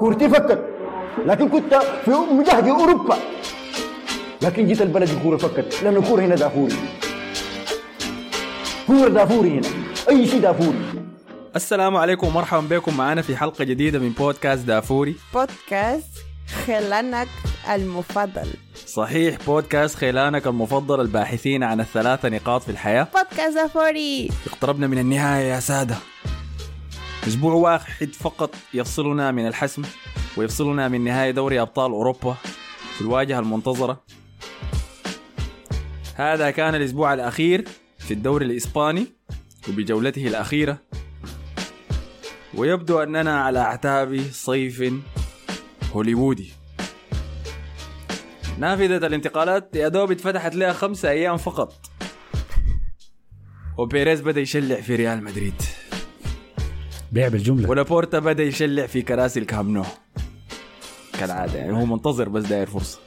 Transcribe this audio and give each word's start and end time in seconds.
كورتي 0.00 0.28
فكت 0.28 0.64
لكن 1.26 1.48
كنت 1.48 1.74
في 2.04 2.10
مجهد 2.10 2.68
أوروبا. 2.68 3.16
لكن 4.42 4.66
جيت 4.66 4.82
البلد 4.82 5.08
الكوره 5.10 5.36
فكت. 5.36 5.82
لأن 5.82 5.96
الكورة 5.96 6.22
هنا 6.22 6.34
دافوري. 6.34 6.74
كورة 8.86 9.08
دافوري 9.08 9.50
هنا. 9.50 9.68
أي 10.08 10.26
شيء 10.26 10.40
دافوري. 10.40 10.78
السلام 11.56 11.96
عليكم 11.96 12.26
ومرحبا 12.26 12.76
بكم. 12.76 12.96
معنا 12.96 13.22
في 13.22 13.36
حلقة 13.36 13.64
جديدة 13.64 13.98
من 13.98 14.10
بودكاست 14.10 14.64
دافوري. 14.64 15.16
بودكاست 15.34 16.10
خيلانك 16.66 17.28
المفضل. 17.74 18.48
صحيح 18.86 19.36
بودكاست 19.46 19.96
خيلانك 19.96 20.46
المفضل 20.46 21.00
الباحثين 21.00 21.62
عن 21.62 21.80
الثلاثة 21.80 22.28
نقاط 22.28 22.62
في 22.62 22.70
الحياة. 22.70 23.06
بودكاست 23.14 23.54
دافوري. 23.54 24.30
اقتربنا 24.46 24.86
من 24.86 24.98
النهاية 24.98 25.44
يا 25.44 25.60
سادة. 25.60 25.96
أسبوع 27.28 27.52
واحد 27.52 28.14
فقط 28.14 28.54
يفصلنا 28.74 29.30
من 29.30 29.46
الحسم 29.46 29.82
ويفصلنا 30.36 30.88
من 30.88 31.04
نهاية 31.04 31.30
دوري 31.30 31.60
أبطال 31.60 31.92
أوروبا 31.92 32.36
في 32.94 33.00
الواجهة 33.00 33.38
المنتظرة. 33.38 34.04
هذا 36.14 36.50
كان 36.50 36.74
الأسبوع 36.74 37.14
الأخير 37.14 37.68
في 37.98 38.14
الدوري 38.14 38.46
الإسباني 38.46 39.06
وبجولته 39.68 40.26
الأخيرة. 40.26 40.78
ويبدو 42.54 42.98
أننا 42.98 43.40
على 43.40 43.58
أعتاب 43.58 44.20
صيف 44.32 44.92
هوليوودي. 45.92 46.52
نافذة 48.58 49.06
الانتقالات 49.06 49.76
يا 49.76 49.88
دوب 49.88 50.10
اتفتحت 50.10 50.54
لها 50.54 50.72
خمسة 50.72 51.10
أيام 51.10 51.36
فقط. 51.36 51.90
وبيريز 53.78 54.20
بدأ 54.20 54.40
يشلع 54.40 54.80
في 54.80 54.96
ريال 54.96 55.24
مدريد. 55.24 55.62
بيع 57.12 57.28
بالجملة. 57.28 57.70
ولابورتا 57.70 58.18
بدأ 58.18 58.42
يشلع 58.42 58.86
في 58.86 59.02
كراسي 59.02 59.40
الكامب 59.40 59.70
نو. 59.70 59.84
كالعادة 61.12 61.58
يعني 61.58 61.72
هو 61.72 61.86
منتظر 61.86 62.28
بس 62.28 62.44
داير 62.44 62.66
فرصة. 62.66 62.98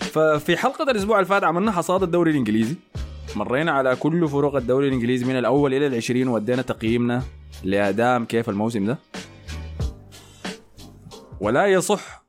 ففي 0.00 0.56
حلقة 0.56 0.90
الأسبوع 0.90 1.16
اللي 1.18 1.28
فات 1.28 1.44
عملنا 1.44 1.72
حصاد 1.72 2.02
الدوري 2.02 2.30
الإنجليزي. 2.30 2.76
مرينا 3.36 3.72
على 3.72 3.96
كل 3.96 4.28
فرق 4.28 4.56
الدوري 4.56 4.88
الإنجليزي 4.88 5.24
من 5.24 5.38
الأول 5.38 5.74
إلى 5.74 5.86
العشرين 5.86 6.28
وأدينا 6.28 6.62
تقييمنا 6.62 7.22
لأداء 7.64 8.24
كيف 8.24 8.48
الموسم 8.48 8.86
ده. 8.86 8.98
ولا 11.40 11.66
يصح 11.66 12.26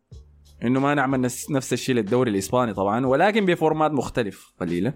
إنه 0.64 0.80
ما 0.80 0.96
نعمل 0.96 1.22
نفس 1.50 1.74
الشيء 1.74 1.96
للدوري 1.96 2.32
الإسباني 2.32 2.74
طبعا 2.74 3.06
ولكن 3.06 3.46
ب 3.46 3.52
format 3.52 3.92
مختلف 3.92 4.54
قليلا. 4.60 4.94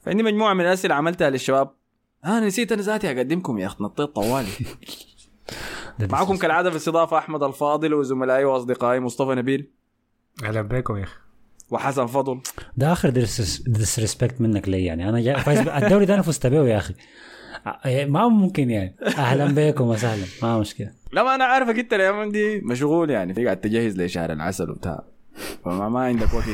فعندي 0.00 0.22
مجموعة 0.22 0.54
من 0.54 0.60
الأسئلة 0.60 0.94
عملتها 0.94 1.30
للشباب. 1.30 1.81
أنا 2.24 2.46
نسيت 2.46 2.72
أنا 2.72 2.82
ذاتي 2.82 3.10
أقدمكم 3.10 3.58
يا 3.58 3.66
أخي 3.66 3.76
نطيت 3.84 4.08
طوالي. 4.08 4.48
معكم 6.12 6.36
كالعادة 6.36 6.70
في 6.70 6.76
الاستضافه 6.76 7.18
أحمد 7.18 7.42
الفاضل 7.42 7.94
وزملائي 7.94 8.44
وأصدقائي 8.44 9.00
مصطفى 9.00 9.34
نبيل. 9.34 9.70
أهلا 10.44 10.62
بكم 10.62 10.96
يا 10.96 11.02
أخي. 11.02 11.16
وحسن 11.70 12.06
فضل. 12.06 12.40
ده 12.76 12.92
آخر 12.92 13.10
disrespect 13.66 14.40
منك 14.40 14.68
لي 14.68 14.84
يعني. 14.84 15.08
أنا 15.08 15.20
جاي 15.20 15.40
فايز 15.40 15.68
الدوري 15.82 16.06
ده 16.06 16.14
أنا 16.14 16.22
فزت 16.22 16.46
به 16.46 16.68
يا 16.68 16.78
أخي. 16.78 16.94
ما 18.06 18.28
ممكن 18.28 18.70
يعني. 18.70 18.96
أهلا 19.02 19.46
بكم 19.46 19.88
وسهلا. 19.88 20.24
ما 20.42 20.58
مشكلة. 20.58 20.92
لا 21.12 21.22
ما 21.22 21.34
أنا 21.34 21.44
عارفك 21.44 21.78
أنت 21.78 21.92
الأيام 21.92 22.30
دي 22.32 22.60
مشغول 22.60 23.10
يعني. 23.10 23.34
في 23.34 23.44
قاعد 23.44 23.60
تجهز 23.60 24.00
لشهر 24.00 24.32
العسل 24.32 24.70
وبتاع. 24.70 25.04
فما 25.64 25.88
ما 25.88 26.00
عندك 26.00 26.34
وقت. 26.34 26.44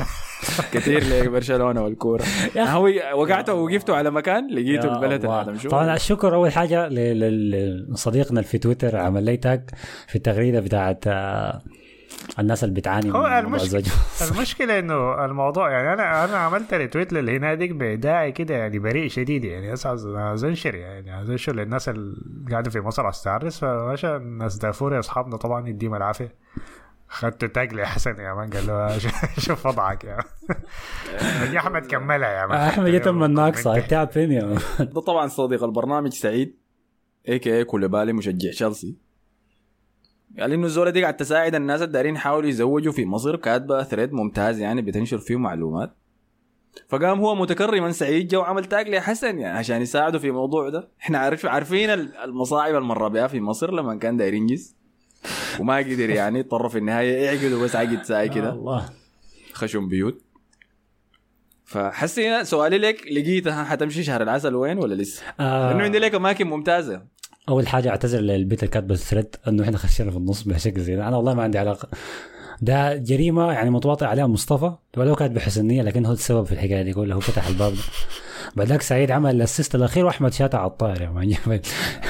كثير 0.73 1.05
لبرشلونة 1.05 1.83
والكورة. 1.83 2.23
هو 2.57 2.91
وقعت 3.15 3.51
ووقفت 3.51 3.91
على 3.91 4.11
مكان 4.11 4.51
لقيته 4.51 4.95
البلد 4.97 5.23
طبعا 5.71 5.95
الشكر 5.95 6.35
أول 6.35 6.53
حاجة 6.53 6.89
ل- 6.89 6.95
ل- 7.21 7.93
لصديقنا 7.93 8.41
اللي 8.41 8.51
في 8.51 8.59
تويتر 8.59 8.97
عمل 8.97 9.25
لي 9.25 9.37
tag 9.37 9.71
في 10.09 10.17
التغريدة 10.17 10.61
بتاعت 10.61 11.05
آه، 11.07 11.63
الناس 12.39 12.65
اللي 12.65 12.75
بتعاني 12.75 13.13
هو 13.13 13.27
المشكلة. 13.27 13.83
المشكلة 14.33 14.79
إنه 14.79 15.25
الموضوع 15.25 15.71
يعني 15.71 15.93
أنا 15.93 16.25
أنا 16.25 16.37
عملت 16.37 16.75
retweet 16.75 17.13
للهنا 17.13 17.55
ديك 17.55 17.71
بداعي 17.71 18.33
كده 18.33 18.55
يعني 18.57 18.79
بريء 18.79 19.09
شديد 19.09 19.45
يعني. 19.45 19.73
بس 19.73 19.87
عايز 19.87 20.45
انشر 20.45 20.75
يعني. 20.75 21.11
عايز 21.11 21.31
انشر 21.31 21.55
للناس 21.57 21.89
اللي 21.89 22.51
قاعدة 22.51 22.71
في 22.71 22.81
مصر 22.81 23.05
عايز 23.05 23.23
تعرس 23.23 23.59
فماشي 23.59 24.17
الناس 24.17 24.57
دافوري 24.57 24.99
أصحابنا 24.99 25.37
طبعا 25.37 25.69
يديهم 25.69 25.95
العافية. 25.95 26.35
خدت 27.09 27.45
tag 27.45 27.75
لحسن 27.75 28.21
يا 28.21 28.35
man 28.35 28.51
قال 28.51 28.67
له 28.67 28.99
شوف 29.47 29.67
وضعك 29.67 30.05
يا 30.05 30.17
مان. 30.17 31.53
يا 31.55 31.59
أحمد 31.59 31.87
كملها 31.87 32.29
يا 32.29 32.47
مان. 32.47 32.59
أحمد 32.59 32.89
يتم 32.89 33.25
الناقصه 33.25 33.77
التعب 33.77 34.11
فين 34.11 34.33
يا 34.33 34.45
man؟ 34.45 34.59
ده 34.95 35.01
طبعا 35.01 35.27
صديق 35.29 35.65
البرنامج 35.65 36.13
سعيد 36.13 36.57
اي 37.29 37.39
كي 37.39 37.65
كوليبالي 37.65 38.13
مشجع 38.13 38.51
تشيلسي 38.51 38.97
قال 40.41 40.53
إنه 40.53 40.67
الزوله 40.67 40.91
دي 40.91 41.03
قاعد 41.03 41.17
تساعد 41.17 41.55
الناس 41.55 41.83
الدارين 41.83 42.15
يحاولوا 42.15 42.49
يزوجوا 42.49 42.93
في 42.93 43.07
مصر 43.07 43.37
كاتبه 43.37 43.83
thread 43.83 44.13
ممتاز 44.13 44.59
يعني 44.61 44.83
بتنشر 44.83 45.19
فيه 45.19 45.37
معلومات. 45.37 45.95
فقام 46.89 47.21
هو 47.21 47.35
متكرما 47.35 47.93
سعيد 47.93 48.29
جو 48.29 48.41
عمل 48.41 48.65
tag 48.65 48.89
لحسن 48.89 49.39
يعني 49.39 49.59
عشان 49.59 49.83
يساعده 49.83 50.19
في 50.19 50.27
الموضوع 50.29 50.69
ده. 50.69 50.89
إحنا 51.01 51.19
عارف 51.19 51.47
عارفين 51.47 51.91
ال- 51.91 52.17
المصاعب 52.17 52.75
المر 52.75 53.09
بها 53.09 53.27
في 53.27 53.41
مصر 53.41 53.71
لما 53.75 53.95
كان 53.99 54.17
داير 54.17 54.35
ينجز 54.35 54.77
وما 55.61 55.77
قدر 55.77 56.11
يعني 56.11 56.41
اضطر 56.41 56.69
في 56.69 56.79
النهاية 56.79 57.25
يعقدوا 57.25 57.65
بس 57.65 57.77
عقد 57.77 58.03
ساي 58.03 58.29
كده. 58.29 58.53
الله. 58.53 58.89
خشم 59.53 59.89
بيوت. 59.89 60.23
فحسي 61.65 62.45
سؤالي 62.45 62.79
لك 62.79 63.07
لقيتها 63.13 63.65
حتمشي 63.65 64.03
شهر 64.03 64.23
العسل 64.23 64.55
وين 64.55 64.79
ولا 64.79 64.95
لسه؟ 64.95 65.23
آه، 65.41 65.69
لأنه 65.71 65.85
عندي 65.85 65.99
لك 65.99 66.15
أماكن 66.15 66.47
ممتازة. 66.47 67.03
أول 67.49 67.69
حاجة 67.69 67.89
أعتذر 67.89 68.21
للبيت 68.21 68.63
اللي 68.63 68.71
كاتبه 68.71 68.95
الثريد 68.95 69.37
إنه 69.49 69.65
إحنا 69.65 69.79
خشينا 69.79 70.11
في 70.11 70.17
النص 70.17 70.43
بشكل 70.43 70.81
زي 70.81 70.97
ده. 70.97 71.09
أنا 71.09 71.17
والله 71.17 71.35
ما 71.35 71.43
عندي 71.43 71.59
علاقة. 71.59 71.89
ده 72.63 72.97
جريمة 72.97 73.53
يعني 73.53 73.71
متواطئ 73.71 74.07
عليها 74.07 74.27
مصطفى. 74.27 74.73
ولو 74.97 75.15
كانت 75.15 75.33
بحسنيه 75.37 75.83
لكن 75.83 76.07
هو 76.07 76.13
السبب 76.13 76.47
في 76.47 76.53
الحكاية 76.53 76.83
دي 76.83 76.93
كلها 76.93 77.17
هو 77.17 77.21
فتح 77.21 77.47
الباب 77.47 77.73
ده. 77.73 77.83
بعدك 78.57 78.83
سعيد 78.83 79.11
عمل 79.11 79.31
الأسيست 79.37 79.75
الأخير 79.75 80.05
وأحمد 80.05 80.33
شاتا 80.33 80.57
على 80.57 80.95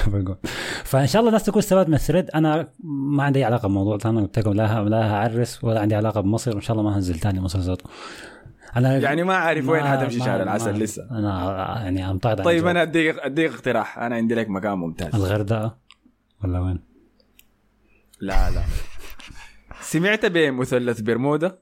جاب 0.04 0.14
الجول. 0.14 0.36
فإن 0.84 1.06
شاء 1.06 1.20
الله 1.20 1.28
الناس 1.28 1.44
تكون 1.44 1.58
استفادت 1.62 1.88
من 1.88 1.94
ال 1.94 1.99
thread. 1.99 2.30
أنا 2.30 2.68
ما 2.84 3.22
عندي 3.22 3.44
علاقة 3.44 3.62
بالموضوع 3.62 3.96
ده 3.96 4.10
أنا 4.10 4.20
قلت 4.20 4.38
لكم 4.38 4.52
لا 4.52 4.84
لا 4.84 5.10
هعرس 5.12 5.64
ولا 5.64 5.80
عندي 5.80 5.94
علاقة 5.94 6.20
بمصر. 6.20 6.50
وإن 6.52 6.60
شاء 6.60 6.76
الله 6.78 6.90
ما 6.90 6.96
هنزل 6.96 7.18
تاني 7.18 7.40
مصر 7.40 7.58
ذاته 7.58 7.84
أنا 8.76 8.96
يعني 8.98 9.22
ما 9.22 9.34
عارف 9.34 9.68
وين 9.68 9.84
حتمشي 9.84 10.18
شهر 10.18 10.42
العسل 10.42 10.72
ما- 10.72 10.78
لسه. 10.78 11.02
أنا 11.10 11.80
يعني 11.82 12.10
امطعت 12.10 12.38
عن 12.40 12.44
طيب. 12.44 12.66
أنا 12.66 12.82
اديك 12.82 13.18
أديك 13.18 13.52
اقتراح. 13.52 13.98
أنا 13.98 14.14
عندي 14.14 14.34
لك 14.34 14.48
مكان 14.50 14.78
ممتاز. 14.78 15.14
الغردقة 15.14 15.76
ولا 16.44 16.58
وين؟ 16.60 16.80
لا 18.20 18.50
لا. 18.50 18.62
سمعت 19.80 20.26
بمثلث 20.26 21.00
برمودا؟ 21.00 21.58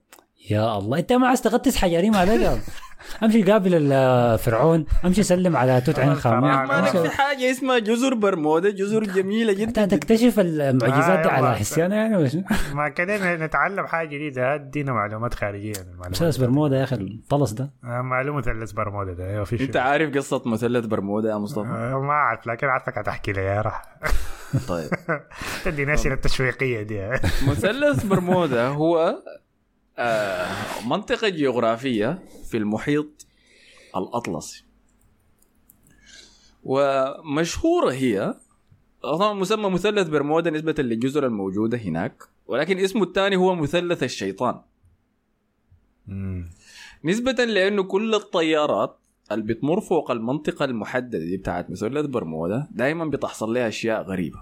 يا 0.51 0.79
الله 0.79 0.99
أنت 0.99 1.13
ما 1.13 1.27
عايز 1.29 1.43
تغطس 1.43 1.77
حجرين 1.77 2.15
عليك 2.15 2.51
أمشي 3.23 3.43
قابل 3.43 3.93
الفرعون 3.93 4.85
أمشي 5.05 5.23
سلم 5.23 5.57
على 5.57 5.81
توت 5.81 5.99
عنخ. 5.99 6.27
ما 6.27 6.67
في 6.67 6.99
امشي- 6.99 7.09
حاجة 7.11 7.51
اسمها 7.51 7.79
جزر 7.79 8.15
برمودا 8.15 8.71
جزر 8.71 9.05
جميلة 9.05 9.53
انت 9.53 9.61
جدا. 9.79 9.87
تكتشف 9.87 10.41
المعجزات 10.41 11.19
دي 11.19 11.29
آه، 11.29 11.33
على 11.33 11.47
يلا. 11.47 11.55
حسيانة 11.55 11.95
يعني 11.95 12.17
ولا؟ 12.17 12.45
ما 12.75 12.89
كده 12.89 13.37
نتعلم 13.37 13.87
حاجة 13.87 14.09
جديدة. 14.09 14.55
أدينا 14.55 14.93
معلومات 14.93 15.35
خارجية. 15.35 15.73
عن 15.79 15.83
المعلومات. 15.85 16.11
مسدس 16.11 16.37
برمودا 16.37 16.77
يا 16.77 16.85
أخي 16.85 16.97
الطلس 16.97 17.53
ده. 17.53 17.71
آه، 17.85 18.01
معلومة 18.03 18.39
مثلث 18.39 18.73
برمودا 18.73 19.13
ده. 19.13 19.31
أيوه 19.31 19.45
في. 19.45 19.65
أنت 19.65 19.77
عارف 19.77 20.17
قصة 20.17 20.43
مثلث 20.47 20.87
برمودا 20.87 21.31
يا 21.31 21.37
مصطفى؟ 21.39 21.69
آه، 21.69 22.01
ما 22.01 22.13
أعرف 22.13 22.47
لكن 22.47 22.67
عارفك 22.67 22.99
هتحكي 22.99 23.33
لي 23.33 23.41
يا 23.45 23.61
راح. 23.61 23.83
طيب. 24.69 24.91
تدي 25.65 25.85
ناشرة 25.85 26.15
التشويقية 26.15 26.83
دي. 26.83 27.11
مثلث 27.49 28.05
برمودا 28.05 28.69
هو 28.69 29.17
منطقة 30.87 31.29
جغرافية 31.29 32.23
في 32.51 32.57
المحيط 32.57 33.27
الأطلسي. 33.97 34.65
ومشهورة 36.65 37.93
هي 37.93 38.35
طبعا 39.03 39.33
مسمى 39.33 39.71
مثلث 39.71 40.09
برمودا 40.09 40.51
نسبة 40.51 40.75
للجزر 40.79 41.27
الموجودة 41.27 41.79
هناك 41.79 42.23
ولكن 42.47 42.79
اسمه 42.79 43.03
الثاني 43.03 43.37
هو 43.37 43.55
مثلث 43.55 44.03
الشيطان. 44.03 44.61
نسبة 47.05 47.33
لأنه 47.33 47.83
كل 47.83 48.15
الطيارات 48.15 48.99
اللي 49.33 49.45
بتمر 49.45 49.81
فوق 49.81 50.11
المنطقة 50.11 50.65
المحددة 50.65 51.19
دي 51.19 51.37
بتاعت 51.37 51.71
مثلث 51.71 52.07
برمودا 52.07 52.69
دائما 52.71 53.05
بتحصل 53.05 53.55
لها 53.55 53.69
أشياء 53.69 54.03
غريبة. 54.03 54.39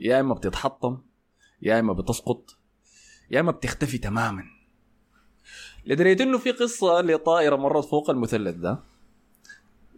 يا 0.00 0.20
إما 0.20 0.34
بتتحطم 0.34 0.98
يا 1.62 1.80
إما 1.80 1.92
بتسقط 1.92 2.55
يا 3.30 3.40
إما 3.40 3.50
بتختفي 3.50 3.98
تماما. 3.98 4.44
لدرجة 5.86 6.22
إنه 6.22 6.38
في 6.38 6.50
قصة 6.50 7.00
لطائرة 7.00 7.56
مرت 7.56 7.84
فوق 7.84 8.10
المثلث 8.10 8.54
ده. 8.54 8.78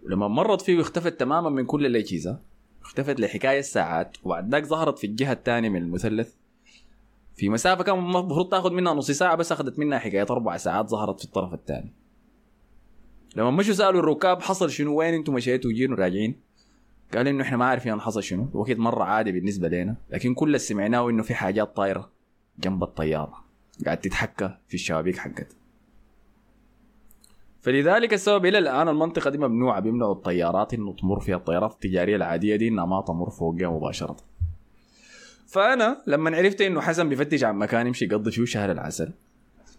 لما 0.06 0.28
مرت 0.28 0.62
فيه 0.62 0.78
واختفت 0.78 1.20
تماما 1.20 1.50
من 1.50 1.66
كل 1.66 1.86
الأجهزة. 1.86 2.38
اختفت 2.82 3.20
لحكاية 3.20 3.60
ساعات 3.60 4.16
وبعد 4.22 4.50
ذاك 4.50 4.64
ظهرت 4.64 4.98
في 4.98 5.06
الجهة 5.06 5.32
الثانية 5.32 5.68
من 5.68 5.82
المثلث. 5.82 6.34
في 7.36 7.48
مسافة 7.48 7.84
كان 7.84 7.98
المفروض 7.98 8.48
تاخذ 8.48 8.72
منها 8.72 8.94
نص 8.94 9.10
ساعة 9.10 9.34
بس 9.34 9.52
أخذت 9.52 9.78
منها 9.78 9.98
حكاية 9.98 10.26
أربع 10.30 10.56
ساعات 10.56 10.88
ظهرت 10.88 11.18
في 11.18 11.24
الطرف 11.24 11.54
الثاني. 11.54 11.92
لما 13.36 13.50
مشوا 13.50 13.74
سألوا 13.74 14.00
الركاب 14.00 14.42
حصل 14.42 14.70
شنو؟ 14.70 14.94
وين 14.94 15.14
أنتم 15.14 15.34
مشيتوا؟ 15.34 15.70
وجينا 15.70 15.96
راجعين. 15.96 16.40
قال 17.14 17.28
إنه 17.28 17.42
إحنا 17.42 17.56
ما 17.56 17.64
عارفين 17.64 18.00
حصل 18.00 18.22
شنو. 18.22 18.50
وقت 18.52 18.76
مرة 18.78 19.04
عادي 19.04 19.32
بالنسبة 19.32 19.68
لنا. 19.68 19.96
لكن 20.10 20.34
كل 20.34 20.46
اللي 20.46 20.58
سمعناه 20.58 21.10
إنه 21.10 21.22
في 21.22 21.34
حاجات 21.34 21.76
طايرة. 21.76 22.17
جنب 22.58 22.82
الطيارة. 22.82 23.44
قاعد 23.84 24.00
تتحكى 24.00 24.56
في 24.68 24.74
الشبابيك 24.74 25.16
حقتها 25.18 25.58
فلذلك 27.60 28.12
السبب 28.14 28.46
إلى 28.46 28.58
الآن 28.58 28.88
المنطقة 28.88 29.30
دي 29.30 29.38
ممنوعة 29.38 29.80
بيمنعوا 29.80 30.12
الطيارات 30.12 30.74
إنه 30.74 30.92
تمر 30.92 31.20
فيها 31.20 31.36
الطيارات 31.36 31.72
التجارية 31.72 32.16
العادية 32.16 32.56
دي 32.56 32.68
إنها 32.68 32.86
ما 32.86 33.00
تمر 33.02 33.30
فوقها 33.30 33.70
مباشرة. 33.70 34.16
فأنا 35.46 36.02
لما 36.06 36.36
عرفت 36.36 36.60
إنه 36.60 36.80
حسن 36.80 37.08
بيفتش 37.08 37.44
عن 37.44 37.56
مكان 37.58 37.86
يمشي 37.86 38.04
يقضي 38.04 38.30
فيه 38.30 38.44
شهر 38.44 38.72
العسل 38.72 39.12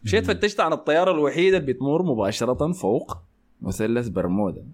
مشيت 0.04 0.26
فتشت 0.26 0.60
عن 0.60 0.74
الطيارة 0.74 1.12
الوحيدة 1.12 1.58
اللي 1.58 1.74
بتمر 1.74 2.04
مباشرة 2.04 2.72
فوق 2.72 3.18
مثلث 3.62 4.08
برمودا. 4.08 4.66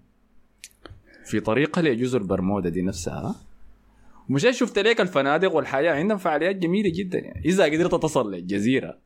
في 1.24 1.40
طريقها 1.40 1.82
لجزر 1.82 2.22
برمودا 2.22 2.68
دي 2.68 2.82
نفسها 2.82 3.34
ومشيت 4.30 4.54
شفت 4.54 4.78
ليك 4.78 5.00
الفنادق 5.00 5.54
والحياة 5.54 5.92
عندهم 5.92 6.18
فعاليات 6.18 6.56
جميلة 6.56 6.90
جدا 6.94 7.18
يعني. 7.18 7.42
إذا 7.44 7.64
قدرت 7.64 8.02
تصل 8.02 8.32
للجزيرة. 8.34 8.98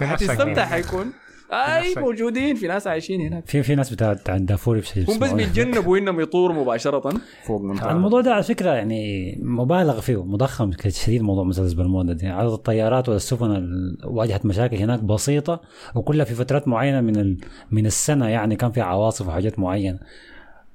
حتستمتع. 0.00 0.64
حيكون. 0.66 1.12
أي 1.52 1.94
موجودين 1.96 2.54
في 2.56 2.66
ناس 2.68 2.86
عايشين 2.86 3.20
هناك. 3.20 3.46
في 3.46 3.62
في 3.62 3.74
ناس 3.74 3.90
بتاعت 3.90 4.30
عند 4.30 4.48
دافوري 4.48 4.80
في 4.82 5.04
هم 5.12 5.18
بس 5.18 5.32
بيتجنبوا 5.32 5.98
إنهم 5.98 6.20
يطوروا 6.20 6.62
مباشرة. 6.62 7.12
فوق 7.44 7.60
منطقه 7.62 7.90
الموضوع 7.92 8.20
ده 8.20 8.32
على 8.34 8.42
فكرة 8.42 8.70
يعني 8.70 9.32
مبالغ 9.42 10.00
فيه 10.00 10.24
مضخم 10.24 10.70
شديد 10.88 11.22
موضوع 11.22 11.44
مثلث 11.44 11.72
برمودا 11.72 12.12
دي 12.12 12.26
عدد 12.26 12.50
الطيارات 12.50 13.08
والسفن 13.08 13.50
ال- 13.50 13.98
واجهت 14.04 14.46
مشاكل 14.46 14.76
هناك 14.76 15.00
بسيطة 15.02 15.60
وكلها 15.94 16.24
في 16.24 16.34
فترات 16.34 16.68
معينة 16.68 17.00
من 17.00 17.16
ال... 17.16 17.38
من 17.70 17.86
السنة 17.86 18.28
يعني 18.28 18.56
كان 18.56 18.70
في 18.72 18.80
عواصف 18.80 19.28
وحاجات 19.28 19.58
معينة. 19.58 19.98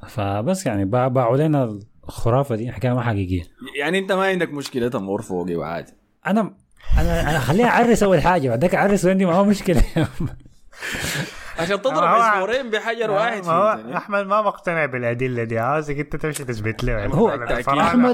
فبس 0.07 0.65
يعني 0.65 0.85
باع- 0.85 1.07
باعوا 1.07 1.37
لنا 1.37 1.79
الخرافه 2.11 2.55
دي 2.55 2.71
حكاية 2.71 2.93
ما 2.93 3.01
حقيقية. 3.01 3.43
يعني 3.79 3.99
انت 3.99 4.11
ما 4.11 4.25
عندك 4.25 4.53
مشكلة 4.53 4.87
تمر 4.87 5.21
فوقي 5.21 5.55
وعادي 5.55 5.93
أنا 6.27 6.53
أنا 6.97 7.29
أنا 7.29 7.39
خليها 7.39 7.67
اعرس 7.67 8.03
اول 8.03 8.21
حاجة 8.21 8.49
بعدك 8.49 8.75
اعرس 8.75 9.05
وعندي 9.05 9.25
معاه 9.25 9.43
مشكلة. 9.43 9.83
عشان 11.59 11.81
تضرب 11.81 12.03
عصفورين 12.03 12.69
بحجر 12.69 13.11
واحد 13.11 13.45
ما 13.45 13.51
هو 13.51 13.75
فهمتني؟ 13.77 13.97
أحمد 13.97 14.25
ما 14.25 14.41
مقتنع 14.41 14.85
بالأدلة 14.85 15.43
دي 15.43 15.59
عاوزك 15.59 15.99
انت 15.99 16.15
تمشي 16.15 16.43
تثبت 16.43 16.83
له. 16.83 16.91
يعني 16.91 17.13
هو 17.13 17.31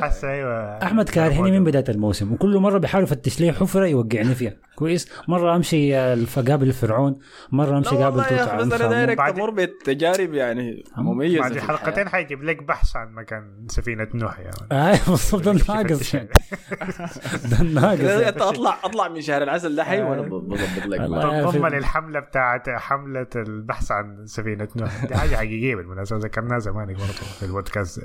حس 0.01 0.23
أيوه. 0.23 0.83
أحمد 0.83 1.09
كارهني 1.09 1.51
من 1.51 1.63
بداية 1.63 1.85
الموسم 1.89 2.33
وكل 2.33 2.57
مرة 2.57 2.77
بيحاول 2.77 3.03
يفتش 3.03 3.39
لي 3.41 3.51
حفرة 3.51 3.85
يوقعني 3.85 4.35
فيها. 4.35 4.53
كويس. 4.77 5.09
مرة 5.27 5.55
أمشي 5.55 5.97
الف- 5.97 6.39
قابل 6.39 6.67
الفرعون 6.67 7.19
مرة 7.51 7.77
أمشي 7.77 7.95
قابل 7.95 8.23
توت 8.23 8.33
عنخ 8.39 8.73
أنا 8.73 8.87
دايرك 8.87 9.17
بعد- 9.17 9.33
تمر 9.33 9.49
بتجارب 9.49 10.33
يعني 10.33 10.83
مميزة 10.97 11.39
بعد 11.39 11.57
حلقتين. 11.57 12.09
حيجيب 12.09 12.43
لك 12.43 12.63
بحث 12.63 12.95
عن 12.95 13.13
مكان 13.13 13.65
سفينة 13.69 14.07
نوح 14.13 14.39
يا 14.39 14.51
مان. 14.71 14.79
اي 14.81 14.99
بالضبط 15.07 15.41
ده 15.43 15.51
الناقص. 15.61 16.15
ده 17.51 17.61
الناقص 17.61 18.01
أنت 18.01 18.41
اطلع 18.41 18.77
أطلع 18.83 19.07
من 19.07 19.21
شهر 19.21 19.43
العسل 19.43 19.75
ده 19.75 19.83
حي 19.83 20.01
وأنا 20.01 20.21
بظبط 20.21 20.85
لك. 20.85 20.99
آه، 20.99 21.51
تنضم 21.51 21.69
في- 21.69 21.75
للحمله 21.75 22.19
بتاعت 22.19 22.69
حملة 22.69 23.27
البحث 23.35 23.91
عن 23.91 24.25
سفينة 24.25 24.67
نوح. 24.75 25.05
دي 25.05 25.15
حاجة 25.15 25.35
حقيقيه 25.35 25.75
بالمناسبه 25.75 26.17
ذكرناها 26.19 26.59
زمان 26.59 26.87
برضه 26.87 27.05
في 27.39 27.43
البودكاست. 27.43 28.01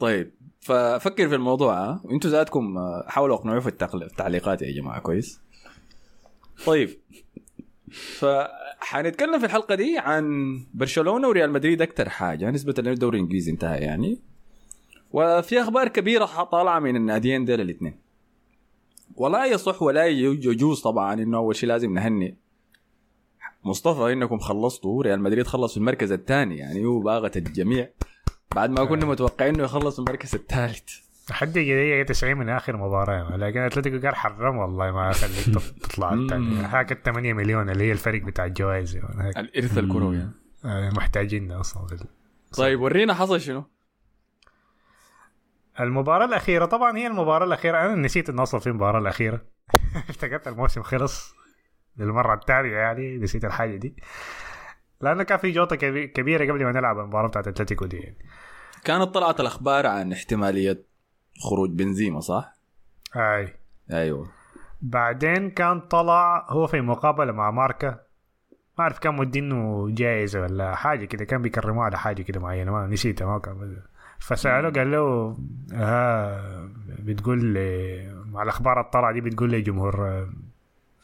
طيب 0.00 0.30
ففكر 0.60 1.28
في 1.28 1.34
الموضوع 1.34 1.74
ها. 1.74 2.00
أنتوا 2.12 2.30
ذاتكم 2.30 2.78
آه، 2.78 3.04
حاولوا 3.08 3.36
اقنعوه 3.36 3.60
في 3.60 3.68
التعليقات 3.68 4.62
يا 4.62 4.80
جماعة 4.82 5.00
كويس؟ 5.00 5.43
طيب. 6.66 6.98
فحنتكلم 8.18 9.38
في 9.38 9.44
الحلقة 9.44 9.74
دي 9.74 9.98
عن 9.98 10.24
برشلونة 10.74 11.28
وريال 11.28 11.52
مدريد 11.52 11.82
أكثر 11.82 12.08
حاجة 12.08 12.50
نسبة 12.50 12.74
ان 12.78 12.86
الدوري 12.86 13.18
الإنجليزي 13.18 13.50
انتهى 13.50 13.78
يعني. 13.78 14.18
وفي 15.12 15.60
أخبار 15.60 15.88
كبيرة 15.88 16.24
طالعة 16.24 16.78
من 16.78 16.96
الناديين 16.96 17.44
ديل 17.44 17.60
الاثنين. 17.60 17.96
ولا 19.16 19.44
يصح 19.44 19.82
ولا 19.82 20.06
يجوز 20.06 20.80
طبعا 20.80 21.14
إنه 21.14 21.36
أول 21.36 21.56
شيء 21.56 21.68
لازم 21.68 21.94
نهنئ 21.94 22.32
مصطفى 23.64 24.12
إنكم 24.12 24.38
خلصتوا 24.38 25.02
ريال 25.02 25.20
مدريد 25.20 25.46
خلص 25.46 25.72
في 25.72 25.78
المركز 25.78 26.12
الثاني 26.12 26.56
يعني 26.56 26.84
هو 26.84 27.00
باغت 27.00 27.36
الجميع. 27.36 27.88
بعد 28.54 28.70
ما 28.70 28.84
كنا 28.84 29.06
متوقعين 29.06 29.54
إنه 29.54 29.64
يخلص 29.64 29.98
المركز 29.98 30.34
الثالث. 30.34 31.03
لحد 31.30 31.52
دقيقة 31.52 32.06
90 32.06 32.36
من 32.36 32.48
آخر 32.48 32.76
مباراة 32.76 33.36
لكن 33.36 33.60
أتلتيكو 33.60 34.06
قال 34.06 34.14
حرام 34.16 34.56
والله 34.56 34.90
ما 34.92 35.12
خليك 35.12 35.44
تط- 35.58 35.74
تطلع 35.82 36.12
الثاني 36.12 36.56
هاك 36.56 36.92
ال 36.92 37.02
8 37.02 37.32
مليون 37.32 37.70
اللي 37.70 37.84
هي 37.84 37.92
الفرق 37.92 38.22
بتاع 38.22 38.44
الجوائز 38.44 38.96
الإرث 39.36 39.78
الكروي. 39.78 40.16
يعني. 40.64 40.90
محتاجين 40.90 41.52
أصلا 41.52 41.86
طيب 42.56 42.80
ورينا 42.80 43.14
حصل 43.14 43.40
شنو؟ 43.40 43.64
المباراة 45.80 46.24
الأخيرة 46.26 46.64
طبعا 46.64 46.96
هي 46.96 47.06
المباراة 47.06 47.46
الأخيرة. 47.46 47.78
أنا 47.86 47.94
نسيت 47.94 48.28
إن 48.28 48.38
أصلا 48.38 48.60
في 48.60 48.66
المباراة 48.66 48.98
الأخيرة. 49.00 49.40
افتكرت 50.10 50.48
الموسم 50.48 50.82
خلص 50.82 51.34
للمرة 51.96 52.34
الثانية 52.34 52.72
يعني 52.76 53.16
نسيت 53.18 53.44
الحاجة 53.44 53.76
دي. 53.76 53.96
لأنه 55.00 55.22
كان 55.22 55.38
في 55.38 55.50
جوطة 55.50 55.76
كبي- 55.76 56.06
كبيرة 56.06 56.52
قبل 56.52 56.64
ما 56.64 56.72
نلعب 56.72 56.98
المباراة 56.98 57.28
بتاعت 57.28 57.48
أتلتيكو 57.48 57.86
دي 57.86 57.96
يعني. 57.96 58.18
كانت 58.84 59.02
طلعت 59.14 59.40
الأخبار 59.40 59.86
عن 59.86 60.12
احتمالية 60.12 60.84
خروج 61.40 61.70
بنزيما 61.70 62.20
صح؟ 62.20 62.54
أي 63.16 63.54
أيوه 63.92 64.28
بعدين 64.82 65.50
كان 65.50 65.80
طلع 65.80 66.46
هو 66.48 66.66
في 66.66 66.80
مقابلة 66.80 67.32
مع 67.32 67.50
ماركا 67.50 67.88
ما 68.78 68.84
أعرف 68.84 68.98
كان 68.98 69.14
مدينه 69.14 69.88
جائزة 69.90 70.40
ولا 70.40 70.74
حاجة 70.74 71.04
كده 71.04 71.24
كان 71.24 71.42
بيكرموه 71.42 71.84
على 71.84 71.98
حاجة 71.98 72.22
كده 72.22 72.40
معينة 72.40 72.72
ما 72.72 72.86
نسيتها 72.86 73.26
ما 73.26 73.38
كان 73.38 73.76
فسأله 74.18 74.70
قال 74.70 74.90
له 74.90 75.36
ها 75.72 76.68
بتقول 76.98 77.44
لي 77.44 78.08
مع 78.26 78.42
الأخبار 78.42 78.80
الطلعة 78.80 79.12
دي 79.12 79.20
بتقول 79.20 79.50
لي 79.50 79.60
جمهور 79.60 80.08
آه، 80.08 80.28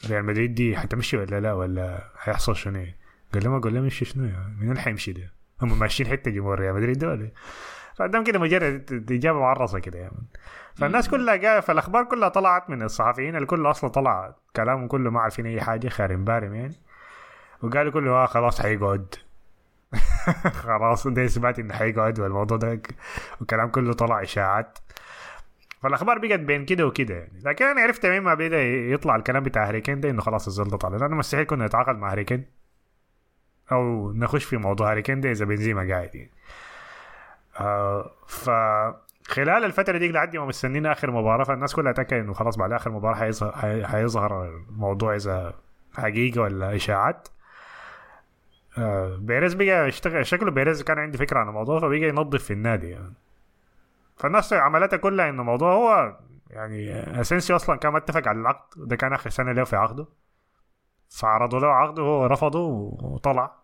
ريال 0.09 0.25
مدريد 0.25 0.55
دي 0.55 0.77
حتمشي 0.77 1.17
ولا 1.17 1.39
لا 1.39 1.53
ولا 1.53 2.03
هيحصل 2.21 2.55
شنو؟ 2.55 2.85
قال 3.33 3.43
له 3.43 3.49
ما 3.49 3.59
قال 3.59 3.73
له 3.73 3.81
مشي 3.81 4.05
شنو 4.05 4.25
يعني 4.25 4.55
من 4.61 4.69
اللي 4.69 4.81
حيمشي 4.81 5.13
ده 5.13 5.31
هم 5.61 5.79
ماشيين 5.79 6.09
حتة 6.09 6.31
جمهور 6.31 6.59
ريال 6.59 6.75
مدريد 6.75 6.97
ده 6.99 7.07
ولا؟ 7.07 7.29
فقدام 7.95 8.23
كده 8.23 8.39
مجرد 8.39 9.11
إجابة 9.11 9.39
معرصة 9.39 9.79
كده 9.79 9.99
يعني. 9.99 10.27
فالناس 10.75 11.09
كلها 11.09 11.37
قال 11.37 11.61
فالأخبار 11.61 12.03
كلها 12.03 12.29
طلعت 12.29 12.69
من 12.69 12.81
الصحفيين 12.81 13.35
الكل 13.35 13.65
أصلا 13.65 13.89
طلع 13.89 14.35
كلامهم 14.55 14.87
كله 14.87 15.11
ما 15.11 15.19
عارفين 15.19 15.45
أي 15.45 15.61
حاجة 15.61 15.89
خارم 15.89 16.23
بارم 16.25 16.55
يعني. 16.55 16.75
وقالوا 17.61 17.91
كله 17.91 18.11
آه 18.11 18.25
خلاص 18.25 18.61
حيقعد. 18.61 19.15
خلاص 20.63 21.07
ده 21.07 21.25
اثبات 21.25 21.59
إنه 21.59 21.73
حيقعد 21.73 22.19
والموضوع 22.19 22.57
ده. 22.57 22.81
والكلام 23.39 23.69
كله 23.69 23.93
طلع 23.93 24.21
إشاعات. 24.21 24.79
فالأخبار 25.83 26.19
بقت 26.19 26.39
بين 26.39 26.65
كده 26.65 26.87
وكده 26.87 27.15
يعني. 27.15 27.39
لكن 27.45 27.65
أنا 27.65 27.81
عرفت 27.81 28.05
مين 28.05 28.21
ما 28.21 28.33
بدأ 28.33 28.61
يطلع 28.63 29.15
الكلام 29.15 29.43
بتاع 29.43 29.67
هاريكين 29.67 29.99
ده 29.99 30.09
إنه 30.09 30.21
خلاص 30.21 30.47
الزول 30.47 30.67
ده 30.67 30.77
طالع 30.77 30.97
لأنه 30.97 31.15
مستحيل 31.15 31.45
كنا 31.45 31.65
نتعاقد 31.65 31.95
مع 31.95 32.11
هاريكين 32.11 32.45
أو 33.71 34.11
نخش 34.13 34.43
في 34.43 34.57
موضوع 34.57 34.91
هاري 34.91 35.06
كين 35.06 35.21
ده 35.21 35.31
إذا 35.31 35.45
بنزيما 35.45 35.87
قاعد 35.93 36.15
يعني. 36.15 36.31
آه 37.59 38.11
ف 38.27 38.49
خلال 39.27 39.65
الفترة 39.65 39.97
دي 39.97 40.11
لحد 40.11 40.37
ما 40.37 40.45
مستنين 40.45 40.85
آخر 40.85 41.11
مباراة 41.11 41.43
فالناس 41.43 41.75
كلها 41.75 41.91
تأكد 41.91 42.13
إنه 42.17 42.33
خلاص 42.33 42.57
بعد 42.57 42.71
آخر 42.71 42.91
مباراة 42.91 43.15
حيظهر 43.15 43.51
حي- 43.51 43.85
حيظهر 43.85 44.45
الموضوع 44.47 45.15
إذا 45.15 45.53
حقيقة 45.93 46.41
ولا 46.41 46.75
إشاعات. 46.75 47.27
آه 48.77 49.17
بيريز 49.17 49.53
بقى 49.53 49.87
يشتغل 49.87 50.25
شكله 50.25 50.51
بيريز 50.51 50.83
كان 50.83 50.99
عنده 50.99 51.17
فكرة 51.17 51.39
عن 51.39 51.47
الموضوع 51.47 51.79
فبقى 51.79 51.97
ينظف 52.01 52.43
في 52.43 52.53
النادي 52.53 52.89
يعني. 52.89 53.13
فالناس 54.17 54.53
عملتها 54.53 54.97
كلها 54.97 55.29
إنه 55.29 55.41
الموضوع 55.41 55.73
هو 55.73 56.17
يعني 56.49 56.91
أسينسيو 57.21 57.55
أصلا 57.55 57.75
كان 57.77 57.93
متفق 57.93 58.27
على 58.27 58.39
العقد 58.39 58.79
وده 58.79 58.95
كان 58.95 59.13
آخر 59.13 59.29
سنة 59.29 59.51
له 59.51 59.63
في 59.63 59.75
عقده. 59.75 60.05
فعرضوا 61.09 61.59
له 61.59 61.67
عقده 61.67 62.03
وهو 62.03 62.25
رفضه 62.25 62.59
وطلع. 63.01 63.60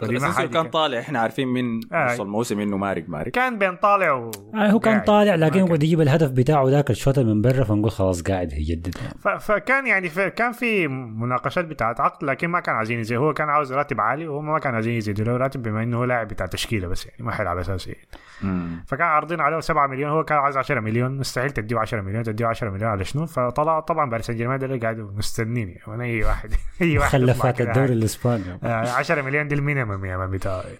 فدي 0.00 0.18
ما 0.18 0.46
كان 0.46 0.68
طالع. 0.68 0.98
إحنا 0.98 1.18
عارفين 1.18 1.48
من 1.48 1.80
آه. 1.92 2.12
نص 2.14 2.20
الموسم 2.20 2.60
إنه 2.60 2.76
مارق 2.76 3.04
مارق 3.08 3.32
كان 3.32 3.58
بين 3.58 3.76
طالع 3.76 4.12
و 4.12 4.30
آه 4.54 4.70
هو 4.70 4.78
كان. 4.78 5.00
طالع 5.00 5.34
لكن 5.34 5.54
كان. 5.54 5.66
يقعد 5.66 5.82
يجيب 5.82 6.00
الهدف 6.00 6.30
بتاعه 6.30 6.68
ذاك 6.68 6.90
الشوط 6.90 7.18
من 7.18 7.42
برا 7.42 7.64
فنقول 7.64 7.90
خلاص 7.90 8.22
قاعد 8.22 8.52
يجدد 8.52 8.94
ف... 9.20 9.28
فكان 9.28 9.86
يعني 9.86 10.08
ف... 10.08 10.20
كان 10.20 10.52
في 10.52 10.88
مناقشات 10.88 11.64
بتاعت 11.64 12.00
عقد 12.00 12.24
لكن 12.24 12.48
ما 12.48 12.60
كان 12.60 12.74
عايزين 12.74 13.00
يزيد. 13.00 13.18
هو 13.18 13.34
كان 13.34 13.48
عاوز 13.48 13.72
راتب 13.72 14.00
عالي 14.00 14.28
وهم 14.28 14.52
ما 14.52 14.58
كانوا 14.58 14.74
عايزين 14.74 14.94
يزيدوا 14.94 15.24
له 15.24 15.36
راتب 15.36 15.62
بما 15.62 15.82
إنه 15.82 15.96
هو 15.96 16.04
لاعب 16.04 16.28
بتاع 16.28 16.46
تشكيلة 16.46 16.88
بس 16.88 17.06
يعني 17.06 17.24
ما 17.24 17.32
حيلعب 17.32 17.58
اساسي 17.58 17.90
يعني. 17.90 18.84
فكان 18.86 19.06
عارضين 19.06 19.40
عليه 19.40 19.60
7 19.60 19.86
مليون. 19.86 20.10
هو 20.10 20.24
كان 20.24 20.38
عايز 20.38 20.56
10 20.56 20.80
مليون. 20.80 21.18
مستحيل 21.18 21.50
تديه 21.50 21.78
10 21.78 22.00
مليون. 22.00 22.22
تديه 22.22 22.46
10 22.46 22.70
مليون 22.70 22.90
على 22.90 23.04
شنو؟ 23.04 23.26
فطلع 23.26 23.80
طبعا 23.80 24.10
باريس 24.10 24.26
سان 24.26 24.36
جيرمان 24.36 24.58
ده 24.58 24.78
قاعد 24.78 24.98
مستنيني. 25.16 25.80
أي 26.00 26.24
واحد 26.24 26.52
أي 26.82 26.98
واحد 26.98 27.10
خلفات 27.10 27.60
الدوري. 27.60 27.92
الإسباني. 27.92 28.44
آه، 28.64 28.90
10 28.90 29.22
مليون 29.22 29.48
دي 29.48 29.54
ال 29.54 29.58
minimum 29.58 29.89
يا 29.92 30.16
man 30.16 30.30
بتاعي 30.30 30.78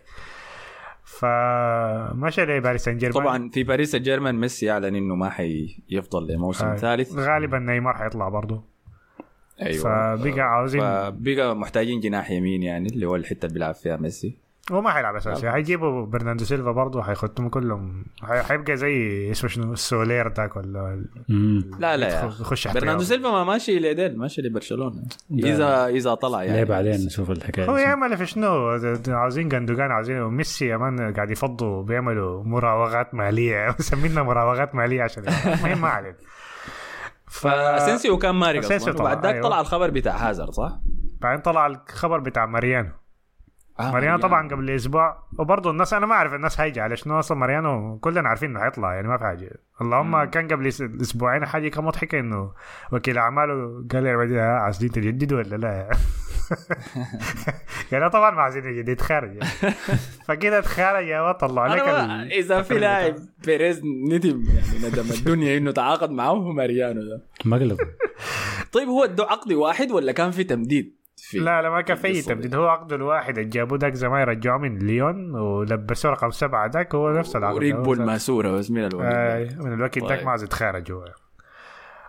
فمشى 1.04 2.44
لباريس 2.44 2.84
سان 2.84 2.98
جيرمان. 2.98 3.24
طبعا 3.24 3.48
في 3.48 3.64
باريس 3.64 3.92
سان 3.92 4.02
جيرمان 4.02 4.34
ميسي 4.34 4.70
أعلن 4.70 4.96
إنه 4.96 5.14
ما 5.14 5.30
حيفضل 5.30 6.32
لموسم 6.32 6.66
آه، 6.66 6.76
ثالث. 6.76 7.14
غالبا 7.14 7.58
نيمار 7.58 7.94
حيطلع 7.94 8.28
برضه. 8.28 8.64
أيوه. 9.62 9.82
فبقى 10.16 10.40
عاوزين 10.40 10.80
فبقى 10.80 11.56
محتاجين 11.56 12.00
جناح 12.00 12.30
يمين 12.30 12.62
يعني 12.62 12.88
اللي 12.88 13.06
هو 13.06 13.16
الحتة 13.16 13.46
اللي 13.46 13.54
بيلعب 13.54 13.74
فيها 13.74 13.96
ميسي. 13.96 14.38
هو 14.70 14.80
ما 14.80 14.90
حيلعب 14.90 15.16
أساسي 15.16 15.50
حيجيبوا 15.50 16.06
برناردو 16.06 16.44
سيلفا 16.44 16.70
برضه 16.70 17.02
حيختموا 17.02 17.50
كلهم 17.50 18.04
حي- 18.22 18.42
حيبقى 18.42 18.76
زي 18.76 19.30
اسمه 19.30 19.50
شنو 19.50 19.72
السولير 19.72 20.32
ذاك 20.32 20.56
ولا. 20.56 21.04
لا 21.78 21.96
لا. 21.96 22.24
يخش 22.24 22.68
برناردو. 22.68 23.02
سيلفا 23.04 23.30
ما 23.30 23.44
ماشي 23.44 23.78
لديل 23.78 24.18
ماشي 24.18 24.42
لبرشلونة. 24.42 25.02
اذا 25.32 25.86
إذا 25.86 26.14
طلع 26.14 26.42
يعني 26.42 26.56
ليه 26.58 26.64
بعدين 26.64 27.06
نشوف 27.06 27.30
الحكاية 27.30 27.70
هو. 27.70 27.76
يعمل 27.76 28.16
في 28.16 28.26
شنو 28.26 28.78
عاوزين 29.08 29.48
جندوجان 29.48 29.90
عاوزين 29.90 30.20
ميسي 30.22 30.66
يا 30.66 30.76
man 30.76 31.14
قاعد 31.14 31.30
يفضوا 31.30 31.82
بيعملوا 31.82 32.44
مراوغات 32.44 33.14
مالية 33.14 33.68
مسمينا 33.78 34.22
مراوغات 34.22 34.74
مالية 34.74 35.02
عشان 35.02 35.24
المهم 35.28 35.80
ما 35.80 35.88
علينا 35.88 36.16
ف 37.28 37.46
أسينسيو 37.46 38.18
كان 38.18 38.34
مارق 38.34 38.72
أصلا 38.72 38.94
وبعد 39.00 39.22
ذاك 39.26 39.34
أيوة. 39.34 39.48
طلع 39.48 39.60
الخبر 39.60 39.90
بتاع 39.90 40.16
هازارد 40.30 40.50
صح؟ 40.52 40.72
بعدين 41.20 41.42
طلع 41.42 41.66
الخبر 41.66 42.18
بتاع 42.20 42.46
ماريانو 42.46 42.90
آه 43.80 43.92
ماريانو 43.92 44.18
طبعا 44.18 44.48
قبل 44.48 44.70
أسبوع 44.70 45.22
وبرضه 45.38 45.70
الناس 45.70 45.94
أنا 45.94 46.06
ما 46.06 46.14
أعرف 46.14 46.34
الناس 46.34 46.60
هيجي 46.60 46.80
على 46.80 46.96
شنو 46.96 47.18
أصلا 47.18 47.38
ماريانو؟ 47.38 47.98
كلنا 47.98 48.28
عارفين 48.28 48.50
إنه 48.50 48.60
حيطلع 48.60 48.94
يعني 48.94 49.08
ما 49.08 49.18
في 49.18 49.24
حاجة. 49.24 49.50
اللهم 49.80 50.24
كان 50.24 50.48
قبل 50.48 50.66
أسبوعين 50.66 51.46
حاجة 51.46 51.68
كان 51.68 51.84
مضحكة 51.84 52.20
إنه 52.20 52.52
وكيل 52.92 53.18
أعماله 53.18 53.84
قال 53.92 54.02
لي 54.02 54.16
بعدين، 54.16 54.38
"ها، 54.38 54.58
عايزين 54.58 54.90
تجددوا 54.90 55.38
ولا 55.38 55.56
لا؟ 55.56 55.90
يعني 57.92 58.10
طبعا 58.10 58.30
ما 58.30 58.42
عايزين 58.42 58.64
يجدد 58.64 59.00
خارج 59.00 59.36
يعني. 59.36 59.74
فكده 60.26 60.60
تخارج 60.60 61.06
يا 61.06 61.20
ما 61.22 61.32
طلع 61.32 61.66
لك 61.66 61.80
إذا 62.32 62.62
في 62.62 62.78
لاعب 62.78 63.14
بيريز 63.46 63.80
ندم 63.84 64.44
يعني 64.48 64.88
ندم 64.88 65.10
الدنيا 65.10 65.56
إنه 65.58 65.70
تعاقد 65.70 66.10
معه 66.10 66.30
هو 66.30 66.52
ماريانو 66.52 67.00
ده. 67.02 67.22
مقلب 67.44 67.78
طيب 68.72 68.88
هو 68.88 69.04
ادوا 69.04 69.26
عقد 69.26 69.52
واحد 69.52 69.90
ولا 69.90 70.12
كان 70.12 70.30
في 70.30 70.44
تمديد؟ 70.44 70.99
في 71.30 71.38
لا 71.38 71.62
لا 71.62 71.70
ما 71.70 71.80
كان 71.80 71.96
في. 71.96 72.22
تمديد 72.22 72.54
هو 72.54 72.68
عقده 72.68 72.96
الواحد 72.96 73.38
اللي 73.38 73.50
جابوه 73.50 73.78
ذاك 73.78 73.94
زمان 73.94 74.22
رجعوه 74.28 74.58
من 74.58 74.78
ليون 74.78 75.34
ولبسوه 75.34 76.10
رقم 76.10 76.30
سبعة 76.30 76.66
ذاك 76.66 76.94
هو 76.94 77.12
نفس 77.12 77.36
العقد 77.36 77.54
وريك 77.54 77.74
بول. 77.74 78.02
ماسورة 78.02 78.50
بس 78.50 78.70
من 78.70 78.84
الوقت 78.84 79.14
آه 79.14 79.48
من 79.58 79.72
الوقت 79.72 79.98
ذاك 79.98 80.08
طيب. 80.08 80.24
ما 80.24 80.30
عايز 80.30 80.42
يتخارج 80.42 80.92
هو 80.92 81.04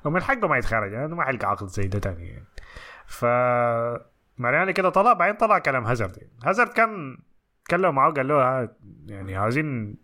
ومن 0.05 0.21
حقه 0.21 0.47
ما 0.47 0.57
يتخارج 0.57 0.91
يعني 0.91 1.15
ما 1.15 1.23
حيلقى 1.23 1.49
عقد 1.49 1.67
زي 1.67 1.87
ده 1.87 1.99
تاني 1.99 2.27
يعني 2.27 2.45
ف 3.05 3.25
ماريانو 4.37 4.73
كده 4.73 4.89
طلع 4.89 5.13
بعدين 5.13 5.35
طلع 5.35 5.59
كلام 5.59 5.83
هازارد 5.85 6.17
هازارد 6.45 6.69
كان 6.69 7.17
كلمه 7.69 7.91
معه 7.91 8.13
قال 8.13 8.27
له 8.27 8.69
يعني 9.07 9.35
عاوزين 9.35 9.95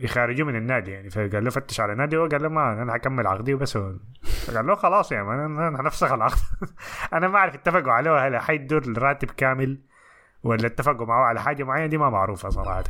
يخارجوه 0.00 0.46
من 0.46 0.56
النادي 0.56 0.90
يعني. 0.90 1.10
فقال 1.10 1.44
له 1.44 1.50
فتش 1.50 1.80
على 1.80 1.94
نادي 1.94 2.16
وقال 2.16 2.42
له 2.42 2.48
ما 2.48 2.82
أنا 2.82 2.96
هكمل 2.96 3.26
عقدي 3.26 3.54
وبس. 3.54 3.76
قال 3.76 4.66
له 4.66 4.74
خلاص 4.74 5.12
يا 5.12 5.22
مان 5.22 5.58
أنا 5.58 5.80
هنفسخ 5.80 6.12
العقد. 6.12 6.38
أنا 7.14 7.28
ما 7.28 7.36
أعرف 7.36 7.54
اتفقوا 7.54 7.92
عليه 7.92 8.26
هل 8.26 8.36
حيدوا 8.38 8.78
الراتب 8.78 9.30
كامل 9.30 9.78
ولا 10.42 10.66
اتفقوا 10.66 11.06
معه 11.06 11.24
على 11.24 11.40
حاجة 11.40 11.64
معينة 11.64 11.86
دي 11.86 11.98
ما 11.98 12.10
معروفة 12.10 12.48
صراحة 12.48 12.84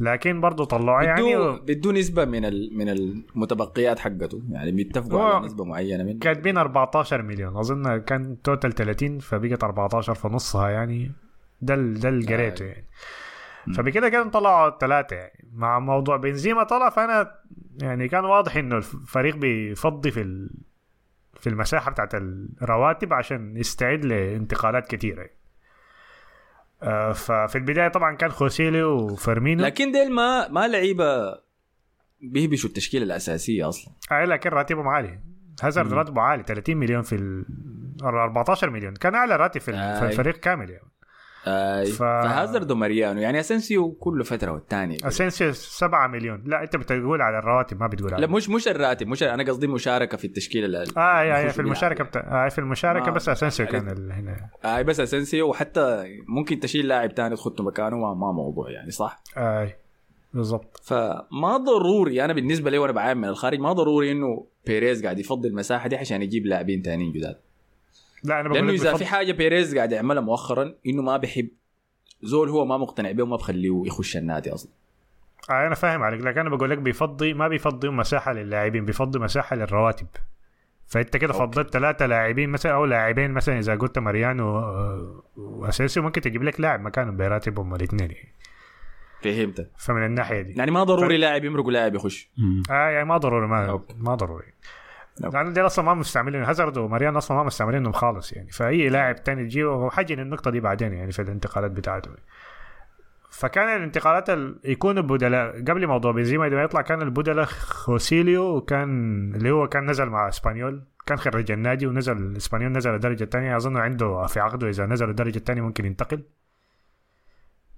لكن 0.00 0.40
برضه 0.40 0.64
طلعوه 0.64 1.02
يعني 1.02 1.36
و- 1.36 1.56
بدو 1.56 1.92
نسبة 1.92 2.24
من 2.24 2.44
ال... 2.44 2.70
من 2.78 2.88
المتبقيات 2.88 3.98
حقته. 3.98 4.42
يعني 4.50 4.72
بيتفقوا 4.72 5.22
على 5.22 5.46
نسبة 5.46 5.64
معينة 5.64 6.04
من 6.04 6.18
كاتبين 6.18 6.58
14 6.58 7.22
مليون. 7.22 7.56
أظن 7.56 7.98
كان 8.00 8.42
توتال 8.42 8.72
30 8.74 9.18
فبقت 9.18 9.64
14 9.64 10.14
في 10.14 10.28
نصها 10.28 10.68
يعني. 10.68 11.12
ده 11.60 11.74
ده 11.76 12.08
اللي 12.08 12.34
قريته 12.34 12.64
يعني. 12.64 12.84
فبكده 13.76 14.08
كده 14.08 14.28
طلعوا 14.28 14.78
ثلاثة 14.78 15.16
يعني. 15.16 15.48
مع 15.52 15.78
موضوع 15.78 16.16
بنزيما 16.16 16.62
طلع 16.62 16.90
فأنا 16.90 17.34
يعني 17.82 18.08
كان 18.08 18.24
واضح 18.24 18.56
إنه 18.56 18.76
الفريق 18.76 19.36
بيفضي 19.36 20.10
في 20.10 20.20
ال... 20.20 20.50
في 21.34 21.48
المساحة 21.48 21.90
بتاعت 21.90 22.14
الرواتب 22.14 23.12
عشان 23.12 23.56
يستعد 23.56 24.04
لانتقالات 24.04 24.86
كثيرة 24.86 25.20
يعني. 25.20 25.38
آه 26.82 27.12
ففي 27.12 27.56
البداية 27.58 27.88
طبعا 27.88 28.16
كان 28.16 28.30
خوسيليو 28.30 28.90
وفيرمينو. 28.90 29.64
لكن 29.64 29.92
ديل 29.92 30.12
ما 30.12 30.48
ما 30.48 30.68
لعيبة 30.68 31.38
بيهبشوا 32.20 32.68
التشكيلة 32.68 33.04
الأساسية 33.04 33.68
أصلا. 33.68 33.94
آه 34.12 34.24
لكن 34.24 34.50
راتبهم 34.50 34.88
عالي. 34.88 35.20
هازارد 35.62 35.92
راتبه 35.92 36.22
عالي 36.22 36.42
30 36.42 36.76
مليون 36.76 37.02
في 37.02 37.14
ال 37.14 37.44
14 38.02 38.70
مليون. 38.70 38.94
كان 38.94 39.14
أعلى 39.14 39.36
راتب 39.36 39.60
في, 39.60 39.74
آي. 39.74 40.08
الفريق 40.08 40.36
كامل 40.36 40.70
يعني. 40.70 40.88
آه 41.46 41.84
ف-. 41.84 41.98
فهازارد 41.98 42.70
وماريانو 42.70 43.20
يعني 43.20 43.40
اسنسيو 43.40 43.92
كل 43.92 44.24
فترة 44.24 44.52
والثانيه 44.52 44.96
أسينسيو 45.04 45.52
7 45.52 46.06
مليون. 46.06 46.42
لا 46.46 46.62
أنت 46.62 46.76
بتقول 46.76 47.22
على 47.22 47.38
الرواتب 47.38 47.80
ما 47.80 47.86
بتقول 47.86 48.14
على 48.14 48.26
لا 48.26 48.32
مش 48.32 48.48
مش 48.50 48.68
الراتب 48.68 49.06
مش 49.06 49.22
أنا 49.22 49.42
قصدي 49.42 49.66
مشاركة 49.66 50.16
في 50.16 50.24
التشكيله 50.26 50.66
ال- 50.66 50.98
آه 50.98 51.20
يا 51.22 51.24
يا 51.24 51.38
يخشوا 51.38 51.50
في 51.52 51.60
المشاركة. 51.60 52.04
بتاع 52.04 52.46
آه 52.46 52.48
في 52.48 52.58
المشاركة 52.58 53.06
ما- 53.06 53.10
بس 53.12 53.28
أسينسيو 53.28 53.66
يعني- 53.66 53.78
كان 53.80 53.90
ال- 53.90 54.12
هنا. 54.12 54.50
آه 54.64 54.82
بس 54.82 55.00
اسنسيو 55.00 55.48
وحتى 55.50 56.04
ممكن 56.28 56.60
تشيل 56.60 56.88
لاعب 56.88 57.10
ثاني 57.12 57.36
تخطه 57.36 57.64
مكانه 57.64 57.96
ما, 57.96 58.14
ما 58.14 58.32
موضوع 58.32 58.70
يعني 58.70 58.90
صح؟ 58.90 59.22
آه 59.36 59.72
بالضبط. 60.34 60.80
فما 60.84 61.56
ضروري 61.56 62.24
أنا 62.24 62.32
بالنسبة 62.32 62.70
لي 62.70 62.78
وأنا 62.78 62.92
بعاين 62.92 63.16
من 63.16 63.28
الخارج 63.28 63.58
ما 63.60 63.72
ضروري 63.72 64.12
إنه 64.12 64.46
بيريز 64.66 65.02
قاعد 65.04 65.18
يفضي 65.18 65.48
المساحه 65.48 65.88
دي 65.88 65.96
عشان 65.96 66.22
يجيب 66.22 66.46
لاعبين 66.46 66.82
ثانيين 66.82 67.12
جداد. 67.12 67.36
لا 68.24 68.40
أنا 68.40 68.48
بقول 68.48 68.60
لأنه 68.60 68.72
لك 68.72 68.80
إذا 68.80 68.96
في 68.96 69.06
حاجة 69.06 69.32
بيريز 69.32 69.76
قاعد 69.76 69.92
يعملها 69.92 70.22
مؤخرا 70.22 70.74
إنه 70.86 71.02
ما 71.02 71.16
بيحب 71.16 71.48
زول 72.22 72.48
هو 72.48 72.64
ما 72.64 72.76
مقتنع 72.76 73.12
به 73.12 73.22
وما 73.22 73.36
بخليه 73.36 73.82
يخش 73.86 74.16
النادي 74.16 74.54
أصلا 74.54 74.72
آه 75.50 75.66
أنا 75.66 75.74
فاهم 75.74 76.02
عليك 76.02 76.20
لكن 76.20 76.40
أنا 76.40 76.50
بقول 76.50 76.70
لك 76.70 76.78
بيفضي 76.78 77.34
ما 77.34 77.48
بيفضي 77.48 77.88
مساحة 77.88 78.32
للاعبين 78.32 78.84
بيفضي 78.84 79.18
مساحة 79.18 79.56
للرواتب 79.56 80.06
فأنت 80.86 81.16
كده 81.16 81.32
فضلت 81.32 81.70
ثلاثة 81.70 82.06
لاعبين 82.06 82.50
مثلا 82.50 82.72
أو 82.72 82.84
لاعبين 82.84 83.30
مثلا 83.30 83.58
إذا 83.58 83.74
قلت 83.74 83.98
ماريانو 83.98 84.58
آه، 84.58 85.22
وأسينسيو 85.36 86.02
ممكن 86.02 86.20
تجيب 86.20 86.42
لك 86.42 86.60
لاعب 86.60 86.80
مكانهم 86.80 87.16
براتبهم 87.16 87.74
الاثنين 87.74 88.10
يعني. 88.10 88.34
فهمت 89.22 89.70
فمن 89.78 90.04
الناحية 90.04 90.40
دي 90.40 90.52
يعني 90.52 90.70
ما 90.70 90.84
ضروري 90.84 91.16
لاعب 91.16 91.44
يمرق 91.44 91.68
لاعب 91.68 91.94
يخش. 91.94 92.30
آه 92.70 92.88
يعني 92.88 93.04
ما 93.04 93.16
ضروري 93.16 93.46
ما 93.46 93.70
okay. 93.70 93.94
ما 93.98 94.14
ضروري. 94.14 94.46
لأنه 95.20 95.50
دي 95.50 95.60
أصلا 95.60 95.84
ما 95.84 95.94
مستعملين 95.94 96.42
هازارد 96.42 96.78
وماريانو 96.78 97.16
أصلا 97.16 97.36
ما 97.36 97.42
مستعملينهم 97.42 97.92
خالص 97.92 98.32
يعني. 98.32 98.50
فأي 98.50 98.88
لاعب 98.88 99.24
تاني 99.24 99.42
يجي 99.42 99.64
وحجي 99.64 100.14
النقطة 100.14 100.50
دي 100.50 100.60
بعدين 100.60 100.92
يعني 100.92 101.12
في 101.12 101.22
الانتقالات 101.22 101.70
بتاعته. 101.70 102.10
فكان 103.30 103.76
الانتقالات 103.76 104.30
ال... 104.30 104.60
يكونوا 104.64 105.02
بدلاء 105.02 105.60
قبل 105.60 105.86
موضوع 105.86 106.12
بنزيما 106.12 106.48
ما 106.48 106.62
يطلع 106.62 106.80
كان 106.82 107.02
البدلاء 107.02 107.44
خوسيليو 107.44 108.56
وكان 108.56 108.88
اللي 109.34 109.50
هو 109.50 109.68
كان 109.68 109.90
نزل 109.90 110.06
مع 110.06 110.28
إسبانيول 110.28 110.82
كان 111.06 111.18
خرج 111.18 111.50
النادي 111.50 111.86
ونزل 111.86 112.36
إسبانيول 112.36 112.72
نزل 112.72 112.94
الدرجه 112.94 113.24
الثانية 113.24 113.56
أظن 113.56 113.76
عنده 113.76 114.26
في 114.26 114.40
عقده 114.40 114.68
إذا 114.68 114.86
نزل 114.86 115.10
الدرجه 115.10 115.36
الثانية 115.36 115.62
ممكن 115.62 115.84
ينتقل. 115.84 116.22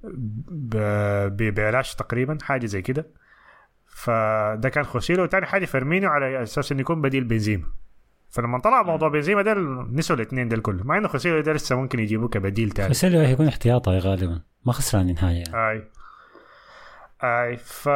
ب- 0.02 1.26
ببلاش 1.36 1.94
تقريبا 1.94 2.38
حاجة 2.42 2.66
زي 2.66 2.82
كده. 2.82 3.06
فده 3.90 4.68
كان 4.68 4.84
خوسيلو 4.84 5.22
وتاني 5.22 5.46
حاجة 5.46 5.64
فيرمينيو 5.64 6.10
على 6.10 6.42
أساس 6.42 6.72
إنه 6.72 6.80
يكون 6.80 7.02
بديل 7.02 7.24
بنزيما. 7.24 7.66
فلما 8.30 8.58
طلع 8.58 8.82
موضوع 8.82 9.08
بنزيما 9.08 9.42
ده 9.42 9.54
نسوا 9.92 10.16
الاثنين 10.16 10.48
دول 10.48 10.60
كله 10.60 10.84
مع 10.84 10.98
إنه 10.98 11.08
خوسيلو 11.08 11.40
ده 11.40 11.52
لسه 11.52 11.76
ممكن 11.76 11.98
يجيبوه 11.98 12.28
كبديل 12.28 12.70
تاني. 12.70 12.94
اللي 13.04 13.26
هيكون 13.26 13.48
احتياطي 13.48 13.98
غالبا. 13.98 14.40
ما 14.66 14.72
خسران 14.72 15.14
نهاية 15.14 15.44
يعني. 15.46 15.70
أي. 15.70 15.84
أي. 17.22 17.56
ف 17.56 17.88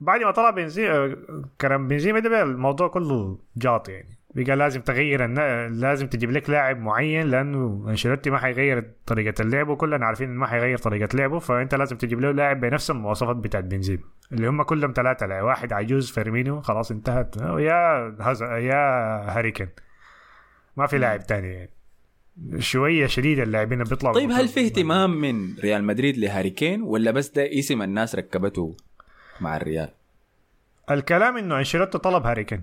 بعد 0.00 0.20
ما 0.20 0.30
طلع 0.30 0.50
بنزيما 0.50 1.16
كلام 1.60 1.88
بنزيما 1.88 2.18
ده 2.18 2.42
الموضوع 2.42 2.88
كله 2.88 3.38
جاط 3.56 3.88
يعني. 3.88 4.15
بقى 4.36 4.56
لازم 4.56 4.80
تغير 4.80 5.24
النا... 5.24 5.68
لازم 5.68 6.06
تجيب 6.06 6.30
لك 6.30 6.50
لاعب 6.50 6.78
معين 6.78 7.26
لأنه 7.26 7.84
أنشيلوتي 7.88 8.30
ما 8.30 8.38
حيغير 8.38 8.90
طريقة 9.06 9.42
اللعب 9.42 9.68
وكلنا 9.68 10.06
عارفين 10.06 10.28
إنه 10.30 10.40
ما 10.40 10.46
حيغير 10.46 10.78
طريقة 10.78 11.16
لعبه 11.16 11.38
فأنت 11.38 11.74
لازم 11.74 11.96
تجيب 11.96 12.20
له 12.20 12.30
لاعب 12.30 12.60
بنفس 12.60 12.90
المواصفات 12.90 13.36
بتاعت 13.36 13.64
بنزيما. 13.64 14.02
اللي 14.32 14.48
هم 14.48 14.62
كلهم 14.62 14.92
ثلاثة 14.96 15.26
لاعب 15.26 15.44
واحد 15.44 15.72
عجوز 15.72 16.10
فيرمينيو 16.10 16.60
خلاص 16.60 16.90
انتهت. 16.90 17.36
يا 17.36 18.16
هز... 18.20 18.42
يا 18.42 18.76
هاريكن 19.38 19.68
ما 20.76 20.86
في 20.86 20.98
لاعب 20.98 21.26
تاني. 21.26 21.52
يعني 21.52 21.70
شوية 22.58 23.06
شديده 23.06 23.42
اللاعبين 23.42 23.78
بيطلعوا 23.78 24.14
طيب 24.14 24.30
هل 24.30 24.48
في 24.48 24.64
اهتمام 24.64 25.20
من 25.20 25.56
ريال 25.58 25.84
مدريد 25.84 26.18
لهاري 26.18 26.50
كين 26.50 26.82
ولا 26.82 27.10
بس 27.10 27.28
ده 27.28 27.58
اسم 27.58 27.82
الناس 27.82 28.14
ركبته 28.14 28.76
مع 29.40 29.56
الريال؟ 29.56 29.88
الكلام 30.90 31.36
إنه 31.36 31.58
أنشيلوتي 31.58 31.98
طلب 31.98 32.26
هاري 32.26 32.43
كين 32.43 32.60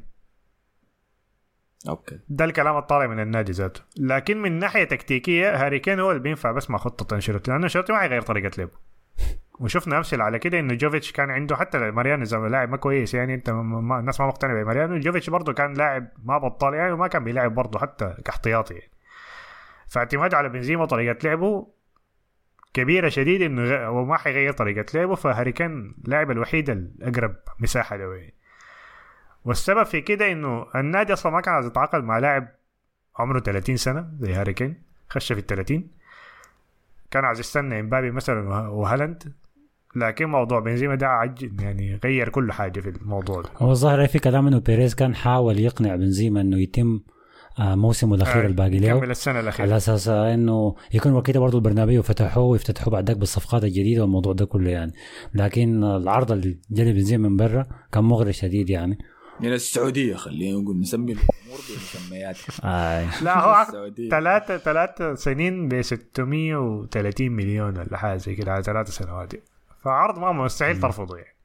okay. 1.90 2.20
ده 2.30 2.46
الكلام 2.46 2.78
الطالع 2.78 3.08
من 3.08 3.20
النادي 3.20 3.52
ذاته. 3.52 3.82
لكن 4.00 4.42
من 4.42 4.60
ناحية 4.60 4.84
تكتيكية 4.84 5.66
هاري 5.66 5.80
كين 5.80 6.00
هو 6.00 6.12
اللي 6.12 6.22
بينفع 6.22 6.52
بس 6.52 6.70
مع 6.70 6.78
خطة 6.78 7.16
أنشيلوتي 7.16 7.52
لأنه 7.52 7.64
أنشيلوتي 7.64 7.94
ما 7.94 8.00
حيغير 8.00 8.22
طريقة 8.22 8.52
لعبه. 8.58 8.72
وشفنا 9.60 9.98
أمثلة 9.98 10.24
على 10.24 10.40
كده 10.40 10.60
إنه 10.60 10.74
جوفيتش 10.74 11.12
كان 11.12 11.30
عنده 11.32 11.56
حتى 11.56 11.78
ماريانو 11.92 12.24
زي 12.24 12.38
لاعب 12.38 12.70
ما 12.70 12.78
كويس 12.78 13.14
يعني 13.14 13.34
أنت 13.34 13.50
ما 13.50 14.00
الناس 14.00 14.20
ما 14.22 14.28
مقتنعة 14.28 14.64
بماريانو. 14.64 15.00
جوفيتش 15.00 15.30
برضه 15.30 15.54
كان 15.54 15.74
لاعب 15.74 16.08
ما 16.24 16.38
بطال 16.38 16.74
يعني 16.74 16.92
وما 16.92 17.08
كان 17.08 17.24
بيلعب 17.24 17.56
برضه 17.56 17.80
حتى 17.80 18.16
كاحتياطي 18.26 18.74
يعني. 18.74 18.92
فاعتماده 19.88 20.38
على 20.38 20.50
بنزيما 20.50 20.84
وطريقة 20.84 21.18
لعبه 21.24 21.68
كبيرة 22.74 23.10
شديد 23.10 23.42
إنه 23.42 23.64
غ- 23.64 23.86
هو 23.86 24.06
ما 24.06 24.18
حيغير 24.18 24.52
طريقة 24.54 24.86
لعبه. 24.98 25.16
فهاري 25.16 25.52
كين 25.52 25.96
اللاعب 26.06 26.32
الوحيد 26.32 26.70
الأقرب 26.70 27.36
مساحة 27.60 27.96
له 27.96 28.16
يعني. 28.16 28.34
والسبب 29.46 29.84
في 29.84 30.02
كده 30.02 30.32
إنه 30.32 30.66
النادي 30.76 31.14
أصلا 31.14 31.32
ما 31.32 31.42
كان 31.42 31.54
عايز 31.54 31.66
يتعاقد 31.66 32.04
مع 32.04 32.18
لاعب 32.20 32.48
عمره 33.20 33.40
30 33.40 33.78
سنة 33.78 34.08
زي 34.20 34.34
هاري 34.34 34.54
كين 34.54 34.76
خش 35.10 35.34
في 35.34 35.40
ال 35.40 35.46
30 35.46 35.88
كان 37.12 37.26
عايز 37.26 37.40
يستنى 37.40 37.80
إمبابي 37.80 38.12
مثلا 38.12 38.50
وه- 38.50 38.70
وهالاند. 38.70 39.34
لكن 39.96 40.26
موضوع 40.26 40.60
بنزيما 40.60 40.96
ده 40.96 41.08
عج 41.08 41.62
يعني 41.62 42.00
غير 42.04 42.30
كل 42.30 42.52
حاجة 42.52 42.80
في 42.80 42.90
الموضوع 42.90 43.42
ده. 43.42 43.50
هو 43.58 43.72
الظاهر 43.72 44.08
في 44.08 44.20
كلام 44.20 44.48
إنه 44.48 44.60
بيريز 44.60 44.96
كان 44.96 45.16
حاول 45.16 45.60
يقنع 45.60 45.96
بنزيما 45.96 46.42
إنه 46.42 46.58
يتم 46.62 47.00
آه، 47.60 47.76
موسمه 47.76 48.16
الأخير 48.16 48.44
آه، 48.44 48.48
الباقي 48.48 48.80
له. 48.80 49.04
السنة 49.04 49.40
الأخيرة. 49.40 49.66
على 49.68 49.78
أساس 49.78 50.08
إنه 50.08 50.76
يكون 50.94 51.14
وكده 51.14 51.40
برضه 51.40 51.58
البرنابيو 51.58 52.04
فتحوه 52.04 52.44
ويفتتحوه 52.44 52.92
بعدك 52.94 53.18
بالصفقات 53.18 53.64
الجديدة 53.64 54.02
والموضوع 54.02 54.34
ده 54.34 54.46
كله 54.46 54.70
يعني. 54.70 54.94
لكن 55.34 55.84
العرض 55.84 56.32
اللي 56.32 56.58
جالي 56.72 56.94
بنزيما 56.94 57.30
من 57.30 57.38
برا 57.38 57.68
كان 57.92 58.04
مغري 58.04 58.34
شديد 58.34 58.70
يعني. 58.70 58.98
من 59.40 59.54
السعودية 59.54 60.16
خلينا 60.16 60.60
نقول 60.62 60.80
نسمي 60.80 61.12
الأمور 61.12 61.60
بمسمياتها 61.70 62.54
آه. 62.64 63.24
لا 63.24 63.40
هو. 63.40 63.66
ثلاثة 64.12 64.58
ثلاثة 64.58 65.16
سنين 65.16 65.70
ب 65.70 65.82
630 65.82 67.32
مليون 67.32 67.78
ولا 67.78 67.98
حاجة 67.98 68.18
زي 68.18 68.36
كده 68.36 68.52
على 68.52 68.64
ثلاث 68.64 68.90
سنوات 68.90 69.34
فعرض 69.84 70.20
ما 70.20 70.32
مستحيل 70.32 70.80
ترفضه 70.80 71.18
يعني 71.18 71.36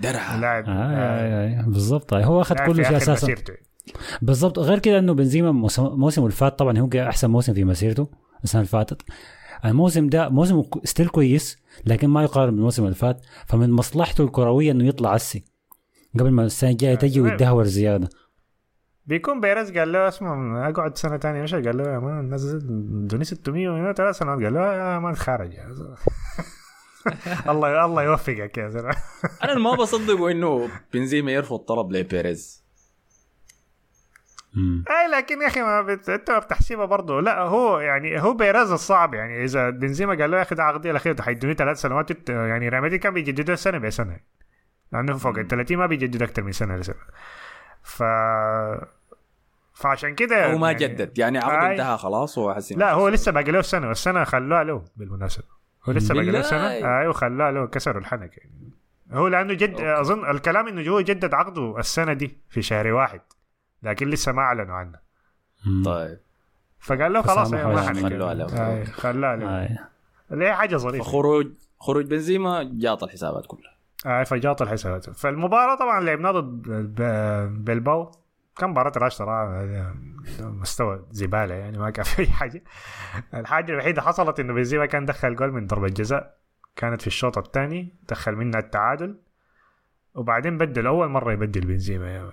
درعا 0.00 0.36
لاعب 0.36 0.64
آه. 0.64 0.70
آه. 0.70 1.60
آه. 1.60 1.62
بالضبط. 1.62 2.14
هو 2.14 2.40
أخذ 2.40 2.56
كل 2.66 2.84
شيء 2.84 2.96
أساسا. 2.96 3.34
بالضبط 4.22 4.58
غير 4.58 4.78
كده 4.78 4.98
إنه 4.98 5.14
بنزيما 5.14 5.52
موسم 5.52 5.82
موسمه 5.86 6.24
اللي 6.24 6.36
فات 6.36 6.58
طبعا 6.58 6.78
هو 6.78 6.88
أحسن 6.96 7.30
موسم 7.30 7.54
في 7.54 7.64
مسيرته 7.64 8.10
السنة 8.44 8.60
اللي 8.60 8.70
فاتت 8.70 9.02
الموسم 9.64 10.06
ده 10.06 10.28
موسم 10.28 10.62
still 10.84 11.08
كويس 11.08 11.58
لكن 11.86 12.08
ما 12.08 12.22
يقارن 12.22 12.50
بالموسم 12.50 12.84
اللي 12.84 12.94
فات 12.94 13.26
فمن 13.46 13.70
مصلحته 13.70 14.24
الكروية 14.24 14.70
إنه 14.72 14.84
يطلع 14.88 15.10
عسي 15.10 15.44
قبل 16.14 16.30
ما 16.30 16.44
السنة 16.44 16.70
الجاية 16.70 16.94
تجي 16.94 17.20
ويتدهور 17.20 17.64
زيادة. 17.64 18.08
بيكون 19.06 19.40
بيريز 19.40 19.78
قال 19.78 19.92
له 19.92 20.08
اسمع 20.08 20.68
أقعد 20.68 20.98
سنة 20.98 21.18
ثانية 21.18 21.42
مش 21.42 21.54
قال 21.54 21.76
له 21.76 21.84
يا 21.92 21.98
man 21.98 22.34
نزل 22.34 22.60
دوني 23.06 23.24
600 23.24 23.68
من 23.68 23.92
ثلاث 23.92 24.18
سنوات. 24.18 24.42
قال 24.42 24.54
له 24.54 24.74
يا 24.74 24.98
man 24.98 25.16
خارج 25.16 25.52
يا. 25.52 25.74
الله 27.50 27.84
الله 27.84 28.02
يوفقك 28.02 28.58
يا 28.58 28.68
زلمة. 28.68 28.96
أنا 29.44 29.54
ما 29.54 29.74
بصدق 29.74 30.22
إنه 30.22 30.68
بنزيما 30.92 31.32
يرفض 31.32 31.58
طلب 31.58 31.92
لبيريز. 31.92 32.66
اي 34.90 35.18
لكن 35.18 35.42
يا 35.42 35.46
أخي 35.46 35.60
ما 35.60 35.82
بت... 35.82 36.08
أنت 36.08 36.30
ما 36.30 36.38
بتحسبها 36.38 36.84
برضه. 36.84 37.20
لا 37.20 37.42
هو 37.42 37.78
يعني 37.78 38.22
هو 38.22 38.34
بيريز 38.34 38.70
الصعب. 38.72 39.14
يعني 39.14 39.44
إذا 39.44 39.70
بنزيما 39.70 40.14
قال 40.14 40.30
له 40.30 40.36
يا 40.36 40.42
أخي 40.42 40.54
ده 40.54 40.62
عقدي 40.62 40.90
الاخير 40.90 41.22
حيدوني 41.22 41.54
ثلاث 41.54 41.80
سنوات. 41.80 42.28
يعني 42.28 42.68
ريال 42.68 42.82
مدريد 42.82 43.00
كان 43.00 43.14
بيجددوا 43.14 43.54
السنة 43.54 43.78
بسنة. 43.78 44.16
لأنه 44.96 45.16
فوق 45.18 45.38
ال 45.38 45.48
30 45.48 45.76
ما 45.76 45.86
بيجدد 45.86 46.22
أكثر 46.22 46.42
من 46.42 46.52
سنه 46.52 46.76
لسنه 46.76 46.96
ف 47.82 48.02
فعشان 49.74 50.14
كده 50.14 50.52
هو 50.52 50.58
ما 50.58 50.70
يعني- 50.72 50.78
جدد 50.84 51.18
يعني 51.18 51.38
عقد 51.38 51.64
آي. 51.64 51.72
انتهى 51.72 51.98
خلاص 51.98 52.38
هو 52.38 52.58
لا 52.70 52.92
هو 52.92 53.08
لسه 53.08 53.32
باقي 53.32 53.50
له 53.52 53.62
سنه 53.62 53.88
والسنة 53.88 54.24
خلوها 54.24 54.64
له 54.64 54.84
بالمناسبه 54.96 55.44
هو 55.88 55.92
لسه 55.92 56.14
باقي 56.14 56.26
له؟ 56.26 56.42
سنه 56.42 56.68
أيوه 56.70 57.12
خلوها 57.12 57.50
له 57.50 57.66
كسروا 57.66 58.00
الحنك 58.00 58.38
يعني 58.38 58.70
هو 59.12 59.28
لأنه 59.28 59.54
جد 59.54 59.80
اظن 59.80 60.30
الكلام 60.30 60.68
انه 60.68 60.90
هو 60.90 61.00
جدد 61.00 61.34
عقده 61.34 61.78
السنة 61.78 62.12
دي 62.12 62.38
في 62.48 62.62
شهر 62.62 62.92
واحد 62.92 63.20
لكن 63.82 64.08
لسه 64.10 64.32
ما 64.32 64.42
اعلنوا 64.42 64.74
عنه. 64.74 64.98
طيب 65.84 66.18
فقال 66.80 67.12
له 67.12 67.22
خلاص 67.22 67.52
ما 67.52 67.82
حنك 67.82 68.02
خلوها 68.06 68.34
له. 68.34 68.84
خلوها 68.84 69.36
له. 69.36 69.78
اللي 70.32 70.44
هي 70.46 70.54
حاجة 70.54 70.76
ظريفه 70.76 71.04
فخروج 71.04 71.46
خروج 71.80 72.04
بنزيما 72.04 72.70
جاط 72.72 73.04
الحسابات 73.04 73.46
كلها 73.46 73.75
فجاط 74.26 74.62
الحسابات 74.62 75.10
فالمباراة 75.10 75.76
طبعا 75.76 76.00
لعبناها 76.00 76.32
ضد 76.32 76.62
ب- 76.70 77.64
بلباو 77.64 78.10
كان 78.58 78.70
مباراة 78.70 78.92
راش 78.96 79.12
صراحة 79.12 79.64
مستوى 80.40 81.06
زبالة 81.10 81.54
يعني 81.54 81.78
ما 81.78 81.90
كان 81.90 82.04
في 82.04 82.22
أي 82.22 82.26
حاجة. 82.26 82.62
الحاجة 83.34 83.72
الوحيدة 83.72 84.02
حصلت 84.02 84.40
إنه 84.40 84.52
بنزيما 84.54 84.86
كان 84.86 85.04
دخل 85.04 85.36
جول 85.36 85.52
من 85.52 85.66
ضربة 85.66 85.88
جزاء. 85.88 86.36
كانت 86.76 87.00
في 87.00 87.06
الشوط 87.06 87.38
الثاني 87.38 87.88
دخل 88.08 88.32
منها 88.34 88.60
التعادل. 88.60 89.16
وبعدين 90.14 90.58
بدل 90.58 90.86
أول 90.86 91.08
مرة 91.08 91.32
يبدل 91.32 91.60
بنزيما 91.66 92.08
يعني 92.10 92.30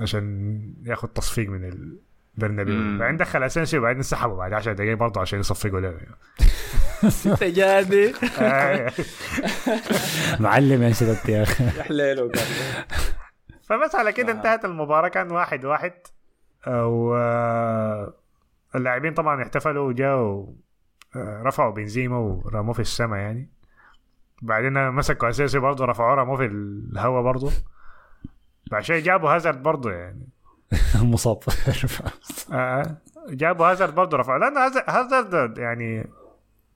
عشان 0.00 0.74
ياخد 0.82 1.08
تصفيق 1.08 1.48
من 1.50 1.64
البرنابيو 1.64 2.05
مم. 2.38 2.98
بعدين 2.98 3.16
دخل 3.16 3.42
اسينسيو 3.42 3.80
وبعدين 3.80 4.02
سحبه 4.02 4.36
بعد 4.36 4.52
10 4.52 4.72
دقايق 4.72 4.96
برضه 4.96 5.20
عشان 5.20 5.40
يصفقوا 5.40 5.80
له 5.80 5.96
انت 7.26 7.44
جادي 7.44 8.14
آه. 8.40 8.92
معلم 10.40 10.82
يا 10.82 10.92
سيدتي 10.92 11.32
يا 11.32 11.42
أخي. 11.42 11.64
يا 11.64 11.82
حليله 11.82 12.32
فبس 13.62 13.94
على 13.94 14.12
كده 14.12 14.32
آه. 14.32 14.36
انتهت 14.36 14.64
المباراة 14.64 15.08
كان 15.08 15.30
واحد 15.32 15.64
واحد. 15.64 15.92
و 16.68 17.14
اللاعبين 18.74 19.14
طبعا 19.14 19.42
احتفلوا 19.42 19.88
وجاوا 19.88 20.46
آه، 21.16 21.42
رفعوا 21.42 21.72
بنزيما 21.72 22.18
ورموه 22.18 22.72
في 22.74 22.80
السماء 22.80 23.18
يعني. 23.18 23.50
بعدين 24.42 24.90
مسكوا 24.90 25.28
اساسي 25.28 25.58
برضه 25.58 25.84
رفعوه 25.84 26.14
رموه 26.14 26.36
في 26.36 26.44
الهواء 26.44 27.22
برضه. 27.22 27.52
بعد 28.70 28.82
شوي 28.82 29.00
جابوا 29.00 29.30
هازارد 29.36 29.62
برضه 29.62 29.92
يعني. 29.92 30.28
مصاب. 31.02 31.38
آه. 32.52 32.96
جابوا 33.28 33.66
هازارد 33.70 33.94
برضه 33.94 34.16
رفعوه 34.16 34.38
لأنه 34.38 34.60
هازارد- 34.88 35.58
يعني 35.58 36.06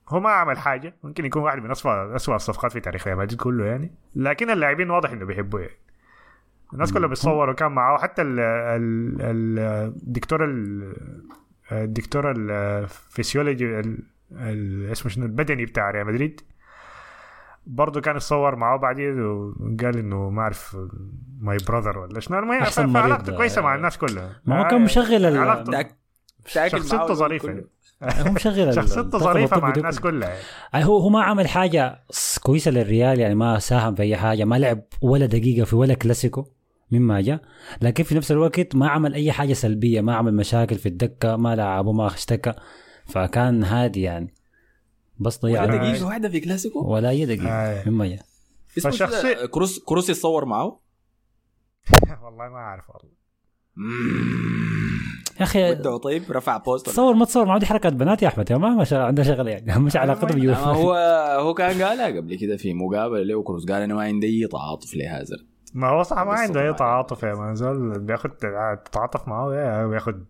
هو 0.09 0.19
ما 0.19 0.29
عمل 0.29 0.57
حاجة. 0.57 0.93
ممكن 1.03 1.25
يكون 1.25 1.41
واحد 1.41 1.57
من 1.63 1.71
اسوء 1.71 2.15
اسوء 2.15 2.35
الصفقات 2.35 2.71
في 2.71 2.79
تاريخ 2.79 3.07
ريال 3.07 3.17
مدريد 3.17 3.39
كله 3.41 3.65
يعني. 3.65 3.91
لكن 4.15 4.49
اللاعبين 4.49 4.89
واضح 4.89 5.09
إنه 5.11 5.25
بيحبوه 5.25 5.61
يعني. 5.61 5.73
الناس 6.73 6.93
كلها 6.93 7.07
بتصوروا 7.09 7.53
كان 7.53 7.71
معاه. 7.71 7.97
حتى 7.97 8.21
ال- 8.21 8.39
ال- 8.39 9.21
ال- 9.21 9.59
الدكتور 10.07 10.45
ال- 10.45 10.95
الدكتور 11.71 12.31
الفسيولوجي 12.31 13.79
ال- 13.79 14.03
ال- 14.31 14.91
اسمه 14.91 15.11
شنو؟ 15.11 15.25
البدني 15.25 15.65
بتاع 15.65 15.91
ريال 15.91 16.07
مدريد. 16.07 16.41
برضه 17.65 18.01
كان 18.01 18.15
يتصور 18.15 18.55
معاه 18.55 18.77
بعدين 18.77 19.21
وقال 19.21 19.97
إنه 19.97 20.29
ما 20.29 20.41
أعرف 20.41 20.77
my 21.39 21.57
brother 21.67 21.97
ولا 21.97 22.19
شنو 22.19 22.39
المهم 22.39 22.63
فعلاقته 22.63 23.31
ده. 23.31 23.37
كويسة 23.37 23.61
مع 23.61 23.75
الناس 23.75 23.97
كلها 23.97 24.41
ما 24.45 24.59
هو 24.59 24.65
آه، 24.65 24.67
كان 24.69 24.81
مشغل 24.81 25.25
ال- 25.25 25.37
علاقته- 25.37 25.87
شخصيته 26.47 27.13
ظريفة. 27.13 27.63
هو 28.03 28.31
مشغل 28.31 28.59
ال- 28.59 28.73
شخصيته 28.73 29.17
ظريفة 29.17 29.59
مع 29.59 29.73
الناس 29.73 29.99
كله. 29.99 30.11
كلها 30.11 30.29
يعني. 30.73 30.85
هو 30.85 30.97
هو 30.97 31.09
ما 31.09 31.23
عمل 31.23 31.47
حاجة 31.47 31.99
كويسة 32.43 32.71
للريال 32.71 33.19
يعني 33.19 33.35
ما 33.35 33.59
ساهم 33.59 33.95
في 33.95 34.01
أي 34.03 34.17
حاجة 34.17 34.43
ما 34.45 34.55
لعب 34.59 34.81
ولا 35.01 35.25
دقيقة 35.25 35.65
في 35.65 35.75
ولا 35.75 35.93
كلاسيكو 35.93 36.45
مما 36.91 37.21
جاء 37.21 37.41
لكن 37.81 38.03
في 38.03 38.15
نفس 38.15 38.31
الوقت 38.31 38.75
ما 38.75 38.89
عمل 38.89 39.13
أي 39.13 39.31
حاجة 39.31 39.53
سلبية 39.53 40.01
ما 40.01 40.15
عمل 40.15 40.33
مشاكل 40.35 40.75
في 40.75 40.85
الدكة 40.89 41.35
ما 41.35 41.55
لعبه 41.55 41.91
ما 41.91 42.07
اشتكى 42.07 42.53
فكان 43.05 43.63
هادي 43.63 44.01
يعني 44.01 44.33
بس 45.21 45.39
ضيع 45.41 45.63
ولا 45.63 45.73
آه. 45.73 45.77
دقيقه 45.77 46.05
واحدة 46.05 46.29
في 46.29 46.39
كلاسيكو؟ 46.39 46.79
ولا 46.93 47.09
اي 47.09 47.25
دقيقة. 47.25 47.49
آه. 47.49 47.83
جاء 47.85 48.19
اسمه 48.77 48.91
فشخصي-؟ 48.91 49.47
كروس 49.47 49.79
كروس 49.79 50.09
يتصور 50.09 50.45
معه؟ 50.45 50.79
والله 52.25 52.49
ما 52.49 52.57
أعرف 52.57 52.85
والله. 52.89 53.11
يا 55.39 55.43
أخي 55.43 55.71
ودعه 55.71 55.97
طيب 55.97 56.23
رفع 56.31 56.57
post 56.57 56.85
تصور 56.85 57.13
ما 57.13 57.25
تصور 57.25 57.45
ما 57.45 57.57
دي 57.57 57.65
حركات 57.65 57.93
بنات 57.93 58.21
يا 58.23 58.27
أحمد 58.27 58.51
يا 58.51 58.57
ما 58.57 58.69
ما 58.69 58.83
شا- 58.83 59.03
عنده 59.03 59.23
شغله 59.23 59.51
يعني. 59.51 59.79
مش 59.85 59.95
علاقته 59.95 60.27
بيوفا 60.27 60.65
ما 60.65 60.71
هو 60.75 60.93
هو 61.39 61.53
كان 61.53 61.81
قالها 61.81 62.07
قبل 62.07 62.35
كده 62.35 62.57
في 62.57 62.73
مقابلة 62.73 63.23
له 63.23 63.43
كروس 63.43 63.65
قال 63.65 63.81
أنا 63.81 63.93
ما 63.93 64.01
عندي 64.03 64.27
أي 64.27 64.47
تعاطف 64.47 64.95
لهازارد 64.95 65.45
ما 65.73 65.87
هو 65.89 66.03
صح 66.03 66.17
ما 66.17 66.31
عنده 66.33 66.61
أي. 66.67 66.73
تعاطف 66.73 67.23
يا 67.23 67.33
man 67.33 67.55
زول. 67.55 67.99
بياخد 67.99 68.29
تتعاطف 68.85 69.27
معاه 69.27 69.55
يا 69.55 69.87
بياخد 69.87 70.25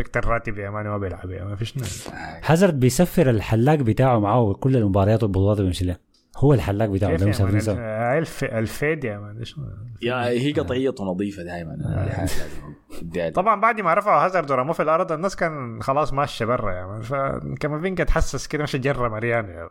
أكتر 0.00 0.24
راتب 0.26 0.58
يا 0.58 0.70
مان 0.70 0.86
ما 0.86 0.98
بيلعب 0.98 1.30
يا 1.30 1.44
ما 1.44 1.56
فيش 1.56 1.76
ناس. 1.76 2.08
هازارد 2.44 2.80
بيسفر 2.80 3.30
الحلاق 3.30 3.74
بتاعه 3.74 4.18
معاه 4.18 4.52
كل 4.54 4.76
المباريات 4.76 5.22
والبطولات 5.22 5.56
اللي 5.58 5.66
بيمشي 5.66 5.84
لها 5.84 5.98
هو 6.36 6.54
الحلاق 6.54 6.88
بتاعه 6.88 7.16
ده 7.16 7.24
يا 7.24 7.30
مسافرين 7.30 7.52
مان؟ 7.52 7.60
سوا 7.60 7.74
ال- 7.74 8.18
الف 8.18 8.44
ألفيد 8.44 9.04
يا 9.04 9.18
مان. 9.18 9.38
إيش 9.38 9.56
يا 10.02 10.24
هي 10.24 10.52
قطعيته 10.52 11.04
نظيفة 11.04 11.42
دائما 11.42 11.76
طبعا 13.34 13.60
بعد 13.60 13.80
ما 13.80 13.94
رفعوا 13.94 14.24
هازارد 14.24 14.50
ورموه 14.50 14.72
في 14.72 14.82
الأرض 14.82 15.12
الناس 15.12 15.36
كان 15.36 15.82
خلاص 15.82 16.12
ماشية 16.12 16.44
برا 16.44 16.72
يا 16.72 16.86
مان. 16.86 17.02
فكامافينجا 17.02 18.04
تحسس 18.04 18.46
كده 18.46 18.62
مش 18.62 18.76
جرى 18.76 19.08
مان. 19.08 19.68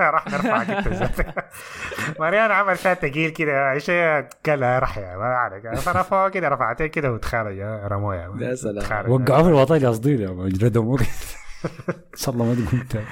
راح 0.00 0.26
نرفعك 0.28 0.70
انت 0.70 0.88
ذاتك. 0.88 1.44
ماريانو 2.20 2.54
عمل 2.54 2.76
فيها 2.76 2.94
تقيل 2.94 3.30
كده 3.30 3.78
شيء 3.78 4.24
كلا 4.46 4.78
راح 4.78 4.98
يا 4.98 5.16
ما 5.16 5.24
عليك. 5.24 5.74
فرفعوه 5.74 6.28
كده 6.28 6.48
رفعتين 6.48 6.86
كده 6.86 7.12
وتخارج. 7.12 7.56
يا 7.56 7.86
رموه 7.86 8.16
يا 8.16 8.28
مان. 8.28 8.42
يا 8.42 8.54
سلام. 8.54 9.10
وقعوه 9.10 9.42
في 9.42 9.48
الوطن 9.48 9.86
قصدي 9.86 10.22
يا 10.22 10.30
man، 10.30 10.46
ان 10.46 12.16
شاء 12.16 12.34
الله 12.34 12.44
ما 12.44 12.54
تقول 12.54 12.80
تاني. 12.90 13.04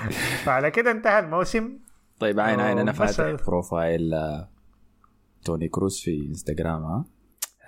فعلى 0.44 0.70
كده 0.70 0.90
انتهى 0.90 1.18
الموسم. 1.18 1.70
طيب 2.22 2.40
عين 2.40 2.61
عين 2.61 2.78
أنا 2.78 2.92
فاتح. 2.92 3.46
profile 3.46 4.14
آه، 4.14 4.50
توني 5.44 5.68
كروز 5.68 6.00
في 6.00 6.26
إنستغرام 6.26 6.82
ها 6.85 7.04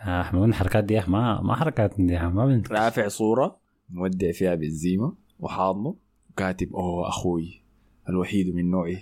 آه، 0.03 0.21
إحنا 0.21 0.41
قلنا 0.41 0.51
الحركات 0.51 0.85
دي 0.85 1.01
ما 1.09 1.41
ما 1.41 1.55
حركات 1.55 1.95
دي 2.01 2.19
ما 2.19 2.47
بنت 2.47 2.73
رافع 2.73 3.09
صورة. 3.09 3.61
مودع 3.89 4.33
فيها 4.33 4.55
بنزيما 4.55 5.13
وحاضنه 5.39 5.97
وكاتب 6.31 6.75
أوه 6.77 7.09
أخوي 7.09 7.63
الوحيد 8.09 8.55
من 8.55 8.71
نوعه. 8.71 8.97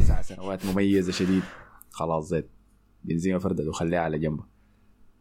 تسع 0.00 0.22
سنوات 0.22 0.66
مميزة 0.66 1.12
شديد. 1.12 1.42
خلاص 1.90 2.28
زيت 2.28 2.50
بنزيما 3.04 3.38
فردد 3.38 3.66
وخليها 3.66 4.00
على 4.00 4.18
جنبه 4.18 4.44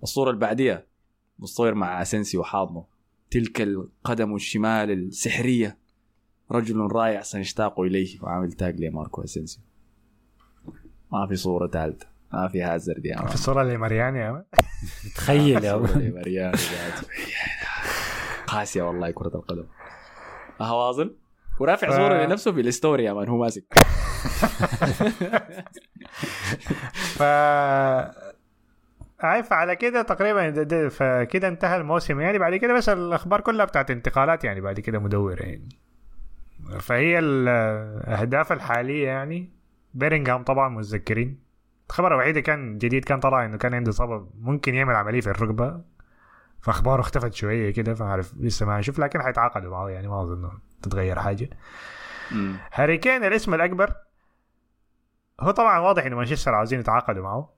الصورة 0.04 0.30
اللي 0.30 0.42
بعديها 0.42 0.86
مصور 1.40 1.74
مع 1.74 2.02
اسنسيو 2.02 2.38
وحاضنه. 2.38 2.86
تلك 3.32 3.62
القدم 3.62 4.36
الشمال 4.36 4.92
السحرية. 4.92 5.85
رجل 6.52 6.80
رائع 6.92 7.22
سنشتاق 7.22 7.80
إليه 7.80 8.22
وعامل 8.22 8.52
tag 8.52 8.80
لماركو 8.82 9.24
أسينسيو. 9.24 9.64
ما 11.12 11.28
في 11.28 11.36
صورة 11.36 11.68
ثالثه 11.68 12.08
ما 12.34 12.48
في 12.48 12.62
هازارد 12.64 13.06
يا 13.06 13.16
في 13.18 13.24
man. 13.24 13.34
الصورة 13.34 13.62
اللي 13.62 13.78
مريان 13.78 14.16
يا 14.16 14.32
man. 14.32 14.44
تخيل 15.16 15.64
يا. 15.64 15.76
لمريان 15.96 16.52
قاعد. 16.52 16.94
قاسية 18.48 18.82
والله 18.84 19.12
كرة 19.12 19.36
القدم. 19.36 19.66
هواظل 20.62 21.16
ورافع 21.60 21.90
ف- 21.90 21.94
صورة 21.96 22.26
لنفسه 22.26 22.52
في 22.52 22.62
ال 22.62 22.69
story 22.69 23.04
يا 23.04 23.14
man 23.14 23.28
هو 23.30 23.38
ماسك. 23.38 23.64
ف 27.18 27.22
عارف 29.20 29.54
على 29.54 29.76
كده 29.76 30.02
تقريبا 30.02 30.50
ده- 30.50 30.64
ده- 30.64 30.90
فكده 30.90 31.48
انتهى 31.48 31.78
الموسم 31.78 32.20
يعني. 32.22 32.38
بعد 32.40 32.56
كده 32.56 32.74
بس 32.74 32.90
الأخبار 32.90 33.42
كلها 33.42 33.66
بتاعت 33.66 33.92
انتقالات 33.92 34.44
يعني 34.44 34.62
بعد 34.62 34.80
كده 34.80 35.00
مدوره 35.00 35.44
يعني. 35.44 35.70
فهي 36.80 37.20
الأهداف 37.20 38.52
الحالية 38.52 39.08
يعني. 39.08 39.52
بيرنغهام 39.94 40.44
طبعا 40.44 40.70
متذكرين. 40.70 41.40
الخبر 41.90 42.14
الوحيد 42.14 42.40
كان 42.40 42.78
جديد 42.78 43.06
كان 43.06 43.20
طلع 43.20 43.46
إنه 43.46 43.58
كان 43.58 43.74
عنده 43.74 43.90
إصابة 43.90 44.28
ممكن 44.40 44.76
يعمل 44.76 44.96
عملية 44.96 45.22
في 45.22 45.30
الركبة. 45.30 45.82
فأخباره 46.62 47.02
اختفت 47.02 47.34
شوية 47.34 47.74
كده 47.74 47.94
فعارف 47.94 48.34
لسه 48.38 48.66
ما 48.66 48.80
نشوف 48.80 49.00
لكن 49.00 49.22
حيتعاقدوا 49.22 49.72
معه 49.72 49.90
يعني 49.90 50.08
ما 50.08 50.22
أظن 50.22 50.50
تتغير 50.82 51.20
حاجة. 51.20 51.50
هاري 52.74 52.98
كين 52.98 53.24
الاسم 53.24 53.54
الأكبر 53.54 53.94
هو 55.40 55.52
طبعا 55.52 55.80
واضح 55.80 56.06
إنه 56.06 56.16
مانشستر 56.16 56.56
عاوزين 56.56 56.80
يتعاقدوا 56.80 57.24
معه. 57.24 57.56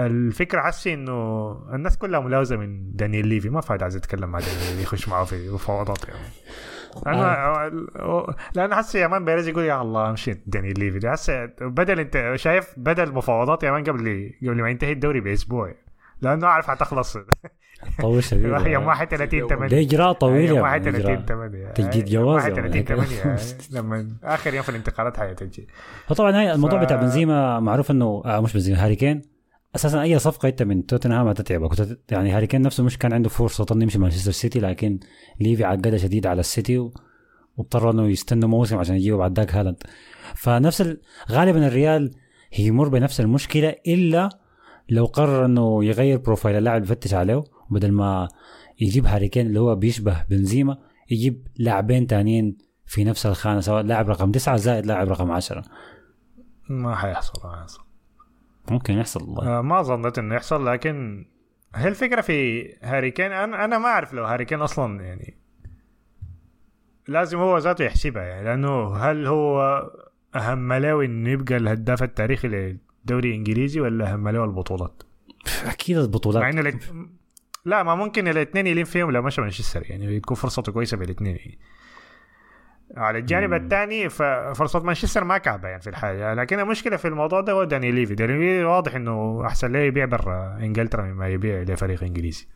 الفكرة 0.00 0.60
حسي 0.60 0.94
إنه 0.94 1.50
الناس 1.74 1.98
كلها 1.98 2.20
ملوزه 2.20 2.56
من 2.56 2.96
دانيال 2.96 3.26
ليفي 3.26 3.48
ما 3.48 3.60
فايد 3.60 3.82
عايز 3.82 3.96
يتكلم 3.96 4.28
مع 4.30 4.38
دانيال 4.38 4.58
ليفي 4.58 4.82
يخش 4.82 5.08
معه 5.08 5.24
في 5.24 5.50
مفاوضات 5.50 6.08
يعني 6.08 6.28
لأنه 7.06 8.26
لأنه 8.54 8.76
حسي 8.76 8.98
يا 8.98 9.06
man 9.06 9.24
بيريز 9.24 9.48
يقول 9.48 9.64
يا 9.64 9.82
الله 9.82 10.12
مشيت 10.12 10.42
دانيال 10.46 10.78
ليفي 10.78 10.98
ده 10.98 11.10
حسي 11.10 11.48
بدل 11.60 12.00
أنت 12.00 12.32
شايف 12.34 12.74
بدل 12.76 13.12
مفاوضات 13.12 13.62
يا 13.62 13.70
man 13.70 13.84
قبل 13.84 14.30
قبل 14.42 14.62
ما 14.62 14.70
ينتهي 14.70 14.92
الدوري 14.92 15.20
بأسبوع. 15.20 15.74
لأنه 16.22 16.46
أعرف 16.46 16.70
حتخلص. 16.70 17.16
طول 18.00 18.24
شديد 18.24 18.44
يوم 18.66 18.86
31 18.86 19.40
ده 19.40 19.48
8 19.48 19.80
اجراء 19.80 20.12
طويل 20.12 20.44
يا 20.44 20.48
يوم 20.48 20.60
مان، 20.60 20.64
31 20.64 21.10
إجراء. 21.10 21.26
8 21.26 21.72
تجديد 21.72 22.04
جواز 22.04 22.46
يا 22.46 22.50
31 22.50 22.96
مان. 22.96 23.06
8 23.06 23.54
لما 23.70 24.08
آخر 24.24 24.54
يوم 24.54 24.62
في 24.62 24.68
الانتقالات 24.68 25.16
حيتجي 25.16 25.68
فطبعا 26.06 26.40
هاي 26.40 26.52
الموضوع 26.52 26.84
بتاع 26.84 26.96
بنزيما 26.96 27.60
معروف 27.60 27.90
انه 27.90 28.22
آه 28.24 28.40
مش 28.40 28.52
بنزيما 28.52 28.84
هاري 28.84 28.96
كين. 28.96 29.37
أساسا 29.78 30.02
أي 30.02 30.18
صفقة 30.18 30.48
أنت 30.48 30.62
من 30.62 30.86
توتنهام 30.86 31.28
هتتعبك. 31.28 31.98
يعني 32.10 32.30
هاري 32.30 32.46
كين 32.46 32.62
نفسه 32.62 32.84
مش 32.84 32.98
كان 32.98 33.12
عنده 33.12 33.28
فرصة 33.28 33.66
انه 33.72 33.82
يمشي 33.82 33.98
مانشستر 33.98 34.30
سيتي 34.30 34.60
لكن 34.60 35.00
ليفي 35.40 35.64
عقدها 35.64 35.98
شديد 35.98 36.26
على 36.26 36.40
السيتي 36.40 36.90
واضطر 37.56 37.90
إنه 37.90 38.06
يستنى 38.06 38.46
موسم 38.46 38.78
عشان 38.78 38.96
يجيبه 38.96 39.16
بعد 39.16 39.38
ذاك 39.38 39.54
هالاند. 39.54 39.76
فنفس 40.34 40.80
ال... 40.80 41.00
غالبا 41.30 41.66
الريال 41.66 42.14
هيمر 42.52 42.88
بنفس 42.88 43.20
المشكلة 43.20 43.74
إلا 43.86 44.28
لو 44.88 45.04
قرر 45.04 45.44
إنه 45.44 45.84
يغير 45.84 46.18
profile 46.18 46.56
اللاعب 46.56 46.82
يفتش 46.82 47.14
عليه 47.14 47.44
بدل 47.70 47.92
ما 47.92 48.28
يجيب 48.80 49.06
هاري 49.06 49.28
كين 49.28 49.46
اللي 49.46 49.60
هو 49.60 49.74
بيشبه 49.74 50.24
بنزيما 50.30 50.78
يجيب 51.10 51.46
لاعبين 51.56 52.06
تانيين 52.06 52.58
في 52.86 53.04
نفس 53.04 53.26
الخانة 53.26 53.60
سواء 53.60 53.82
لاعب 53.82 54.08
رقم 54.08 54.32
تسعة 54.32 54.56
زائد 54.56 54.86
لاعب 54.86 55.08
رقم 55.08 55.30
عشرة. 55.30 55.62
ما 56.70 56.94
حيحصل 56.96 57.32
ما 57.44 57.56
حيحصل. 57.56 57.87
ممكن 58.72 58.94
يحصل 58.94 59.22
والله 59.22 59.58
آه، 59.58 59.62
ما 59.62 59.82
ظنيت 59.82 60.18
إنه 60.18 60.34
يحصل 60.34 60.66
لكن 60.66 61.26
هي 61.74 61.88
الفكرة 61.88 62.20
في 62.20 62.68
هاري 62.82 63.10
كين 63.10 63.32
أنا 63.32 63.64
أنا 63.64 63.78
ما 63.78 63.86
أعرف 63.86 64.12
لو 64.12 64.24
هاري 64.24 64.44
كين 64.44 64.60
أصلا 64.60 65.02
يعني 65.04 65.38
لازم 67.08 67.38
هو 67.38 67.58
ذاته 67.58 67.84
يحسبها 67.84 68.22
يعني 68.22 68.44
لأنه 68.44 68.96
هل 68.96 69.26
هو 69.26 69.82
أهم 70.36 70.72
له 70.72 71.04
انه 71.04 71.30
يبقى 71.30 71.56
الهداف 71.56 72.02
التاريخي 72.02 72.48
للدوري 72.48 73.28
الإنجليزي 73.28 73.80
ولا 73.80 74.12
أهم 74.12 74.28
له 74.28 74.44
البطولات؟ 74.44 75.02
أكيد 75.64 75.96
مع 75.96 76.02
البطولات 76.02 76.42
إنه 76.42 76.60
الات... 76.60 76.84
لا 77.64 77.82
ما 77.82 77.94
ممكن 77.94 78.28
الاثنين 78.28 78.66
يلين 78.66 78.84
فيهم 78.84 79.10
لو 79.10 79.22
مشى 79.22 79.40
مانشستر 79.40 79.82
يعني 79.90 80.20
تكون 80.20 80.36
فرصته 80.36 80.72
كويسة 80.72 80.96
بالاثنين 80.96 81.36
يعني. 81.36 81.58
على 82.96 83.18
الجانب 83.18 83.52
الثاني 83.52 84.08
ففرصة 84.08 84.80
مانشستر 84.80 85.24
ما 85.24 85.38
كعبة 85.38 85.68
يعني 85.68 85.82
في 85.82 85.90
الحاجة 85.90 86.34
لكن 86.34 86.60
المشكلة 86.60 86.96
في 86.96 87.08
الموضوع 87.08 87.40
ده 87.40 87.52
هو 87.52 87.64
داني 87.64 87.92
ليفي. 87.92 88.14
داني 88.14 88.32
ليفي 88.32 88.64
واضح 88.64 88.94
إنه 88.94 89.46
أحسن 89.46 89.72
له 89.72 89.78
يبيع 89.78 90.04
برا 90.04 90.56
إنجلترا 90.60 91.02
مما 91.02 91.28
يبيع 91.28 91.62
لفريق 91.62 92.02
إنجليزي. 92.04 92.46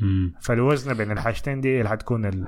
مم. 0.00 0.34
فالوزن 0.40 0.94
بين 0.94 1.10
الحاجتين 1.10 1.60
دي 1.60 1.78
اللي 1.78 1.88
حتكون 1.88 2.24
ال- 2.26 2.46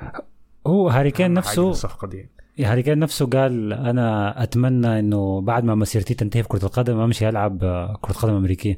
هو 0.67 0.89
هاري 0.89 1.11
كين 1.11 1.35
نفسه 1.35 1.63
في 1.65 1.71
الصفقة 1.71 2.09
دي. 2.09 2.29
هاري 2.61 2.83
كين 2.83 2.99
نفسه 2.99 3.27
قال 3.27 3.73
أنا 3.73 4.43
أتمنى 4.43 4.99
إنه 4.99 5.41
بعد 5.41 5.65
ما 5.65 5.75
مسيرتي 5.75 6.15
تنتهي 6.15 6.43
في 6.43 6.49
كرة 6.49 6.65
القدم 6.65 6.99
أمشي 7.01 7.29
ألعب 7.29 7.65
آه، 7.65 7.99
كرة 8.03 8.13
قدم 8.13 8.35
أمريكية. 8.35 8.77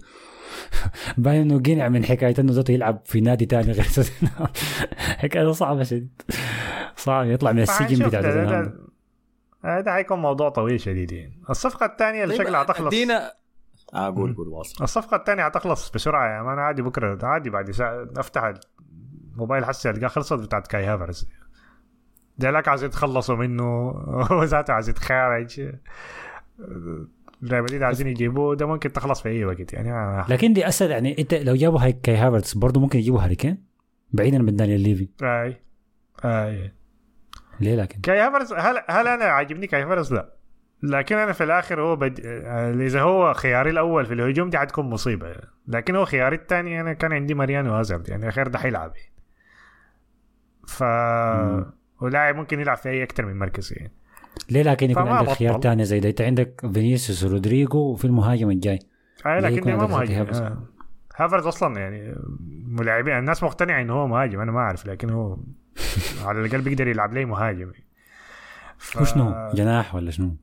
باين 1.18 1.40
إنه 1.40 1.58
قنع 1.62 1.88
من 1.88 2.04
حكاية 2.04 2.34
إنه 2.38 2.52
ذاته 2.52 2.72
يلعب 2.72 3.00
في 3.04 3.20
نادي 3.20 3.46
تاني 3.46 3.72
غير 3.72 3.84
توتنهام. 3.84 4.48
حكاية 5.22 5.52
صعبة 5.52 5.82
شديد. 5.82 6.08
صعب 7.04 7.26
يطلع 7.26 7.52
من 7.52 7.60
السجن 7.60 8.06
بتاع 8.08 8.20
توتنهام. 8.22 8.78
هذا 9.64 9.92
حيكون 9.92 10.18
موضوع 10.18 10.48
طويل 10.48 10.80
شديد 10.80 11.12
يعني. 11.12 11.40
الصفقة 11.50 11.86
الثانية 11.86 12.24
اللي 12.24 12.36
طيب، 12.36 12.46
شكلها 12.46 12.60
حتخلص 12.60 12.86
ادينا 12.86 13.32
آه 13.94 14.14
قول. 14.14 14.34
قول 14.34 14.48
واصل. 14.48 14.84
الصفقة 14.84 15.16
الثانية 15.16 15.42
حتخلص 15.44 15.90
بسرعة 15.90 16.36
يا 16.38 16.42
man 16.42 16.58
عادي 16.58 16.82
بكرة 16.82 17.26
عادي 17.26 17.50
بعد 17.50 17.70
ساعة 17.70 18.08
أفتح 18.16 18.54
الموبايل 19.32 19.64
حسي 19.64 19.90
القاه 19.90 20.08
خلصت 20.08 20.32
بتاعت 20.38 20.66
كاي 20.66 20.84
هافرز. 20.84 21.28
ده 22.38 22.50
لك 22.50 22.68
عايز 22.68 22.84
يتخلصوا 22.84 23.36
منه 23.36 23.64
هو 24.32 24.44
ذاته 24.44 24.72
عايز 24.72 24.88
يتخارج. 24.88 25.60
ريال 27.44 27.62
مدريد 27.62 27.82
عايزين 27.82 28.06
يجيبوه 28.06 28.56
ده 28.56 28.66
ممكن 28.66 28.92
تخلص 28.92 29.22
في 29.22 29.28
أي 29.28 29.44
وقت 29.44 29.72
يعني. 29.72 29.92
ما- 29.92 30.24
لكن 30.28 30.52
دي 30.52 30.68
اسهل 30.68 30.90
يعني 30.90 31.18
أنت 31.18 31.34
لو 31.34 31.54
جابوا 31.54 31.80
هاي 31.80 31.92
كاي 31.92 32.16
هافرتس 32.16 32.54
برضه 32.54 32.80
ممكن 32.80 32.98
يجيبوا 32.98 33.20
هاري 33.20 33.34
كين 33.34 33.64
بعيدا 34.12 34.38
من 34.38 34.56
دانيال 34.56 34.80
ليفي. 34.80 35.08
أي 35.22 35.56
أي. 36.24 36.72
ليه 37.60 37.76
لكن؟ 37.76 38.00
كاي 38.00 38.20
هافرز 38.20 38.52
هل 38.52 38.82
هل 38.88 39.08
أنا 39.08 39.24
عاجبني 39.24 39.66
كاي 39.66 39.82
هافرز 39.82 40.12
لا. 40.12 40.34
لكن 40.82 41.16
أنا 41.16 41.32
في 41.32 41.44
الآخر 41.44 41.80
هو 41.80 41.96
بد... 41.96 42.20
إذا 42.80 43.00
هو 43.00 43.34
خياري 43.34 43.70
الأول 43.70 44.06
في 44.06 44.14
الهجوم 44.14 44.50
دي 44.50 44.58
حتكون 44.58 44.90
مصيبة. 44.90 45.36
لكن 45.68 45.96
هو 45.96 46.04
خياري 46.04 46.36
الثاني 46.36 46.80
أنا 46.80 46.92
كان 46.92 47.12
عندي 47.12 47.34
ماريانو 47.34 47.74
هازارد 47.74 48.08
يعني 48.08 48.28
الخير 48.28 48.48
ده 48.48 48.58
حيلعب. 48.58 48.92
ف. 50.66 50.82
ولاعب 52.00 52.36
ممكن 52.36 52.60
يلعب 52.60 52.76
في 52.76 52.88
أي 52.88 53.02
أكثر 53.02 53.26
من 53.26 53.38
مركز 53.38 53.72
يعني. 53.76 53.92
ليه 54.50 54.62
لكن 54.62 54.90
يكون 54.90 55.08
عندك 55.08 55.32
خيار. 55.32 55.58
تاني 55.58 55.84
زي 55.84 56.00
ده؟ 56.00 56.08
أنت 56.08 56.20
عندك 56.20 56.60
فينيسيوس 56.72 57.24
ورودريجو 57.24 57.78
وفي 57.78 58.04
المهاجم 58.04 58.50
الجاي. 58.50 58.78
آه 59.26 59.40
ليه 59.40 59.48
لكن 59.48 59.76
ما 59.76 59.86
مهاجم. 59.86 60.14
هافرز؟ 60.14 60.40
آه. 60.40 60.62
هافرز 61.16 61.46
أصلا 61.46 61.80
يعني 61.80 62.14
ملاعبين 62.66 63.18
الناس 63.18 63.42
مقتنعة 63.42 63.80
انه 63.80 63.92
هو 63.92 64.06
مهاجم 64.06 64.40
أنا 64.40 64.52
ما 64.52 64.58
أعرف 64.58 64.86
لكن 64.86 65.10
هو 65.10 65.38
على 66.26 66.40
الأقل 66.40 66.62
بيقدر 66.62 66.88
يلعب 66.88 67.12
لي 67.14 67.24
مهاجم. 67.24 67.72
ف... 68.78 68.98
هو 68.98 69.04
شنو؟ 69.04 69.50
جناح 69.54 69.94
ولا 69.94 70.10
شنو؟ 70.10 70.36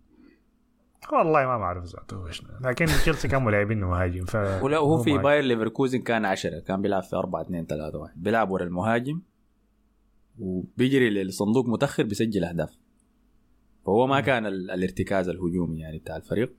والله 1.14 1.46
ما 1.46 1.58
بعرف 1.58 1.84
ذاته 1.84 2.26
لكن 2.62 2.86
تشيلسي 2.86 3.28
كان 3.28 3.44
ملاعبين 3.46 3.78
انه 3.78 3.88
مهاجم 3.90 4.26
ف 4.26 4.36
ولا 4.36 4.78
هو 4.78 4.98
في. 5.04 5.18
باير 5.18 5.44
ليفركوزن 5.44 6.02
كان 6.02 6.26
10 6.26 6.60
كان 6.60 6.82
بيلعب 6.82 7.04
في 7.04 7.16
4 7.16 7.42
2 7.42 7.66
3 7.66 7.98
1 7.98 8.14
بيلعب 8.24 8.52
ورا 8.52 8.64
المهاجم 8.64 9.22
وبيجري 10.40 11.10
للصندوق 11.10 11.66
متأخر 11.68 12.04
بيسجل 12.04 12.44
أهداف. 12.44 12.78
فهو 13.86 14.08
ما 14.08 14.20
كان 14.22 14.46
ال- 14.46 14.72
الارتكاز 14.72 15.30
الهجومي 15.30 15.80
يعني 15.80 15.98
بتاع 16.00 16.16
الفريق. 16.16 16.54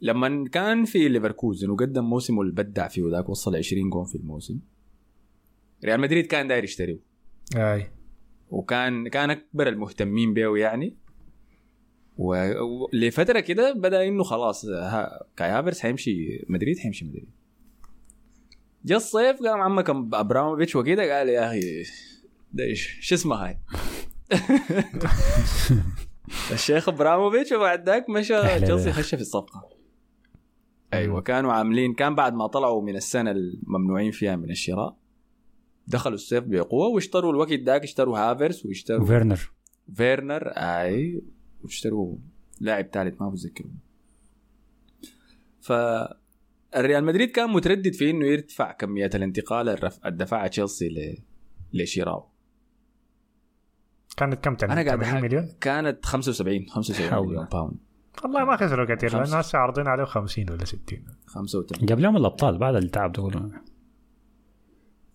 لما 0.00 0.48
كان 0.48 0.84
في 0.84 1.08
ليفركوزن 1.08 1.70
وقدم 1.70 2.04
موسمه 2.04 2.42
اللي 2.42 2.52
بدع 2.52 2.88
فيه 2.88 3.10
ذاك 3.10 3.28
وصل 3.28 3.56
20 3.56 3.90
جون 3.90 4.04
في 4.04 4.14
الموسم 4.14 4.58
ريال 5.84 6.00
مدريد 6.00 6.26
كان 6.26 6.48
داير 6.48 6.64
يشتريه. 6.64 6.98
أي. 7.56 7.90
وكان 8.50 9.08
كان 9.08 9.30
أكبر 9.30 9.68
المهتمين 9.68 10.34
به 10.34 10.56
يعني. 10.56 10.96
ولفتره 12.16 13.40
كده 13.40 13.72
بدأ 13.72 14.08
إنه 14.08 14.24
خلاص 14.24 14.64
ها 14.64 15.26
كاي 15.36 15.48
هافرز 15.48 15.80
حيمشي 15.80 16.44
مدريد 16.48 16.78
حيمشي 16.78 17.04
مدريد. 17.04 17.28
جا 18.84 18.96
الصيف 18.96 19.42
قام 19.42 19.60
عمك 19.60 19.90
أبراموفيتش 19.90 20.76
وكده 20.76 21.18
قال 21.18 21.28
يا 21.28 21.48
أخي 21.48 21.60
ده 22.52 22.74
شو 22.74 23.14
اسمها 23.14 23.46
هاي؟ 23.46 23.58
الشيخ 26.52 26.88
أبراموفيتش 26.88 27.52
وبعد 27.52 27.88
ذاك 27.88 28.10
مشى 28.10 28.42
تشيلسي. 28.42 28.92
خش 28.92 29.14
في 29.14 29.20
الصفقة. 29.20 29.68
أيوه. 30.92 31.20
كانوا 31.20 31.52
عاملين 31.52 31.94
كان 31.94 32.14
بعد 32.14 32.34
ما 32.34 32.46
طلعوا 32.46 32.82
من 32.82 32.96
السنة 32.96 33.30
الممنوعين 33.30 34.10
فيها 34.10 34.36
من 34.36 34.50
الشراء 34.50 34.96
دخلوا 35.86 36.14
الصيف 36.14 36.44
بقوة 36.44 36.86
واشتروا 36.88 37.30
الوقت 37.32 37.52
ذاك 37.52 37.82
اشتروا 37.82 38.18
هافرز 38.18 38.66
واشتروا 38.66 39.00
وفيرنر. 39.02 39.50
فيرنر 39.94 40.48
أي 40.48 41.22
واشتروا 41.62 42.16
لاعب 42.60 42.86
ثالث 42.92 43.20
ما 43.22 43.28
بتذكره 43.30 43.70
ف 45.60 45.72
الريال 46.76 47.04
مدريد 47.04 47.30
كان 47.30 47.50
متردد 47.50 47.92
في 47.92 48.10
إنه 48.10 48.26
يرفع 48.26 48.72
كمية 48.72 49.10
الانتقال 49.14 49.68
الرف... 49.68 50.06
الدفع 50.06 50.46
تشيلسي 50.46 50.88
ل... 50.88 51.18
لشراه 51.72 52.24
كانت 54.16 54.44
كم 54.44 54.54
تن- 54.54 54.70
أنا 54.70 54.82
قاعد 54.84 55.02
80 55.04 55.20
أحك- 55.20 55.22
مليون؟ 55.24 55.52
كانت 55.60 56.04
75 56.06 56.66
75 56.68 57.10
حول. 57.10 57.26
مليون 57.28 57.44
pound 57.44 57.76
والله 58.24 58.44
ما 58.44 58.56
خسروا 58.56 58.94
كثير 58.94 59.10
خمسة. 59.10 59.24
لأنه 59.24 59.36
هسه 59.38 59.58
عارضين 59.58 59.86
عليه 59.86 60.04
50 60.04 60.50
ولا 60.50 60.64
60 60.64 61.04
85 61.26 61.86
جاب 61.86 62.00
لهم 62.00 62.16
الأبطال 62.16 62.58
بعد 62.58 62.74
التعب 62.74 63.12
ده 63.12 63.22
كله 63.22 63.50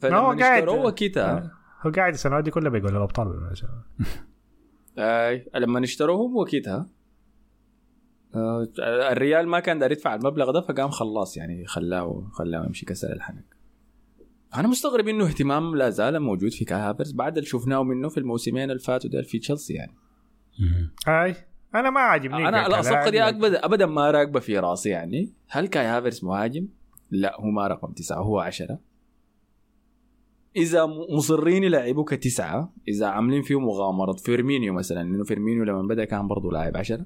ما 0.03 0.17
هو 0.17 0.31
قاعد- 0.39 0.63
اشتروه 0.63 0.85
وكتها 0.85 1.51
هو 1.81 1.91
قاعد 1.91 2.13
السنوات 2.13 2.43
دي 2.43 2.51
كلها 2.51 2.69
بيقول 2.71 2.95
الابطال. 2.97 3.53
أي 4.97 5.45
لما 5.55 5.83
اشتروهم 5.83 6.37
وكتها 6.37 6.85
آه، 8.35 8.67
الريال 9.11 9.47
ما 9.47 9.59
كان 9.59 9.79
داير 9.79 9.91
يدفع 9.91 10.15
المبلغ 10.15 10.51
ده 10.51 10.61
فقام 10.61 10.89
خلاص 10.89 11.37
يعني 11.37 11.65
خلاه 11.65 12.27
خلاه 12.31 12.65
يمشي 12.65 12.85
كسر 12.85 13.13
الحنك. 13.13 13.45
أنا 14.55 14.67
مستغرب 14.67 15.07
إنه 15.07 15.25
اهتمام 15.27 15.75
لا 15.75 15.89
زال 15.89 16.19
موجود 16.19 16.51
في 16.51 16.65
كاي 16.65 16.77
هافرز 16.79 17.11
بعد 17.11 17.37
اللي 17.37 17.49
شفناه 17.49 17.83
منه 17.83 18.09
في 18.09 18.17
الموسمين 18.17 18.69
اللي 18.71 18.79
فاتوا 18.81 19.09
ده 19.09 19.21
في 19.21 19.39
تشيلسي 19.39 19.73
يعني. 19.73 19.95
هاي 21.07 21.35
أنا 21.75 21.89
ما 21.89 21.99
عاجبني 21.99 22.47
أنا. 22.47 22.79
الصفقه 22.79 23.09
دي 23.09 23.21
أبدا 23.23 23.65
أبدا 23.65 23.85
ما 23.85 24.11
راكبه 24.11 24.39
في 24.39 24.59
راسي 24.59 24.89
يعني. 24.89 25.33
هل 25.49 25.67
كاي 25.67 25.85
هافرز 25.85 26.25
مهاجم؟ 26.25 26.67
لا 27.11 27.41
هو 27.41 27.45
ما 27.51 27.67
رقم 27.67 27.91
تسعة 27.91 28.17
هو 28.21 28.39
عشرة. 28.39 28.79
إذا 30.55 30.85
مصرين 30.85 31.63
يلعبوا 31.63 32.03
كتسعة 32.03 32.73
إذا 32.87 33.05
عاملين 33.07 33.41
فيه 33.41 33.59
مغامره 33.59 34.11
فيرمينيو 34.13 34.73
مثلا 34.73 35.03
لأنه 35.03 35.23
فيرمينيو 35.23 35.63
لما 35.63 35.81
بدأ 35.81 36.05
كان 36.05 36.27
برضه 36.27 36.51
لاعب 36.51 36.77
عشرة 36.77 37.05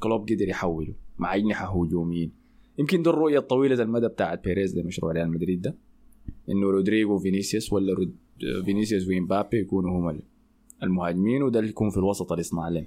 كلوب 0.00 0.30
قدر 0.30 0.48
يحوله 0.48 0.94
مع 1.18 1.34
اجنحه 1.34 1.82
هجوميين 1.82 2.32
يمكن 2.78 3.02
دي 3.02 3.10
الرؤية 3.10 3.38
الطويلة 3.38 3.82
المدى 3.82 4.08
بتاعت 4.08 4.44
بيريز 4.44 4.78
لمشروع 4.78 5.12
ريال 5.12 5.30
مدريد 5.30 5.62
ده 5.62 5.76
إنه 6.48 6.70
رودريجو 6.70 7.14
وفينيسيوس 7.14 7.72
ولا 7.72 7.94
رود... 7.94 8.16
فينيسيوس 8.64 9.08
ومبابي 9.08 9.58
يكونوا 9.60 9.90
هم 9.90 10.20
المهاجمين 10.82 11.42
وده 11.42 11.58
اللي 11.58 11.70
يكون 11.70 11.90
في 11.90 11.96
الوسط 11.96 12.32
اللي 12.32 12.40
يصنع 12.40 12.68
لهم 12.68 12.86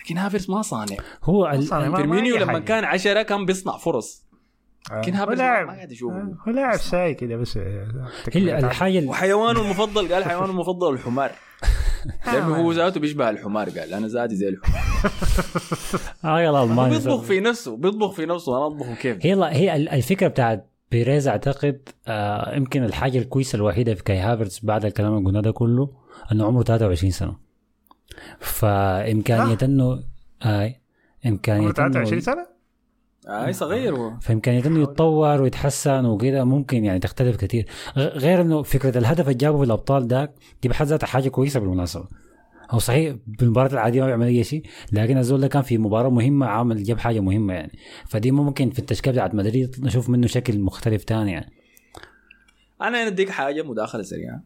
لكن 0.00 0.16
هافرز 0.16 0.50
ما 0.50 0.62
صانع. 0.62 0.96
هو 1.24 1.60
فيرمينيو 1.96 2.36
لما. 2.36 2.58
كان 2.58 2.84
عشرة 2.84 3.22
كان 3.22 3.46
بيصنع 3.46 3.76
فرص. 3.76 4.24
آه. 4.90 5.00
لكن 5.00 5.14
هو 5.14 5.22
هافرز 5.22 5.38
ما 5.40 5.44
قاعد 5.46 5.92
أشوفه. 5.92 6.16
آه، 6.16 6.36
هو 6.48 6.52
لاعب 6.52 6.76
ساي 6.78 7.14
كده 7.14 7.36
بس 7.36 7.56
آه، 7.56 8.08
هي 8.32 8.58
الحاجة 8.58 8.98
ال- 8.98 9.08
وحيوانه 9.08 9.60
المفضل 9.60 10.14
قال 10.14 10.24
حيوانه 10.24 10.50
المفضل 10.50 10.94
الحمار. 10.94 11.30
لأنه 12.26 12.56
هو 12.56 12.72
ذاته 12.72 13.00
بيشبه 13.00 13.30
الحمار 13.30 13.70
قال 13.70 13.94
أنا 13.94 14.06
ذاتي 14.06 14.34
زي 14.36 14.48
الحمار. 14.48 15.12
آه 16.24 16.40
يلا 16.40 16.62
الماني 16.62 16.98
بيطبخ 16.98 17.20
في 17.22 17.40
نفسه 17.40 17.76
بيطبخ 17.76 18.12
في 18.12 18.26
نفسه 18.26 18.56
أنا 18.56 18.66
أطبخه 18.66 18.94
كيف؟ 18.94 19.18
هي 19.26 19.34
هي 19.44 19.76
ال- 19.76 19.88
الفكرة 19.88 20.28
بتاعت 20.28 20.66
بيريز 20.90 21.28
أعتقد 21.28 21.88
آه 22.08 22.54
يمكن 22.56 22.84
الحاجة 22.84 23.18
الكويسة 23.18 23.56
الوحيدة 23.56 23.94
في 23.94 24.02
كاي 24.02 24.18
هافرتز 24.18 24.60
بعد 24.62 24.84
الكلام 24.84 25.14
اللي 25.16 25.26
قلناه 25.26 25.40
ده 25.40 25.50
كله 25.50 25.90
إنه 26.32 26.46
عمره 26.46 26.62
23 26.62 27.10
سنة. 27.10 27.36
فإمكانية 28.40 29.58
انه 29.62 30.02
آه 30.42 30.74
إمكانية 31.26 31.60
عمره 31.62 31.72
23 31.72 32.12
انه 32.12 32.20
سنة؟ 32.22 32.46
اي 33.28 33.52
صغير 33.52 33.96
هو. 33.96 34.18
فامكانيه 34.20 34.66
انه 34.66 34.82
يتطور 34.82 35.42
ويتحسن 35.42 36.04
وكده 36.04 36.44
ممكن 36.44 36.84
يعني 36.84 36.98
تختلف 36.98 37.36
كثير 37.36 37.66
غير 37.96 38.40
إنه 38.40 38.62
فكرة 38.62 38.98
الهدف 38.98 39.20
اللي 39.20 39.34
جابه 39.34 39.58
في 39.58 39.64
الأبطال 39.64 40.08
ده 40.08 40.34
دي 40.62 40.68
بحد 40.68 40.86
ذاتها 40.86 41.06
حاجة 41.06 41.28
كويسة 41.28 41.60
بالمناسبة. 41.60 42.08
هو 42.70 42.78
صحيح 42.78 43.16
بالمباراة 43.26 43.72
العادية 43.72 44.00
ما 44.00 44.06
بيعمل 44.06 44.26
أي 44.26 44.44
شيء 44.44 44.62
لكن 44.92 45.18
الزول 45.18 45.40
ده 45.40 45.48
كان 45.48 45.62
في 45.62 45.78
مباراة 45.78 46.10
مهمة 46.10 46.46
عامل 46.46 46.82
جاب 46.82 46.98
حاجة 46.98 47.20
مهمة 47.20 47.54
يعني. 47.54 47.72
فدي 48.06 48.30
ممكن 48.30 48.70
في 48.70 48.78
التشكيلة 48.78 49.14
بتاعت 49.14 49.34
مدريد 49.34 49.76
نشوف 49.80 50.10
منه 50.10 50.26
شكل 50.26 50.60
مختلف 50.60 51.04
تاني 51.04 51.32
يعني. 51.32 51.52
أنا 52.82 53.10
نديك 53.10 53.30
حاجة 53.30 53.62
مداخلة 53.62 54.02
سريعة. 54.02 54.42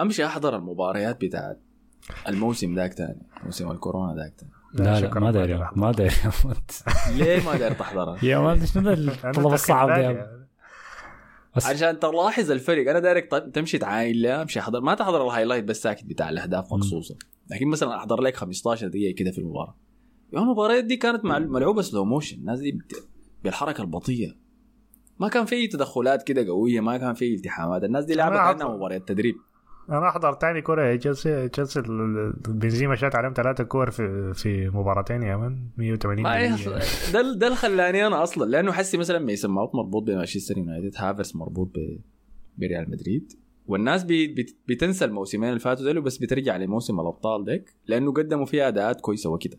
أمشي 0.00 0.26
أحضر 0.26 0.56
المباريات 0.56 1.24
بتاعت 1.24 1.60
الموسم 2.28 2.74
ذاك 2.74 2.94
تاني 2.94 3.26
موسم 3.44 3.70
الكورونا 3.70 4.14
ذاك 4.14 4.34
تاني 4.38 4.52
لا 4.74 5.00
لا 5.00 5.20
ما 5.20 5.30
داري. 5.30 5.54
ما 5.76 5.92
داري 5.92 6.10
ليه 7.16 7.44
ما 7.44 7.50
قدرت 7.50 7.78
تحضرها؟ 7.78 8.24
يا 8.24 8.38
man 8.38 8.66
شنو 8.66 8.82
ده 8.82 8.92
أنا 8.94 9.12
الطلب 9.30 9.52
الصعب 9.52 9.88
ده 9.88 10.12
بالي. 10.12 10.38
بس 11.56 11.66
عشان 11.66 11.98
تلاحظ 11.98 12.50
الفرق 12.50 12.90
أنا 12.90 12.98
دايرك 12.98 13.30
طيب 13.30 13.52
تمشي 13.52 13.78
تعاين 13.78 14.16
لا 14.16 14.42
أمشي 14.42 14.60
أحضر. 14.60 14.80
ما 14.80 14.94
تحضر 14.94 15.24
ال 15.26 15.30
highlight 15.30 15.64
بس 15.64 15.82
ساكت 15.82 16.04
بتاع 16.04 16.28
الأهداف 16.28 16.72
مخصوصه 16.72 17.16
لكن 17.50 17.68
مثلا 17.68 17.96
أحضر 17.96 18.20
لك 18.20 18.36
15 18.36 18.88
دقيقة 18.88 19.14
كده 19.16 19.30
في 19.30 19.38
المباراة. 19.38 19.76
يوم 20.32 20.42
المباريات 20.42 20.84
دي 20.84 20.96
كانت 20.96 21.24
ملعوبة 21.24 21.82
slow 21.82 22.04
motion 22.04 22.38
الناس 22.38 22.60
دي 22.60 22.78
بالحركة 23.44 23.80
البطيئة. 23.82 24.30
ما 25.20 25.28
كان 25.28 25.44
في 25.44 25.66
تدخلات 25.66 26.22
كده 26.22 26.46
قوية 26.46 26.80
ما 26.80 26.96
كان 26.98 27.14
في 27.14 27.34
التحامات. 27.34 27.84
الناس 27.84 28.04
دي 28.04 28.14
لعبت 28.14 28.36
كانها 28.36 28.72
أعط- 28.72 28.76
مباريات 28.76 29.08
تدريب. 29.08 29.34
أنا 29.90 30.08
أحضر 30.08 30.32
تاني 30.32 30.62
كورة 30.62 30.96
تشيلسي. 30.96 31.48
تشيلسي 31.48 31.80
بنزيما 32.48 32.94
شات 32.96 33.14
عليهم 33.14 33.32
ثلاثة 33.32 33.64
كور 33.64 33.90
في 33.90 34.32
في 34.34 34.68
مباراتين 34.68 35.22
يا 35.22 35.36
man 35.36 35.58
180 35.76 36.22
ما 36.22 36.36
إيه 36.36 36.50
دقيقة. 36.54 36.80
أصلاً- 36.80 37.12
ده 37.12 37.34
ده 37.34 37.46
اللي 37.46 37.56
خلاني 37.56 38.06
أنا 38.06 38.22
أصلا 38.22 38.44
لأنه 38.50 38.72
حسي 38.72 38.96
مثلا 38.98 39.18
ميسن 39.18 39.50
ماونت 39.50 39.74
مربوط 39.74 40.02
بمانشستر 40.02 40.58
يونايتد 40.58 40.94
هافرز 40.96 41.36
مربوط 41.36 41.68
ب- 41.68 42.00
بريال 42.58 42.90
مدريد. 42.90 43.32
والناس 43.66 44.04
بي 44.04 44.26
بت- 44.26 44.56
بتنسى 44.68 45.04
الموسمين 45.04 45.48
اللي 45.48 45.60
فاتوا 45.60 45.84
دول 45.84 46.00
بس 46.00 46.18
بترجع 46.18 46.56
لموسم 46.56 47.00
الأبطال 47.00 47.44
ديك 47.44 47.74
لأنه 47.86 48.12
قدموا 48.12 48.46
فيها 48.46 48.68
أداءات 48.68 49.00
كويسة 49.00 49.30
وكده. 49.30 49.58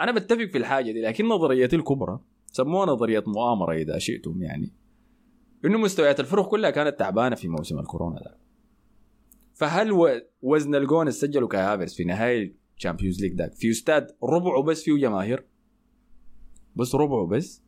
أنا 0.00 0.12
بتفق 0.12 0.44
في 0.44 0.58
الحاجة 0.58 0.92
دي 0.92 1.02
لكن 1.02 1.28
نظريتي 1.28 1.76
الكبرى 1.76 2.18
سموها 2.46 2.86
نظرية 2.86 3.24
مؤامرة 3.26 3.72
إذا 3.72 3.98
شئتم 3.98 4.42
يعني 4.42 4.72
إنه 5.64 5.78
مستويات 5.78 6.20
الفرق 6.20 6.48
كلها 6.48 6.70
كانت 6.70 6.98
تعبانة 6.98 7.34
في 7.36 7.48
موسم 7.48 7.78
الكورونا 7.78 8.20
ده. 8.20 8.41
فهل 9.62 10.20
وزن 10.42 10.74
الجون 10.74 11.00
اللي 11.00 11.12
سجله 11.12 11.48
كاي 11.48 11.63
هافرز 11.63 11.94
في 11.94 12.04
نهايه 12.04 12.56
ال 12.76 12.80
Champions 12.80 13.20
League 13.20 13.32
داك 13.32 13.54
في 13.54 13.70
استاد 13.70 14.16
ربعه 14.22 14.62
بس 14.62 14.82
فيه 14.82 14.96
جماهير. 14.96 15.46
بس 16.76 16.94
ربعه 16.94 17.26
بس. 17.26 17.62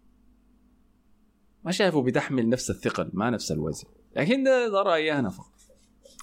ما 1.65 1.73
شايفه 1.73 2.03
بتحمل 2.03 2.49
نفس 2.49 2.71
الثقل 2.71 3.11
ما 3.13 3.31
نفس 3.31 3.53
الوزن. 3.53 3.89
لكن 4.17 4.43
ده, 4.45 4.69
ده 4.69 4.83
رأيي 4.83 5.19
أنا 5.19 5.31
فقط. 5.31 5.53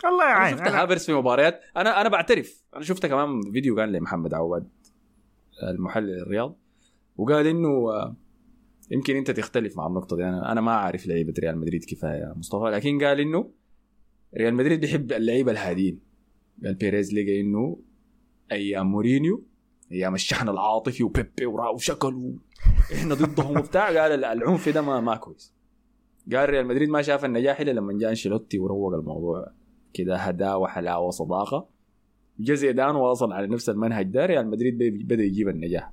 الله 0.06 0.26
يعين. 0.26 0.58
شفت 0.58 0.68
أنا 0.68 0.84
هافرز 0.84 1.06
في 1.06 1.14
مباريات. 1.14 1.62
أنا 1.78 2.02
أنا 2.02 2.10
بعترف. 2.10 2.64
أنا 2.76 2.84
شفت 2.84 3.06
كمان 3.06 3.52
فيديو 3.52 3.76
كان 3.76 3.92
لمحمد 3.92 4.34
عواد 4.34 4.70
المحلل 5.64 6.22
الرياضي 6.22 6.58
وقال 7.18 7.48
إنه 7.48 7.70
آه، 7.70 8.16
يمكن 8.92 9.16
أنت 9.16 9.32
تختلف 9.32 9.78
مع 9.78 9.88
النقطة 9.88 10.16
دي. 10.16 10.24
أنا 10.24 10.52
أنا 10.52 10.62
ما 10.62 10.72
أعرف 10.72 11.08
لعيبة 11.08 11.34
ريال 11.40 11.58
مدريد 11.58 11.86
كفايه 11.86 12.20
يا 12.20 12.34
مصطفى. 12.38 12.66
لكن 12.66 13.04
قال 13.04 13.20
إنه 13.20 13.61
ريال 14.38 14.54
مدريد 14.54 14.82
بيحب 14.82 15.12
اللعيبة 15.12 15.52
الهادين. 15.52 16.00
قال 16.66 16.76
بيريز 16.76 17.14
لقى 17.14 17.42
إنه 17.42 17.80
أيام 18.52 18.92
مورينيو 18.92 19.44
أيام 19.92 20.16
الشحن 20.16 20.50
العاطفي 20.50 21.04
وبيبي 21.04 21.46
ورا 21.46 21.70
وشكل. 21.70 22.34
إحنا 22.94 23.16
ضدهم 23.16 23.58
وبتاع. 23.58 24.02
قال 24.02 24.24
العنف 24.24 24.70
ده 24.70 24.82
ما 24.82 25.00
ما 25.00 25.16
كويس. 25.16 25.54
قال 26.34 26.50
ريال 26.50 26.68
مدريد 26.68 26.90
ما 26.90 27.02
شاف 27.02 27.26
النجاح 27.26 27.60
إلا 27.60 27.72
لما 27.72 27.98
جاء 27.98 28.10
أنشيلوتي 28.10 28.60
وروق 28.60 28.94
الموضوع. 28.94 29.52
كده 29.94 30.18
هدوء 30.18 30.62
وحلاوه 30.62 31.08
وصداقه 31.08 31.68
جا 32.40 32.54
زيدان 32.54 32.96
واصل 32.96 33.32
على 33.32 33.48
نفس 33.48 33.70
المنهج 33.70 34.06
ده 34.06 34.26
ريال 34.26 34.50
مدريد 34.50 34.78
بدأ 35.08 35.24
يجيب 35.24 35.50
النجاح. 35.50 35.92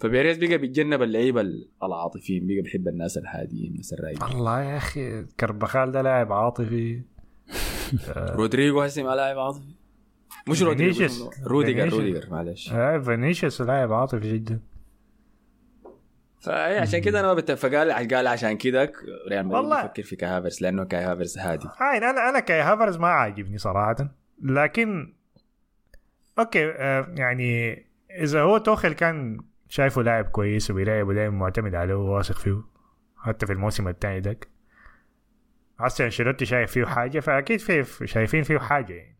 فبيريز 0.00 0.38
بقى 0.38 0.58
بيتجنب 0.58 1.02
اللعيبة 1.02 1.40
العاطفيين 1.82 2.46
بقى 2.46 2.60
بيحب 2.60 2.88
الناس 2.88 3.18
الهاديين 3.18 3.70
الناس 3.70 3.92
الرايقين. 3.92 4.36
الله 4.36 4.62
يا 4.62 4.76
أخي 4.76 5.24
كارفخال 5.40 5.92
ده 5.92 6.02
لاعب 6.02 6.32
عاطفي. 6.32 7.02
رودريجو 8.16 8.80
هسي 8.80 9.02
ما 9.02 9.14
لاعب 9.14 9.38
عاطفي. 9.38 9.74
مش 10.48 10.62
رودريجو 10.62 11.30
روديجر. 11.46 11.88
روديجر 11.88 12.30
معلش. 12.30 12.72
آه، 12.72 12.98
فينيسيوس 12.98 13.60
لاعب 13.60 13.92
عاطفي 13.92 14.32
جدا. 14.32 14.60
فأي 16.40 16.78
عشان 16.78 17.00
كده 17.00 17.20
أنا 17.20 17.28
ما 17.28 17.34
بت... 17.34 17.52
فقال 17.52 17.92
قال 18.14 18.26
عشان 18.26 18.56
كده 18.56 18.92
ريال 19.30 19.46
مدريد. 19.46 19.84
يفكر 19.84 20.02
في 20.02 20.16
كاي 20.16 20.31
هافرز 20.31 20.62
لأنه 20.62 20.84
كاي 20.84 21.02
هافرز 21.02 21.38
هادي. 21.38 21.68
هاي 21.78 21.98
أنا 21.98 22.28
أنا 22.28 22.40
كاي 22.40 22.60
هافرز 22.60 22.96
ما 22.96 23.08
عاجبني 23.08 23.58
صراحة. 23.58 23.96
لكن 24.42 25.14
okay 26.38 26.70
آه 26.70 27.14
يعني 27.16 27.82
إذا 28.10 28.42
هو 28.42 28.58
توخل 28.58 28.92
كان 28.92 29.40
شايفه 29.68 30.02
لاعب 30.02 30.24
كويس 30.24 30.70
وبيلعب 30.70 31.08
ودائما 31.08 31.36
معتمد 31.36 31.74
عليه 31.74 31.94
وواثق 31.94 32.38
فيه 32.38 32.62
حتى 33.16 33.46
في 33.46 33.52
الموسم 33.52 33.88
الثاني 33.88 34.20
داك 34.20 34.48
هسه 35.78 36.04
انشيلوتي 36.04 36.44
شايف 36.44 36.70
فيه 36.70 36.84
حاجة 36.84 37.20
فأكيد 37.20 37.60
في 37.60 38.06
شايفين 38.06 38.42
فيه 38.42 38.58
حاجة 38.58 38.92
يعني. 38.92 39.16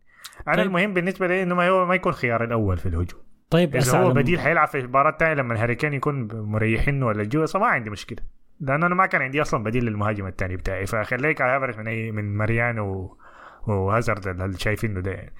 أنا 0.47 0.55
طيب. 0.55 0.65
المهم 0.65 0.93
بالنسبة 0.93 1.27
لي 1.27 1.43
إنه 1.43 1.55
ما 1.55 1.69
هو 1.69 1.85
ما 1.85 1.95
يكون 1.95 2.11
خيار 2.11 2.43
الأول 2.43 2.77
في 2.77 2.85
الهجوم. 2.85 3.21
طيب 3.49 3.75
إذا 3.75 3.97
هو 3.97 4.11
بديل 4.11 4.39
حيلعب 4.39 4.67
في 4.67 4.79
المباراه 4.79 5.09
الثانية 5.09 5.33
لما 5.33 5.53
الهاري 5.53 5.75
كين 5.75 5.93
يكون 5.93 6.27
مريحين 6.31 7.03
ولا 7.03 7.21
الجو 7.21 7.45
ما 7.55 7.67
عندي 7.67 7.89
مشكلة. 7.89 8.17
لأنه 8.59 8.85
أنا 8.85 8.95
ما 8.95 9.05
كان 9.05 9.21
عندي 9.21 9.41
أصلا 9.41 9.63
بديل 9.63 9.85
للمهاجم 9.85 10.27
الثاني 10.27 10.55
بتاعي 10.55 10.85
فخليك 10.85 11.41
على 11.41 11.51
هافرز 11.51 11.77
من 11.77 11.87
اي 11.87 12.11
من 12.11 12.37
ماريانو 12.37 13.17
وهازارد 13.67 14.27
اللي 14.27 14.57
شايفينه 14.57 14.99
ده 14.99 15.11
يعني. 15.11 15.33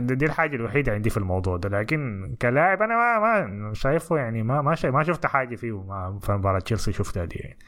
دي 0.00 0.26
الحاجة 0.26 0.56
الوحيدة 0.56 0.92
عندي 0.92 1.10
في 1.10 1.16
الموضوع 1.16 1.56
ده. 1.56 1.80
لكن 1.80 2.34
كلاعب 2.42 2.82
أنا 2.82 2.96
ما 2.96 3.46
ما 3.48 3.74
شايفه 3.74 4.16
يعني 4.16 4.42
ما 4.42 4.62
ما 4.62 4.74
شايف 4.74 4.94
ما 4.94 5.02
شفت 5.02 5.26
حاجة 5.26 5.56
فيه 5.56 5.82
ما 5.82 6.18
في 6.22 6.32
مباراة 6.32 6.58
تشيلسي 6.58 6.92
شفتها 6.92 7.24
دي 7.24 7.36
يعني. 7.38 7.58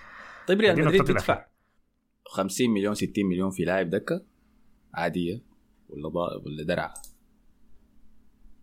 طيب 0.47 0.61
ريال 0.61 0.85
مدريد 0.85 1.05
بيدفع. 1.05 1.45
50 2.33 2.71
مليون 2.71 2.95
60 2.95 3.13
مليون 3.27 3.51
في 3.51 3.65
لاعب 3.65 3.91
دكة 3.91 4.25
عادية 4.95 5.43
ولا 5.89 6.09
ضا... 6.09 6.37
ولا 6.45 6.65
درع. 6.65 6.95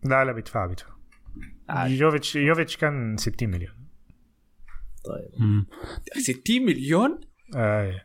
لا 0.04 0.24
لا 0.24 0.32
بيدفع 0.32 0.66
بيدفع. 0.66 0.90
عادي. 1.68 1.98
يوفيتش 1.98 2.36
يوفيتش 2.36 2.76
كان 2.76 3.16
60 3.16 3.48
مليون. 3.48 3.74
طيب. 5.04 5.42
مم. 5.42 5.66
60 6.18 6.62
مليون؟ 6.62 7.20
آه. 7.56 8.02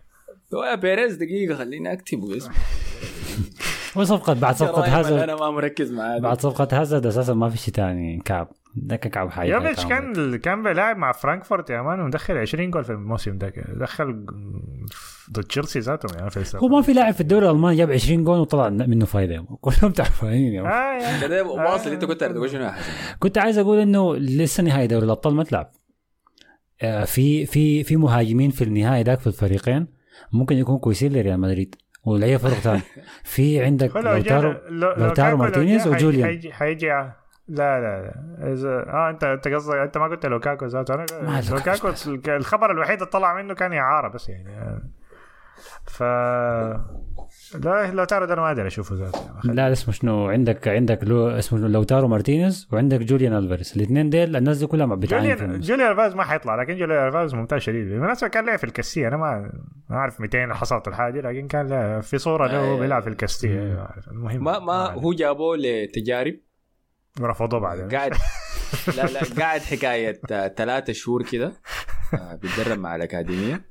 هو 0.54 0.64
يا 0.64 0.76
بيريز 0.76 1.16
دقيقة 1.16 1.56
خليني 1.56 1.94
اكتبه 1.94 2.38
اسمه. 2.38 2.56
وصفقة 3.96 4.34
بعد 4.34 4.56
صفقة 4.56 5.00
هازارد. 5.00 5.22
أنا 5.22 5.36
ما 5.36 5.52
مركز 5.52 5.92
معاه 5.92 6.20
بعد 6.20 6.42
صفقة 6.42 6.82
هازارد 6.82 7.06
أساسا 7.06 7.34
ما 7.34 7.50
في 7.50 7.58
شيء 7.58 7.74
ثاني 7.74 8.22
كعب. 8.26 8.52
ده 8.76 8.96
كعب 8.96 9.30
حي 9.32 9.50
يوفيتش 9.50 9.84
حي- 9.84 9.90
كان 9.90 10.36
كان 10.36 10.64
بيلعب 10.64 10.98
مع 10.98 11.12
فرانكفورت 11.12 11.70
يا 11.70 11.82
man 11.82 12.00
ومدخل 12.00 12.38
20 12.38 12.72
جول 12.72 12.84
في 12.84 12.90
الموسم 12.90 13.38
ده 13.38 13.54
دخل 13.68 14.26
ضد 15.32 15.44
تشيلسي 15.44 15.80
ذاتهم 15.80 16.24
يا 16.26 16.30
في 16.30 16.58
هو 16.58 16.68
ما 16.68 16.82
في 16.82 16.94
لاعب 16.94 17.14
في 17.14 17.22
الدوري 17.22 17.46
الألماني 17.50 17.78
جاب 17.78 17.92
20 17.92 18.24
جول 18.24 18.40
وطلع 18.40 18.70
منه 18.70 19.06
فايدة. 19.06 19.46
كلهم 19.62 19.92
تعبانين 19.92 20.54
يا 20.54 20.62
man. 20.62 20.72
آه 20.72 20.94
يا. 21.04 21.22
كده 21.22 21.44
واصل 21.44 21.90
انت 21.92 22.06
كنت 22.06 22.24
تقول 22.24 22.50
شنو 22.50 22.64
يا 22.64 22.72
حسن 22.72 22.92
كنت 23.20 23.38
عايز 23.38 23.58
أقول 23.58 23.80
إنه 23.80 24.16
لسه 24.16 24.64
نهائي 24.64 24.88
دوري 24.88 25.06
الأبطال 25.06 25.34
ما 25.36 25.44
تلعب. 25.44 25.72
آه، 26.82 27.04
في 27.04 27.46
في 27.46 27.84
في 27.84 27.96
مهاجمين 27.96 28.50
في 28.52 28.64
النهائي 28.64 29.04
ذاك 29.04 29.20
في 29.20 29.28
الفريقين. 29.28 29.88
ممكن 30.34 30.56
يكونوا 30.58 30.80
كويسين 30.80 31.14
لريال 31.14 31.40
مدريد. 31.40 31.76
ولأي 32.06 32.38
فرق 32.40 32.54
ثاني 32.54 32.82
في 33.24 33.64
عندك 33.64 33.96
لو 33.96 34.02
لوتارو 34.02 34.56
لوتارو 34.70 35.38
مارتينيز 35.38 35.88
وجوليان. 35.88 36.40
حيجي 36.52 36.92
لا 37.48 37.82
لا 37.82 38.02
لا. 38.02 38.12
إذا- 38.56 38.90
آه 38.94 39.10
انت 39.10 39.24
أنت 39.24 39.48
قصدك 39.48 39.76
أنت 39.76 39.98
ما 39.98 40.06
قلت 40.08 40.26
لوكاكو 40.26 40.66
ذاته. 40.66 40.96
ما 40.96 41.06
أنا 41.12 41.42
لوكاكو. 41.52 41.94
الخبر 42.28 42.72
الوحيد 42.72 42.94
اللي 43.00 43.12
طلع 43.12 43.42
منه 43.42 43.54
كان 43.54 43.74
اعاره 43.74 44.08
بس 44.08 44.30
يعني. 44.30 44.82
ف 45.86 46.04
لا 47.64 47.92
لوتارو 47.92 48.26
ده 48.26 48.34
أنا 48.34 48.42
ما 48.42 48.52
أدري 48.52 48.68
أشوفه 48.68 48.96
ذاته. 48.96 49.20
لا 49.44 49.72
اسمه 49.72 49.94
شنو؟ 49.94 50.30
عندك 50.30 50.68
عندك 50.68 51.00
لو 51.04 51.28
اسمه 51.30 51.60
شنو؟ 51.60 51.68
لوتارو 51.68 52.08
مارتينيز 52.08 52.70
وعندك 52.72 53.00
جوليان 53.00 53.34
ألفاريز. 53.34 53.74
الاثنين 53.76 54.10
ديل 54.10 54.36
الناس 54.36 54.58
دي 54.58 54.68
كلها 54.68 54.86
ما 54.86 54.96
بتعاني 54.96 55.36
جوليان. 55.36 55.60
جوليان 55.60 55.92
ألفاريز 55.92 56.16
ما 56.16 56.24
حيطلع 56.24 56.56
لكن 56.62 56.78
جوليان 56.78 57.08
ألفاريز 57.08 57.36
ممتاز 57.36 57.62
شديد. 57.62 57.90
بالمناسبة 57.90 58.28
كان 58.28 58.46
لعب 58.46 58.58
في 58.58 58.64
الكاستية. 58.64 59.08
أنا 59.08 59.18
ما 59.18 59.52
ما 59.90 59.96
أعرف 59.96 60.22
200 60.22 60.54
حصلت 60.54 60.88
الحاجة 60.88 61.22
لكن 61.22 61.48
كان 61.48 62.02
في 62.02 62.18
صورة 62.18 62.48
له 62.48 62.62
وهو 62.62 62.80
بيلعب 62.80 63.02
في 63.02 63.10
الكاستية. 63.10 63.88
المهم. 64.12 64.44
ما 64.44 64.60
ما 64.60 64.92
هو 64.92 65.14
جابوه 65.14 65.58
لتجارب. 65.58 66.36
رفضوه 67.22 67.60
بعدين 67.60 67.90
قاعد 67.90 68.14
لا 68.98 69.06
لا 69.06 69.22
قاعد 69.40 69.62
حكاية 69.62 70.22
ثلاثة 70.48 70.94
شهور 70.94 71.24
كده 71.24 71.54
آه، 72.14 72.36
بيتدرب 72.36 72.80
مع 72.80 72.96
الأكاديمية. 72.96 73.62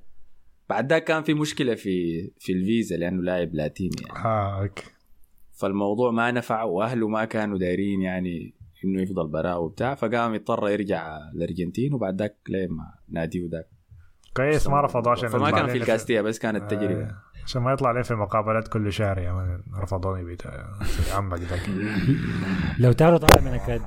بعد 0.68 0.92
ذاك 0.92 1.04
كان 1.04 1.22
في 1.22 1.34
مشكلة 1.34 1.74
في 1.74 2.22
في 2.38 2.52
الفيزا 2.52 2.96
لأنه 2.96 3.22
لاعب 3.22 3.54
لاتيني 3.54 3.96
يعني. 4.08 4.24
آه 4.24 4.62
okay. 4.62 4.84
فالموضوع 5.52 6.10
ما 6.10 6.30
نفع 6.30 6.62
وأهله 6.62 7.08
ما 7.08 7.24
كانوا 7.24 7.58
دايرين 7.58 8.02
يعني 8.02 8.54
إنه 8.84 9.02
يفضل 9.02 9.28
براه 9.28 9.58
وبتاع. 9.58 9.94
فقام 9.94 10.34
يضطر 10.34 10.68
يرجع 10.68 11.18
الارجنتين 11.34 11.94
وبعد 11.94 12.18
ذاك 12.18 12.36
لعب 12.48 12.70
مع 12.70 12.94
ناديه 13.08 13.48
ذاك. 13.52 13.68
كويس 14.36 14.66
ما 14.66 14.80
رفضوه 14.80 15.12
عشان 15.12 15.28
فما 15.28 15.50
كان 15.50 15.66
في 15.66 15.72
لنا 15.72 15.82
الكاستية 15.82 16.20
بس 16.20 16.38
كانت 16.38 16.70
تجربة. 16.70 17.02
آه، 17.04 17.22
عشان 17.46 17.62
ما 17.62 17.72
يطلع 17.72 17.90
لي 17.90 18.04
في 18.04 18.14
مقابلات 18.14 18.68
كل 18.68 18.92
شهر 18.92 19.18
يا 19.18 19.32
man. 19.32 19.62
رفضوني 19.78 20.24
بيت. 20.24 20.42
عمك 21.14 21.40
ذاك. 21.40 21.60
لوتارو 22.78 23.16
طالع 23.16 23.42
من 23.42 23.54
أكاد... 23.54 23.82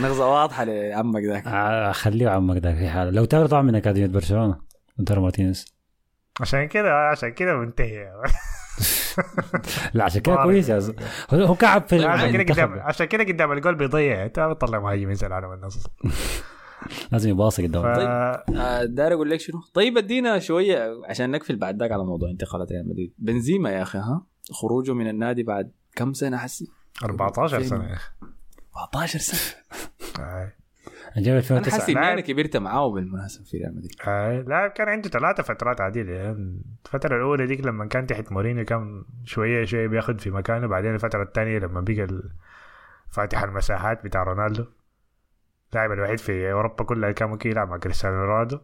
نغزة 0.00 0.28
واضحة 0.28 0.64
لعمك 0.64 1.22
ذاك. 1.22 1.46
آه، 1.46 1.92
خليه 1.92 2.28
عمك 2.28 2.56
ذاك 2.62 2.76
في 2.76 2.88
حاله. 2.88 3.10
لوتارو 3.10 3.46
طالع 3.46 3.62
من 3.62 3.74
اكاديميه 3.74 4.08
برشلونة 4.08 4.56
لوتارو 4.98 5.22
مارتينيز. 5.22 5.76
عشان 6.40 6.68
كده 6.68 7.08
عشان 7.08 7.28
كده 7.28 7.56
منتهي. 7.56 8.06
لا 9.94 10.04
عشان 10.04 10.20
كده 10.20 10.36
كويس 10.44 10.68
يا. 10.68 10.80
هو 11.32 11.54
كعب 11.54 11.88
في 11.88 12.04
عشان 12.04 12.32
كده 12.32 12.54
قدام 12.54 12.80
عشان 12.80 13.06
كده 13.06 13.24
قدام 13.24 13.52
الجول 13.52 13.74
بيضيع. 13.74 14.24
أنت 14.24 14.38
ما 14.38 14.52
بتطلع 14.52 14.78
مهاجم 14.78 15.08
ينزل 15.08 15.32
على 15.32 15.54
النص 15.54 15.86
لازم 17.12 17.30
يباصي 17.30 17.66
قدام 17.66 17.82
ف... 17.82 17.86
آه، 17.86 18.84
داير 18.84 19.12
أقول 19.14 19.30
لك 19.30 19.40
شنو؟ 19.40 19.60
طيب 19.74 19.98
أدينا 19.98 20.38
شوية 20.38 21.00
عشان 21.08 21.30
نقفل 21.30 21.56
بعد 21.56 21.80
ذاك 21.82 21.92
على 21.92 22.04
موضوع 22.04 22.30
انتقالات 22.30 22.72
ريال 22.72 22.88
مدريد. 22.88 23.12
بنزيما 23.18 23.70
يا 23.70 23.82
أخي 23.82 23.98
ها؟ 23.98 24.22
خروجه 24.52 24.94
من 24.94 25.08
النادي 25.08 25.42
بعد 25.42 25.70
كم 25.96 26.12
سنة 26.12 26.36
حسي؟ 26.36 26.68
14 27.04 27.62
سنة 27.62 27.84
يا 27.88 27.94
أخي. 27.94 28.10
14 28.76 29.18
سنة. 29.18 29.62
جاب 31.16 31.26
أنا 31.28 31.36
2009 31.38 31.70
حاسس 31.70 31.88
إني 31.90 31.94
لاعب. 32.00 32.12
أنا 32.12 32.20
كبرت 32.20 32.56
معاه 32.56 32.90
بالمناسبة 32.90 33.44
في 33.44 33.58
ريال 33.58 33.74
مدريد. 33.76 33.92
آه. 34.06 34.40
لاعب 34.40 34.70
كان 34.70 34.88
عنده 34.88 35.08
ثلاثة 35.08 35.42
فترات 35.42 35.80
عديدة 35.80 36.12
يعني 36.12 36.62
الفترة 36.86 37.16
الأولى 37.16 37.46
ديك 37.46 37.66
لما 37.66 37.86
كان 37.86 38.06
تحت 38.06 38.32
مورينيو 38.32 38.64
كان 38.64 39.04
شوية 39.24 39.64
شوية 39.64 39.86
بياخد 39.86 40.20
في 40.20 40.30
مكانه 40.30 40.66
بعدين 40.66 40.94
الفترة 40.94 41.22
الثانية 41.22 41.58
لما 41.58 41.80
بقى 41.80 42.22
فاتح 43.10 43.42
المساحات 43.42 44.04
بتاع 44.04 44.22
رونالدو. 44.22 44.64
اللاعب 45.70 45.92
الوحيد 45.92 46.18
في 46.18 46.52
أوروبا 46.52 46.84
كلها 46.84 47.12
كان 47.12 47.28
ممكن 47.28 47.50
يلعب 47.50 47.68
مع 47.68 47.76
كريستيانو 47.76 48.24
رونالدو. 48.24 48.58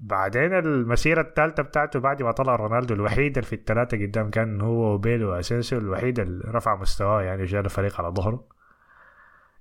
بعدين 0.00 0.54
المسيرة 0.54 1.20
الثالثة 1.20 1.62
بتاعته 1.62 2.00
بعد 2.00 2.22
ما 2.22 2.30
طلع 2.30 2.56
رونالدو 2.56 2.94
الوحيد 2.94 3.38
اللي 3.38 3.48
في 3.48 3.52
الثلاثة 3.52 4.06
قدام 4.06 4.30
كان 4.30 4.60
هو 4.60 4.94
وبيل 4.94 5.24
وأسينسيو 5.24 5.78
الوحيد 5.78 6.20
اللي 6.20 6.44
رفع 6.50 6.76
مستواه 6.76 7.22
يعني 7.22 7.42
وجاب 7.42 7.64
الفريق 7.64 8.00
على 8.00 8.08
ظهره. 8.08 8.44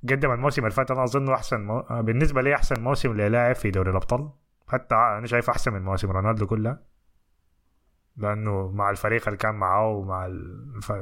قدم 0.09 0.31
الموسم 0.31 0.61
اللي 0.61 0.75
فات 0.75 0.91
أنا 0.91 1.03
أظن 1.03 1.33
أحسن 1.33 1.61
مو... 1.61 1.85
بالنسبة 1.89 2.41
لي 2.41 2.55
أحسن 2.55 2.83
موسم 2.83 3.13
للاعب 3.13 3.55
في 3.55 3.71
دوري 3.71 3.91
الأبطال. 3.91 4.29
حتى 4.67 4.95
أنا 4.95 5.27
شايف 5.27 5.49
أحسن 5.49 5.73
من 5.73 5.81
مواسم 5.81 6.11
رونالدو 6.11 6.47
كلها. 6.47 6.79
لأنه 8.17 8.71
مع 8.71 8.89
الفريق 8.89 9.27
اللي 9.27 9.37
كان 9.37 9.55
معاه 9.55 9.87
ومع 9.87 10.25
ال... 10.25 10.81
ف... 10.81 10.93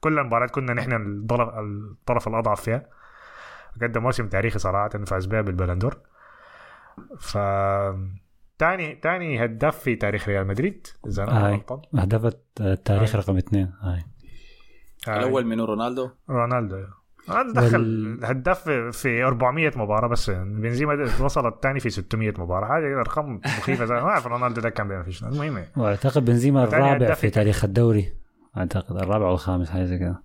كل 0.00 0.18
المباريات 0.18 0.50
كنا 0.50 0.74
نحن 0.74 0.92
الطرف 0.92 1.48
الطرف 1.58 2.28
الأضعف 2.28 2.60
فيها. 2.60 2.86
قدم 3.82 4.02
موسم 4.02 4.28
تاريخي 4.28 4.58
صراحة 4.58 4.88
فاز 4.88 5.26
بها 5.26 5.40
بالبلندور 5.40 5.98
ف 7.18 7.38
تاني 8.58 8.94
تاني 8.94 9.44
هداف 9.44 9.78
في 9.78 9.96
تاريخ 9.96 10.28
ريال 10.28 10.46
مدريد 10.46 10.86
إذا 11.06 11.22
أنا. 11.22 11.48
غلطان. 11.50 11.80
هدف 11.94 12.34
التاريخ 12.60 13.16
رقم 13.16 13.36
اثنين 13.36 13.72
هاي. 13.80 14.02
الأول 15.08 15.46
منو؟ 15.46 15.64
رونالدو؟ 15.64 16.10
رونالدو. 16.30 16.76
رونالدو 17.30 17.52
دخل 17.60 17.74
وال- 17.80 18.24
هداف 18.24 18.64
في- 18.64 18.92
في 18.92 19.22
400 19.24 19.72
مباراة 19.76 20.08
بس 20.08 20.30
بنزيما 20.30 21.08
وصل 21.20 21.46
الثاني 21.48 21.80
في 21.80 21.90
600 21.90 22.34
مباراة. 22.38 22.78
هذه 22.78 22.98
ارقام 23.00 23.40
مخيفة. 23.58 23.84
زي 23.84 23.94
ما 23.94 24.00
أعرف 24.00 24.26
رونالدو 24.26 24.60
ده 24.60 24.70
كان 24.70 24.88
بيعمل 24.88 25.04
فيش. 25.04 25.24
المهم 25.24 25.56
يعني. 25.56 25.68
وأعتقد 25.76 26.24
بنزيما 26.24 26.64
الرابع 26.64 27.14
في 27.14 27.30
تاريخ. 27.30 27.64
الدوري. 27.64 28.12
أعتقد 28.56 28.96
الرابع 28.96 29.26
أو 29.26 29.32
الخامس 29.34 29.70
حاجة 29.70 29.84
زي 29.84 29.98
كده. 29.98 30.22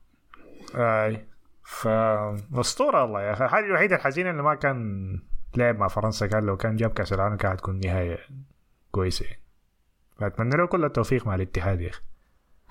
اي 0.76 1.26
ف 1.68 1.88
أسطورة 2.54 3.02
والله 3.02 3.22
يا 3.22 3.34
أخي. 3.34 3.46
الحاجة 3.46 3.66
الوحيدة 3.66 3.96
الحزينة 3.96 4.30
إنه 4.30 4.44
ما 4.44 4.56
كان 4.56 5.20
لعب 5.56 5.80
مع 5.80 5.88
فرنسا 5.88 6.28
كان 6.28 6.44
لو 6.44 6.58
كان 6.58 6.76
جاب 6.76 6.92
كأس 6.92 7.14
العالم 7.14 7.36
كانت 7.36 7.54
هتكون 7.54 7.80
نهاية 7.80 8.18
كويسة. 8.92 9.26
فأتمنى 10.18 10.58
له 10.58 10.68
كل 10.68 10.86
التوفيق 10.86 11.28
مع 11.28 11.36
الاتحاد 11.36 11.82
يا 11.82 11.90
أخي. 11.90 12.02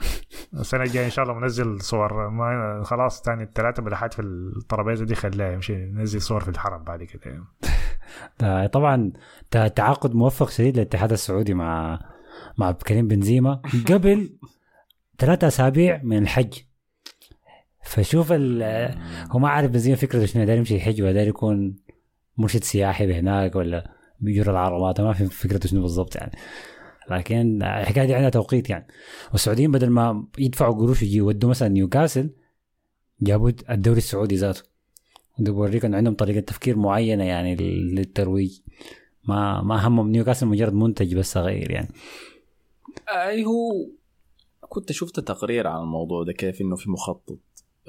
السنة 0.60 0.82
الجاية 0.82 1.04
إن 1.04 1.10
شاء 1.10 1.24
الله 1.24 1.34
منزل 1.34 1.80
صور. 1.80 2.28
ما 2.28 2.82
خلاص 2.84 3.22
تاني 3.22 3.42
الثلاثة 3.42 3.82
بلحات 3.82 4.14
في 4.14 4.22
الترابيزة 4.22 5.04
دي 5.04 5.14
خليها 5.14 5.52
يمشي 5.52 5.76
ننزل 5.76 6.20
صور 6.22 6.40
في 6.40 6.48
الحرم 6.48 6.84
بعد 6.84 7.02
كده. 7.02 7.22
يعني. 7.24 7.44
ده 8.40 8.66
طبعا 8.66 9.12
تعاقد 9.50 10.14
موفق 10.14 10.48
شديد 10.48 10.76
للاتحاد 10.76 11.12
السعودي 11.12 11.54
مع 11.54 12.00
مع 12.58 12.72
كريم 12.72 13.08
بنزيما. 13.08 13.62
قبل 13.88 14.38
ثلاثة 15.18 15.46
أسابيع 15.46 16.00
من 16.02 16.18
الحج. 16.18 16.58
فشوف 17.86 18.32
ال- 18.32 18.94
هو 19.30 19.38
ما 19.38 19.48
عارف 19.48 19.70
بنزيما 19.70 19.96
فكرته 19.96 20.26
شنو 20.26 20.44
داير 20.44 20.58
يمشي 20.58 20.76
يحج 20.76 21.02
ولا 21.02 21.12
داير 21.12 21.28
يكون 21.28 21.76
مرشد 22.36 22.64
سياحي 22.64 23.06
بهناك 23.06 23.56
ولا 23.56 23.90
بيجر 24.20 24.50
العربات 24.50 25.00
ما 25.00 25.12
في 25.12 25.26
فكرته 25.26 25.68
شنو 25.68 25.82
بالضبط 25.82 26.16
يعني. 26.16 26.32
لكن 27.10 27.62
الحكاية 27.62 28.06
دي 28.06 28.14
عندها 28.14 28.30
توقيت 28.30 28.70
يعني. 28.70 28.86
والسعوديين 29.32 29.70
بدل 29.70 29.90
ما 29.90 30.26
يدفعوا 30.38 30.74
قروش 30.74 31.02
يجي 31.02 31.16
يودوا 31.16 31.50
مثلا 31.50 31.68
نيوكاسل 31.68 32.30
جابوا 33.20 33.50
الدوري 33.70 33.98
السعودي 33.98 34.36
ذاته. 34.36 34.62
ده 35.38 35.52
بوريك 35.52 35.84
انه 35.84 35.96
عندهم 35.96 36.14
طريقة 36.14 36.40
تفكير 36.40 36.76
معينة 36.76 37.24
يعني 37.24 37.54
للترويج. 37.94 38.60
ما 39.28 39.62
ما 39.62 39.86
همهم 39.86 40.10
نيوكاسل 40.10 40.46
مجرد 40.46 40.72
منتج 40.72 41.14
بس 41.14 41.32
صغير 41.32 41.70
يعني. 41.70 41.88
أي 43.08 43.44
هو 43.44 43.72
كنت 44.68 44.92
شفت 44.92 45.20
تقرير 45.20 45.66
عن 45.66 45.82
الموضوع 45.82 46.24
ده 46.24 46.32
كيف 46.32 46.60
إنه 46.60 46.76
في 46.76 46.90
مخطط؟ 46.90 47.38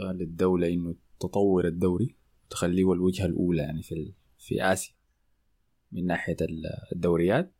للدولة 0.04 0.68
إنه 0.68 0.96
تطور 1.20 1.68
الدوري 1.68 2.16
تخليه 2.50 2.84
هو 2.84 2.94
الوجهة 2.94 3.26
الأولى 3.26 3.62
يعني 3.62 3.82
في 3.84 4.14
في 4.40 4.64
آسيا 4.64 4.94
من 5.92 6.06
ناحية 6.06 6.36
ال- 6.42 6.66
الدوريات 6.96 7.54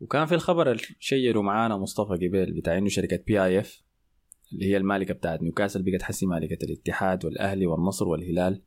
وكان 0.00 0.26
في 0.26 0.34
الخبر 0.34 0.70
اللي 0.70 0.82
شيروا 1.00 1.42
معانا 1.42 1.76
مصطفى 1.76 2.12
قبيل 2.26 2.52
بتاع 2.52 2.78
إنه 2.78 2.88
شركة 2.88 3.16
PIF 3.26 3.82
اللي 4.52 4.64
هي 4.66 4.76
المالكة 4.76 5.14
بتاعت 5.14 5.42
نيوكاسل 5.42 5.82
بقت 5.82 6.02
حسي 6.02 6.26
مالكة 6.26 6.64
الاتحاد 6.64 7.24
والأهلي 7.24 7.66
والنصر 7.66 8.08
والهلال 8.08 8.62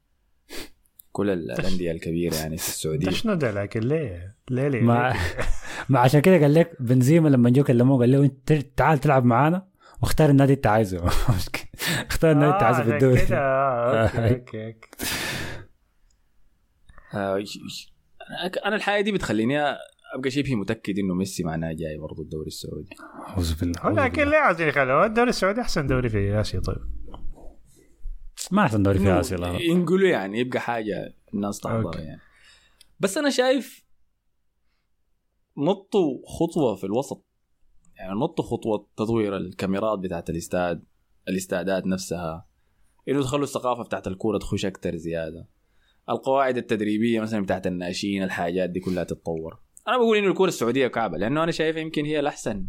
كل 1.11 1.29
ال- 1.29 1.51
الأندية 1.51 1.91
الكبيرة 1.91 2.35
يعني 2.35 2.57
في 2.57 2.67
السعودية 2.67 3.09
شنو 3.09 3.33
ده 3.33 3.51
لكن 3.63 3.79
ليه؟ 3.79 4.37
ليه 4.51 4.67
ليه؟ 4.67 4.81
ما 4.81 5.09
ليه؟ 5.09 5.19
ما 5.89 5.99
عشان 5.99 6.19
كده 6.21 6.37
قال 6.37 6.53
لك 6.53 6.81
بنزيما 6.81 7.29
لما 7.29 7.49
جو 7.49 7.63
كلموه 7.63 7.99
قال 7.99 8.11
له 8.11 8.23
انت 8.23 8.53
تعال 8.53 8.99
تلعب 8.99 9.25
معانا 9.25 9.68
واختار 10.01 10.29
النادي 10.29 10.43
اللي 10.53 10.57
انت 10.57 10.67
عايزه. 10.67 10.97
اختار 12.09 12.31
النادي 12.31 12.45
اللي 12.45 12.53
انت 12.55 12.63
عايزه 12.63 12.83
في 12.83 12.93
عشان 12.93 12.93
الدوري. 12.93 13.25
كده، 13.25 13.37
آه، 13.37 14.03
okay 14.07 14.17
آه. 14.17 14.29
okay 14.29 14.67
okay. 14.67 14.89
آه، 17.13 18.67
أنا 18.67 18.75
الحاجة 18.75 19.01
دي 19.01 19.11
بتخليني 19.11 19.59
أبقى 20.15 20.29
شبه 20.29 20.55
متأكد 20.55 20.99
إنه 20.99 21.13
ميسي 21.13 21.43
معناه 21.43 21.73
جاي 21.73 21.97
برضه 21.97 22.23
الدوري 22.23 22.47
السعودي. 22.47 22.89
أعوذ 23.27 23.59
بالله 23.59 24.07
بالله. 24.07 24.23
ليه 24.23 24.37
عايزين 24.37 24.67
يخلوه. 24.67 25.05
الدوري 25.05 25.29
السعودي 25.29 25.61
أحسن 25.61 25.87
دوري 25.87 26.09
في 26.09 26.39
آسيا 26.41 26.59
طيب. 26.59 26.77
ما 28.51 28.61
أحسن 28.61 28.83
دوري 28.83 28.99
في 28.99 29.11
آسيا 29.19 29.37
لا. 29.37 29.47
ينقلوا 29.61 30.09
يعني 30.09 30.39
يبقى 30.39 30.59
حاجة 30.59 31.13
الناس 31.33 31.59
تحضرها 31.59 31.83
okay. 31.83 31.99
يعني. 31.99 32.21
بس 32.99 33.17
أنا 33.17 33.29
شايف 33.29 33.83
نطوا 35.57 36.17
خطوة 36.27 36.75
في 36.75 36.83
الوسط. 36.83 37.28
يعني 37.99 38.19
نطوا 38.19 38.45
خطوة 38.45 38.87
تطوير 38.97 39.37
الكاميرات 39.37 39.99
بتاعت 39.99 40.29
الاستاد 40.29 40.83
الاستادات 41.27 41.85
نفسها 41.87 42.45
إنه 43.09 43.21
تخلوا 43.21 43.43
الثقافة 43.43 43.83
بتاعت 43.83 44.07
الكورة 44.07 44.37
تخش 44.37 44.65
أكتر 44.65 44.95
زيادة 44.95 45.47
القواعد 46.09 46.57
التدريبية 46.57 47.19
مثلا 47.19 47.43
بتاعت 47.43 47.67
الناشئين 47.67 48.23
الحاجات 48.23 48.69
دي 48.69 48.79
كلها 48.79 49.03
تتطور 49.03 49.59
أنا 49.87 49.97
بقول 49.97 50.17
إنه 50.17 50.27
الكورة 50.27 50.47
السعودية 50.47 50.87
كعبة 50.87 51.17
لأنه 51.17 51.43
أنا 51.43 51.51
شايف 51.51 51.77
يمكن 51.77 52.05
هي 52.05 52.19
الأحسن 52.19 52.65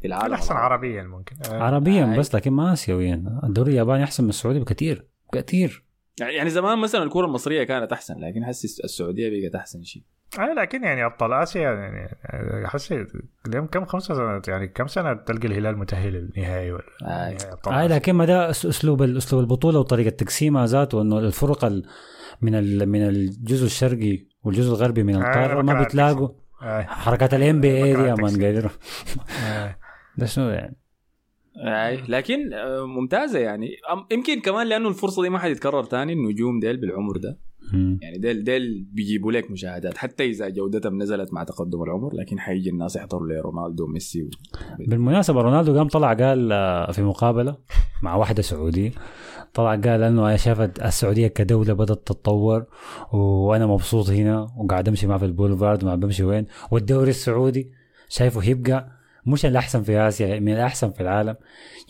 في 0.00 0.06
العالم 0.06 0.26
الأحسن. 0.26 0.54
عربيا 0.54 1.02
ممكن 1.02 1.36
آه. 1.50 1.62
عربيا 1.62 2.14
آه. 2.14 2.18
بس 2.18 2.34
لكن 2.34 2.50
ما 2.52 2.72
اسيويا 2.72 3.40
الدوري 3.44 3.70
الياباني 3.70 4.04
أحسن 4.04 4.24
من 4.24 4.30
السعودي 4.30 4.60
بكثير 4.60 5.08
كثير 5.32 5.84
يعني 6.20 6.34
يعني 6.34 6.50
زمان 6.50 6.78
مثلا 6.78 7.02
الكورة 7.02 7.26
المصرية 7.26 7.64
كانت 7.64 7.92
أحسن 7.92 8.20
لكن 8.20 8.44
حسي 8.44 8.84
السعودية 8.84 9.30
بقت 9.30 9.54
أحسن 9.54 9.82
شيء 9.82 10.02
آه 10.38 10.54
لكن 10.54 10.84
يعني 10.84 11.04
أبطال 11.04 11.32
آسيا 11.32 11.60
يعني 11.72 12.16
آه، 12.26 12.66
حسيت 12.66 13.08
اليوم 13.48 13.66
كم 13.66 13.84
خمسة 13.84 14.14
سنوات 14.14 14.48
يعني 14.48 14.68
كم 14.68 14.86
سنة 14.86 15.12
تلقى 15.14 15.46
الهلال 15.48 15.78
متأهل 15.78 16.12
للنهائي 16.12 16.72
ولا 16.72 16.82
آه. 17.02 17.36
آه. 17.66 17.86
لكن 17.86 18.12
ما 18.12 18.24
ده 18.24 18.50
أسلوب 18.50 19.02
أسلوب 19.02 19.42
البطولة 19.42 19.78
وطريقة 19.78 20.10
تقسيمها 20.10 20.66
ذاته 20.66 21.02
انه 21.02 21.18
الفرق 21.18 21.64
ال- 21.64 21.84
من 22.42 22.54
ال- 22.54 22.88
من 22.88 23.08
الجزء 23.08 23.66
الشرقي 23.66 24.26
والجزء 24.44 24.70
الغربي 24.70 25.02
من 25.02 25.14
القارة 25.16 25.62
ما 25.62 25.72
بكره 25.74 25.84
بتلاقوا 25.84 26.28
آه. 26.62 26.82
حركات 26.82 27.34
ال 27.34 27.60
NBA 27.60 27.94
دي 27.96 28.02
يا 28.02 28.14
man 28.14 28.44
آه. 29.44 29.76
ده 30.18 30.26
شنو 30.26 30.48
يعني 30.50 30.76
اي 31.66 31.96
لكن 32.08 32.52
آه، 32.52 32.86
ممتازة 32.86 33.38
يعني 33.38 33.68
يمكن 34.12 34.40
كمان 34.40 34.66
لأنه 34.66 34.88
الفرصة 34.88 35.22
دي 35.22 35.28
ما 35.28 35.38
حتتكرر 35.38 35.84
تاني 35.84 36.12
النجوم 36.12 36.60
ديل 36.60 36.76
بالعمر 36.80 37.16
ده. 37.16 37.38
يعني 37.72 38.18
ديل 38.18 38.44
ديل 38.44 38.86
بيجيبوا 38.92 39.32
لك 39.32 39.50
مشاهدات. 39.50 39.96
حتى 39.96 40.24
إذا 40.24 40.48
جودتهم 40.48 41.02
نزلت 41.02 41.32
مع 41.32 41.44
تقدم 41.44 41.82
العمر 41.82 42.14
لكن 42.14 42.38
حيجي 42.40 42.70
الناس 42.70 42.96
يحضروا 42.96 43.28
لرونالدو 43.28 43.84
وميسي 43.84 44.22
و... 44.22 44.30
بالمناسبة 44.78 45.40
رونالدو 45.40 45.78
قام 45.78 45.88
طلع 45.88 46.12
قال 46.12 46.52
آه، 46.52 46.92
في 46.92 47.02
مقابلة 47.02 47.56
مع 48.02 48.14
واحدة 48.16 48.42
سعودية 48.42 48.90
طلع 49.54 49.70
قال 49.70 50.02
إنه 50.02 50.26
أنا 50.28 50.36
شافت 50.36 50.82
السعودية 50.82 51.26
كدولة 51.26 51.72
بدأت 51.72 52.06
تتطور 52.06 52.64
وأنا 53.12 53.66
مبسوط 53.66 54.10
هنا 54.10 54.46
وقاعد 54.56 54.88
أمشي 54.88 55.06
معاه 55.06 55.18
في 55.18 55.24
البولفارد 55.24 55.84
وما 55.84 55.96
بمشي 55.96 56.24
وين. 56.24 56.46
والدوري 56.70 57.10
السعودي 57.10 57.70
شايفه 58.08 58.44
يبقى 58.44 58.90
مش 59.26 59.46
الأحسن 59.46 59.82
في 59.82 59.98
آسيا 59.98 60.40
من 60.40 60.52
الأحسن 60.52 60.90
في 60.90 61.00
العالم. 61.00 61.36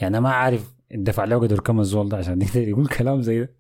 يعني 0.00 0.16
أنا 0.16 0.20
ما 0.20 0.30
عارف 0.30 0.74
دفع 0.94 1.24
له 1.24 1.36
قدر 1.38 1.60
كم 1.60 1.80
الزول 1.80 2.08
ده 2.08 2.16
عشان 2.16 2.42
يقدر 2.42 2.68
يقول 2.68 2.86
كلام 2.86 3.22
زي 3.22 3.40
ده. 3.40 3.54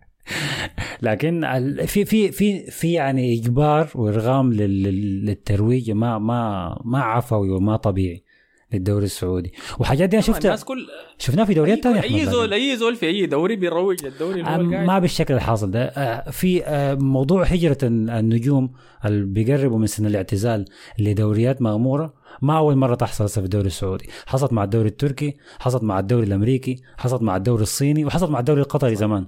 لكن 1.02 1.40
في 1.86 2.04
في 2.04 2.32
في 2.32 2.70
في 2.70 2.92
يعني 2.92 3.34
إجبار 3.38 3.88
وإرغام 3.94 4.52
لل- 4.52 4.82
لل- 4.82 5.26
للترويج 5.26 5.90
ما 5.90 6.18
ما 6.18 6.68
ما 6.84 6.98
عفوي 7.02 7.50
وما 7.50 7.76
طبيعي 7.76 8.24
للدوري 8.72 9.04
السعودي. 9.04 9.52
وحاجات 9.78 10.08
دي 10.08 10.16
أنا 10.16 10.22
شفتها 10.24 10.48
الناس 10.48 10.64
كل 10.64 10.86
شفناها 11.18 11.44
في 11.44 11.54
دوريات 11.54 11.82
ثانية 11.82 12.02
أي 12.02 12.26
زول 12.26 12.52
أي 12.52 12.76
زول 12.76 12.96
في 12.96 13.06
أي 13.06 13.26
دوري 13.26 13.56
بيروج 13.56 14.04
للدوري. 14.06 14.42
ما 14.86 14.98
بالشكل 14.98 15.34
الحاصل 15.34 15.70
ده. 15.70 15.84
آه، 15.84 16.30
في 16.30 16.64
آه، 16.64 16.94
موضوع 16.94 17.44
هجرة 17.44 17.78
النجوم 17.84 18.72
اللي 19.04 19.26
بيقربوا 19.26 19.78
من 19.78 19.86
سن 19.86 20.06
الاعتزال 20.06 20.64
لدوريات 20.98 21.62
مغمورة 21.62 22.14
ما 22.42 22.58
أول 22.58 22.76
مرة 22.76 22.94
تحصل 22.94 23.28
في 23.28 23.38
الدوري 23.38 23.66
السعودي. 23.66 24.04
حصلت 24.26 24.52
مع 24.52 24.64
الدوري 24.64 24.88
التركي 24.88 25.36
حصلت 25.58 25.82
مع 25.82 25.98
الدوري 25.98 26.26
الأمريكي 26.26 26.76
حصلت 26.98 27.22
مع 27.22 27.36
الدوري 27.36 27.62
الصيني 27.62 28.04
وحصلت 28.04 28.30
مع 28.30 28.38
الدوري 28.40 28.60
القطري 28.60 28.94
زمان. 28.94 29.26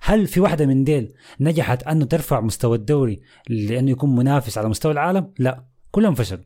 هل 0.00 0.26
في 0.26 0.40
واحدة 0.40 0.66
من 0.66 0.84
ديل 0.84 1.14
نجحت 1.40 1.82
أنه 1.82 2.04
ترفع 2.04 2.40
مستوى 2.40 2.76
الدوري 2.76 3.20
لأنه 3.48 3.90
يكون 3.90 4.16
منافس 4.16 4.58
على 4.58 4.68
مستوى 4.68 4.92
العالم؟ 4.92 5.32
لا 5.38 5.64
كلهم 5.90 6.14
فشل 6.14 6.44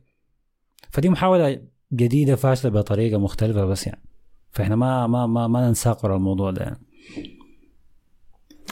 فدي 0.91 1.09
محاولة 1.09 1.61
جديدة 1.93 2.35
فاشلة 2.35 2.71
بطريقة 2.71 3.17
مختلفة 3.19 3.65
بس 3.65 3.87
يعني. 3.87 4.03
فإحنا 4.51 4.75
ما 4.75 5.07
ما 5.07 5.27
ما, 5.27 5.47
ما 5.47 5.67
ننساق 5.67 6.05
ورا 6.05 6.15
الموضوع 6.15 6.51
ده 6.51 6.61
يعني. 6.63 6.79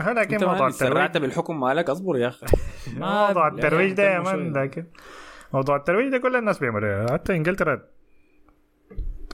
لكن 0.02 0.34
أنت 0.34 0.44
موضوع 0.44 0.62
ما 0.62 0.68
الترويج. 0.68 0.94
سرعت 0.94 1.18
بالحكم 1.18 1.60
مالك 1.60 1.90
أصبر 1.90 2.18
يا 2.18 2.28
أخي. 2.28 2.46
موضوع 2.98 3.48
الترويج 3.56 3.94
ده 3.94 4.14
يا 4.14 4.20
man. 4.20 4.54
لكن 4.54 4.86
موضوع 5.54 5.76
الترويج 5.76 6.12
ده 6.12 6.18
كل 6.18 6.36
الناس 6.36 6.60
بيعملوه. 6.60 7.14
حتى 7.14 7.36
إنجلترا 7.36 7.82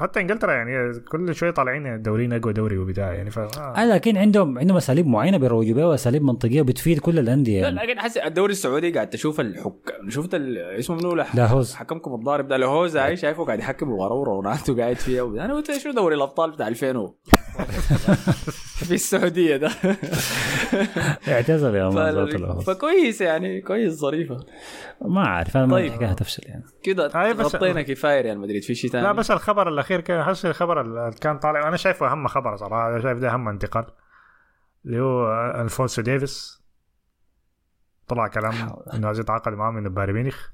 حتى 0.01 0.19
إنجلترا 0.19 0.53
يعني 0.53 0.99
كل 0.99 1.35
شوية 1.35 1.51
طالعين 1.51 1.87
الدوريين 1.87 2.33
اقوى 2.33 2.53
دوري 2.53 2.77
وبتاع 2.77 3.13
يعني 3.13 3.31
ف 3.31 3.39
آه. 3.39 3.73
آه 3.77 3.85
لكن 3.85 4.17
عندهم 4.17 4.59
عندهم 4.59 4.77
أساليب 4.77 5.07
معينة 5.07 5.37
بيروجوا 5.37 5.75
بها 5.75 5.85
وأساليب 5.85 6.23
منطقية 6.23 6.61
بتفيد 6.61 6.99
كل 6.99 7.19
الأندية 7.19 7.61
لا 7.61 7.67
يعني. 7.67 7.79
لكن 7.79 7.99
حسي 7.99 8.23
الدوري 8.23 8.51
السعودي 8.51 8.91
قاعد 8.91 9.09
تشوف 9.09 9.39
الحك 9.39 9.93
شفت 10.09 10.35
ال... 10.35 10.57
اسمه 10.57 10.95
منو. 10.95 11.15
لاهوز. 11.15 11.73
حكمكم 11.73 12.15
الضارب 12.15 12.47
ده 12.47 12.57
لاهوز 12.57 12.97
هاي 12.97 13.17
شايفه 13.17 13.45
قاعد 13.45 13.59
يحكم 13.59 13.91
ورا 13.91 14.13
ورونالدو 14.13 14.77
قاعد 14.77 14.95
فيها. 14.95 15.45
أنا 15.45 15.53
قلت 15.53 15.71
شو 15.71 15.91
دوري 15.91 16.15
الأبطال 16.15 16.51
بتاع 16.51 16.67
2000 16.67 16.97
و... 16.97 17.15
في 18.87 18.93
السعودية 18.93 19.57
ده 19.57 19.71
اعتذر 21.27 21.75
يا. 21.75 21.89
man. 21.89 22.59
فكويس 22.59 23.21
يعني 23.21 23.61
كويس 23.61 23.93
ظريفة 23.93 24.45
ما 25.01 25.25
أعرف 25.25 25.57
أنا 25.57 25.65
ما 25.65 25.73
طيب. 25.73 25.85
الحكاية 25.85 26.07
هتفشل 26.07 26.43
يعني 26.45 26.63
كده 26.83 27.07
غطينا 27.31 27.81
كفاية 27.81 28.21
ريال 28.21 28.39
مدريد 28.39 28.63
في 28.63 28.75
شيء 28.75 28.91
ثاني 28.91 29.03
لا 29.03 29.11
بس 29.11 29.31
الخبر 29.31 29.67
الأخير 29.91 30.01
كان 30.01 30.23
حس 30.23 30.45
الخبر 30.45 30.81
اللي 30.81 31.11
كان 31.21 31.39
طالع. 31.39 31.67
أنا 31.67 31.77
شايفه 31.77 32.11
أهم 32.11 32.27
خبر 32.27 32.57
صراحة. 32.57 32.89
أنا 32.89 33.01
شايف 33.01 33.17
ده 33.17 33.33
أهم 33.33 33.49
انتقال. 33.49 33.85
اللي 34.85 34.99
هو 34.99 35.51
ألفونسو 35.61 36.01
ديفيس. 36.01 36.63
طلع 38.07 38.27
كلام 38.27 38.53
إنه 38.93 39.07
عايز 39.07 39.19
يتعاقد 39.19 39.53
معاه 39.53 39.71
من 39.71 39.89
بايرن 39.89 40.13
ميونخ. 40.13 40.47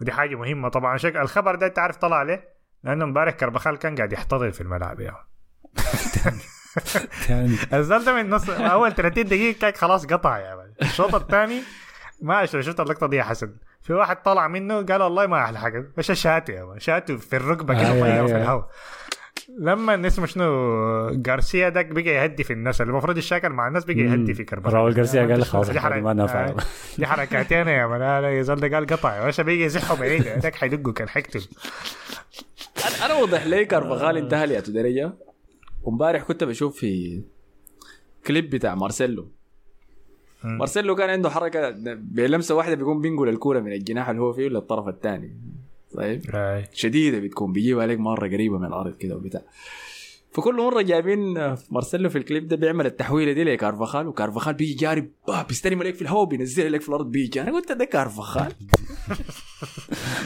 ودي 0.00 0.12
حاجة 0.12 0.36
مهمة 0.36 0.68
طبعا. 0.68 0.96
شك 0.96 1.16
الخبر 1.16 1.54
ده 1.54 1.66
انت 1.66 1.78
عارف 1.78 1.96
طلع 1.96 2.22
ليه؟ 2.22 2.48
لأنه 2.84 3.04
امبارح 3.04 3.34
كربخال 3.34 3.76
كان 3.76 3.96
قاعد 3.96 4.12
يحتضن 4.12 4.50
في 4.50 4.60
الملعب 4.60 5.00
يعني 5.00 5.16
يعني 7.28 7.56
ده 7.82 8.22
من 8.22 8.30
نص 8.30 8.50
أول 8.50 8.94
30 8.94 9.24
دقيقة 9.24 9.58
كان 9.58 9.72
خلاص 9.72 10.06
قطع 10.06 10.54
man 10.56 10.74
الشوط 10.82 11.14
الثاني 11.14 11.62
ما 12.22 12.46
شفت 12.46 12.80
اللقطه 12.80 13.06
دي 13.06 13.16
يا 13.16 13.22
حسن. 13.22 13.56
في 13.82 13.92
واحد 13.92 14.22
طلع 14.22 14.48
منه 14.48 14.82
قال 14.82 15.02
والله 15.02 15.26
ما 15.26 15.44
أحلى 15.44 15.58
حاجة. 15.58 15.92
مش 15.98 16.06
شاته 16.06 16.52
يا 16.52 16.64
man 16.64 16.78
شاته 16.80 17.16
في 17.16 17.36
الركبة 17.36 17.74
كده 17.74 18.00
طيحه 18.00 18.26
في. 18.26 18.36
الهواء 18.36 18.68
لما 19.58 20.06
اسمه 20.06 20.26
شنو 20.26 21.10
جارسيا 21.10 21.68
ده 21.68 21.82
بقى 21.82 22.02
يهدي 22.04 22.44
في 22.44 22.52
الناس. 22.52 22.80
اللي 22.80 22.90
المفروض 22.90 23.16
الشاكل 23.16 23.48
مع 23.48 23.68
الناس 23.68 23.84
بقى 23.84 23.96
يهدي 23.96 24.34
في 24.34 24.44
كربلاء. 24.44 24.74
راول 24.74 24.94
جارسيا 24.94 25.26
قال 25.26 25.44
خلاص 25.44 25.70
دي 25.70 25.80
حركة- 25.80 25.84
ما 25.92 26.12
نافع 26.12 26.44
آه، 26.46 26.56
دي 26.98 27.06
حركاتين 27.06 27.68
يا 27.68 27.86
مان 27.86 28.00
لا 28.00 28.20
لا 28.20 28.38
يزال 28.38 28.60
ده 28.60 28.76
قال 28.76 28.86
قطع. 28.86 29.16
يا 29.16 29.24
باشا 29.24 29.42
بيجي 29.42 29.64
يزحه 29.64 29.96
بعيد. 29.96 30.26
هذاك 30.28 30.54
حيدقه 30.54 30.92
كان 30.92 31.08
حيقتل. 31.08 31.48
أنا 32.86 33.06
أنا 33.06 33.14
واضح 33.14 33.46
لي 33.46 33.64
كارفاخال 33.64 34.16
انتهى 34.16 34.46
لياتو 34.46 34.72
درجه 34.72 35.12
وامبارح 35.82 36.22
كنت 36.22 36.44
بشوف 36.44 36.76
في 36.76 37.22
كليب 38.26 38.50
بتاع 38.50 38.74
مارسيلو. 38.74 39.32
مارسيلو 40.44 40.94
كان 40.94 41.10
عنده 41.10 41.30
حركة 41.30 41.70
بلمسة 41.94 42.54
واحدة 42.54 42.74
بيقوم 42.74 43.00
بينقل 43.00 43.28
الكورة 43.28 43.60
من 43.60 43.72
الجناح 43.72 44.08
اللي 44.08 44.22
هو 44.22 44.32
فيه 44.32 44.48
للطرف 44.48 44.88
الثاني. 44.88 45.36
طيب. 45.94 46.22
شديدة 46.72 47.18
بتكون 47.18 47.52
بيجيبها 47.52 47.86
لك 47.86 47.98
مرة 47.98 48.28
قريبة 48.28 48.58
من 48.58 48.66
الأرض 48.66 48.96
كده 48.96 49.16
وبتاع. 49.16 49.42
فكل 50.32 50.54
مرة 50.56 50.82
جايبين 50.82 51.54
مارسيلو 51.70 52.08
في 52.08 52.18
الكليب 52.18 52.48
ده 52.48 52.56
بيعمل 52.56 52.86
التحويله 52.86 53.32
دي 53.32 53.44
لكارفاخال 53.44 54.06
وكارفاخال 54.06 54.54
بيجي 54.54 54.74
جاري 54.74 55.10
بيستلم 55.48 55.80
عليك 55.80 55.94
في 55.94 56.02
الهواء 56.02 56.24
بينزلها 56.24 56.68
لك 56.68 56.80
في 56.80 56.88
الأرض 56.88 57.10
بيجي. 57.10 57.40
أنا 57.42 57.52
قلت 57.52 57.72
ده 57.72 57.84
كارفاخال. 57.84 58.52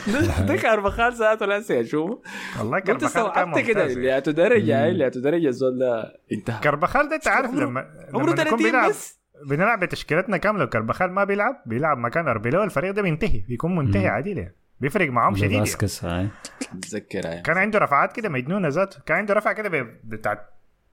ده, 0.49 0.57
كارفاخال 0.57 1.13
ذاته 1.13 1.47
لا 1.47 1.81
أشوفه. 1.81 2.19
والله 2.59 2.79
كان 2.79 2.97
استوعبت 2.97 3.59
كده 3.59 3.87
اللي 3.87 4.21
درجه 4.21 4.89
اللي 4.89 5.11
درجه 5.11 5.49
الزول 5.49 5.79
ده 5.79 6.21
انتهى. 6.33 6.61
كربخال 6.63 7.09
ده 7.09 7.17
انت 7.17 7.29
عارف 7.29 7.55
لما 7.55 7.81
عمره 8.15 8.33
لما 8.33 8.33
نكون 8.33 8.37
30 8.37 8.59
بيلعب 8.59 8.91
بس. 8.91 9.24
بنلعب 9.47 9.81
بتشكيلتنا 9.81 10.37
كاملة 10.37 10.65
وكربخال 10.65 11.13
ما 11.13 11.25
بيلعب 11.25 11.57
بيلعب 11.67 11.99
مكان 11.99 12.29
اربيلو 12.29 12.63
الفريق 12.65 12.91
ده 12.91 13.03
بينتهي 13.03 13.39
بيكون 13.49 13.77
منتهي. 13.77 14.09
عادي 14.09 14.31
يعني 14.31 14.55
بيفرق 14.81 15.11
معاهم 15.11 15.35
شديد 15.37 15.51
يعني. 15.53 15.67
فاسكس 15.67 16.05
هاي 16.05 16.29
متذكر 16.75 17.25
يعني. 17.25 17.43
كان 17.43 17.57
عنده 17.59 17.79
رفعات 17.79 18.13
كده 18.13 18.29
مجنونة 18.29 18.69
ذاته 18.69 18.99
كان 19.07 19.17
عنده 19.17 19.35
رفعه 19.35 19.53
كده 19.55 19.69
بي- 19.69 19.87
بتاعت 20.05 20.39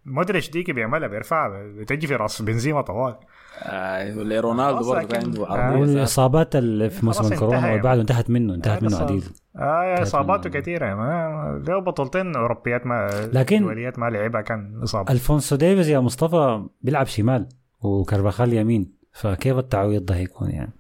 مودريتش 0.06 0.50
ديكي 0.50 0.74
بيعملها 0.74 1.08
بيرفعها 1.08 1.50
بتجي 1.80 2.08
في 2.08 2.16
راس 2.16 2.42
بنزيما 2.42 2.82
طوال 2.82 3.16
آه 3.64 4.40
رونالدو 4.40 4.90
برضه 4.90 5.08
كان 5.08 5.24
عنده 5.24 5.48
آه. 5.48 5.52
عرضيه 5.52 5.80
ذات. 5.86 5.90
والاصابات 5.96 6.56
اللي 6.56 6.90
في 6.90 7.06
موسم 7.06 7.34
الكورونا 7.34 7.68
يعني. 7.68 7.82
بعده 7.82 8.02
انتهت 8.02 8.30
منه 8.30 8.54
انتهت 8.56 8.84
منه. 8.84 8.98
عديد 9.02 9.24
آه 9.56 10.02
إصاباته 10.02 10.50
كثيره 10.50 10.96
ما 10.96 11.64
له 11.68 11.80
بطولتين 11.80 12.36
أوروبيات 12.36 12.86
ما 12.88 13.10
لكن- 13.34 13.62
دوليات 13.64 14.00
ما 14.00 14.06
لعبها 14.10 14.42
كان 14.42 14.80
إصابة 14.84 15.12
ألفونسو 15.14 15.56
ديفيز 15.56 15.90
يا 15.90 16.00
مصطفى 16.00 16.64
بيلعب 16.82 17.06
شمال 17.06 17.48
وكارفخال 17.82 18.54
يمين 18.54 18.94
فكيف 19.12 19.58
التعويض 19.58 20.06
ده 20.06 20.16
هيكون 20.16 20.50
يعني 20.50 20.72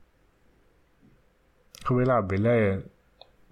هو 1.87 1.95
بيلعب 1.95 2.27
بالله 2.27 2.83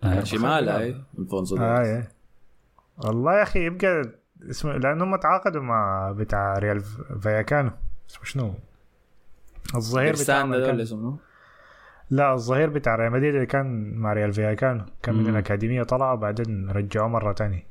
آه. 0.03 0.23
شمال 0.23 0.69
هاي 0.69 0.95
الفونسو 1.19 1.57
آه 1.57 1.77
ديفيز. 1.77 1.87
إيه. 1.95 2.11
والله 2.97 3.37
يا 3.37 3.43
أخي 3.43 3.65
يبقى 3.65 4.01
اسمه 4.49 4.73
لانهم 4.77 5.15
تعاقدوا 5.15 5.61
مع 5.61 6.11
بتاع 6.11 6.53
رايو 6.53 6.81
فاليكانو 7.21 7.71
اسمه 8.09 8.23
شنو؟ 8.23 8.53
الظهير 9.75 10.13
بتاع 10.13 10.43
اسمه 10.81 11.17
لا 12.09 12.33
الظهير 12.33 12.69
بتاع 12.69 12.95
ريال 12.95 13.11
مدريد 13.11 13.33
اللي 13.35 13.45
كان 13.45 13.93
مع 13.93 14.13
رايو 14.13 14.33
فاليكانو 14.33 14.85
كان 15.03 15.15
من 15.15 15.23
مم. 15.23 15.29
الأكاديمية 15.29 15.83
طلع 15.83 16.13
وبعدين 16.13 16.69
رجعوه 16.69 17.07
مرة 17.07 17.33
تانية 17.33 17.68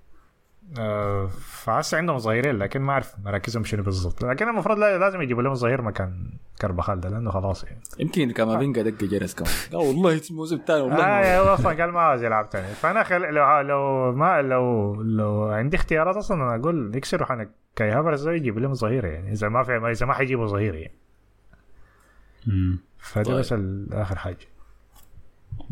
آه 0.78 1.26
فهسه 1.40 1.98
عندهم 1.98 2.18
ظهيرين 2.18 2.58
لكن 2.58 2.80
ما 2.80 2.92
أعرف 2.92 3.14
مراكزهم 3.24 3.64
شنو 3.64 3.82
بالضبط. 3.82 4.24
لكن 4.24 4.48
المفروض 4.48 4.78
لا- 4.78 4.98
لازم 4.98 5.22
يجيبوا 5.22 5.42
لهم 5.42 5.54
ظهير 5.54 5.82
مكان 5.82 6.30
كربخال 6.62 7.00
ده 7.00 7.08
لأنه 7.08 7.30
خلاص 7.30 7.64
يعني. 7.64 7.80
يمكن 7.98 8.30
كامافينجا 8.30 8.82
دق 8.82 9.04
جرس 9.04 9.34
كمان. 9.34 9.50
لا 9.72 9.78
والله 9.78 10.20
الموسم 10.30 10.56
الثاني 10.56 10.80
والله 10.80 11.04
آه 11.04 11.40
هو 11.40 11.54
أصلا 11.54 11.82
قال 11.82 11.92
ما 11.92 12.00
عاوز 12.00 12.22
يلعب 12.24 12.50
تاني. 12.50 12.66
فأنا 12.66 13.02
خل... 13.02 13.20
لو 13.20 13.60
لو 13.60 14.12
ما 14.12 14.42
لو 14.42 14.94
لو 15.02 15.48
عندي 15.48 15.76
اختيارات 15.76 16.16
أصلا 16.16 16.42
أنا 16.42 16.60
أقول 16.60 16.96
يكسروا 16.96 17.26
حنك 17.26 17.50
كاي 17.76 17.90
هافرز 17.90 18.28
يجيب 18.28 18.58
لهم 18.58 18.74
ظهير 18.74 19.04
يعني 19.04 19.32
إذا 19.32 19.48
ما 19.48 19.62
في 19.62 19.76
إذا 19.90 20.06
ما 20.06 20.14
حيجيبوا 20.14 20.46
ظهير 20.46 20.74
يعني. 20.74 20.98
فدي 22.98 23.24
طيب. 23.24 23.38
بس 23.38 23.54
آخر 23.92 24.18
حاجة. 24.18 24.46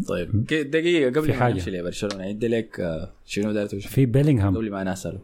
طيب 0.09 0.45
دقيقة 0.47 1.21
قبل 1.21 1.29
ما 1.29 1.35
حاجة. 1.41 1.53
نمشي 1.53 1.71
لبرشلونة 1.71 2.25
عندي 2.25 2.49
لك 2.49 2.81
آه، 2.81 3.13
شنو 3.27 3.53
دارت 3.53 3.75
وش 3.75 3.87
في 3.87 4.07
بيلينغهام 4.07 4.57
قبل 4.57 4.71
ما 4.71 4.85
نسأله 4.85 5.19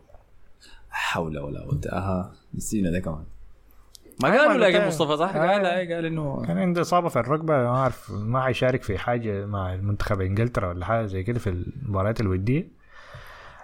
حول 0.91 1.39
ولا 1.39 1.61
قوة 1.61 1.81
أها 1.93 2.33
نسينا 2.55 2.91
ده 2.91 2.99
كمان 3.01 3.25
ما 4.23 4.29
قالوا 4.29 4.67
لكن 4.67 4.79
فاهم. 4.79 4.89
مصطفى 4.89 5.17
صح؟ 5.17 5.35
آه. 5.35 5.39
قال 5.53 5.67
قال 5.67 6.05
انه 6.05 6.43
كان 6.47 6.59
عنده 6.59 6.81
إصابة 6.81 7.09
في 7.09 7.17
الركبة 7.19 7.55
ما 7.55 7.67
أعرف 7.69 8.11
ما 8.11 8.41
حيشارك 8.43 8.83
في 8.83 8.99
حاجة 8.99 9.47
مع 9.47 9.75
المنتخب 9.75 10.21
إنجلترا 10.21 10.69
ولا 10.69 10.85
حاجة 10.85 11.07
زي 11.07 11.23
كده 11.23 11.39
في 11.39 11.47
المباريات 11.51 12.21
الودية 12.21 12.69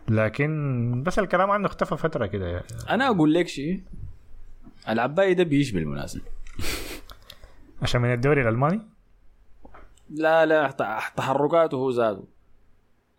لكن 0.09 1.03
بس 1.07 1.19
الكلام 1.19 1.51
عنه 1.51 1.67
اختفى 1.67 1.97
فترة 1.97 2.27
كده 2.27 2.47
يعني. 2.47 2.65
أنا 2.91 3.07
أقول 3.07 3.35
لك 3.35 3.49
شيء 3.49 3.81
العباية 4.89 5.33
ده 5.33 5.45
بيش 5.45 5.71
بالمناسبة 5.71 6.23
عشان 7.83 8.01
من 8.01 8.13
الدوري 8.13 8.43
الألماني 8.43 8.81
لا 10.11 10.47
لا 10.47 10.71
تحركاته 11.17 11.77
هو 11.77 11.91
ذاته. 11.91 12.25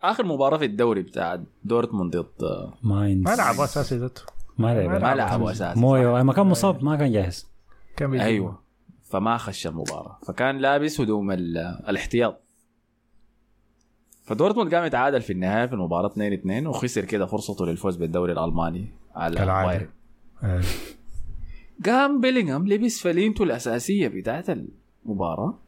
آخر 0.02 0.24
مباراة 0.26 0.58
في 0.58 0.64
الدوري 0.64 1.02
بتاع 1.02 1.42
دورتموند 1.64 2.16
ضد 2.16 2.70
ماينز 2.82 3.24
ما 3.24 3.36
لعب 3.36 3.60
أساسي 3.60 3.96
ذاته. 3.96 4.22
ما 4.58 4.74
لعب 4.74 5.02
ما 5.02 5.14
لعبوا 5.14 5.50
أساسا 5.50 5.80
مويو 5.80 6.24
ما 6.24 6.32
كان 6.32 6.46
مصاب 6.46 6.84
ما 6.84 6.96
كان 6.96 7.12
جاهز. 7.12 7.46
كان 7.96 8.10
بيجي. 8.10 8.24
أيوه. 8.24 8.58
فما 9.02 9.36
خش 9.36 9.66
المباراة. 9.66 10.18
فكان 10.26 10.58
لابس 10.58 11.00
هدوم 11.00 11.30
ال- 11.30 11.58
الاحتياط. 11.88 12.40
فدورتموند 14.24 14.74
قام 14.74 14.84
يتعادل 14.84 15.20
في 15.22 15.32
النهاية 15.32 15.66
في 15.66 15.72
المباراة 15.72 16.06
2 16.06 16.32
2 16.32 16.66
وخسر 16.66 17.04
كده 17.04 17.26
فرصته 17.26 17.66
للفوز 17.66 17.96
بالدوري 17.96 18.32
الألماني 18.32 18.88
على 19.14 19.36
كالعادة. 19.36 19.68
بايرن 19.68 19.88
آه. 20.42 20.62
قام 21.86 22.20
بيلينغهام 22.20 22.68
لبس 22.68 23.00
فنيلته 23.00 23.42
الأساسية 23.44 24.08
بتاعت 24.08 24.46
المباراة. 24.50 25.58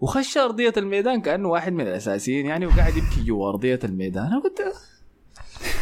وخش 0.00 0.38
أرضية 0.38 0.72
الميدان 0.76 1.20
كأنه 1.20 1.48
واحد 1.48 1.72
من 1.72 1.80
الأساسيين 1.80 2.46
يعني 2.46 2.66
وقاعد 2.66 2.96
يبكي 2.96 3.24
جوا 3.26 3.48
أرضية 3.48 3.80
الميدان. 3.84 4.26
أنا 4.26 4.40
قلت 4.40 4.62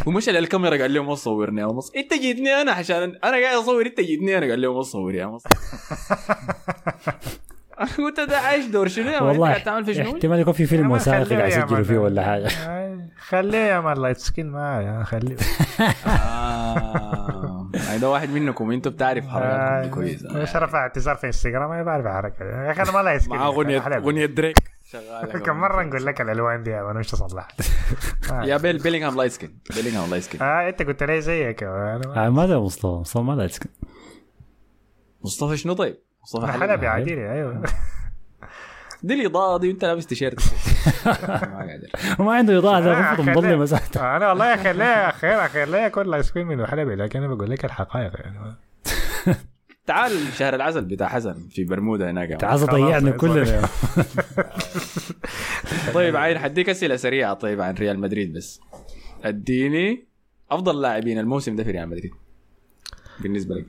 ومشى 0.07 0.33
للكاميرا 0.33 0.77
قال 0.77 0.95
لهم 0.95 1.07
ما 1.07 1.15
تصورني 1.15 1.61
يا 1.61 1.67
مصر 1.67 1.93
إنت 1.97 2.15
جيتني 2.15 2.51
أنا 2.63 2.73
عشان 2.73 3.03
أنا 3.25 3.43
قاعد 3.43 3.57
أصور 3.57 3.87
إنت 3.87 4.01
جيتني 4.01 4.39
أنا. 4.39 4.51
قال 4.51 4.61
لهم 4.61 4.77
ما 4.77 4.83
تصور 4.83 5.15
يا 5.15 5.27
مصر 5.27 5.51
أنا 5.51 7.19
قلت 7.99 8.21
ده 8.21 8.39
عايش 8.39 8.65
دور 8.67 8.89
شنو 8.89 9.27
والله 9.27 9.49
قاعد 9.49 9.63
تعمل 9.63 9.85
في 9.85 9.95
شنو؟ 9.95 10.13
احتمال 10.15 10.39
يكون 10.41 10.53
في 10.53 10.67
فيلم 10.67 10.91
وثائقي 10.91 11.37
قاعد 11.37 11.49
يسجلوا. 11.51 11.83
فيه 11.83 11.99
ولا 11.99 12.25
حاجة 12.25 12.49
آه. 12.69 12.99
خليه 13.29 13.59
يا 13.59 13.81
man 13.81 13.97
light 13.97 14.19
skin 14.19 14.47
معايا 14.51 15.05
خليه 15.05 15.37
آه. 16.07 17.71
يعني 17.75 17.99
ده 17.99 18.11
واحد 18.11 18.31
منكم 18.31 18.71
أنتوا 18.71 18.93
بتعرف 18.93 19.27
حركاتكم 19.27 19.83
دي 19.83 19.89
كويس 19.89 20.23
مش 20.25 20.57
رفع 20.57 20.79
اعتذار 20.79 21.17
في 21.17 21.27
انستغرام 21.27 21.71
ما 21.71 21.83
بعرف 21.83 22.07
حركة 22.07 22.45
يا 22.45 22.71
أخي 22.71 22.83
أنا 22.83 22.93
ما 22.93 23.03
light 23.03 23.21
skin 23.23 23.37
اغنيه. 23.37 23.79
أغنية 23.97 24.27
دريك 24.27 24.57
شغالة 24.91 25.39
كم 25.47 25.57
مرة 25.57 25.83
نقول 25.83 26.07
لك 26.07 26.21
الألوان 26.21 26.63
دي 26.63 26.71
man 26.83 26.97
مش 26.97 27.11
تصلح 27.11 27.49
يا 28.33 28.57
بيل 28.57 28.79
بيلينغهام 28.79 29.17
light 29.17 29.33
skin 29.33 29.59
بيلينغهام 29.77 30.11
light 30.11 30.23
skin 30.23 30.43
آه 30.43 30.69
أنت 30.69 30.83
قلت 30.83 31.03
لي 31.03 31.21
زيك 31.21 31.63
أنا 31.63 32.01
ما- 32.07 32.27
آه، 32.27 32.31
ما 32.31 32.47
ده 32.47 32.63
مصطفى 32.65 32.87
مصطفى 32.87 33.23
ما 33.23 33.37
ده 33.37 33.45
يسكن. 33.45 33.71
مصطفى 35.25 35.57
شنو 35.57 35.73
طيب؟ 35.75 35.97
مصطفى 36.25 36.45
أنا 36.45 36.53
حلبي 36.53 36.87
عادي 36.87 37.31
أيوه. 37.31 37.63
دي 39.03 39.15
الاضاءه 39.15 39.59
دي 39.59 39.69
وانت 39.69 39.85
لابس 39.85 40.07
تيشيرت. 40.07 40.41
ما 41.07 41.67
قادر. 41.71 41.89
وما 42.19 42.33
عنده 42.33 42.59
إضاءة 42.59 42.81
ده 42.81 42.99
المفروض 43.15 43.45
آه، 43.97 44.17
أنا 44.17 44.29
والله 44.29 44.57
خليها 44.57 45.11
خير 45.11 45.49
خليها 45.49 45.89
كل 45.89 46.11
light 46.11 46.25
skin 46.25 46.47
من 46.47 46.67
حلبي 46.67 46.95
لكن 46.95 47.23
أنا 47.23 47.35
بقول 47.35 47.51
لك 47.51 47.65
الحقائق 47.65 48.13
يعني. 48.21 48.57
تعال 49.87 50.13
شهر 50.37 50.55
العسل 50.55 50.85
بتاع 50.85 51.09
حسن 51.09 51.49
في 51.51 51.65
برمودا 51.65 52.11
هناك. 52.11 52.29
تضيعنا 52.31 53.19
خلاص. 53.19 53.21
كلنا. 53.21 53.69
طيب 55.95 56.17
عين 56.17 56.39
حديك 56.39 56.69
أسئلة 56.69 56.97
سريعة 56.97 57.35
طيب 57.35 57.61
عن 57.61 57.75
ريال 57.75 57.99
مدريد 57.99 58.33
بس. 58.33 58.61
اديني 59.25 60.05
أفضل 60.51 60.81
لاعبين 60.83 61.19
الموسم 61.19 61.57
ده 61.57 61.65
في 61.65 61.71
ريال 61.71 61.89
مدريد. 61.89 62.11
بالنسبة 63.21 63.55
لك. 63.55 63.67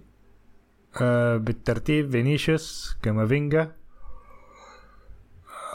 آه 1.01 1.37
بالترتيب 1.37 2.11
فينيسيوس 2.11 2.97
كامافينجا. 3.03 3.75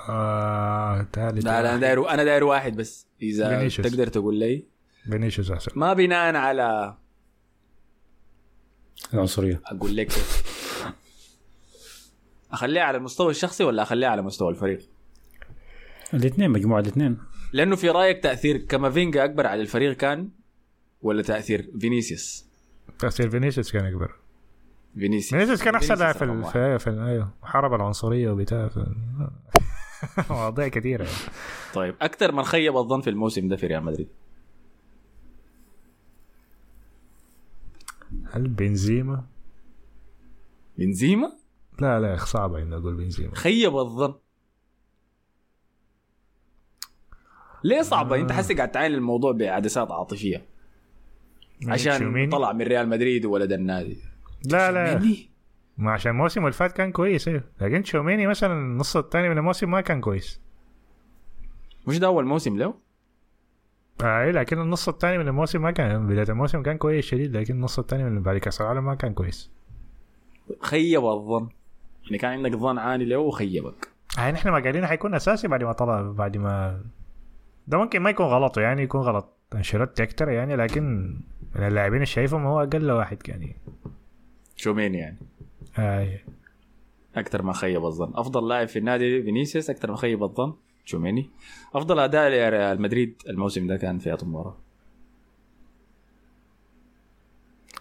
آه 0.09 1.07
ثالث 1.13 1.45
لا 1.45 1.63
لا 1.63 1.71
أنا 1.71 1.77
داير 1.77 2.09
أنا 2.09 2.25
داير 2.25 2.45
واحد 2.45 2.77
بس. 2.77 3.07
إذا 3.23 3.59
فينيسيوس. 3.59 3.89
تقدر 3.89 4.07
تقول 4.07 4.39
لي. 4.39 4.65
فينيسيوس 5.11 5.51
أحسن. 5.51 5.73
ما 5.75 5.93
بناء 5.93 6.37
على 6.37 6.97
العنصرية. 9.15 9.63
أقول 9.67 9.97
لك. 9.97 10.13
اخليها 12.53 12.83
على 12.83 12.99
المستوى 12.99 13.31
الشخصي 13.31 13.65
ولا 13.65 13.83
اخليها 13.83 14.09
على 14.09 14.23
مستوى 14.23 14.51
الفريق؟ 14.51 14.89
الاثنين 16.15 16.51
مجموعة 16.51 16.81
الاثنين. 16.81 17.19
لأنه 17.53 17.77
في 17.77 17.89
رأيك 17.91 18.23
تأثير 18.23 18.57
كامافينجا 18.57 19.25
أكبر 19.25 19.47
على 19.47 19.61
الفريق 19.63 19.97
كان 19.97 20.29
ولا 21.03 21.23
تأثير 21.23 21.71
فينيسيوس؟ 21.81 22.47
تأثير 22.99 23.31
فينيسيوس 23.31 23.73
كان 23.73 23.87
أكبر. 23.87 24.20
فينيسيوس 24.95 25.31
فينيسيوس 25.31 25.63
كان 25.63 25.75
أحسن 25.75 25.95
لاعب 25.95 26.15
في. 26.15 26.43
في, 26.53 26.79
في 26.79 26.91
أيوه 26.91 27.31
حارب 27.43 27.75
العنصرية 27.75 28.31
وبتاع 28.31 28.69
في 28.69 28.87
مواضيع 30.31 30.69
كثيره 30.69 31.05
يعني. 31.05 31.17
طيب 31.75 31.95
أكثر 32.01 32.33
من 32.33 32.43
خيب 32.43 32.77
الظن 32.77 33.01
في 33.01 33.11
الموسم 33.11 33.49
ده 33.49 33.57
في 33.57 33.67
ريال 33.67 33.85
مدريد 33.85 34.09
هل 38.33 38.49
بنزيما؟ 38.49 39.25
بنزيما 40.79 41.33
لا 41.81 42.01
لا 42.01 42.17
صعبه 42.17 42.63
إني 42.63 42.77
أقول 42.77 42.95
بنزيما 42.95 43.35
خيب 43.35 43.77
الظن 43.77 44.15
ليه 47.65 47.83
صعبة؟ 47.83 48.17
أنت 48.17 48.33
حاسس 48.33 48.53
قاعد 48.53 48.71
تعاين 48.71 48.95
الموضوع 48.95 49.33
بعدسات 49.33 49.91
عاطفية 49.91 50.47
عشان؟ 51.67 52.29
طلع 52.31 52.53
من 52.53 52.63
ريال 52.63 52.89
مدريد 52.89 53.25
وولد 53.25 53.53
النادي 53.53 54.10
لا 54.45 54.73
لا؟ 54.73 55.03
ما 55.79 55.93
عشان 55.93 56.13
الموسم 56.13 56.41
اللي 56.41 56.53
فات 56.53 56.73
كان 56.73 56.93
كويس 56.93 57.29
أيوه. 57.29 57.45
لكن 57.61 57.83
تشوميني 57.83 58.27
مثلا 58.27 58.53
النص 58.53 58.97
الثاني 58.97 59.29
من 59.29 59.39
الموسم 59.39 59.71
ما 59.71 59.81
كان 59.81 60.01
كويس. 60.01 60.41
مش 61.89 61.99
ده 61.99 62.07
أول 62.07 62.27
موسم 62.27 62.59
له؟ 62.59 62.75
آه 64.03 64.23
إيه، 64.23 64.31
لكن 64.31 64.61
النص 64.61 64.89
الثاني 64.89 65.19
من 65.19 65.29
الموسم 65.29 65.63
ما 65.63 65.71
كان 65.71 66.07
بداية 66.07 66.29
الموسم 66.29 66.63
كان 66.63 66.79
كويس 66.79 67.05
شديد 67.05 67.37
لكن 67.37 67.55
النص 67.55 67.79
الثاني 67.79 68.05
من 68.05 68.23
بعد 68.23 68.37
كأس 68.37 68.61
العالم 68.61 68.85
ما 68.85 68.95
كان 68.95 69.15
كويس. 69.15 69.51
خيب 70.61 71.05
الظن. 71.05 71.49
يعني 72.05 72.19
كان 72.19 72.31
عندك 72.31 72.57
ظن 72.57 72.79
عالي 72.79 73.05
له 73.05 73.19
وخيبك. 73.19 73.89
يعني 74.17 74.39
إحنا 74.39 74.51
ما 74.51 74.59
قايلين 74.59 74.87
حيكون 74.87 75.15
أساسي 75.15 75.49
بعد 75.49 75.65
ما 75.65 75.73
طلع 75.73 76.03
بعد 76.03 76.37
ما 76.37 76.81
ده 77.67 77.79
ممكن 77.79 78.03
ما 78.03 78.11
يكون 78.11 78.27
غلطه 78.27 78.61
يعني 78.63 78.83
يكون 78.83 79.01
غلط. 79.01 79.37
أنشيلوتي 79.55 80.03
أكتر 80.03 80.29
يعني 80.29 80.57
لكن 80.57 80.83
من 81.55 81.67
اللاعبين 81.67 81.95
اللي 81.95 82.07
شايفهم 82.07 82.47
هو 82.47 82.63
أقل 82.63 82.91
واحد 82.91 83.19
يعني. 83.29 83.57
شومين 84.61 84.95
يعني. 84.95 85.19
آه 85.79 86.19
أكثر 87.17 87.43
ما 87.43 87.53
خيب 87.53 87.85
الظن. 87.85 88.13
أفضل 88.15 88.49
لاعب 88.49 88.69
في 88.69 88.79
النادي 88.79 89.23
فينيسيوس 89.23 89.71
أكثر 89.71 89.91
ما 89.91 89.97
خيب 89.97 90.23
الظن 90.23 90.55
تشوميني 90.87 91.31
أفضل 91.75 91.99
أداء 91.99 92.29
لريال 92.29 92.83
مدريد 92.83 93.23
الموسم 93.29 93.67
ده 93.67 93.77
كان 93.77 93.99
في 93.99 94.15
المباراه 94.23 94.57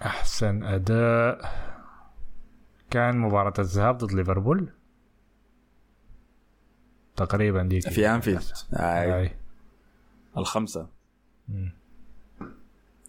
أحسن 0.01 0.63
أداء 0.63 1.41
كان 2.89 3.17
مباراة 3.17 3.53
الذهاب 3.59 3.97
ضد 3.97 4.11
ليفربول. 4.11 4.69
تقريبا 7.15 7.63
دي 7.63 7.81
في 7.81 8.07
أنفيلد. 8.09 8.43
آه. 8.73 9.19
آي. 9.19 9.31
الخمسة. 10.37 10.89
مم. 11.49 11.71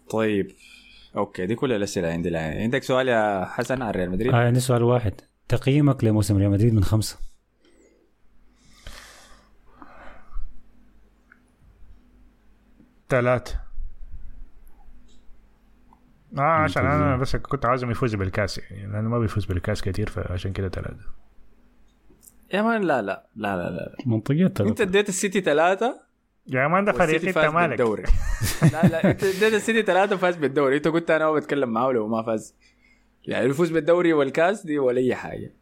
طيب. 0.09 0.51
okay 1.17 1.45
دي 1.45 1.55
كل 1.55 1.71
الأسئلة 1.73 2.07
عندي 2.07 2.29
الآن. 2.29 2.57
عندك 2.61 2.83
سؤال 2.83 3.07
يا 3.07 3.45
حسن 3.45 3.81
عن 3.81 3.91
ريال 3.91 4.11
مدريد؟ 4.11 4.33
آه 4.33 4.37
عندي 4.45 4.59
سؤال 4.59 4.83
واحد. 4.83 5.13
تقييمك 5.47 6.03
لموسم 6.03 6.37
ريال 6.37 6.51
مدريد 6.51 6.73
من 6.73 6.83
خمسة؟ 6.83 7.17
ثلاثة. 13.09 13.61
آه 16.37 16.41
عشان 16.41 16.85
أنا 16.85 17.17
بس 17.17 17.35
كنت 17.35 17.65
عاوزهم 17.65 17.91
يفوزوا 17.91 18.19
بالكاس 18.19 18.57
يعني 18.57 18.93
لأنه 18.93 19.09
ما 19.09 19.19
بيفوز 19.19 19.45
بالكاس 19.45 19.81
كثير 19.81 20.09
فعشان 20.09 20.53
كده 20.53 20.69
ثلاثة. 20.69 21.05
يا 22.53 22.61
man 22.61 22.81
لا 22.81 23.01
لا 23.01 23.27
لا 23.35 23.55
لا, 23.55 23.69
لا. 23.69 23.95
منطقية 24.05 24.45
أنت 24.45 24.57
ترى 24.57 24.87
اديت 24.87 25.09
السيتي 25.09 25.41
ثلاثة؟ 25.41 26.10
ده 26.47 26.91
فريق 26.91 26.99
والسيتي 26.99 27.27
أنت 27.27 27.35
فاز 27.35 27.53
مالك؟ 27.53 27.69
بالدوري. 27.69 28.03
لا 28.73 28.87
لا 28.87 29.09
أنت 29.11 29.23
اديت 29.23 29.53
السيتي 29.53 29.81
ثلاثة 29.81 30.15
فاز 30.17 30.35
بالدوري. 30.35 30.77
أنت 30.77 30.87
قلت 30.87 31.11
أنا 31.11 31.25
ما 31.25 31.31
بتكلم 31.35 31.69
معاه 31.69 31.91
لو 31.91 32.07
ما 32.07 32.23
فاز. 32.23 32.55
يعني 33.23 33.45
الفوز 33.45 33.69
بالدوري 33.71 34.13
والكاس 34.13 34.65
دي 34.65 34.79
ولا 34.79 34.97
أي 34.99 35.15
حاجة. 35.15 35.53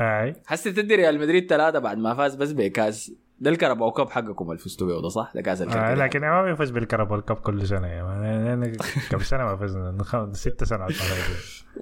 أي. 0.00 0.34
حسي 0.46 0.72
تدي 0.72 0.94
ريال 0.94 1.20
مدريد 1.20 1.48
ثلاثة 1.50 1.78
بعد 1.78 1.98
ما 1.98 2.14
فاز 2.14 2.34
بس 2.34 2.52
بكاس. 2.52 3.12
ده 3.40 3.50
ال 3.50 3.55
Carabao 3.55 3.92
Cup 3.92 4.10
حقكم 4.10 4.50
اللي 4.50 4.58
فزتوا 4.62 4.86
بيه 4.86 5.02
ده 5.02 5.08
صح؟ 5.08 5.32
ده 5.34 5.42
كاس 5.42 5.60
آه 5.60 5.64
الكركديه 5.64 6.04
لكن 6.04 6.20
ما 6.20 6.42
بيفوز 6.42 6.70
بال 6.70 6.82
Carabao 6.82 7.24
Cup 7.24 7.36
كل 7.36 7.68
أنا- 7.68 7.72
أنا 7.72 8.72
كم 9.10 9.18
سنة 9.18 9.44
ما 9.44 9.56
فزنا؟ 9.56 10.32
ست 10.32 10.64
سنوات 10.64 10.90
ما 10.92 10.98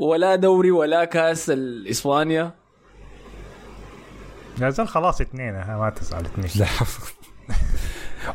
ولا 0.06 0.36
دوري 0.36 0.70
ولا 0.70 1.04
كاس 1.04 1.50
الإسبانيا. 1.50 2.54
يا 4.60 4.70
زول 4.70 4.88
خلاص 4.88 5.20
اثنين 5.20 5.52
ما 5.52 5.92
تزعل 5.96 6.24
اثنين. 6.24 6.50
لا. 6.56 6.66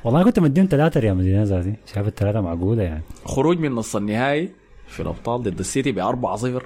والله 0.04 0.24
كنت 0.24 0.40
مديهم 0.40 0.68
ثلاثة 0.72 1.00
ريال 1.00 1.16
مدريد 1.18 1.36
ذاتي. 1.44 1.76
شايف 1.94 2.08
الثلاثة 2.08 2.42
معقولة 2.42 2.84
يعني. 2.84 3.04
خروج 3.26 3.60
من 3.60 3.72
نص 3.72 3.96
النهائي 3.96 4.50
في 4.88 5.00
الأبطال 5.00 5.44
ضد 5.44 5.60
السيتي 5.60 5.92
ب 5.92 6.00
4 6.00 6.36
0 6.36 6.66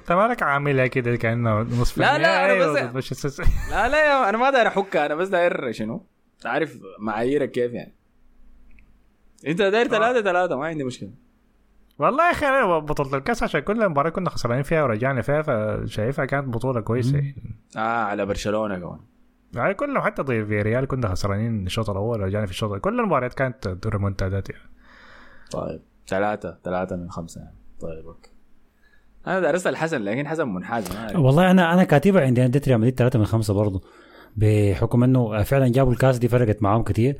انت 0.00 0.12
مالك 0.12 0.42
عاملها 0.42 0.86
كده 0.86 1.16
كأنه 1.16 1.60
نصف 1.60 1.98
لا، 1.98 2.18
لا، 2.18 2.44
أنا 2.44 2.54
النهائي 2.64 2.92
بس- 2.92 3.40
لا 3.70 3.88
لا 3.88 4.06
يا 4.06 4.28
أنا 4.28 4.38
ما 4.38 4.50
داير 4.50 4.66
أحكها. 4.66 5.06
أنا 5.06 5.14
بس 5.14 5.28
داير 5.28 5.72
شنو؟ 5.72 6.06
عارف 6.44 6.78
معاييرك 6.98 7.50
كيف 7.50 7.72
يعني. 7.72 7.94
أنت 9.46 9.62
داير 9.62 9.88
ثلاثة 9.88 10.22
ثلاثة 10.22 10.56
ما 10.56 10.66
عندي 10.66 10.84
مشكلة. 10.84 11.10
والله 11.98 12.26
يا 12.26 12.30
أخي 12.32 12.46
أنا 12.46 12.78
بطولة 12.78 13.16
الكأس 13.18 13.42
عشان 13.42 13.60
كل 13.60 13.88
مباراة 13.88 14.10
كنا 14.10 14.30
خسرانين 14.30 14.62
فيها 14.62 14.82
ورجعنا 14.82 15.22
فيها 15.22 15.42
فشايفها 15.42 16.24
كانت 16.24 16.48
بطولة 16.48 16.80
كويسة. 16.80 17.14
يعني. 17.16 17.36
آه 17.76 17.80
على 17.80 18.26
برشلونة 18.26 18.78
كمان. 18.78 18.98
يعني 19.54 19.74
كلهم 19.74 20.00
حتى 20.00 20.22
ضد 20.22 20.44
في 20.44 20.62
ريال 20.62 20.86
كنا 20.86 21.08
خسرانين 21.08 21.66
الشوط 21.66 21.90
الأول 21.90 22.20
ورجعنا 22.20 22.46
في 22.46 22.52
الشوط 22.52 22.80
كل 22.80 23.00
المباريات 23.00 23.34
كانت 23.34 23.86
ريمونتادات 23.86 24.50
يعني. 24.50 24.70
طيب 25.50 25.80
ثلاثة 26.08 26.58
ثلاثة 26.64 26.96
من 26.96 27.10
خمسة 27.10 27.40
يعني. 27.40 27.56
طيب 27.80 28.06
okay. 28.06 28.30
أنا 29.26 29.40
داير 29.40 29.56
اسال 29.56 29.76
حسن 29.76 30.02
لكن 30.02 30.28
حسن 30.28 30.48
منحاز. 30.48 30.84
والله 31.14 31.50
أنا 31.50 31.74
أنا 31.74 31.84
كاتبها 31.84 32.22
عندي 32.22 32.40
أنا 32.40 32.48
اديت 32.48 32.68
ريال 32.68 32.78
مدريد 32.78 32.98
ثلاثة 32.98 33.18
من 33.18 33.24
خمسة 33.24 33.54
برضه 33.54 33.82
بحكم 34.36 35.04
إنه 35.04 35.42
فعلا 35.42 35.68
جابوا 35.68 35.92
الكاس 35.92 36.18
دي 36.18 36.28
فرقت 36.28 36.62
معاهم 36.62 36.82
كتير. 36.82 37.18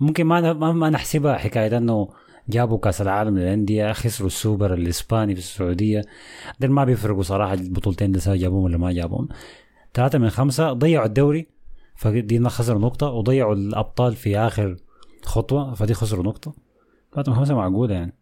ممكن 0.00 0.24
ما 0.24 0.52
ما, 0.52 0.90
نحسبها 0.90 1.36
حكاية 1.36 1.76
إنه 1.76 2.08
جابوا 2.48 2.78
كاس 2.78 3.02
العالم 3.02 3.38
للأندية 3.38 3.92
خسروا 3.92 4.26
السوبر 4.26 4.74
الإسباني 4.74 5.34
في 5.34 5.40
السعودية. 5.40 6.02
دول 6.60 6.70
ما 6.70 6.84
بيفرقوا 6.84 7.22
صراحة 7.22 7.54
البطولتين 7.54 8.18
سواء 8.18 8.36
جابوهم 8.36 8.64
ولا 8.64 8.78
ما 8.78 8.92
جابوهم. 8.92 9.28
ثلاثة 9.94 10.18
من 10.18 10.30
خمسة 10.30 10.72
ضيعوا 10.72 11.06
الدوري. 11.06 11.53
فدي 11.96 12.48
خسروا 12.48 12.80
نقطة 12.80 13.06
وضيعوا 13.06 13.54
الأبطال 13.54 14.14
في 14.16 14.38
آخر 14.38 14.76
خطوة 15.22 15.74
فدي 15.74 15.94
خسروا 15.94 16.24
نقطة. 16.24 16.54
من 17.16 17.34
خمسة 17.34 17.54
معقولة 17.54 17.94
يعني. 17.94 18.12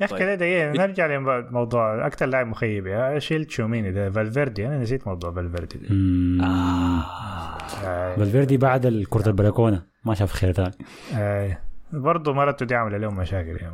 يا 0.00 0.04
أخي 0.04 0.14
طيب. 0.14 0.20
كده 0.20 0.34
دقيقة 0.34 0.72
نرجع 0.72 1.06
لموضوع 1.06 2.06
أكثر 2.06 2.26
لاعب 2.26 2.46
مخيب. 2.46 2.86
يا 2.86 3.18
شيل 3.18 3.44
تشوميني 3.44 3.92
ده 3.92 4.10
فالفيردي. 4.10 4.66
أنا 4.66 4.78
نسيت 4.78 5.06
موضوع 5.06 5.32
فالفيردي 5.32 5.78
ده. 5.78 5.86
مم. 5.90 6.40
آه. 6.40 8.16
فالفيردي 8.16 8.56
بعد 8.56 8.86
الكرة 8.86 9.28
البلكونة. 9.28 9.82
ما 10.04 10.14
شاف 10.14 10.32
خير 10.32 10.52
ثاني 10.52 10.74
آه. 11.14 11.58
برضه 11.92 12.32
مرته 12.32 12.66
دي 12.66 12.74
عامله 12.74 12.98
لهم 12.98 13.16
مشاكل. 13.16 13.58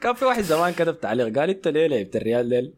كان 0.00 0.14
في 0.14 0.24
واحد 0.24 0.42
زمان 0.42 0.72
كتب 0.72 1.00
تعليق 1.00 1.38
قال 1.38 1.50
انت 1.50 1.68
ليه 1.68 1.86
لعبت 1.86 2.16
الريال 2.16 2.48
ديل 2.48 2.74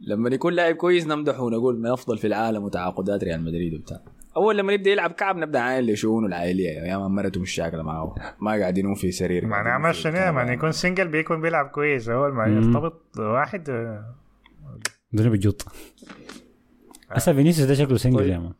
لما 0.00 0.28
يكون 0.30 0.52
لاعب 0.52 0.74
كويس 0.74 1.06
نمدحه 1.06 1.42
ونقول 1.42 1.78
من 1.78 1.86
أفضل 1.86 2.18
في 2.18 2.26
العالم 2.26 2.64
وتعاقدات 2.64 3.24
ريال 3.24 3.44
مدريد 3.44 3.74
وبتاع. 3.74 4.00
أول 4.36 4.58
لما 4.58 4.72
يبدأ 4.72 4.90
يلعب 4.90 5.10
كعب 5.10 5.36
نبدأ 5.36 5.60
عاين 5.60 5.86
لشؤونه 5.86 6.26
العائليه 6.26 6.68
يا 6.70 6.98
man 6.98 7.10
مرته 7.10 7.40
مش 7.40 7.50
شاكلة 7.50 7.82
معاه 7.82 8.14
ما 8.40 8.50
قاعدين 8.50 8.84
ينوم 8.84 8.94
في 8.94 9.12
سرير. 9.12 9.46
ما 9.46 9.52
قاعدين 9.52 9.72
نعمل 9.72 9.94
في 9.94 10.00
شنو؟ 10.00 10.12
كنبة. 10.12 10.30
ما 10.30 10.52
يكون 10.52 10.72
single 10.72 11.08
بيكون 11.08 11.40
بيلعب 11.40 11.66
كويس. 11.66 12.08
أول 12.08 12.32
ما. 12.32 12.46
يرتبط 12.46 13.18
واحد 13.18 13.70
آه، 13.70 14.14
دول 15.12 15.28
بجوط 15.30 15.64
هسه 17.10 17.32
فينيسيوس 17.32 17.68
ده 17.68 17.74
شكله 17.74 17.96
single 17.96 18.18
طيب. 18.18 18.28
يا 18.28 18.38
man. 18.38 18.52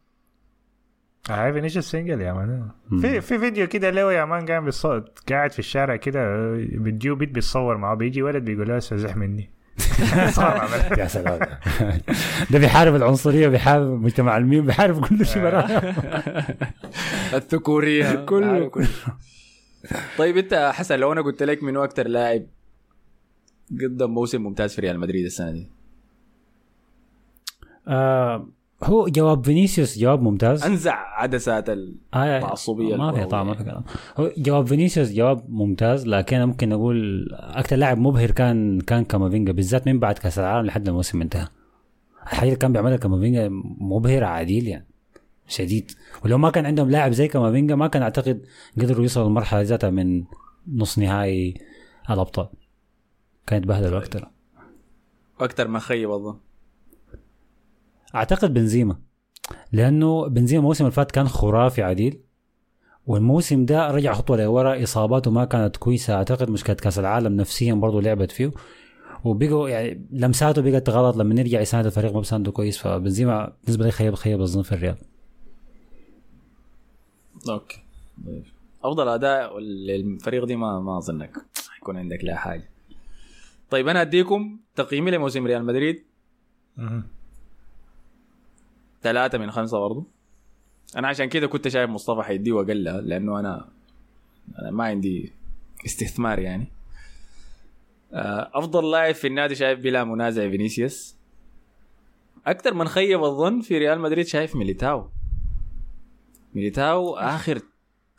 هاي 1.30 1.52
فينيسيوس 1.52 1.90
single 1.90 2.20
يا 2.20 2.32
man. 2.32 2.68
مم. 2.90 3.00
في 3.00 3.20
في 3.20 3.38
فيديو 3.38 3.66
كده 3.66 3.90
له 3.90 4.12
يا 4.12 4.24
man 4.24 4.46
قاعد 4.46 4.64
بالصوت 4.64 5.18
قاعد 5.30 5.52
في 5.52 5.58
الشارع 5.58 5.96
كده 5.96 6.20
آه، 6.20 6.66
بتجيو 6.72 7.16
بيت 7.16 7.28
بيتصور 7.30 7.76
معه. 7.76 7.94
بيجي 7.94 8.22
ولد 8.22 8.44
بيقول 8.44 8.68
له 8.68 8.76
استزح 8.76 9.16
مني. 9.16 9.50
يا 10.98 11.06
سلام. 11.06 11.38
ده 12.50 12.58
بيحارب 12.58 12.94
العنصرية 12.94 13.48
بيحارب 13.48 14.02
مجتمع 14.02 14.36
الميم 14.36 14.66
بيحارب 14.66 15.06
كل 15.06 15.26
شيء 15.26 15.42
براه 15.42 15.66
الذكورية. 17.34 18.14
كله. 18.24 18.46
عارف 18.46 18.68
كله 18.68 18.88
طيب 20.18 20.36
انت 20.36 20.70
حسن 20.74 20.98
لو 20.98 21.12
أنا 21.12 21.22
قلت 21.22 21.42
لك 21.42 21.62
منو 21.62 21.84
أكثر 21.84 22.08
لاعب 22.08 22.46
قدم 23.82 24.10
موسم 24.10 24.42
ممتاز 24.42 24.74
في 24.74 24.80
ريال 24.80 24.98
مدريد 25.00 25.24
السنة 25.24 25.50
دي. 25.52 25.70
آه 27.88 28.48
هو 28.84 29.08
جواب 29.08 29.44
فينيسيوس 29.44 29.98
جواب 29.98 30.22
ممتاز. 30.22 30.62
أنزع 30.62 30.94
عدسات 30.94 31.70
ال... 31.70 31.94
آه 32.14 32.38
العصبية 32.38 32.96
ما 32.96 33.12
في. 33.12 33.24
طعم 33.24 33.46
ما 33.46 33.54
في 33.54 33.64
كلام. 33.64 33.84
هو 34.16 34.30
جواب 34.38 34.66
فينيسيوس 34.66 35.12
جواب 35.12 35.50
ممتاز 35.50 36.06
لكن 36.06 36.36
أنا 36.36 36.46
ممكن 36.46 36.72
أقول 36.72 37.28
أكثر 37.32 37.76
لاعب 37.76 37.98
مبهر 37.98 38.30
كان 38.30 38.80
كان 38.80 39.04
كامافينجا 39.04 39.52
بالذات 39.52 39.86
من 39.86 39.98
بعد 39.98 40.18
كأس 40.18 40.38
العالم 40.38 40.66
لحد 40.66 40.88
الموسم 40.88 41.22
انتهى. 41.22 41.46
الحاجة 42.22 42.48
اللي 42.48 42.56
كان 42.56 42.72
بيعملها 42.72 42.96
كامافينجا 42.96 43.48
مبهره 43.78 44.26
عديل 44.26 44.68
يعني 44.68 44.86
شديد. 45.48 45.90
ولو 46.24 46.38
ما 46.38 46.50
كان 46.50 46.66
عندهم 46.66 46.90
لاعب 46.90 47.12
زي 47.12 47.28
كامافينجا 47.28 47.74
ما 47.74 47.86
كان 47.86 48.02
أعتقد 48.02 48.46
قدروا 48.78 49.02
يوصلوا 49.02 49.26
المرحله 49.26 49.60
ذاتها 49.60 49.90
من 49.90 50.24
نص 50.74 50.98
نهائي 50.98 51.54
الأبطال. 52.10 52.48
كانت 53.46 53.66
بهدلوا 53.66 53.98
أكثر 53.98 54.30
أكثر 55.40 55.68
ما 55.68 55.78
خيب 55.78 56.10
اظن 56.10 56.38
أعتقد 58.14 58.54
بنزيما. 58.54 58.96
لأنه 59.72 60.28
بنزيما 60.28 60.60
الموسم 60.60 60.84
اللي 60.84 60.94
فات 60.94 61.10
كان 61.10 61.28
خرافي 61.28 61.82
عديل 61.82 62.20
والموسم 63.06 63.64
ده 63.64 63.90
رجع 63.90 64.12
خطوة 64.12 64.36
لورا 64.36 64.82
إصاباته 64.82 65.30
ما 65.30 65.44
كانت 65.44 65.76
كويسة. 65.76 66.14
أعتقد 66.14 66.50
مشكله 66.50 66.76
كأس 66.76 66.98
العالم 66.98 67.36
نفسيا 67.36 67.74
برضه 67.74 68.02
لعبت 68.02 68.30
فيه. 68.30 68.52
وبقوا 69.24 69.68
يعني 69.68 70.06
لمساته 70.10 70.62
بقت 70.62 70.90
غلط. 70.90 71.16
لما 71.16 71.40
يرجع 71.40 71.60
يساند 71.60 71.86
الفريق 71.86 72.12
ما 72.12 72.18
بيسانده 72.18 72.52
كويس 72.52 72.78
فبنزيما 72.78 73.52
بالنسبة 73.62 73.84
لي 73.84 73.90
خيب 73.90 74.14
خيب 74.14 74.40
الظن 74.40 74.62
في 74.62 74.72
الريال. 74.72 74.96
okay. 77.48 77.82
أفضل 78.84 79.08
أداء 79.08 79.58
للفريق 79.58 80.44
دي 80.44 80.56
ما 80.56 80.80
ما 80.80 80.98
أظنك 80.98 81.36
يكون 81.82 81.96
عندك 81.96 82.24
لا 82.24 82.36
حاجة. 82.36 82.70
طيب 83.70 83.88
أنا 83.88 84.02
أديكم 84.02 84.58
تقييمي 84.76 85.10
لموسم 85.10 85.46
ريال 85.46 85.64
مدريد. 85.64 86.04
ثلاثة 89.02 89.38
من 89.38 89.50
خمسة 89.50 89.78
برضو. 89.78 90.06
أنا 90.96 91.08
عشان 91.08 91.28
كده 91.28 91.46
كنت 91.46 91.68
شايف 91.68 91.90
مصطفى 91.90 92.22
حيديه 92.22 92.52
وأقلها 92.52 93.00
لأنه 93.00 93.40
أنا 93.40 93.68
أنا 94.58 94.70
ما 94.70 94.84
عندي 94.84 95.32
استثمار 95.86 96.38
يعني. 96.38 96.66
آه، 98.12 98.50
أفضل 98.54 98.90
لاعب 98.90 99.14
في 99.14 99.26
النادي 99.26 99.54
شايف 99.54 99.80
بلا 99.80 100.04
منازع 100.04 100.50
فينيسيوس. 100.50 101.16
أكثر 102.46 102.74
من 102.74 102.88
خيب 102.88 103.24
الظن 103.24 103.60
في 103.60 103.78
ريال 103.78 104.00
مدريد 104.00 104.26
شايف 104.26 104.56
ميليتاو. 104.56 105.08
ميليتاو 106.54 107.16
آخر 107.16 107.60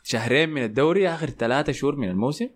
شهرين 0.02 0.48
من 0.48 0.64
الدوري 0.64 1.08
آخر 1.08 1.30
ثلاثة 1.30 1.72
شهور 1.72 1.96
من 1.96 2.08
الموسم. 2.08 2.48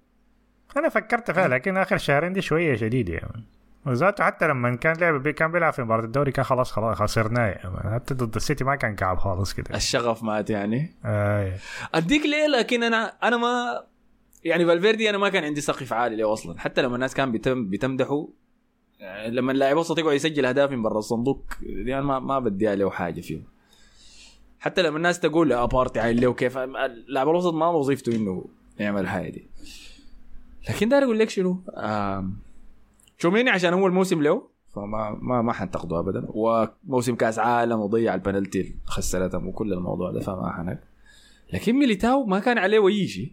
أنا 0.77 0.89
فكرت 0.89 1.31
فيها 1.31 1.49
لكن 1.49 1.77
آخر 1.77 1.99
شهرين 1.99 2.33
دي 2.33 2.43
شوية 2.43 2.77
شديدة 2.77 3.14
يا 3.14 3.29
man 3.34 3.44
وذاته 3.87 4.24
حتى 4.24 4.47
لما 4.49 4.76
كان 4.76 4.97
لعب 4.97 5.22
بي 5.22 5.32
كان 5.32 5.53
بيلعب 5.53 5.72
في 5.72 5.82
مباراة 5.82 6.05
الدوري 6.05 6.32
كان 6.32 6.45
خلاص 6.45 6.72
خلاص 6.72 6.97
خسرناه. 6.97 7.59
حتى 7.95 8.14
ضد 8.14 8.37
السيتي 8.37 8.64
ما 8.64 8.76
كان 8.76 8.95
كعب 8.95 9.18
خالص 9.18 9.53
كده. 9.55 9.76
الشغف 9.76 10.22
مات 10.22 10.51
يعني. 10.51 10.95
آه. 11.05 11.53
أديك 11.95 12.22
ليه؟ 12.26 12.47
لكن 12.47 12.82
أنا 12.82 13.12
أنا 13.22 13.37
ما 13.37 13.82
يعني 14.45 14.66
فالفيردي 14.66 15.11
أنا 15.11 15.18
ما 15.18 15.28
كان 15.28 15.45
عندي 15.45 15.61
سقف 15.61 15.93
عالي 15.93 16.16
له 16.16 16.32
أصلا. 16.32 16.59
حتى 16.59 16.82
لما 16.82 16.95
الناس 16.95 17.14
كان 17.14 17.32
بتم 17.32 17.70
بتمدحه 17.70 18.28
يعني 19.01 19.30
لما 19.34 19.53
اللاعب 19.53 19.76
وسط 19.76 19.99
يقعد 19.99 20.14
يسجل 20.14 20.47
اهداف 20.47 20.70
من 20.70 20.82
برا 20.82 20.99
الصندوق 20.99 21.45
دي 21.61 21.95
أنا 21.95 22.03
ما 22.03 22.18
ما 22.18 22.39
بدي 22.39 22.74
له 22.74 22.91
حاجة 22.91 23.20
فيه 23.20 23.41
حتى 24.61 24.82
لما 24.82 24.97
الناس 24.97 25.20
تقول 25.20 25.49
لا 25.49 25.64
بارتي 25.64 26.01
عايل 26.01 26.20
له 26.20 26.32
كيف 26.34 26.59
اللاعب 26.59 27.28
الوسط 27.28 27.55
ما 27.55 27.66
وظيفته 27.68 28.16
إنه 28.16 28.45
يعمل 28.78 29.01
الحاجة 29.01 29.28
دي. 29.30 29.47
لكن 30.68 30.89
داير 30.89 31.05
أقول 31.05 31.18
لك 31.18 31.30
شنو؟ 31.30 31.62
آم، 31.76 32.37
تشوميني 33.18 33.50
عشان 33.50 33.72
هو 33.74 33.86
الموسم 33.86 34.22
له 34.22 34.48
فما 34.74 35.18
ما 35.22 35.42
ما 35.42 35.52
حنتقده 35.52 35.98
ابدا. 35.98 36.26
وموسم 36.28 37.14
كأس 37.14 37.38
عالم 37.38 37.80
وضيع 37.80 38.14
البنالتي 38.14 38.76
خسرتهم 38.84 39.48
وكل 39.48 39.72
الموضوع 39.72 40.10
ده 40.10 40.20
فما 40.20 40.52
حنك. 40.52 40.80
لكن 41.52 41.72
ميليتاو 41.78 42.24
ما 42.26 42.38
كان 42.38 42.58
عليه 42.58 42.88
اي 42.88 43.06
شيء. 43.08 43.32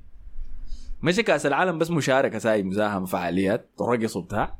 مشى 1.03 1.23
كأس 1.23 1.45
العالم 1.45 1.77
بس 1.77 1.91
مشاركة 1.91 2.37
ساي 2.39 2.63
مساهمة 2.63 3.05
فعاليات 3.05 3.69
رقص 3.81 4.15
وبتاع 4.17 4.55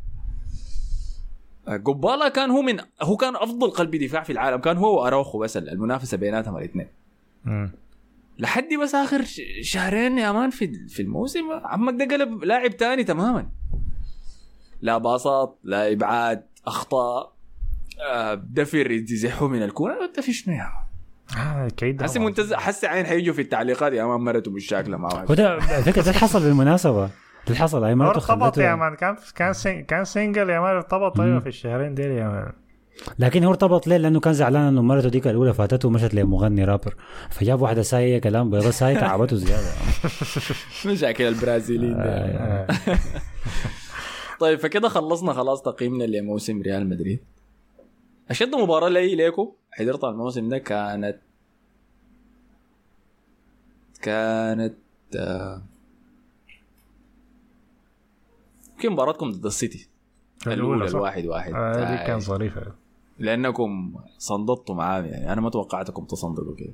قبالا 1.67 2.29
كان 2.29 2.51
هو 2.51 2.61
من 2.61 2.79
هو 3.01 3.17
كان 3.17 3.35
أفضل 3.35 3.69
قلب 3.69 3.95
دفاع 3.95 4.23
في 4.23 4.31
العالم. 4.31 4.57
كان 4.61 4.77
هو 4.77 5.01
وأراوخو 5.03 5.39
بس 5.39 5.57
المنافسة 5.57 6.17
بيناتهم 6.17 6.57
الاثنين. 6.57 6.87
لحد 8.39 8.67
بس 8.83 8.95
آخر 8.95 9.23
ش- 9.23 9.41
شهرين 9.61 10.17
يا 10.17 10.31
man 10.31 10.49
في 10.49 10.87
في 10.87 11.01
الموسم 11.01 11.43
عمك 11.51 11.93
ده 11.93 12.15
قلب 12.15 12.43
لاعب 12.43 12.77
تاني 12.77 13.03
تماما. 13.03 13.49
لا 14.83 14.97
باصات 14.97 15.59
لا 15.63 15.91
إبعاد 15.91 16.43
أخطاء. 16.67 17.33
آه، 18.11 18.33
دفر 18.33 18.91
يزحوا 18.91 19.47
من 19.47 19.63
الكورة. 19.63 20.05
انت 20.05 20.19
في 20.19 20.33
شنو 20.33 20.55
يا؟ 20.55 20.69
آه 21.37 21.67
كيد 21.67 22.03
حسي 22.03 22.19
منتزه 22.19 22.57
حسي 22.57 22.87
عين 22.87 23.05
حيجوا 23.05 23.33
في 23.33 23.41
التعليقات. 23.41 23.93
يا 23.93 24.05
man 24.05 24.19
مرته 24.19 24.51
مش 24.51 24.65
شاكله 24.65 24.97
مع 24.97 25.09
واحد. 25.13 25.31
وده 25.31 25.49
على 25.49 25.83
فكرة 25.83 26.01
ده 26.01 26.09
اللي 26.09 26.19
حصل 26.19 26.39
بالمناسبه 26.43 27.05
ده 27.05 27.11
اللي 27.47 27.57
حصل. 27.59 27.83
هي 27.83 27.91
هو 27.91 27.95
مرته 27.95 28.17
ارتبط 28.17 28.57
يا 28.57 28.75
man. 28.75 28.95
كان 28.95 29.15
كان 29.35 29.53
سين 29.53 29.83
كان 29.83 30.05
single 30.05 30.49
يا 30.49 30.59
man. 30.59 30.75
ارتبط 30.75 31.19
أيوه 31.19 31.39
في 31.39 31.47
الشهرين 31.49 31.95
ديل 31.95 32.11
يا 32.11 32.27
man. 32.27 32.51
لكن 33.19 33.43
هو 33.43 33.49
ارتبط 33.51 33.87
ليه؟ 33.87 33.97
لأنه 33.97 34.19
كان 34.19 34.33
زعلان 34.33 34.61
إنه 34.61 34.81
مرته 34.81 35.09
ديك 35.09 35.27
الأولى 35.27 35.53
فاتته 35.53 35.87
ومشت 35.87 36.13
لمغني 36.13 36.65
رابر. 36.65 36.95
فجاب 37.29 37.61
واحدة 37.61 37.81
سايه 37.81 38.19
كلام. 38.21 38.49
بيضاء 38.49 38.71
سايه 38.71 38.99
تعبته 38.99 39.35
زيادة. 39.35 39.67
مشاكل 40.85 41.23
البرازيليين. 41.23 41.97
ده. 41.97 42.03
آه. 42.03 42.67
طيب 44.43 44.59
فكده 44.59 44.89
خلصنا 44.89 45.33
خلاص 45.33 45.61
تقييمنا 45.61 46.03
لموسم 46.03 46.61
ريال 46.61 46.89
مدريد. 46.89 47.19
أشد 48.29 48.55
مباراة 48.55 48.89
لي 48.89 49.15
ليكم 49.15 49.51
حضرتها 49.71 50.09
الموسم 50.09 50.49
ده 50.49 50.57
كانت 50.57 51.19
كانت 54.01 54.75
آه، 55.15 55.61
يمكن 58.73 58.89
مباراتكم 58.91 59.31
ضد 59.31 59.45
السيتي. 59.45 59.89
الأولى؟ 60.47 60.85
الواحد 60.85 61.25
واحد. 61.25 61.53
آه، 61.53 61.73
دي 61.73 62.01
آه، 62.01 62.07
كان 62.07 62.19
ظريفة. 62.19 62.73
لأنكم 63.19 63.95
صندطوا 64.17 64.75
معاه 64.75 65.01
يعني 65.01 65.33
أنا 65.33 65.41
ما 65.41 65.49
توقعتكم 65.49 66.05
تصندقوا 66.05 66.55
كده. 66.55 66.73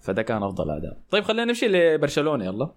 فده 0.00 0.22
كان 0.22 0.42
أفضل 0.42 0.70
أداء. 0.70 1.00
طيب 1.10 1.24
خلينا 1.24 1.44
نمشي 1.44 1.68
لبرشلونة 1.68 2.44
يلا. 2.44 2.70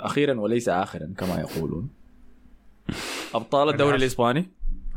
أخيرا 0.00 0.40
وليس 0.40 0.68
اخرا 0.68 1.14
كما 1.18 1.40
يقولون. 1.40 1.88
أبطال 3.34 3.68
الدوري 3.68 3.96
الإسباني؟ 3.96 4.48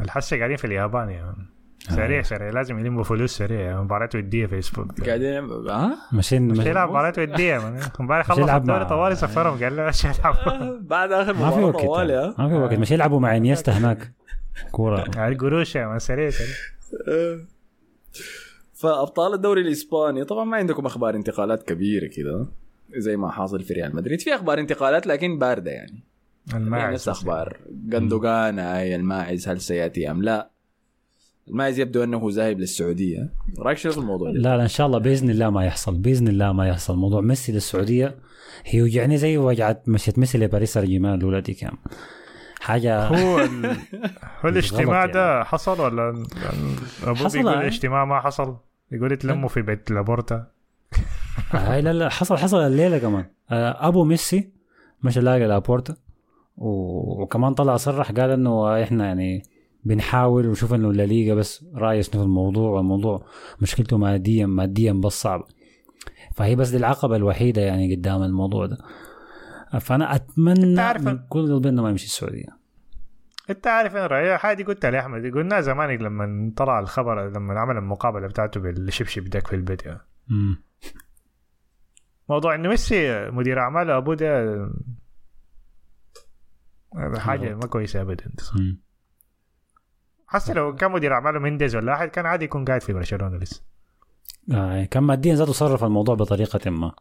الحسه 0.01 0.38
قاعدين 0.38 0.58
في 0.58 0.66
اليابان 0.68 1.10
يا 1.10 1.24
مان 1.24 1.45
سريع 1.80 2.22
سريع 2.22 2.49
لازم 2.49 2.80
يلموا 2.80 3.03
فلوس 3.03 3.38
سريع. 3.38 3.82
مباريات 3.82 4.16
ودية 4.16 4.45
في 4.45 4.60
أسبوع 4.60 4.88
قاعدين 5.05 5.34
ها 5.70 5.97
ماشيين 6.12 6.47
مش 6.47 6.66
يلعب 6.66 6.89
مباريات 6.89 7.20
ودية 7.20 7.58
امبارح 7.99 8.28
خلص 8.28 8.49
الدوري 8.49 8.86
طوالي 8.86 9.16
سفرهم 9.16 9.64
قال 9.64 9.76
له 9.76 9.86
مش 9.86 10.05
يلعب 10.05 10.36
بعد 10.89 11.12
آخر 11.12 11.34
ما 11.34 11.49
في 11.51 11.58
مباراة 11.58 11.66
وقت. 11.66 11.86
طوالي 11.86 12.14
ها 12.14 12.36
ما 12.38 12.49
في 12.49 12.55
وقت. 12.55 12.74
مش 12.74 12.91
يلعبوا 12.91 13.20
مع 13.20 13.36
إنيستا 13.38 13.72
هناك. 13.72 14.12
كورة. 14.72 15.05
يعني 15.16 15.34
القروش 15.34 15.72
سريع 15.72 15.97
سريع. 15.97 16.30
فأبطال 18.74 19.34
الدوري 19.34 19.62
الإسباني 19.62 20.24
طبعا 20.26 20.45
ما 20.45 20.58
عندكم 20.58 20.86
أخبار 20.86 21.16
انتقالات 21.16 21.64
كبيرة 21.64 22.08
كده. 22.08 22.47
زي 22.98 23.18
ما 23.18 23.32
حاصل 23.32 23.64
في 23.64 23.74
ريال 23.74 23.96
مدريد. 23.96 24.22
في 24.22 24.36
أخبار 24.36 24.60
انتقالات 24.60 25.08
لكن 25.08 25.40
باردة 25.40 25.72
يعني. 25.72 26.04
يعني 26.52 26.64
الماعز 26.64 26.94
نفس 26.94 27.10
أخبار. 27.10 27.58
جندوجان 27.70 28.60
هاي 28.60 28.96
الماعز 28.96 29.48
هل 29.48 29.62
سيأتي 29.62 30.12
أم 30.12 30.24
لا؟ 30.24 30.50
الماعز 31.48 31.80
يبدو 31.80 32.04
أنه 32.04 32.30
ذاهب 32.32 32.60
للسعودية. 32.60 33.30
رأيك 33.60 33.78
شنو 33.78 33.92
في 33.92 33.98
الموضوع 33.98 34.32
ده؟ 34.32 34.38
لا 34.40 34.58
لا 34.58 34.64
إن 34.64 34.68
شاء 34.68 34.88
الله 34.88 34.98
بإذن 34.98 35.30
الله 35.30 35.50
ما 35.50 35.66
يحصل. 35.66 35.98
بإذن 35.98 36.28
الله 36.28 36.54
ما 36.54 36.68
يحصل. 36.68 36.98
موضوع 36.98 37.22
ميسي 37.22 37.52
للسعودية 37.52 38.16
هي 38.66 38.82
وجعني 38.82 39.18
زي 39.18 39.38
وجعت 39.38 39.90
مشيت 39.90 40.20
ميسي 40.20 40.38
لباريس 40.38 40.74
سان 40.74 40.86
جيرمان 40.86 41.14
الأولى 41.14 41.42
دي 41.42 41.54
كان 41.54 41.74
حاجة 42.62 43.08
هو 43.08 43.40
ال... 43.40 43.66
هو 44.46 44.50
الاجتماع 44.50 45.06
ده 45.06 45.44
حصل 45.44 45.82
ولا 45.82 46.10
ابوه 47.04 47.16
حصل، 47.16 47.38
بيقول 47.38 47.54
آه. 47.54 47.62
الاجتماع 47.62 48.06
ما 48.06 48.20
حصل؟ 48.20 48.58
يقول 48.92 49.12
يتلموا 49.12 49.50
في 49.50 49.62
بيت 49.62 49.92
لابورتا. 49.92 50.48
هاي 51.52 51.82
لا 51.82 51.94
لا 51.94 52.10
حصل 52.10 52.38
حصل 52.38 52.58
الليلة 52.58 52.98
كمان. 52.98 53.26
آه، 53.52 53.88
أبو 53.88 54.04
ميسي 54.04 54.50
مشى 55.04 55.20
لاقى 55.20 55.40
لابورتا 55.48 55.96
وكمان 56.58 57.54
طلع 57.54 57.78
صرح 57.78 58.12
قال 58.12 58.30
إنه 58.30 58.84
إحنا 58.84 59.06
يعني 59.06 59.44
بنحاول 59.84 60.48
ونشوف 60.48 60.74
إنه 60.74 60.90
الليغا 60.90 61.36
بس 61.36 61.66
رأي 61.76 62.04
شنو 62.04 62.22
في 62.22 62.26
الموضوع 62.26 62.70
والموضوع 62.72 63.26
مشكلته 63.62 63.98
ماديا 63.98 64.46
ماديا 64.46 64.94
بس 64.94 65.22
صعب. 65.22 65.44
فهي 66.36 66.56
بس 66.56 66.70
دي 66.70 66.78
العقبة 66.78 67.16
الوحيدة 67.16 67.62
يعني 67.62 67.96
قدام 67.96 68.24
الموضوع 68.24 68.66
ده. 68.66 68.78
فأنا 69.80 70.16
أتمنى 70.16 70.76
تعرف- 70.76 71.02
من 71.08 71.20
كل 71.30 71.54
قلبي 71.54 71.70
إنه 71.70 71.84
ما 71.84 71.90
يمشي 71.90 72.06
السعودية. 72.06 72.58
أنت 73.50 73.68
عارف 73.68 73.96
أنا 73.96 74.08
رأيي؟ 74.08 74.38
حاجة 74.38 74.64
قلتها 74.64 74.92
لاحمد 74.92 75.34
قلنا 75.34 75.62
زمان 75.62 75.90
لما 75.90 76.52
طلع 76.58 76.80
الخبر 76.80 77.30
لما 77.30 77.60
عمل 77.60 77.78
المقابلة 77.78 78.28
بتاعته 78.28 78.60
بالشبشب 78.60 79.24
داك 79.24 79.48
في. 79.48 80.02
مم. 80.28 80.64
موضوع 82.30 82.56
إنه 82.56 82.70
ميسي 82.70 83.30
مدير 83.30 83.60
اعمال 83.60 83.92
ابوه 83.92 84.16
ده 84.16 84.70
حاجة 87.18 87.56
ما 87.56 87.68
كويسة 87.68 88.02
ابدا. 88.02 88.32
حتى 90.28 90.54
لو 90.54 90.76
كان 90.76 90.92
مدير 90.92 91.14
أعماله 91.14 91.40
مينديز 91.40 91.76
ولا 91.76 91.94
أحد 91.94 92.08
كان 92.08 92.26
عادي 92.26 92.46
يكون 92.46 92.66
قاعد 92.66 92.82
في 92.82 92.94
برشلونة 92.94 93.38
لسه. 93.38 93.64
آه 94.54 94.86
كان 94.86 95.04
ماديا 95.04 95.36
ذاته 95.36 95.54
صرف 95.54 95.84
الموضوع 95.84 96.16
بطريقة 96.16 96.70
ما. 96.70 96.92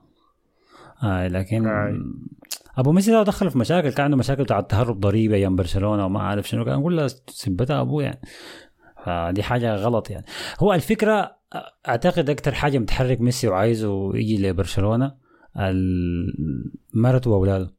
آه 1.02 1.28
لكن 1.28 1.66
آه. 1.66 1.94
أبو 2.78 2.92
ميسي 2.92 3.10
ده 3.10 3.22
دخل 3.22 3.50
في 3.50 3.58
مشاكل 3.58 3.92
كان 3.92 4.04
عنده 4.04 4.16
مشاكل 4.16 4.42
بتاع 4.42 4.60
تهرب 4.60 5.00
ضريبة 5.00 5.34
أيام 5.34 5.56
برشلونة 5.56 6.06
وما 6.06 6.22
عارف 6.22 6.48
شنو 6.48 6.64
كان 6.64 6.88
له 6.88 7.06
سبتها 7.28 7.80
أبوه 7.80 8.02
يعني. 8.02 8.20
فدي 9.04 9.42
حاجة 9.42 9.74
غلط 9.74 10.10
يعني. 10.10 10.26
هو 10.58 10.74
الفكرة 10.74 11.36
أعتقد 11.88 12.30
أكثر 12.30 12.54
حاجة 12.54 12.78
متحرك 12.78 13.20
ميسي 13.20 13.48
وعايزه 13.48 14.16
يجي 14.16 14.48
لبرشلونة 14.48 15.14
مرته 16.94 17.30
وأولاده. 17.30 17.74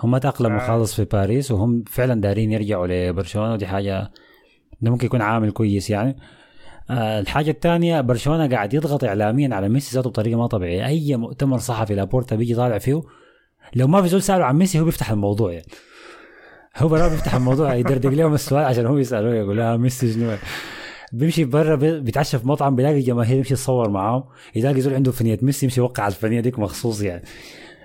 هم 0.00 0.18
تأقلموا 0.18 0.60
آه. 0.60 0.66
خالص 0.66 0.94
في 0.94 1.04
باريس 1.04 1.50
وهم 1.50 1.84
فعلا 1.86 2.20
دارين 2.20 2.52
يرجعوا 2.52 2.86
لبرشلونة 2.86 3.52
ودي 3.52 3.66
حاجة 3.66 4.10
ده 4.80 4.90
ممكن 4.90 5.06
يكون 5.06 5.22
عامل 5.22 5.50
كويس 5.50 5.90
يعني. 5.90 6.16
آه، 6.90 7.20
الحاجة 7.20 7.50
الثانية 7.50 8.00
برشلونة 8.00 8.48
قاعد 8.48 8.74
يضغط 8.74 9.04
إعلاميا 9.04 9.54
على 9.54 9.68
ميسي 9.68 9.96
ذاته 9.96 10.10
بطريقة 10.10 10.38
ما 10.38 10.46
طبيعية. 10.46 10.86
أي 10.86 11.16
مؤتمر 11.16 11.58
صحفي 11.58 11.94
لابورتا 11.94 12.36
بيجي 12.36 12.54
طالع 12.54 12.78
فيه 12.78 13.02
لو 13.76 13.86
ما 13.86 14.02
في 14.02 14.08
زول 14.08 14.22
سأله 14.22 14.44
عن 14.44 14.56
ميسي 14.56 14.80
هو 14.80 14.84
بيفتح 14.84 15.10
الموضوع 15.10 15.52
يعني. 15.52 15.66
هو 16.76 16.88
بيفتح 16.88 17.34
الموضوع 17.34 17.74
يدردق 17.74 18.10
لهم 18.10 18.34
السؤال 18.34 18.64
عشان 18.64 18.86
هو 18.86 18.98
يسألوه 18.98 19.34
يقول 19.34 19.56
لا 19.56 19.76
ميسي 19.76 20.12
شنو؟ 20.12 20.36
بيمشي 21.18 21.44
برا 21.44 21.74
بي- 21.76 22.00
بيتعشى 22.00 22.38
في 22.38 22.48
مطعم 22.48 22.76
بيلاقي 22.76 23.00
جماهير 23.00 23.36
يمشي 23.36 23.54
يتصور 23.54 23.90
معاه 23.90 24.28
يلاقي 24.54 24.80
زول 24.80 24.94
عنده 24.94 25.12
فنيلة 25.12 25.38
ميسي 25.42 25.66
يمشي 25.66 25.80
يوقع 25.80 26.02
على 26.02 26.10
الفنيلة 26.10 26.40
ديك 26.40 26.58
مخصوص 26.58 27.02
يعني. 27.02 27.22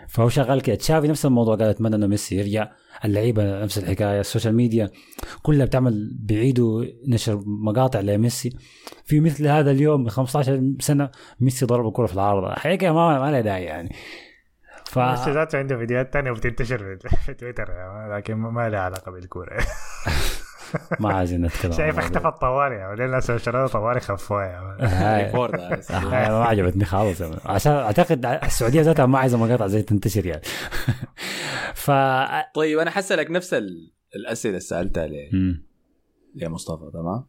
فهو 0.08 0.30
شغال 0.30 0.62
كده. 0.62 0.76
تشافي 0.76 1.08
نفس 1.08 1.26
الموضوع 1.26 1.56
قال 1.56 1.68
أتمنى 1.70 1.96
إنه 1.96 2.08
ميسي 2.08 2.36
يرجع. 2.36 2.72
اللعيبة 3.06 3.64
نفس 3.64 3.78
الحكاية. 3.78 4.20
ال 4.20 4.25
social 4.25 4.56
media 4.56 4.90
كلها 5.42 5.66
بتعمل 5.66 6.18
بيعيدوا 6.20 6.86
نشر 7.08 7.44
مقاطع 7.46 8.00
لميسي. 8.00 8.50
في 9.06 9.20
مثل 9.20 9.48
هذا 9.48 9.72
اليوم 9.72 10.04
من 10.04 10.10
15 10.10 10.64
سنة 10.80 11.10
ميسي 11.40 11.66
ضرب 11.66 11.88
الكرة 11.88 12.06
في 12.06 12.14
العارضة. 12.14 12.54
حقيقه 12.54 12.92
ما 12.94 13.20
ما 13.20 13.32
لها 13.32 13.42
داعي 13.42 13.64
يعني. 13.64 13.96
ف 14.86 15.00
ميسي 15.00 15.32
ذاته 15.32 15.58
عنده 15.58 15.78
فيديوهات 15.78 16.14
تانية 16.14 16.32
وبتنتشر 16.32 16.98
في- 17.26 17.34
تويتر 17.34 17.66
لكن 18.18 18.34
ما 18.36 18.70
لها 18.70 18.80
علاقة 18.80 19.12
بالكورة. 19.12 19.58
ما 21.00 21.14
عايزين 21.14 21.42
نتكلم 21.46 21.72
شايف 21.72 22.00
الطوارئ 22.26 22.76
يعني 22.76 23.06
الناس 23.06 23.32
شروا 23.32 23.68
طوارئ 23.68 24.00
خفوها 24.00 24.46
يعني. 24.46 24.82
هاي. 24.84 25.34
ما 26.30 26.44
عجبتني 26.46 26.86
خالص. 26.86 27.22
عشان 27.46 27.72
أعتقد 27.72 28.26
السعودية 28.26 28.82
ذاتها 28.82 29.06
ما 29.06 29.20
عايزة 29.20 29.38
مقاطع 29.38 29.68
زي 29.68 29.82
تنتشر 29.82 30.26
يعني 30.26 30.42
ف 31.76 31.92
طيب 32.56 32.80
أنا 32.80 32.92
حسألك 32.92 33.32
نفس 33.32 33.54
ال- 33.54 33.92
الأسئلة 34.16 34.50
اللي 34.52 34.60
سألتها 34.60 35.08
ل- 35.08 35.30
مم. 35.34 35.66
لمصطفى 36.36 36.92
تمام 36.94 37.26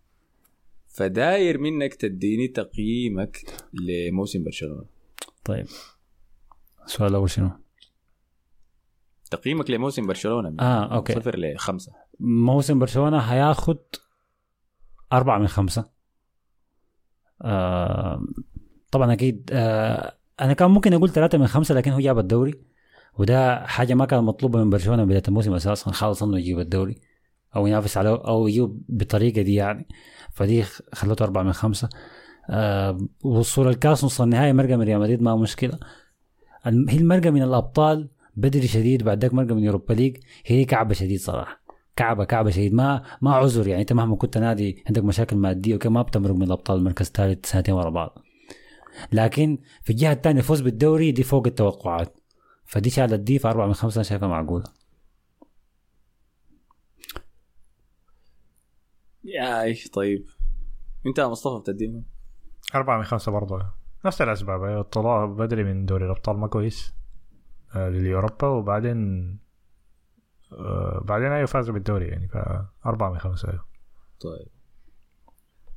فداير 0.88 1.58
منك 1.58 1.94
تديني 1.94 2.48
تقييمك 2.48 3.38
لموسم 3.72 4.44
برشلونة 4.44 4.84
طيب 5.44 5.66
السؤال 6.86 7.10
الأول 7.10 7.30
شنو؟ 7.30 7.50
تقييمك 9.30 9.70
لموسم 9.70 10.06
برشلونة 10.06 10.50
من 10.50 10.60
آه 10.60 10.94
أوكي 10.96 11.12
صفر 11.12 11.38
لخمسة 11.38 11.92
موسم 12.20 12.78
برشلونة 12.78 13.18
هياخد 13.18 13.78
أربعة 15.12 15.38
من 15.38 15.48
خمسة. 15.48 15.90
آه 17.42 18.22
طبعا 18.92 19.12
أكيد 19.12 19.50
آه 19.52 20.16
أنا 20.40 20.52
كان 20.52 20.70
ممكن 20.70 20.92
أقول 20.94 21.10
ثلاثة 21.10 21.38
من 21.38 21.46
خمسة 21.46 21.74
لكن 21.74 21.90
هو 21.90 22.00
جاب 22.00 22.18
الدوري 22.18 22.54
وده 23.18 23.66
حاجة 23.66 23.94
ما 23.94 24.04
كانت 24.04 24.22
مطلوبة 24.22 24.64
من 24.64 24.70
برشلونة 24.70 25.04
بداية 25.04 25.22
الموسم 25.28 25.54
أساسا 25.54 25.90
خالص 25.90 26.22
إنه 26.22 26.38
يجيب 26.38 26.58
الدوري 26.58 27.00
أو 27.56 27.66
ينافس 27.66 27.96
على 27.96 28.08
أو 28.08 28.48
يجيب 28.48 28.82
بالطريقة 28.88 29.42
دي 29.42 29.54
يعني. 29.54 29.88
فدي 30.32 30.62
خلته 30.92 31.22
أربعة 31.22 31.42
من 31.42 31.52
خمسة. 31.52 31.88
آه 32.50 32.98
وصول 33.24 33.68
الكاس 33.68 34.04
نص 34.04 34.20
النهائي 34.20 34.52
مرقة 34.52 34.76
من 34.76 34.82
ريال 34.82 35.00
مدريد 35.00 35.22
ما 35.22 35.36
مشكلة. 35.36 35.78
هي 36.64 36.98
المرقة 36.98 37.30
من 37.30 37.42
الأبطال 37.42 38.08
بدري 38.36 38.66
شديد 38.68 39.02
بعد 39.02 39.22
ذاك 39.22 39.34
مرقة 39.34 39.54
من 39.54 39.64
يوروبا 39.64 39.92
ليج 39.92 40.16
هي 40.46 40.64
كعبة 40.64 40.94
شديد 40.94 41.20
صراحة. 41.20 41.59
كعبة 42.00 42.24
كعبة 42.24 42.50
شديد. 42.50 42.74
ما 42.74 43.02
ما 43.22 43.34
عذر 43.34 43.68
يعني. 43.68 43.82
أنت 43.82 43.92
مهما 43.92 44.16
كنت 44.16 44.38
نادي 44.38 44.84
عندك 44.86 45.04
مشاكل 45.04 45.36
مادية 45.36 45.74
وكذا 45.74 45.90
ما 45.92 46.02
بتمرق 46.02 46.34
من 46.34 46.42
الأبطال 46.42 46.78
المركز 46.78 47.06
الثالث 47.06 47.46
سنتين 47.46 47.74
ورا 47.74 47.90
بعض. 47.90 48.18
لكن 49.12 49.58
في 49.82 49.90
الجهة 49.90 50.12
الثانية 50.12 50.40
فوز 50.40 50.60
بالدوري 50.60 51.12
دي 51.12 51.22
فوق 51.22 51.46
التوقعات. 51.46 52.16
فدي 52.64 52.90
شالت 52.90 53.20
دي 53.20 53.38
في 53.38 53.48
أربعة 53.48 53.66
من 53.66 53.74
خمسة 53.74 53.96
أنا 53.96 54.02
شايفها 54.02 54.28
معقولة. 54.28 54.64
يا 59.24 59.62
إيش 59.62 59.88
طيب. 59.88 60.24
أنت 61.06 61.18
يا 61.18 61.26
مصطفى 61.26 61.60
بتديهم 61.60 62.04
أربعة 62.74 62.98
من 62.98 63.04
خمسة 63.04 63.32
برضه 63.32 63.62
نفس 64.04 64.22
الأسباب. 64.22 64.64
الطلوع 64.64 65.26
بدري 65.26 65.64
من 65.64 65.86
دوري 65.86 66.04
الأبطال 66.04 66.36
ما 66.36 66.46
كويس. 66.46 66.94
آه 67.74 67.88
لليوروبا 67.88 68.46
وبعدين 68.48 69.49
بعدين 71.02 71.32
أيوة 71.32 71.46
فاز 71.46 71.70
بالدوري 71.70 72.08
يعني 72.08 72.28
فأربعة 72.28 73.10
من 73.10 73.18
خمسة 73.18 73.48
أيوة. 73.48 73.64
طيب. 74.20 74.48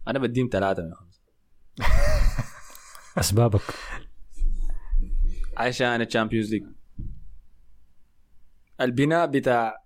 أنا 0.08 0.20
بديهم 0.20 0.50
ثلاثة 0.52 0.84
من 0.84 0.94
خمسة. 0.94 1.22
أسبابك. 3.20 3.62
عشان 5.58 6.02
الشامبيونز 6.02 6.54
ليج. 6.54 6.64
البناء 8.82 9.26
بتاع 9.28 9.84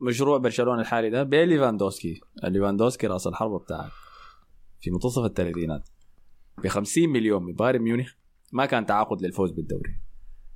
مشروع 0.00 0.38
برشلونة 0.38 0.80
الحالي 0.80 1.10
ده 1.10 1.22
بليفاندوسكي 1.22 2.20
ليفاندوسكي. 2.44 3.06
رأس 3.06 3.26
الحربة 3.26 3.58
بتاعك. 3.58 3.90
في 4.80 4.90
منتصف 4.90 5.24
الثلاثينات. 5.24 5.88
ب 6.58 6.68
50 6.68 7.08
مليون 7.08 7.42
من 7.42 7.54
بايرن 7.54 7.82
ميونخ 7.82 8.12
ما 8.52 8.66
كان 8.66 8.86
تعاقد 8.86 9.22
للفوز 9.22 9.50
بالدوري. 9.50 10.00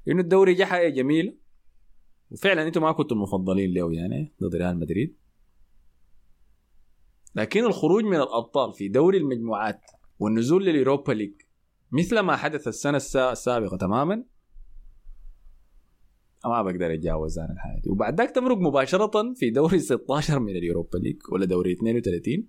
إنه 0.08 0.20
الدوري 0.20 0.54
جه 0.54 0.64
حاجة 0.64 0.88
جميلة. 0.88 1.41
وفعلا 2.32 2.66
أنتم 2.66 2.82
ما 2.82 2.92
كنتم 2.92 3.16
المفضلين 3.16 3.74
له 3.74 3.92
يعني 3.94 4.32
ضد 4.42 4.54
ريال 4.54 4.78
مدريد. 4.78 5.16
لكن 7.34 7.64
الخروج 7.64 8.04
من 8.04 8.16
الأبطال 8.16 8.72
في 8.72 8.88
دوري 8.88 9.18
المجموعات 9.18 9.80
والنزول 10.18 10.64
لليوروبا 10.64 11.12
ليج 11.12 11.32
مثل 11.92 12.18
ما 12.20 12.36
حدث 12.36 12.68
السنة 12.68 12.96
السا- 12.96 13.32
السابقة 13.32 13.76
تماما 13.76 14.24
ما 16.44 16.62
بقدر 16.62 16.94
أتجاوز 16.94 17.38
أنا 17.38 17.52
الحاجة 17.52 17.80
دي. 17.80 17.90
وبعد 17.90 18.18
ذاك 18.20 18.30
تمرق 18.30 18.56
مباشرة 18.58 19.32
في 19.34 19.50
دوري 19.50 19.78
16 19.78 20.38
من 20.40 20.56
اليوروبا 20.56 20.98
ليج 20.98 21.16
ولا 21.32 21.44
دوري 21.44 21.72
32 21.72 22.48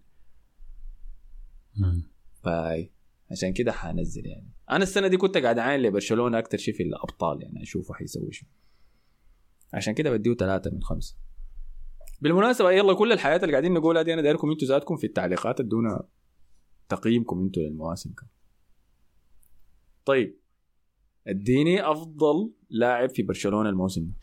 مم. 1.77 2.03
فأي 2.43 2.91
عشان 3.31 3.53
كده 3.53 3.71
حنزل 3.71 4.25
يعني. 4.25 4.49
أنا 4.71 4.84
السنة 4.84 5.07
دي 5.07 5.17
كنت 5.17 5.38
قاعد 5.38 5.59
أعاين 5.59 5.81
لبرشلونة 5.81 6.39
أكثر 6.39 6.57
شيء 6.57 6.73
في 6.73 6.84
الأبطال 6.84 7.41
يعني 7.43 7.63
أشوفه 7.63 7.93
حيسوي 7.93 8.31
شو 8.31 8.45
عشان 9.74 9.93
كده 9.93 10.11
بديه 10.11 10.34
ثلاثة 10.34 10.71
من 10.71 10.84
خمسة. 10.84 11.17
بالمناسبة 12.21 12.71
يلا 12.71 12.93
كل 12.93 13.11
الحياة 13.11 13.36
اللي 13.38 13.51
قاعدين 13.51 13.74
نقولها 13.74 14.01
دي 14.01 14.13
أنا 14.13 14.21
دايركم 14.21 14.51
أنتوا 14.51 14.67
ذاتكم 14.67 14.95
في 14.97 15.07
التعليقات 15.07 15.59
ادونا 15.59 16.07
تقييمكم 16.89 17.39
أنتوا 17.39 17.63
للمواسم 17.63 18.13
كم. 18.13 18.28
طيب 20.05 20.39
اديني 21.28 21.91
أفضل 21.91 22.53
لاعب 22.69 23.09
في 23.09 23.24
برشلونة 23.24 23.69
الموسم 23.69 24.05
ده. 24.05 24.13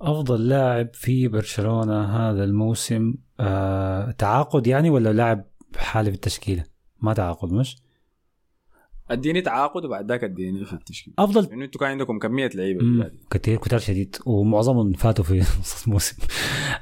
أفضل 0.00 0.48
لاعب 0.48 0.94
في 0.94 1.28
برشلونة 1.28 2.04
هذا 2.04 2.44
الموسم 2.44 3.14
آه 3.40 4.10
تعاقد 4.10 4.66
يعني 4.66 4.90
ولا 4.90 5.12
لاعب 5.12 5.44
حالي 5.76 6.10
في 6.10 6.16
التشكيلة؟ 6.16 6.64
ما 7.02 7.14
تعاقد 7.14 7.52
مش؟ 7.52 7.76
أديني 9.10 9.40
تعاقد 9.40 9.84
وبعد 9.84 10.08
ذاك 10.08 10.24
أديني 10.24 10.64
في 10.64 10.72
التشكيل 10.72 11.14
أفضل. 11.18 11.42
لأنه 11.44 11.64
أنتوا 11.64 11.80
كان 11.80 11.90
عندكم 11.90 12.18
كمية 12.18 12.50
لعيبة 12.54 12.84
مم، 12.84 12.96
زيادة. 13.02 13.14
كتير 13.30 13.58
كتير 13.58 13.78
شديد. 13.78 14.16
ومعظمهم 14.26 14.92
فاتوا 14.92 15.24
في 15.24 15.38
نص 15.60 15.84
الموسم. 15.86 16.16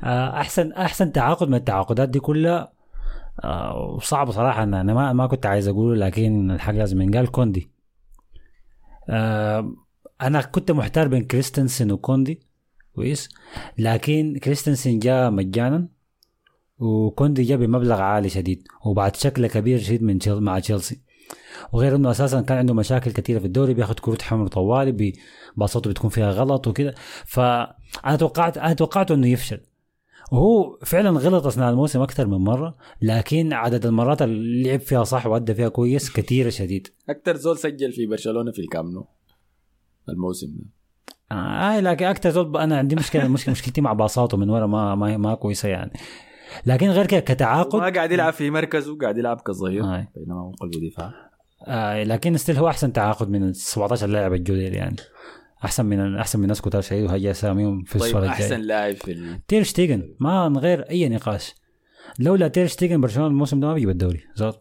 آه، 0.04 0.40
احسن 0.40 0.72
أحسن 0.72 1.12
تعاقد 1.12 1.48
من 1.48 1.54
التعاقدات 1.54 2.08
دي 2.08 2.20
كلها 2.20 2.72
آه، 3.44 3.76
وصعب 3.96 4.30
صراحة. 4.30 4.62
أنا 4.62 4.80
أنا 4.80 4.94
ما 4.94 5.12
ما 5.12 5.26
كنت 5.26 5.46
عايز 5.46 5.68
أقوله 5.68 6.06
لكن 6.06 6.50
الحق 6.50 6.72
لازم 6.72 7.00
ينقال. 7.02 7.30
كوندي. 7.30 7.70
آه، 9.10 9.74
أنا 10.22 10.40
كنت 10.40 10.70
محتار 10.70 11.08
بين 11.08 11.24
كريستنسن 11.24 11.90
وكوندي. 11.92 12.40
كويس. 12.94 13.28
لكن 13.78 14.38
كريستنسن 14.44 14.98
جاء 14.98 15.30
مجانا 15.30 15.88
وكوندي 16.78 17.42
جاء 17.42 17.58
بمبلغ 17.58 18.00
عالي 18.00 18.28
شديد 18.28 18.68
وبعد 18.86 19.16
شكله 19.16 19.48
كبير 19.48 19.78
شديد 19.78 20.02
من 20.02 20.18
مع 20.26 20.58
تشيلسي. 20.58 21.00
وغير 21.72 21.96
إنه 21.96 22.10
أساسا 22.10 22.40
كان 22.40 22.58
عنده 22.58 22.74
مشاكل 22.74 23.10
كثيرة 23.10 23.38
في 23.38 23.44
الدوري 23.44 23.74
بياخد 23.74 24.00
كروت 24.00 24.22
حمر 24.22 24.46
طوالي 24.46 25.12
باصاته 25.56 25.90
بتكون 25.90 26.10
فيها 26.10 26.30
غلط 26.30 26.66
وكده. 26.66 26.94
فانا 27.26 28.16
توقعت 28.18 28.58
أنا 28.58 28.72
توقعت 28.72 29.10
إنه 29.10 29.28
يفشل. 29.28 29.60
وهو 30.32 30.78
فعلا 30.84 31.10
غلط 31.10 31.46
أثناء 31.46 31.70
الموسم 31.70 32.00
أكثر 32.00 32.26
من 32.26 32.38
مرة 32.38 32.76
لكن 33.02 33.52
عدد 33.52 33.86
المرات 33.86 34.22
اللي 34.22 34.62
لعب 34.62 34.80
فيها 34.80 35.04
صح 35.04 35.26
وأدى 35.26 35.54
فيها 35.54 35.68
كويس 35.68 36.12
كثيره 36.12 36.48
شديد. 36.50 36.88
أكثر 37.08 37.36
زول 37.36 37.58
سجل 37.58 37.92
في 37.92 38.06
برشلونة 38.06 38.52
في 38.52 38.58
الكامنو 38.58 39.06
الموسم 40.08 40.46
ده. 40.46 40.64
آه 41.32 41.80
لكن 41.80 42.04
أكثر 42.04 42.30
زول 42.30 42.56
أنا 42.56 42.78
عندي 42.78 42.94
مشكله 42.96 43.28
مشكلتي 43.28 43.80
مع 43.80 43.92
باصاته 43.92 44.36
من 44.36 44.50
ورا 44.50 44.66
ما 44.66 44.94
ما, 44.94 45.16
ما 45.16 45.34
كويسة 45.34 45.68
يعني. 45.68 45.92
لكن 46.66 46.88
غير 46.88 47.06
كده 47.06 47.20
كتعاقد 47.20 47.80
ما 47.80 47.88
قاعد 47.88 48.12
يلعب 48.12 48.32
في 48.32 48.50
مركزه 48.50 48.98
قاعد 48.98 49.18
يلعب 49.18 49.40
كظهير 49.40 49.84
آه. 49.84 50.08
بينما 50.16 50.40
هو 50.40 50.50
قلبه 50.50 50.88
دفاع. 50.88 51.23
آه 51.66 52.04
لكن 52.04 52.36
still 52.36 52.56
هو 52.56 52.68
أحسن 52.68 52.92
تعاقد 52.92 53.28
من 53.30 53.48
ال 53.48 53.56
17 53.56 54.06
لاعب 54.06 54.32
الجدد 54.32 54.74
يعني. 54.74 54.96
أحسن 55.64 55.86
من 55.86 56.16
أحسن 56.16 56.40
من 56.40 56.46
ناس 56.46 56.60
كتار 56.60 56.82
شيء 56.82 57.04
وهي 57.04 57.30
اساميهم 57.30 57.82
في 57.82 57.98
طيب 57.98 58.02
الصورة 58.08 58.26
أحسن 58.28 58.44
الجايه 58.44 58.58
لاعب 58.58 58.94
في 58.94 59.12
ال... 59.12 59.46
تير 59.46 59.62
شتيجن 59.62 60.14
ما 60.20 60.48
من 60.48 60.58
غير 60.58 60.80
أي 60.90 61.08
نقاش. 61.08 61.54
لولا 62.18 62.48
تير 62.48 62.66
شتيجن 62.66 63.00
برشلونة 63.00 63.28
الموسم 63.28 63.60
ده 63.60 63.66
ما 63.66 63.74
بيجيب 63.74 63.90
الدوري 63.90 64.20
زاد. 64.36 64.54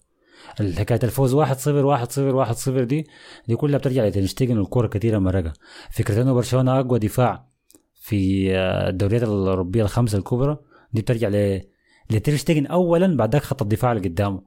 حكايه 0.78 1.00
الفوز 1.04 1.34
1 1.34 1.58
0 1.58 1.86
1 1.86 2.12
0 2.12 2.36
1 2.36 2.56
0 2.56 2.84
دي 2.84 3.08
دي 3.48 3.56
كلها 3.56 3.78
بترجع 3.78 4.06
لتير 4.06 4.26
شتيجن 4.26 4.58
والكورة 4.58 4.88
كثيره 4.88 5.20
مرقها 5.20 5.54
فكرة 5.92 6.22
إنه 6.22 6.34
برشلونة 6.34 6.80
أقوى 6.80 7.00
دفاع 7.00 7.48
في 7.94 8.52
آه، 8.58 8.90
الدوريات 8.90 9.24
الأوروبية 9.24 9.84
الخمسة 9.84 10.18
الكبرى 10.18 10.58
دي 10.94 11.02
بترجع 11.02 11.28
ل 11.28 11.62
لتير 12.10 12.36
شتيجن 12.36 12.66
اولا 12.66 13.18
بعد 13.18 13.34
ذاك 13.34 13.42
خط 13.42 13.62
الدفاع 13.62 13.92
اللي 13.92 14.10
قدامه. 14.10 14.42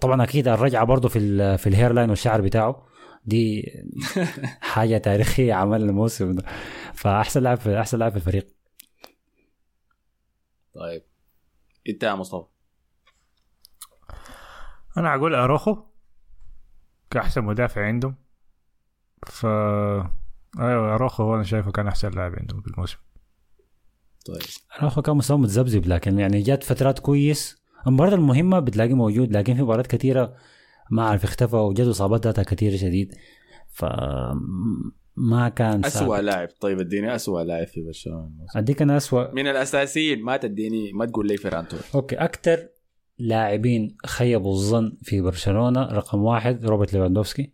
طبعا 0.00 0.22
أكيد 0.22 0.48
الرجعة 0.48 0.84
برضه 0.84 1.08
في 1.08 1.18
ال 1.18 1.58
في 1.58 1.66
ال 1.66 1.92
hairline 1.92 2.10
والشعر 2.10 2.40
بتاعه. 2.40 2.86
دي 3.24 3.72
حاجة 4.60 4.98
تاريخية 4.98 5.54
عمل 5.54 5.82
الموسم 5.82 6.32
ده. 6.32 6.44
فأحسن 6.94 7.42
لاعب 7.42 7.68
أحسن 7.68 7.98
لاعب 7.98 8.10
في 8.10 8.16
الفريق. 8.16 8.46
طيب. 10.74 11.02
أنت 11.88 12.02
يا 12.02 12.14
مصطفى. 12.14 12.46
أنا 14.96 15.14
أقول 15.14 15.34
أروخو 15.34 15.76
كأحسن 17.10 17.44
مدافع 17.44 17.86
عندهم. 17.86 18.16
ف 19.26 19.46
أيوه 20.58 20.94
أروخو 20.94 21.22
هو 21.22 21.34
أنا 21.34 21.42
شايفه 21.42 21.70
كان 21.70 21.86
أحسن 21.86 22.10
لاعب 22.10 22.34
عندهم 22.38 22.60
في 22.60 22.68
الموسم. 22.68 22.98
طيب. 24.26 24.42
أروخو 24.80 25.02
كان 25.02 25.16
مستوى 25.16 25.38
متذبذب 25.38 25.86
لكن 25.86 26.18
يعني 26.18 26.42
جات 26.42 26.64
فترات 26.64 26.98
كويس. 26.98 27.55
المباريات 27.86 28.18
المهمة 28.18 28.58
بتلاقيه 28.60 28.94
موجود 28.94 29.36
لكن 29.36 29.54
في 29.54 29.62
مباريات 29.62 29.86
كثيرة 29.86 30.34
ما 30.90 31.02
أعرف 31.02 31.24
اختفى 31.24 31.56
وجات 31.56 31.86
إصابات 31.86 32.26
ذاتها 32.26 32.42
كثير 32.42 32.76
شديد. 32.76 33.14
ف 33.68 33.84
ما 35.16 35.48
كان 35.48 35.84
اسوء. 35.84 36.20
لاعب. 36.20 36.48
طيب 36.60 36.80
اديني 36.80 37.14
اسوء 37.14 37.42
لاعب 37.42 37.66
في 37.66 37.82
برشلونة. 37.82 38.30
أديك 38.56 38.82
أنا 38.82 38.96
اسوء 38.96 39.34
من 39.34 39.46
الأساسيين. 39.46 40.22
ما 40.22 40.36
تديني 40.36 40.92
ما 40.92 41.06
تقول 41.06 41.26
لي 41.26 41.36
فيران 41.36 41.68
توريس. 41.68 41.94
okay 41.94 42.16
أكثر 42.16 42.68
لاعبين 43.18 43.96
خيبوا 44.06 44.52
الظن 44.52 44.96
في 45.02 45.20
برشلونة 45.20 45.82
رقم 45.82 46.22
واحد 46.22 46.66
روبرت 46.66 46.92
ليفاندوفسكي. 46.94 47.52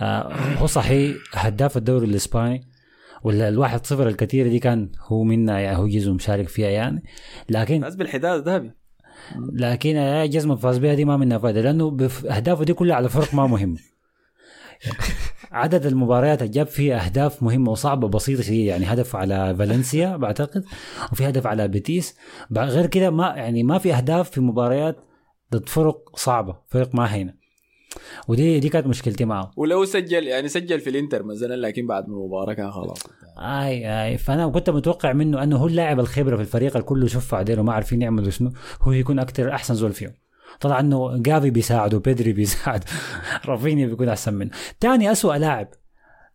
آه 0.00 0.32
هو 0.34 0.66
صحيح 0.66 1.16
هداف 1.32 1.76
الدوري 1.76 2.06
الإسباني 2.06 2.68
ولا 3.24 3.48
الواحد 3.48 3.86
صفر 3.86 4.08
الكثيرة 4.08 4.48
دي 4.48 4.58
كان 4.58 4.92
هو 5.06 5.22
منا 5.22 5.60
يعني 5.60 5.76
هو 5.76 5.88
جزء 5.88 6.12
مشارك 6.12 6.48
فيها 6.48 6.68
يعني. 6.68 7.02
لكن 7.48 7.80
فاز 7.80 7.94
بالحذاء 7.94 8.36
الذهبي. 8.36 8.72
لكن 9.52 10.26
جزمة 10.30 10.56
فاز 10.56 10.78
بها 10.78 10.94
دي 10.94 11.04
ما 11.04 11.16
منها 11.16 11.38
فائدة 11.38 11.60
لأنه 11.60 11.90
بف- 11.90 12.26
أهدافه 12.26 12.64
دي 12.64 12.74
كلها 12.74 12.96
على 12.96 13.08
فرق 13.08 13.34
ما 13.34 13.46
مهم. 13.46 13.76
عدد 15.52 15.86
المباريات 15.86 16.42
جاب 16.42 16.66
فيها 16.66 17.04
أهداف 17.06 17.42
مهمة 17.42 17.70
وصعبة 17.70 18.08
بسيطة 18.08 18.42
شديدة 18.42 18.70
يعني 18.70 18.84
هدف 18.86 19.16
على 19.16 19.56
فالنسيا 19.58 20.16
بعتقد 20.16 20.64
وفي 21.12 21.28
هدف 21.28 21.46
على 21.46 21.68
بيتيس. 21.68 22.16
غير 22.56 22.86
كده 22.86 23.10
ما 23.10 23.26
يعني 23.36 23.62
ما 23.62 23.78
في 23.78 23.94
أهداف 23.94 24.30
في 24.30 24.40
مباريات 24.40 24.96
ضد 25.52 25.68
فرق 25.68 26.16
صعبة 26.16 26.56
فرق 26.68 26.94
ما 26.94 27.14
هينة. 27.14 27.41
ودي 28.28 28.60
دي 28.60 28.68
كانت 28.68 28.86
مشكلتي 28.86 29.24
معه. 29.24 29.50
ولو 29.56 29.84
سجل 29.84 30.26
يعني 30.26 30.48
سجل 30.48 30.80
في 30.80 30.90
الانتر 30.90 31.22
مثلا 31.22 31.54
لكن 31.54 31.86
بعد 31.86 32.08
من 32.08 32.14
المباراه 32.14 32.52
كان 32.54 32.70
خلاص. 32.70 32.98
اي 33.38 34.02
آي 34.04 34.18
فأنا 34.18 34.48
كنت 34.48 34.70
متوقع 34.70 35.12
منه 35.12 35.42
أنه 35.42 35.56
هو 35.56 35.66
اللاعب 35.66 36.00
الخبرة 36.00 36.36
في 36.36 36.42
الفريق 36.42 36.76
الكل 36.76 37.08
شوف 37.10 37.34
عليه 37.34 37.58
وما 37.58 37.72
عارفين 37.72 38.02
يعملوا 38.02 38.30
شنو. 38.30 38.52
هو 38.82 38.92
يكون 38.92 39.18
أكثر 39.18 39.54
أحسن 39.54 39.74
زول 39.74 39.92
فيهم. 39.92 40.12
طلع 40.60 40.80
إنه 40.80 41.16
جافي 41.22 41.50
بيساعده 41.50 41.98
بيدري 41.98 42.32
بيساعد 42.32 42.84
رافينيا 43.46 43.86
بيكون 43.86 44.08
أحسن 44.08 44.34
منه. 44.34 44.50
ثاني 44.80 45.12
أسوأ 45.12 45.34
لاعب 45.34 45.68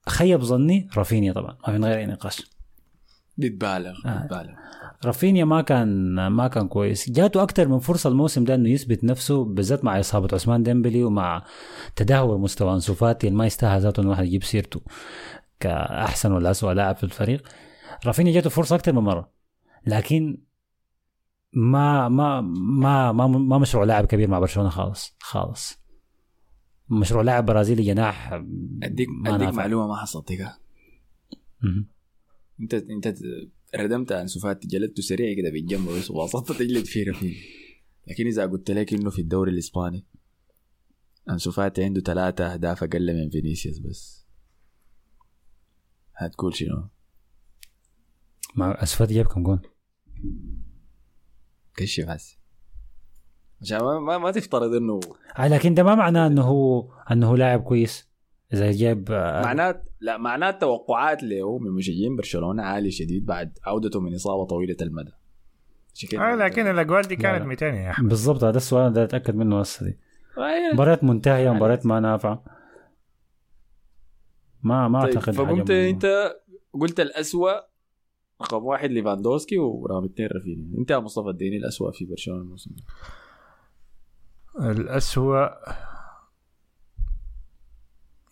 خيب 0.07 0.41
ظني 0.43 0.89
رافينيا 0.97 1.33
طبعا 1.33 1.57
ما 1.67 1.73
من 1.77 1.85
غير 1.85 1.97
أي 1.97 2.05
نقاش. 2.05 2.51
بيتبالغ 3.37 3.93
آه. 4.05 4.21
بيتبالغ. 4.21 4.51
رافينيا 5.05 5.45
ما 5.45 5.61
كان 5.61 6.27
ما 6.27 6.47
كان 6.47 6.67
كويس. 6.67 7.09
جاته 7.09 7.43
أكثر 7.43 7.67
من 7.67 7.79
فرصة 7.79 8.09
الموسم 8.09 8.43
ده 8.43 8.55
إنه 8.55 8.69
يثبت 8.69 9.03
نفسه 9.03 9.45
بالذات 9.45 9.85
مع 9.85 9.99
إصابة 9.99 10.27
عثمان 10.33 10.63
ديمبلي 10.63 11.03
ومع 11.03 11.45
تدهور 11.95 12.37
مستوى 12.37 12.73
أنسو 12.73 12.93
فاتي. 12.93 13.27
اللي 13.27 13.37
ما 13.37 13.45
يستاهل 13.45 13.81
ذاته 13.81 13.99
إنه 14.01 14.07
الواحد 14.07 14.25
يجيب 14.25 14.43
سيرته 14.43 14.81
كأحسن 15.59 16.31
ولا 16.31 16.51
اسوء 16.51 16.73
لاعب 16.73 16.95
في 16.95 17.03
الفريق. 17.03 17.47
رافينيا 18.05 18.33
جاته 18.33 18.49
فرصة 18.49 18.75
أكثر 18.75 18.93
من 18.93 18.99
مرة. 19.01 19.31
لكن 19.87 20.41
ما 21.53 22.09
ما 22.09 22.41
ما 22.41 23.11
ما, 23.11 23.27
ما 23.27 23.57
مشروع 23.57 23.83
لاعب 23.83 24.05
كبير 24.05 24.29
مع 24.29 24.39
برشلونة 24.39 24.69
خالص. 24.69 25.15
خالص. 25.19 25.79
مشروع 26.89 27.21
لاعب 27.21 27.45
برازيلي 27.45 27.83
جناح 27.83 28.33
اديك 28.83 29.07
أديك. 29.27 29.53
معلومة 29.53 29.87
ما 29.87 29.95
حصلتها 29.95 30.57
مهم. 31.63 31.87
انت 32.61 32.73
أنت 32.73 33.13
ردمت 33.75 34.11
انسو 34.11 34.39
فاتي 34.39 34.67
جلدته 34.67 35.01
سريع 35.01 35.35
كده 35.37 35.49
بالجنب 35.49 35.89
بس 35.89 36.11
ووسطت 36.11 36.51
تجلد 36.51 36.85
فيه 36.85 37.09
رفيق 37.09 37.35
لكن 38.07 38.27
إذا 38.27 38.45
قلت 38.45 38.71
لك 38.71 38.93
إنه 38.93 39.09
في 39.09 39.19
الدوري 39.19 39.51
الإسباني 39.51 40.05
انسو 41.29 41.51
فاتي 41.51 41.83
عنده 41.83 42.01
ثلاثة 42.01 42.53
أهداف 42.53 42.83
أقل 42.83 43.13
من 43.13 43.29
فينيسيوس 43.29 43.79
بس. 43.79 44.27
هتقول 46.15 46.55
شنو؟ 46.55 46.87
انسو 48.55 48.71
فاتي 48.83 49.11
جاب 49.13 49.25
كم 49.25 49.43
جون؟ 49.43 49.61
كشف 51.75 52.09
هسه 52.09 52.37
عشان 53.61 53.77
ما, 53.77 53.99
ما, 53.99 54.17
ما 54.17 54.31
تفترض 54.31 54.73
إنه 54.73 54.99
آه، 55.39 55.47
لكن 55.47 55.73
ده 55.73 55.83
ما 55.83 55.95
معناه 55.95 56.27
إنه 56.27 56.41
هو 56.41 56.91
إنه 57.11 57.29
هو 57.29 57.35
لاعب 57.35 57.63
كويس. 57.63 58.07
إذا 58.53 58.71
جاب 58.71 59.11
آه، 59.11 59.41
معنات 59.41 59.86
لا 59.99 60.17
معنات 60.17 60.61
توقعات 60.61 61.23
له 61.23 61.59
من 61.59 61.71
مشجعين 61.71 62.15
برشلونة 62.15 62.63
عالي 62.63 62.91
شديد 62.91 63.25
بعد 63.25 63.59
عودته 63.63 63.99
من 63.99 64.15
إصابة 64.15 64.45
طويلة 64.45 64.77
المدى. 64.81 65.11
كده. 66.11 66.21
آه 66.21 66.35
لكن 66.35 66.67
الأجوال 66.67 67.01
دي 67.03 67.15
كانت 67.15 67.41
لا. 67.41 67.47
200 67.47 67.65
يا 67.65 67.89
أحمد. 67.91 68.09
بالضبط 68.09 68.43
هذا 68.43 68.57
السؤال 68.57 68.93
ده 68.93 69.03
أتأكد 69.03 69.35
منه 69.35 69.59
هسه 69.59 69.85
دي. 69.85 69.97
آه، 70.37 70.73
مباراة 70.73 70.99
منتهية 71.03 71.49
مباراة 71.53 71.79
ما 71.85 71.99
نافعة 71.99 72.43
ما 74.63 74.87
ما 74.87 75.01
طيب 75.05 75.15
أعتقد 75.15 75.33
فقمت. 75.33 75.71
أنت 75.71 76.35
قلت 76.73 76.99
الأسوأ 76.99 77.51
رقم 78.41 78.63
واحد 78.65 78.89
ليفاندوسكي 78.91 79.57
ورقم 79.57 80.05
اثنين 80.05 80.29
رافينيا. 80.31 80.77
أنت 80.79 80.91
يا 80.91 80.97
مصطفى 80.99 81.29
اديني 81.29 81.57
الأسوأ 81.57 81.91
في 81.91 82.05
برشلونة 82.05 82.41
الموسم 82.41 82.71
ده. 82.75 82.83
الأسوأ 84.71 85.47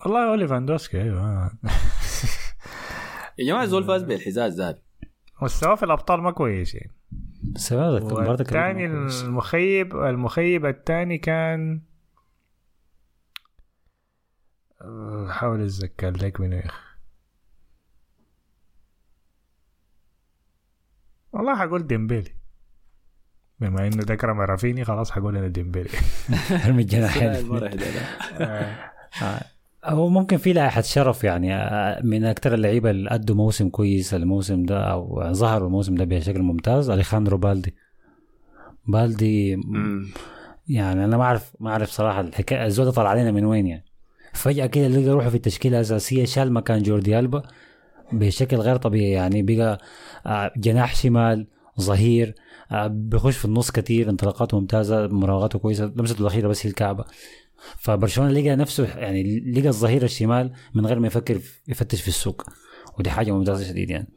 والله 0.06 0.30
هو 0.30 0.36
ليفاندوسكي 0.36 1.02
أيوه. 1.02 1.46
يا 3.40 3.46
جماعة 3.46 3.66
زول 3.66 3.84
فاز 3.84 4.04
بالحذاء 4.04 4.48
الذهبي. 4.48 4.82
مستواه 5.42 5.76
في 5.76 5.84
الأبطال 5.84 6.22
ما 6.22 6.32
كويس 6.32 6.76
يعني. 6.76 6.96
بس 7.44 7.74
كويس. 8.84 9.24
المخيب 9.24 9.96
المخيب 9.96 10.66
الثاني 10.66 11.18
كان 11.18 11.82
أه، 14.82 15.28
حاول 15.32 15.62
أتذكر 15.62 16.12
لك 16.12 16.40
من 16.40 16.54
يا 16.54 16.66
أخي. 16.66 16.86
والله 21.32 21.56
حقول 21.56 21.88
ديمبيلي. 21.88 22.36
بما 23.60 23.88
إنه 23.88 24.04
ذكر 24.04 24.28
رافينيا 24.28 24.86
خلاص 24.86 25.12
حقول 25.12 25.38
أنا 25.38 25.48
ديمبيلي. 25.48 25.90
ارمي 26.66 26.82
الجناحين. 26.82 27.60
هو 29.86 30.10
ممكن 30.10 30.38
في 30.38 30.54
لائحة 30.54 30.82
شرف 30.82 31.24
يعني 31.24 31.56
آه، 31.56 32.02
من 32.04 32.26
أكثر 32.26 32.54
اللعيبة 32.54 32.90
اللي 32.90 33.10
أدوا 33.10 33.36
موسم 33.36 33.70
كويس 33.70 34.14
الموسم 34.14 34.64
ده 34.64 34.84
أو 34.84 35.34
ظهروا 35.34 35.68
الموسم 35.68 35.96
ده 35.96 36.06
بشكل 36.06 36.42
ممتاز 36.42 36.90
أليخاندرو 36.90 37.38
بالدي. 37.38 37.76
بالدي 38.88 39.58
يعني 40.68 41.06
أنا 41.06 41.18
ما 41.18 41.24
أعرف 41.24 41.54
ما 41.60 41.70
أعرف 41.70 41.90
صراحة 41.90 42.22
الحكاية 42.22 42.66
الزول 42.66 42.86
ده 42.86 42.92
طلع 42.92 43.10
علينا 43.10 43.32
من 43.32 43.46
وين 43.46 43.68
يعني. 43.68 43.86
فجأة 44.34 44.66
كده 44.66 44.88
لقى 44.88 45.10
روحه 45.10 45.30
في 45.30 45.36
التشكيلة 45.36 45.78
الأساسية 45.78 46.26
شال 46.26 46.54
مكان 46.54 46.84
جوردي 46.84 47.20
ألبا 47.20 47.44
بشكل 48.12 48.58
غير 48.58 48.76
طبيعي 48.76 49.12
يعني 49.12 49.42
بقى 49.42 49.80
آه، 50.26 50.52
جناح 50.58 50.96
شمال 50.96 51.48
ظهير 51.82 52.36
آه، 52.72 52.88
بيخش 52.88 53.38
في 53.38 53.46
النص 53.46 53.72
كتير 53.72 54.10
انطلاقاته 54.10 54.60
ممتازة 54.60 55.08
مراوغاته 55.08 55.60
كويسة 55.60 55.86
لمسته 55.96 56.22
الأخيرة 56.22 56.48
بس 56.48 56.66
هي 56.66 56.70
الكعبة. 56.70 57.06
فبرشلونة 57.78 58.32
لقى 58.32 58.56
نفسه 58.56 58.98
يعني 58.98 59.40
لقى 59.40 59.68
الظهير 59.68 60.04
الشمال 60.04 60.54
من 60.74 60.86
غير 60.86 61.00
ما 61.00 61.08
يفكر 61.08 61.42
يفتش 61.68 62.02
في 62.02 62.08
السوق. 62.08 62.44
ودي 63.00 63.10
حاجة 63.10 63.32
ممتازة 63.32 63.64
شديد 63.64 63.90
يعني. 63.90 64.08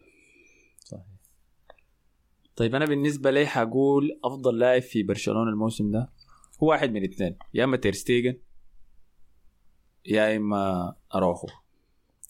طيب 2.57 2.75
أنا 2.75 2.85
بالنسبة 2.85 3.31
لي 3.31 3.47
حقول 3.47 4.21
أفضل 4.25 4.59
لاعب 4.59 4.83
في 4.83 5.03
برشلونة 5.03 5.51
الموسم 5.51 5.91
ده 5.91 6.11
هو 6.63 6.69
واحد 6.71 6.93
من 6.93 7.05
اثنين 7.05 7.37
يا 7.55 7.65
إما 7.65 7.77
تيرستيجن 7.77 8.39
يا 10.07 10.37
إما 10.37 10.95
اروخو 11.15 11.49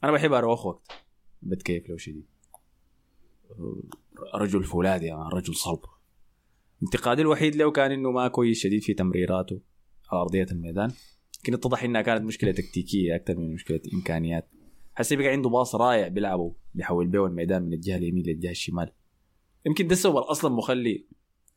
أنا 0.04 0.12
بحب 0.12 0.32
اروخو 0.32 0.78
بتكيف 1.42 1.88
لو 1.88 1.96
شديد. 1.96 2.26
رجل 4.34 4.64
فولاذي 4.64 5.12
مان، 5.12 5.28
رجل 5.28 5.54
صلب. 5.54 5.80
انتقادي 6.82 7.22
الوحيد 7.22 7.56
له 7.56 7.70
كان 7.70 7.92
إنه 7.92 8.10
ما 8.10 8.28
كويس 8.28 8.58
شديد 8.58 8.82
في 8.82 8.94
تمريراته. 8.94 9.60
على 10.10 10.20
أرضية 10.22 10.46
الميدان. 10.52 10.90
لكن 11.40 11.54
اتضح 11.54 11.82
إنها 11.84 12.02
كانت 12.02 12.24
مشكلة 12.24 12.52
تكتيكية 12.52 13.16
أكثر 13.16 13.38
من 13.38 13.52
مشكلة 13.54 13.80
إمكانيات. 13.94 14.48
حسي 14.94 15.16
بقى 15.16 15.28
عنده 15.28 15.48
باص 15.48 15.74
رائع 15.74 16.08
بيلعبه 16.08 16.54
بيحول 16.74 17.06
بيه 17.06 17.26
الميدان 17.26 17.62
من 17.62 17.72
الجهة 17.72 17.96
اليمين 17.96 18.26
للجهة 18.26 18.50
الشمال. 18.50 18.92
يمكن 19.66 19.86
ده 19.86 19.92
السبب 19.92 20.16
أصلا 20.16 20.54
مخلي 20.54 21.06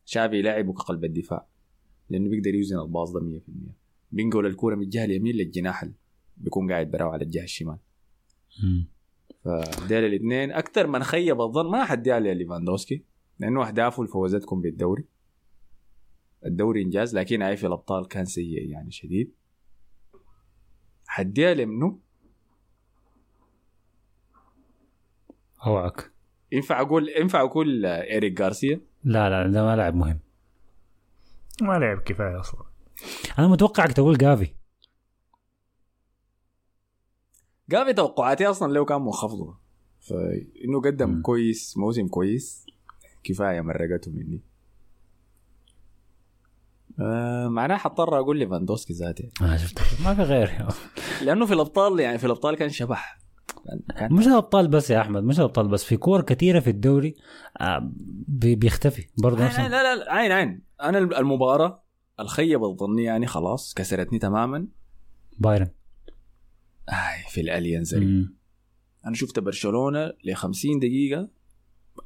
شافي 0.05 0.35
يلعبه 0.39 0.73
كقلب 0.73 1.05
الدفاع 1.05 1.47
لأنه 2.09 2.29
بيقدر 2.29 2.55
يوزن 2.55 2.79
الباص 2.79 3.11
ده 3.11 3.19
100% 3.19 3.71
بينقل 4.11 4.45
الكورة 4.45 4.75
من 4.75 4.83
الجهة 4.83 5.05
اليمين 5.05 5.35
للجناح 5.35 5.83
اللي 5.83 5.95
بيكون 6.37 6.71
قاعد 6.71 6.91
براو 6.91 7.09
على 7.09 7.23
الجهة 7.23 7.43
الشمال. 7.43 7.77
فديل 9.43 10.03
الاثنين 10.05 10.51
أكثر 10.51 10.87
من 10.87 11.03
خيب 11.03 11.41
الظن 11.41 11.71
ما 11.71 11.85
حديها 11.85 12.19
لليفاندوسكي 12.19 13.05
لأنه 13.39 13.67
أهدافه 13.67 14.01
اللي 14.01 14.11
فوزتكم 14.11 14.61
بالدوري. 14.61 15.05
الدوري 16.45 16.81
انجاز 16.81 17.15
لكن 17.17 17.41
عارف 17.41 17.65
الأبطال 17.65 18.07
كان 18.07 18.25
سيء 18.25 18.69
يعني 18.69 18.91
شديد. 18.91 19.31
حديها 21.07 21.53
لمنو؟ 21.53 21.99
أوعك. 25.65 26.11
ينفع 26.51 26.81
أقول 26.81 27.09
ينفع 27.09 27.41
أقول 27.41 27.85
إيريك 27.85 28.33
جارسيا 28.33 28.81
لا 29.03 29.29
لا 29.29 29.47
ده 29.51 29.63
ما 29.63 29.75
لاعب 29.75 29.95
مهم. 29.95 30.19
ما 31.61 31.79
لعب 31.79 31.97
كفاية 31.97 32.39
أصلا. 32.39 32.61
أنا 33.39 33.47
متوقعك 33.47 33.91
تقول 33.91 34.17
جافي. 34.17 34.53
جافي 37.69 37.93
توقعاتي 37.93 38.45
أصلا 38.45 38.73
له 38.73 38.85
كان 38.85 39.01
منخفضة. 39.01 39.57
فإنه 39.99 40.81
قدم 40.81 41.09
مم. 41.09 41.21
كويس 41.21 41.77
موسم 41.77 42.07
كويس 42.07 42.65
كفاية 43.23 43.61
مرقته 43.61 44.11
مني. 44.11 44.41
آه 47.01 47.47
معناه 47.47 47.77
حضطر 47.77 48.19
أقول 48.19 48.39
ليفاندوسكي 48.39 48.93
ذاتي 48.93 49.29
ما 49.41 49.57
شفت. 49.57 49.79
ما 50.03 50.13
في 50.15 50.21
غير. 50.21 50.51
لأنه 51.25 51.45
في 51.45 51.53
الأبطال 51.53 51.99
يعني 51.99 52.17
في 52.17 52.25
الأبطال 52.25 52.55
كان 52.55 52.69
شبح. 52.69 53.19
كان- 53.97 54.13
مش 54.13 54.27
الأبطال 54.27 54.67
بس 54.67 54.89
يا 54.89 55.01
أحمد 55.01 55.23
مش 55.23 55.39
الأبطال 55.39 55.67
بس 55.67 55.83
في 55.83 55.97
كور 55.97 56.21
كثيرة 56.21 56.59
في 56.59 56.69
الدوري 56.69 57.15
آه، 57.61 57.91
بي- 58.27 58.55
بيختفي 58.55 59.07
برضه 59.23 59.45
نفس 59.45 59.59
عين 59.59 59.71
لا 59.71 59.95
لا 59.95 60.13
عين 60.13 60.31
عين. 60.31 60.61
أنا 60.81 60.97
المباراة 60.97 61.83
الخيبه 62.19 62.69
الظنيه 62.71 63.05
يعني 63.05 63.27
خلاص 63.27 63.73
كسرتني 63.73 64.19
تماما. 64.19 64.67
بايرن. 65.39 65.67
آي 66.89 67.23
في 67.29 67.41
الأليانز. 67.41 67.93
أنا 69.05 69.13
شفت 69.15 69.39
برشلونة 69.39 70.13
ل 70.23 70.33
50 70.33 70.79
دقيقة 70.79 71.29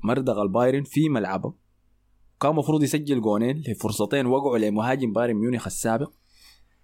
مردغ 0.03 0.41
البايرن 0.41 0.83
في 0.83 1.09
ملعبه. 1.09 1.53
كان 2.41 2.51
المفروض 2.51 2.83
يسجل 2.83 3.21
جونين 3.21 3.63
لفرصتين 3.67 4.25
وقعوا 4.25 4.57
لمهاجم 4.57 5.13
بايرن 5.13 5.33
ميونخ 5.33 5.67
السابق. 5.67 6.11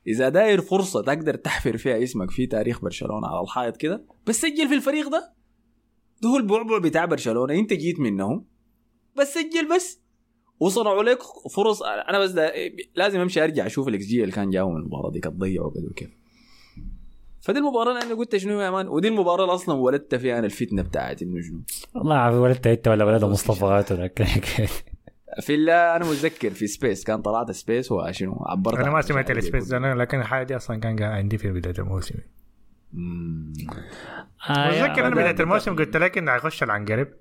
إذا 0.07 0.29
داير 0.29 0.61
فرصة 0.61 1.01
تقدر 1.01 1.35
تحفر 1.35 1.77
فيها 1.77 2.03
اسمك 2.03 2.31
في 2.31 2.45
تاريخ 2.47 2.81
برشلونة 2.81 3.27
على 3.27 3.41
الحائط 3.41 3.77
كده 3.77 4.05
بس 4.27 4.41
سجل 4.41 4.67
في 4.67 4.73
الفريق 4.73 5.09
ده. 5.09 5.33
ده 6.21 6.29
هو 6.29 6.37
البعبع 6.37 6.77
بتاع 6.77 7.05
برشلونة 7.05 7.53
أنت 7.53 7.73
جيت 7.73 7.99
منهم 7.99 8.45
بس 9.17 9.33
سجل 9.33 9.75
بس. 9.75 10.01
وصنعوا 10.59 11.03
لك 11.03 11.19
فرص 11.51 11.81
أنا 11.81 12.19
بس 12.19 12.31
دا 12.31 12.51
لازم 12.95 13.19
أمشي 13.19 13.43
أرجع 13.43 13.65
أشوف 13.65 13.87
الاكس 13.87 14.05
جي 14.05 14.21
اللي 14.21 14.31
كان 14.31 14.49
جاوا 14.49 14.71
من 14.71 14.77
المباراة 14.77 15.11
دي 15.11 15.19
كانت 15.19 15.35
ضيعوا 15.35 15.69
قد 15.69 15.93
كيف 15.95 16.09
فدي 17.41 17.59
المباراة 17.59 17.91
اللي 17.91 18.03
أنا 18.03 18.13
قلت 18.13 18.37
شنو 18.37 18.59
يا 18.61 18.69
man؟ 18.69 18.87
ودي 18.87 19.07
المباراة 19.07 19.43
اللي 19.43 19.53
أصلا 19.53 19.75
ولدت 19.75 20.15
فيها 20.15 20.37
أنا 20.37 20.45
الفتنة 20.45 20.81
بتاعت 20.81 21.21
إنه 21.21 21.41
شنو. 21.41 21.61
والله 21.95 22.15
عارف 22.15 22.35
ولدت 22.35 22.67
أنت 22.67 22.87
ولا 22.87 23.05
ولد 23.05 23.25
مصطفى 23.25 23.65
غاتو. 23.65 23.95
في 25.39 25.55
لا 25.57 25.95
أنا 25.95 26.05
متذكر 26.05 26.49
في 26.49 26.67
space 26.67 27.03
كان 27.03 27.21
طلعت 27.21 27.51
space 27.51 27.91
وشنو؟ 27.91 28.43
عبرت 28.45 28.79
أنا 28.79 28.91
ما 28.91 29.01
سمعت 29.01 29.31
ال 29.31 29.38
space 29.38 29.73
لكن 29.73 30.19
الحاجة 30.19 30.43
دي 30.43 30.55
أصلا 30.55 30.79
كان 30.79 30.99
قاعد 30.99 31.11
عندي 31.11 31.37
في 31.37 31.51
بداية 31.51 31.75
الموسم. 31.79 32.15
مم. 32.93 33.53
اتذكر 34.49 35.07
أنا 35.07 35.15
بداية 35.15 35.35
الموسم 35.39 35.75
قلت 35.75 35.97
لك 35.97 36.17
انه 36.17 36.31
حيخش 36.31 36.63
العنقريب. 36.63 37.13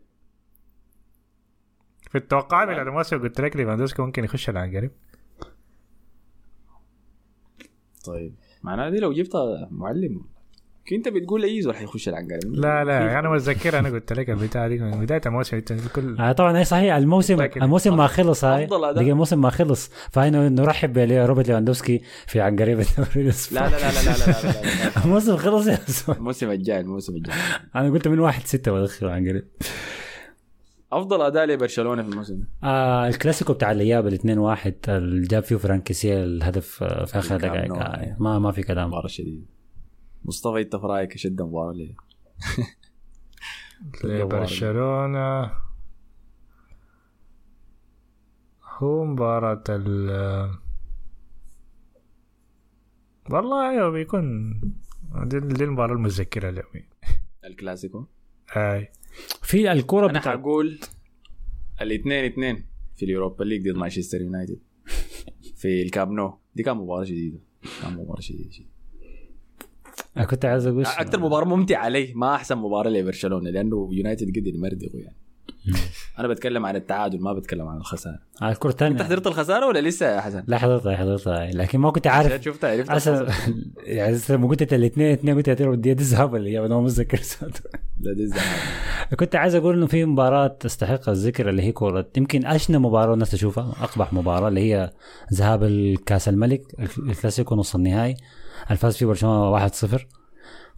في 2.11 2.19
التوقعات 2.19 2.69
بداية 2.69 2.83
الموسم 2.83 3.19
قلت 3.19 3.41
لك 3.41 3.57
ليفاندوسكي 3.57 4.03
ممكن 4.03 4.25
يخش 4.25 4.51
العنقريب. 4.51 4.91
طيب. 8.05 8.35
معناها 8.63 8.91
دي 8.91 8.99
لو 8.99 9.13
جبتها 9.13 9.69
معلم. 9.71 10.25
انت 10.93 11.09
بتقول 11.09 11.45
اي 11.45 11.63
زول 11.63 11.75
حيخش 11.75 12.09
العنقريب 12.09 12.55
لا 12.55 12.85
لا 12.85 13.19
أنا 13.19 13.31
متذكر 13.31 13.79
أنا 13.79 13.89
قلت 13.89 14.13
لك 14.13 14.31
البتاع 14.31 14.69
دي 14.69 14.79
من 14.79 14.91
بدايه 14.91 15.21
الموسم 15.27 15.57
انت 15.57 15.73
كل 15.95 16.17
آه 16.21 16.33
طبعا 16.33 16.59
هي 16.59 16.65
صحيح 16.65 16.95
الموسم 16.95 17.41
الموسم 17.41 17.97
ما 17.97 18.07
خلص 18.07 18.45
هاي. 18.45 18.67
دقيقة 18.67 19.11
الموسم 19.11 19.41
ما 19.41 19.51
خلص 19.51 19.91
فهنا 20.11 20.49
نرحب 20.49 20.93
بروبرت 20.93 21.49
ليفاندوفسكي 21.49 22.03
في 22.27 22.41
عنقريب 22.41 22.79
لا 22.79 22.85
لا 23.07 23.69
لا 23.69 23.69
لا 23.71 24.03
لا 24.03 24.27
لا. 24.27 25.05
الموسم 25.05 25.37
خلص 25.37 25.67
يا 25.67 25.79
الموسم 26.09 26.51
الجاي 26.51 26.81
الموسم 26.81 27.17
الجاي 27.17 27.35
أنا 27.77 27.91
قلت 27.91 28.09
من 28.09 28.19
واحد 28.19 28.47
ستة 28.47 28.73
بدخل 28.73 29.07
عنقريب 29.07 29.45
افضل 30.93 31.23
اداء 31.23 31.45
لبرشلونه 31.45 32.03
في 32.03 32.09
الموسم 32.09 32.43
آه 32.65 33.09
الكلاسيكو 33.09 33.53
بتاع 33.53 33.71
الاياب 33.73 34.07
ال 34.07 34.13
2 34.15 34.39
1 34.39 34.75
اللي 34.89 35.27
جاب 35.27 35.43
فيه 35.43 35.57
فرانكيسيا 35.57 36.25
الهدف 36.25 36.83
آه، 36.83 37.05
في 37.05 37.19
اخر 37.19 37.37
دقائق. 37.37 37.73
آه 37.75 38.17
ما 38.21 38.39
ما 38.39 38.53
في 38.53 38.63
كلام 38.63 38.89
مباراه 38.89 39.07
شديده 39.07 39.43
مصطفى 40.25 40.61
انت 40.61 40.77
في 40.77 40.87
رأيك 40.87 41.17
شد 41.17 41.41
المباراه 41.41 41.73
ليه؟ 44.05 44.25
برشلونة. 44.25 45.53
هو 48.83 49.05
مباراة 49.05 49.65
ال 49.69 50.11
والله 53.31 53.71
أيوه 53.71 53.91
بيكون 53.91 54.61
دي, 55.25 55.41
دي 55.41 55.65
المباراة 55.65 55.93
المتذكرة 55.95 56.51
لي 56.51 56.63
الكلاسيكو؟ 57.45 58.05
هاي 58.53 58.93
في 59.43 59.73
الكرة 59.73 60.11
أنا 60.11 60.21
بتاع 60.21 60.33
حقول 60.33 60.81
الاثنين 61.81 62.25
اثنين 62.25 62.67
في 62.97 63.05
ال 63.05 63.11
Europa 63.11 63.45
League 63.45 63.69
ضد 63.71 63.77
مانشستر 63.77 64.21
يونايتد. 64.21 64.59
في 65.61 65.83
الكامب 65.83 66.11
نو. 66.11 66.39
دي 66.55 66.63
كان 66.63 66.77
مباراة 66.77 67.05
شديده 67.05 67.39
كان 67.83 67.93
مباراة 67.97 68.21
شديده 68.21 68.51
شديدة. 68.51 68.70
أنا 70.17 70.25
كنت 70.25 70.45
عايز 70.45 70.67
أقول 70.67 70.85
أكثر 70.87 71.21
مباراة 71.21 71.45
ممتعة 71.45 71.85
علي 71.85 72.13
ما 72.15 72.35
أحسن 72.35 72.59
مباراة 72.59 72.91
لبرشلونة 72.91 73.51
لأنه 73.51 73.89
يونايتد 73.93 74.39
قدر 74.39 74.55
يمردغوا 74.55 75.01
يعني 75.01 75.17
أنا 76.19 76.29
بتكلم 76.29 76.67
عن 76.67 76.77
التعادل 76.77 77.21
ما 77.21 77.33
بتكلم 77.33 77.69
عن 77.69 77.77
الخسارة 77.77 78.19
آه 78.43 78.51
الكرة 78.51 78.71
الثانية 78.71 78.93
أنت 78.93 79.03
حضرت 79.03 79.27
الخسارة 79.27 79.67
ولا 79.67 79.79
لسه 79.79 80.07
يا 80.07 80.21
حسن؟ 80.21 80.45
لا 80.47 80.59
حضرتها 80.59 80.97
حضرتها 80.97 81.51
لكن 81.51 81.79
ما 81.79 81.91
كنت 81.91 82.07
عارف 82.07 82.43
شفتها 82.43 82.71
عرفت 82.71 82.91
أصلا. 82.91 83.29
يعني 83.87 84.19
لما 84.31 84.49
قلت 84.49 84.73
الاثنين 84.73 85.13
اثنين 85.13 85.37
قلت 85.37 85.61
يا 85.61 85.69
ودي 85.69 85.93
الذهاب 85.93 86.37
اللي 86.37 86.51
هي 86.51 86.59
أنا 86.59 86.69
ما 86.69 86.81
متذكر. 86.81 87.21
لا 88.01 88.13
دي. 88.13 88.31
كنت 89.17 89.37
عايز 89.37 89.55
أقول 89.55 89.77
إنه 89.77 89.87
في 89.87 90.05
مباراة 90.05 90.47
تستحق 90.47 91.09
الذكر 91.09 91.49
اللي 91.49 91.63
هي 91.63 91.73
كرة 91.73 92.07
يمكن 92.17 92.47
أشنى 92.47 92.79
مباراة 92.79 93.15
الناس 93.15 93.31
تشوفها 93.31 93.75
أقبح 93.81 94.13
مباراة 94.13 94.49
اللي 94.49 94.61
هي 94.61 94.91
ذهاب 95.33 95.65
الكأس 95.65 96.29
الملك 96.29 96.63
الكلاسيكو 96.99 97.55
نص 97.55 97.75
النهائي 97.75 98.17
الفاز 98.71 98.97
فيه 98.97 99.07
برشلونة 99.07 99.69
1-0 99.69 100.07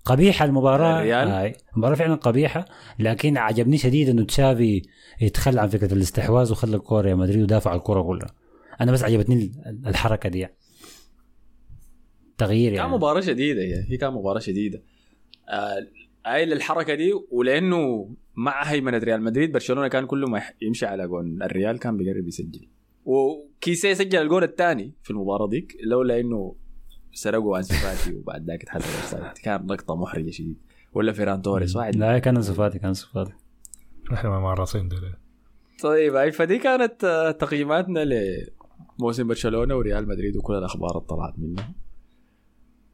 قبيحة 0.05 0.45
المباراة. 0.45 0.99
الريال؟ 0.99 1.29
هاي. 1.29 1.57
مباراة 1.77 1.95
فعلا 1.95 2.15
قبيحة 2.15 2.65
لكن 2.99 3.37
عجبني 3.37 3.79
شديد 3.79 4.09
إنه 4.09 4.25
تشافي 4.25 4.83
يتخلى 5.21 5.61
عن 5.61 5.69
فكرة 5.69 5.95
الاستحواذ 5.95 6.53
وخلى 6.53 6.77
الكورة 6.77 7.09
يا 7.09 7.15
مدريد 7.15 7.43
ودافع 7.43 7.75
الكورة 7.75 8.03
كلها. 8.03 8.35
أنا 8.81 8.93
بس 8.93 9.05
عجبتني 9.05 9.53
الحركة 9.87 10.29
دي. 10.29 10.49
تغيير 12.39 12.71
كان 12.71 12.81
يعني. 12.81 12.93
مباراة 12.93 13.21
شديدة 13.21 13.61
هي. 13.61 13.85
هي 13.89 13.97
كان 13.97 14.13
مباراة 14.13 14.41
شديدة. 14.41 14.83
آه 15.49 15.89
الحركه 16.27 16.95
دي 16.95 17.13
ولأنه 17.31 18.11
مع 18.35 18.63
هيمنة 18.63 18.99
ريال 18.99 19.23
مدريد 19.23 19.53
برشلونة 19.53 19.89
كان 19.89 20.07
كل 20.07 20.25
ما 20.31 20.43
يمشي 20.63 20.87
على 20.87 21.09
جون. 21.09 21.43
الريال 21.43 21.79
كان 21.79 21.97
بيقرب 21.97 22.29
يسجل. 22.29 22.69
وكيسيه 23.05 23.95
سجل 23.95 24.23
الجول 24.23 24.45
الثاني 24.45 24.95
في 25.03 25.11
المباراة 25.11 25.49
ديك 25.49 25.77
لولا 25.85 26.21
إنه 26.21 26.55
سرقوا 27.13 27.59
انسو 27.59 27.75
فاتي 27.75 28.15
وبعد 28.17 28.47
ذاك 28.47 28.69
offside. 28.75 29.33
كان 29.43 29.67
لقطه 29.67 29.97
محرجة 29.97 30.31
شديد. 30.31 30.57
ولا 30.95 31.13
فيران 31.13 31.43
توريس 31.43 31.77
واحد 31.77 31.97
لا 31.97 32.19
كان 32.19 32.37
انسو 32.37 32.55
فاتي 32.55 32.79
كان 32.79 32.89
انسو 32.89 33.09
فاتي 33.09 33.33
إحنا 34.13 34.31
ما 34.31 34.41
معرصين 34.41 34.89
دول. 34.89 35.15
طيب 35.83 36.15
هاي 36.15 36.33
فدي 36.33 36.59
كانت 36.59 37.05
آه، 37.05 37.31
تقييماتنا 37.31 38.05
لموسم 38.99 39.27
برشلونة 39.29 39.75
وريال 39.75 40.09
مدريد 40.09 40.37
وكل 40.37 40.55
الأخبار 40.55 40.91
اللي 40.91 41.07
طلعت 41.09 41.39
منها. 41.39 41.75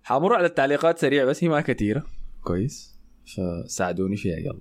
حمر 0.02 0.34
على 0.34 0.46
التعليقات 0.46 0.98
سريع 0.98 1.24
بس 1.24 1.44
هي 1.44 1.48
ما 1.48 1.60
كثيرة. 1.60 2.04
كويس. 2.42 2.98
فساعدوني 3.24 4.16
فيها 4.16 4.36
يلا. 4.36 4.60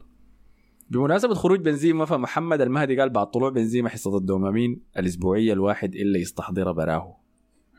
بمناسبة 0.89 1.33
خروج 1.33 1.59
بنزيما 1.59 2.05
فمحمد 2.05 2.61
المهدي 2.61 2.99
قال 2.99 3.09
بعد 3.09 3.31
طلوع 3.31 3.49
بنزيما 3.49 3.89
حصة 3.89 4.17
الدوبامين 4.17 4.81
الأسبوعية 4.97 5.53
الواحد 5.53 5.95
إلا 5.95 6.19
يستحضر 6.19 6.71
براه 6.71 7.17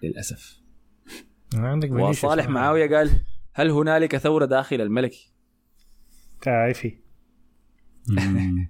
للأسف. 0.03 0.61
عندك 1.55 1.91
وصالح 1.91 2.49
معاوية 2.49 2.97
قال 2.97 3.11
هل 3.55 3.71
هنالك 3.71 4.17
ثورة 4.17 4.45
داخل 4.45 4.81
الملكي 4.81 5.33
تعرفي. 6.43 6.95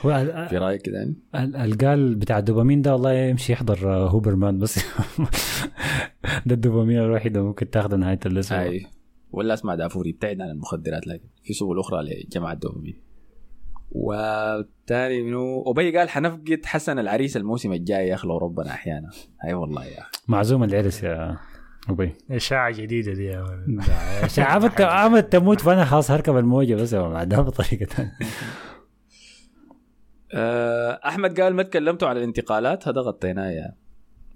هو 0.00 0.46
في 0.50 0.56
رأيك 0.58 0.82
كده 0.82 0.98
يعني؟ 0.98 1.14
ال- 1.34 1.56
القال 1.56 2.14
بتاع 2.14 2.38
الدوبامين 2.38 2.82
ده 2.82 2.92
والله 2.92 3.12
يمشي 3.12 3.52
يحضر 3.52 3.92
آه، 3.94 4.08
هوبرمان 4.08 4.58
بس 4.58 4.78
ده 6.46 6.54
الدوبامين 6.54 6.98
الوحيد 6.98 7.36
اللي 7.36 7.48
ممكن 7.48 7.70
تاخده 7.70 7.96
نهاية 7.96 8.20
الأسبوع. 8.26 8.60
هاي 8.62 8.86
ولا 9.32 9.54
اسمع 9.54 9.74
دافوري 9.74 10.10
ابتعد 10.10 10.40
عن 10.40 10.50
المخدرات 10.50 11.06
لكن 11.06 11.28
في 11.44 11.52
سبل 11.52 11.80
أخرى 11.80 12.02
لجمع 12.02 12.52
الدوبامين. 12.52 13.00
والتاني 13.92 15.22
منو؟ 15.22 15.62
ابي 15.70 15.98
قال 15.98 16.08
حنفقد 16.08 16.60
حسن 16.64 16.98
العريس 16.98 17.36
الموسم 17.36 17.72
الجاي 17.72 18.08
يا 18.08 18.14
أخي 18.14 18.28
لو 18.28 18.38
ربنا 18.38 18.70
أحيانا. 18.70 19.10
أي 19.44 19.54
والله 19.54 19.84
يا 19.84 20.00
أخي. 20.00 20.10
معزوم 20.28 20.64
العرس 20.64 21.02
يا 21.02 21.36
ابي 21.88 22.14
اشاعة 22.30 22.70
جديدة 22.70 23.12
دي 23.12 23.24
يا 23.24 23.42
ولد. 23.42 23.80
عملت 24.38 24.80
عملت 24.80 25.32
تموت 25.32 25.60
فأنا 25.60 25.84
خلاص 25.84 26.10
هركب 26.10 26.36
الموجة 26.36 26.74
بس 26.74 26.94
مع 26.94 27.24
ده 27.24 27.40
بطريقه 27.40 27.84
ثانية 27.84 28.18
أحمد 31.08 31.40
قال 31.40 31.54
ما 31.54 31.62
تكلمتوا 31.62 32.08
عن 32.08 32.16
الانتقالات 32.16 32.88
هذا 32.88 33.00
غطيناه 33.00 33.50
يا 33.50 33.76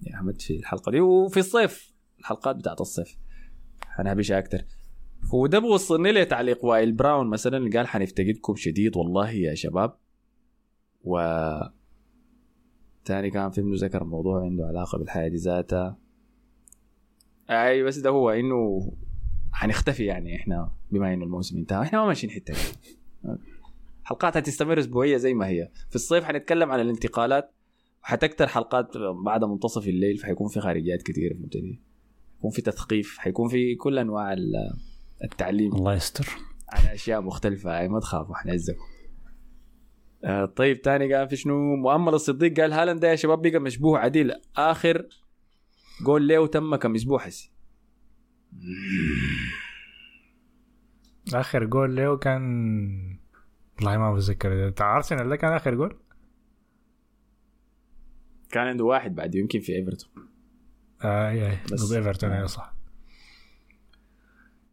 يا 0.02 0.14
أحمد 0.14 0.42
في 0.42 0.56
الحلقة 0.56 0.92
دي 0.92 1.00
وفي 1.00 1.40
الصيف 1.40 1.94
الحلقات 2.18 2.56
بتاعت 2.56 2.80
الصيف. 2.80 3.18
حنهبش 3.82 4.32
أكتر. 4.32 4.64
وده 5.32 5.58
بوصلني 5.58 6.12
لتعليق 6.12 6.64
وائل 6.64 6.92
براون 6.92 7.26
مثلا 7.26 7.56
اللي 7.56 7.70
قال 7.70 7.86
حنفتقدكم 7.86 8.54
شديد 8.56 8.96
والله 8.96 9.30
يا 9.30 9.54
شباب. 9.54 9.96
و 11.04 11.18
تاني 13.04 13.30
كان 13.30 13.50
في 13.50 13.62
منه 13.62 13.76
ذكر 13.76 14.04
موضوع 14.04 14.44
عنده 14.44 14.66
علاقة 14.66 14.98
بالحياة 14.98 15.28
دي 15.28 15.36
ذاتها. 15.36 15.98
أي 17.50 17.82
بس 17.82 17.98
ده 17.98 18.10
هو 18.10 18.30
إنه 18.30 18.92
حنختفي 19.52 20.04
يعني 20.04 20.36
إحنا 20.36 20.72
بما 20.90 21.14
إنه 21.14 21.24
الموسم 21.24 21.56
انتهى. 21.58 21.82
إحنا 21.82 22.00
ما 22.00 22.06
ماشيين 22.06 22.32
حتة 22.32 22.54
حلقات 24.04 24.36
هتستمر 24.36 24.78
أسبوعية 24.78 25.16
زي 25.16 25.34
ما 25.34 25.46
هي. 25.46 25.68
في 25.90 25.96
الصيف 25.96 26.24
حنتكلم 26.24 26.70
عن 26.72 26.80
الانتقالات. 26.80 27.54
وحتكتر 28.02 28.46
حلقات 28.46 28.96
بعد 29.24 29.44
منتصف 29.44 29.88
الليل 29.88 30.16
فحيكون 30.16 30.48
في 30.48 30.60
خارجيات 30.60 31.02
كثيره 31.02 31.34
فهمتني؟ 31.34 31.80
حيكون 32.36 32.50
في 32.50 32.62
تثقيف 32.62 33.18
حيكون 33.18 33.48
في 33.48 33.74
كل 33.74 33.98
أنواع 33.98 34.32
ال- 34.32 34.70
التعليم. 35.24 35.72
الله 35.74 35.94
يستر. 35.94 36.26
على 36.68 36.94
أشياء 36.94 37.20
مختلفة. 37.20 37.88
ما 37.88 38.00
تخافوا 38.00 38.34
حنعزكم. 38.34 38.82
آه 40.24 40.44
طيب 40.44 40.82
تاني 40.82 41.14
قال 41.14 41.28
في 41.28 41.36
شنو؟ 41.36 41.76
مؤمل 41.76 42.14
الصديق 42.14 42.60
قال 42.60 42.72
هالاند 42.72 43.04
يا 43.04 43.14
شباب 43.16 43.42
بقى 43.42 43.58
مشبوه 43.58 43.98
عديل. 43.98 44.32
آخر 44.56 45.06
جول 46.02 46.28
له 46.28 46.46
تم 46.46 46.76
كم 46.76 46.94
أسبوع 46.94 47.18
حسي. 47.18 47.52
آخر 51.34 51.64
جول 51.64 51.96
له 51.96 52.16
كان 52.16 52.42
والله 53.76 53.98
ما 53.98 54.14
بتذكر. 54.14 54.68
بتاع 54.70 54.96
ارسنال 54.96 55.28
ده 55.28 55.36
كان 55.36 55.52
آخر 55.52 55.74
جول 55.74 55.98
كان 58.50 58.66
عنده 58.66 58.84
واحد 58.84 59.14
بعد 59.14 59.34
يمكن 59.34 59.60
في 59.60 59.76
إيفرتون. 59.76 60.10
آه 61.04 61.28
اي 61.30 61.50
اي 61.50 61.58
بس- 61.72 61.92
ايفرتون 61.92 62.30
أيوه 62.32 62.46
صح. 62.46 62.74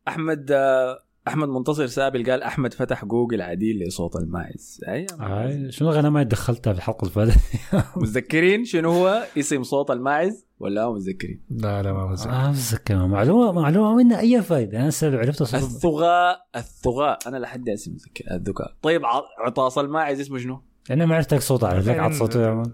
أحمد 0.07 0.51
آه، 0.51 1.03
أحمد 1.27 1.47
منتصر 1.49 1.87
سابل 1.87 2.31
قال 2.31 2.43
أحمد 2.43 2.73
فتح 2.73 3.05
جوجل 3.05 3.41
عديل 3.41 3.79
لصوت 3.87 4.15
الماعز 4.15 4.81
أي 4.87 5.05
هاي 5.19 5.71
شنو 5.71 5.89
الغنى 5.89 6.09
ما 6.09 6.23
دخلتها 6.23 6.73
في 6.73 6.79
الحلقة 6.79 6.99
اللي 7.03 7.11
فاتت 7.13 7.97
متذكرين 7.97 8.65
شنو 8.65 8.91
هو؟ 8.91 9.27
اسم 9.37 9.63
صوت 9.63 9.91
الماعز 9.91 10.44
ولا 10.59 10.87
ما 10.89 10.93
متذكرين؟ 10.93 11.41
لا 11.49 11.83
لا 11.83 11.93
ما 11.93 12.07
مزال 12.07 12.31
ما 12.31 12.49
متذكر. 12.51 13.07
معلومه 13.07 13.51
معلومة 13.51 13.95
منها 13.95 14.19
أي 14.19 14.41
فائده 14.41 14.77
أنا 14.77 14.89
هسه 14.89 15.17
عرفت 15.17 15.41
الثغاء 15.41 16.47
الثغاء. 16.55 17.19
أنا 17.27 17.37
لحد 17.37 17.69
هسه 17.69 17.91
متذكر 17.91 18.31
الذكاء. 18.31 18.75
طيب 18.81 19.05
ع- 19.05 19.21
عطاس 19.45 19.77
الماعز 19.77 20.19
اسمه 20.19 20.37
شنو؟ 20.37 20.61
أنا 20.91 21.05
ما 21.05 21.15
عرفتك 21.15 21.41
صوت 21.41 21.63
اعرف 21.63 21.87
لك 21.87 21.99
عط 21.99 22.11
صوته 22.11 22.41
يا 22.41 22.53
مان. 22.53 22.71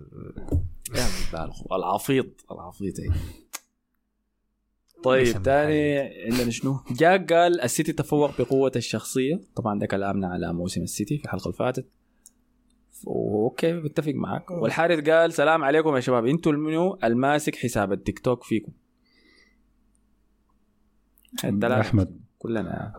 العفيط. 1.71 2.45
العفيط 2.51 2.99
أي. 2.99 3.09
طيب 5.03 5.43
تاني 5.43 5.99
عندنا 5.99 6.49
شنو؟ 6.49 6.79
جاك 6.91 7.33
قال 7.33 7.61
السيتي 7.61 7.93
تفوق 7.93 8.41
بقوة 8.41 8.71
الشخصية. 8.75 9.41
طبعا 9.55 9.79
ده 9.79 9.85
كلامنا 9.85 10.27
على 10.27 10.53
موسم 10.53 10.81
السيتي 10.81 11.17
في 11.17 11.25
الحلقة 11.25 11.43
اللي 11.45 11.57
فاتت. 11.57 11.85
okay 13.07 13.73
بتفق 13.73 14.11
معك 14.15 14.51
والحارث 14.51 15.09
قال 15.09 15.33
سلام 15.33 15.63
عليكم 15.63 15.95
يا 15.95 15.99
شباب. 15.99 16.25
أنتوا 16.25 16.51
المنو 16.51 16.99
الماسك 17.03 17.55
حساب 17.55 17.91
التيك 17.91 18.19
توك 18.19 18.43
فيكم. 18.43 18.71
أحمد. 21.63 22.19
كلنا. 22.39 22.93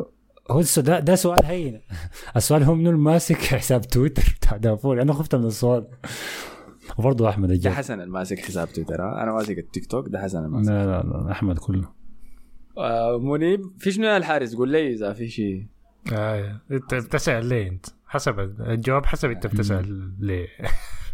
هو 0.51 0.62
ده, 0.77 1.01
ده 1.01 1.15
سؤال 1.15 1.45
هين. 1.45 1.81
السؤال 2.37 2.62
هو 2.62 2.74
منو 2.74 2.91
الماسك 2.91 3.37
حساب 3.37 3.81
تويتر؟ 3.81 4.23
بتاع 4.37 4.57
دافور. 4.57 5.03
أنا 5.03 5.12
خفت 5.12 5.35
من 5.35 5.47
السؤال. 5.47 5.87
وبرضه 6.99 7.29
أحمد 7.29 7.53
ده 7.53 7.70
حسن 7.70 8.01
الماسك 8.01 8.39
حساب 8.39 8.73
تويتر؟ 8.73 9.23
أنا 9.23 9.33
ماسك 9.33 9.59
التيك 9.59 9.87
توك 9.87 10.09
ده 10.09 10.23
حسن 10.23 10.45
الماسك. 10.45 10.70
لا 10.70 10.87
لا 10.87 11.03
لا 11.03 11.33
أحمد 11.33 11.59
كله. 11.59 12.03
آه 12.79 13.19
منيب 13.19 13.61
في 13.79 13.91
شنو 13.91 14.07
يا 14.07 14.16
الحارث 14.16 14.55
قول 14.55 14.69
لي 14.69 14.93
إذا 14.93 15.12
في 15.12 15.29
شيء 15.29 15.66
آه. 16.12 16.61
انت 16.70 16.95
بتسأل 16.95 17.47
ليه 17.47 17.69
أنت؟ 17.69 17.87
حسب 18.12 18.40
الجواب 18.60 19.06
حسب 19.06 19.30
انت 19.30 19.47
بتسأل 19.47 20.14
ليه. 20.20 20.48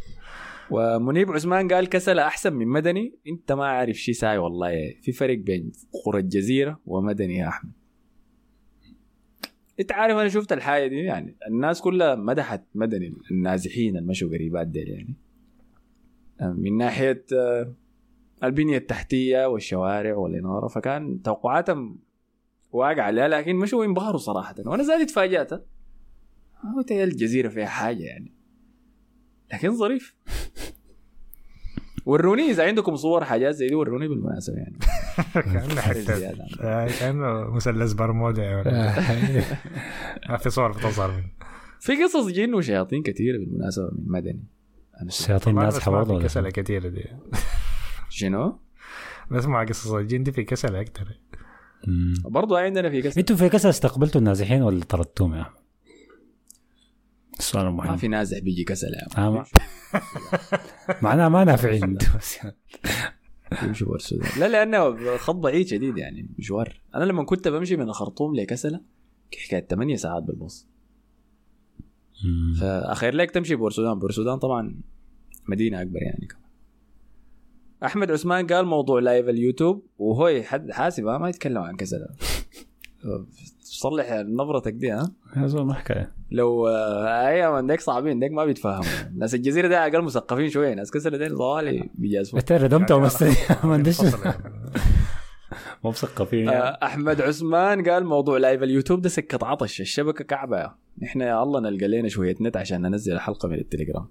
ومنيب 0.70 1.32
عثمان 1.32 1.68
قال 1.68 1.88
كسل 1.88 2.18
أحسن 2.18 2.52
من 2.52 2.68
مدني. 2.68 3.14
انت 3.28 3.52
ما 3.52 3.66
عارف 3.66 3.96
شيء 3.96 4.14
ساي 4.14 4.38
والله. 4.38 4.94
في 5.02 5.12
فرق 5.12 5.38
بين 5.38 5.72
قرى 6.04 6.20
الجزيرة 6.20 6.80
ومدني 6.86 7.36
يا 7.36 7.48
أحمد. 7.48 7.72
انت 9.80 9.92
عارف 9.92 10.16
أنا 10.16 10.28
شفت 10.28 10.52
الحاجة 10.52 10.86
دي 10.86 10.96
يعني. 10.96 11.36
الناس 11.48 11.80
كلها 11.80 12.14
مدحت 12.14 12.64
مدني. 12.74 13.14
النازحين 13.30 13.96
المشوا 13.96 14.28
قريبات 14.28 14.66
ديل 14.66 14.88
يعني. 14.88 15.14
من 16.40 16.76
ناحية 16.76 17.24
آه، 17.32 17.74
البنية 18.44 18.76
التحتية 18.76 19.46
والشوارع 19.46 20.16
والإنارة. 20.16 20.68
فكان 20.68 21.22
توقعاتهم 21.22 21.98
واقع 22.72 23.02
عليها 23.02 23.28
لكن 23.28 23.56
مشوا 23.56 23.84
ينبهروا 23.84 24.18
صراحة. 24.18 24.54
وأنا 24.66 24.82
زاد 24.82 25.06
تفاجات 25.06 25.52
هو 26.64 26.82
تهيأ 26.82 27.04
الجزيرة 27.04 27.48
فيها 27.48 27.66
حاجة 27.66 28.02
يعني 28.02 28.32
لكن 29.52 29.76
ظريف 29.76 30.14
وروني 32.06 32.50
اذا 32.50 32.66
عندكم 32.66 32.96
صور 32.96 33.24
حاجات 33.24 33.54
زي 33.54 33.68
دي 33.68 33.74
وروني 33.74 34.08
بالمناسبة 34.08 34.56
يعني 34.56 34.78
كأنه 35.52 35.80
حتة. 35.80 36.34
آه، 36.60 36.88
كأنه 37.00 37.50
مثلث 37.50 37.92
برمودا 37.92 38.56
ولد. 38.56 38.68
ما 40.28 40.36
في 40.42 40.50
صور 40.50 40.72
بتظهر 40.72 41.10
منه 41.10 41.26
في 41.80 42.02
قصص 42.04 42.26
جن 42.26 42.54
وشياطين 42.54 43.02
كثيرة 43.02 43.38
بالمناسبة 43.38 43.84
من 43.92 44.12
مدني 44.12 44.44
أنا 45.02 45.10
شفت. 45.10 45.26
شياطين 45.26 45.54
ما 45.54 45.62
نازحه 45.64 45.80
بسمع 45.80 45.98
برضه 45.98 46.20
في 46.20 46.28
شنو؟ 46.28 46.48
كثيرة 46.48 46.88
دي 46.88 47.04
شنو؟ 48.08 48.58
بسمع 49.30 49.64
قصص 49.64 49.90
الجن 49.92 50.22
دي 50.22 50.32
في 50.32 50.44
كسلة 50.44 50.80
أكثر 50.80 51.18
مم. 51.86 52.14
برضو 52.24 52.56
عندنا 52.56 52.90
في 52.90 53.02
قصه 53.02 53.20
أنتوا 53.20 53.36
في 53.36 53.48
كسر 53.48 53.68
استقبلتوا 53.68 54.20
النازحين 54.20 54.62
ولا 54.62 54.84
طردتوهم 54.84 55.34
يا 55.34 55.40
احمد؟ 55.42 55.58
السؤال 57.38 57.66
ما 57.68 57.82
المهم 57.82 57.96
في 57.96 58.08
نازح 58.08 58.38
بيجي 58.38 58.64
كسل 58.64 58.86
يا. 58.94 59.18
آه، 59.26 59.30
ما- 59.30 59.44
معناها 61.02 61.28
ما 61.28 61.44
نافعين. 61.44 61.98
يمشي 63.62 63.84
لا 64.38 64.48
لأنه 64.48 65.16
خط 65.16 65.34
بعيد 65.34 65.66
شديد 65.66 65.98
يعني 65.98 66.28
مشوار. 66.38 66.80
أنا 66.94 67.04
لما 67.04 67.24
كنت 67.24 67.48
بمشي 67.48 67.76
من 67.76 67.88
الخرطوم 67.88 68.36
لكسلة 68.36 68.80
حكايه 69.46 69.66
8 69.66 69.96
ساعات 69.96 70.22
بالباص. 70.22 70.68
فأخير 72.60 73.14
لك 73.14 73.30
تمشي 73.30 73.54
بورسودان. 73.54 73.98
بورسودان 73.98 74.38
طبعا 74.38 74.80
مدينة 75.48 75.82
أكبر 75.82 76.02
يعني. 76.02 76.26
كمان 76.26 76.42
أحمد 77.84 78.10
عثمان 78.10 78.46
قال 78.46 78.66
موضوع 78.66 79.00
لايف 79.00 79.28
اليوتيوب 79.28 79.86
وهو 79.98 80.42
حد 80.42 80.70
حاسب 80.70 81.06
ها، 81.06 81.18
ما 81.18 81.28
يتكلم 81.28 81.58
عن 81.62 81.76
كسل 81.76 82.06
صلح 83.60 84.12
نبرتك 84.12 84.72
دي 84.72 84.90
ها؟ 84.92 85.12
هذا 85.32 85.46
زول 85.46 85.66
ما 85.66 85.74
حكاية. 85.74 86.12
لو 86.30 86.68
آه، 86.68 87.28
أيام 87.28 87.52
عندك 87.52 87.80
صعبين 87.80 88.12
عندك 88.12 88.30
ما 88.30 88.44
بيتفهموا 88.44 88.84
ناس 89.16 89.34
الجزيرة 89.34 89.68
دي 89.68 89.74
الأقل 89.74 90.04
مثقفين 90.04 90.50
شوية 90.50 90.74
ناس 90.74 90.90
كسر 90.90 91.16
دي 91.16 91.28
طوالي 91.28 91.90
بيجازفوا. 91.94 92.38
أنت 92.38 92.52
ردمتهم 92.52 93.02
بس 93.02 93.22
ما 93.64 93.72
عنديش. 93.72 94.00
يعني. 94.00 94.14
مو 95.84 95.90
مثقفين 95.90 96.48
آه، 96.48 96.52
يعني. 96.52 96.76
أحمد 96.82 97.20
عثمان 97.20 97.88
قال 97.88 98.06
موضوع 98.06 98.38
لايف 98.38 98.62
اليوتيوب 98.62 99.00
ده 99.02 99.08
سكة 99.08 99.46
عطش 99.46 99.80
الشبكة 99.80 100.24
كعبة. 100.24 100.72
نحن 101.02 101.20
يا 101.20 101.42
الله 101.42 101.60
نلقى 101.60 101.88
لنا 101.88 102.08
شوية 102.08 102.36
نت 102.40 102.56
عشان 102.56 102.82
ننزل 102.82 103.12
الحلقة 103.12 103.48
من 103.48 103.54
التليجرام. 103.58 104.08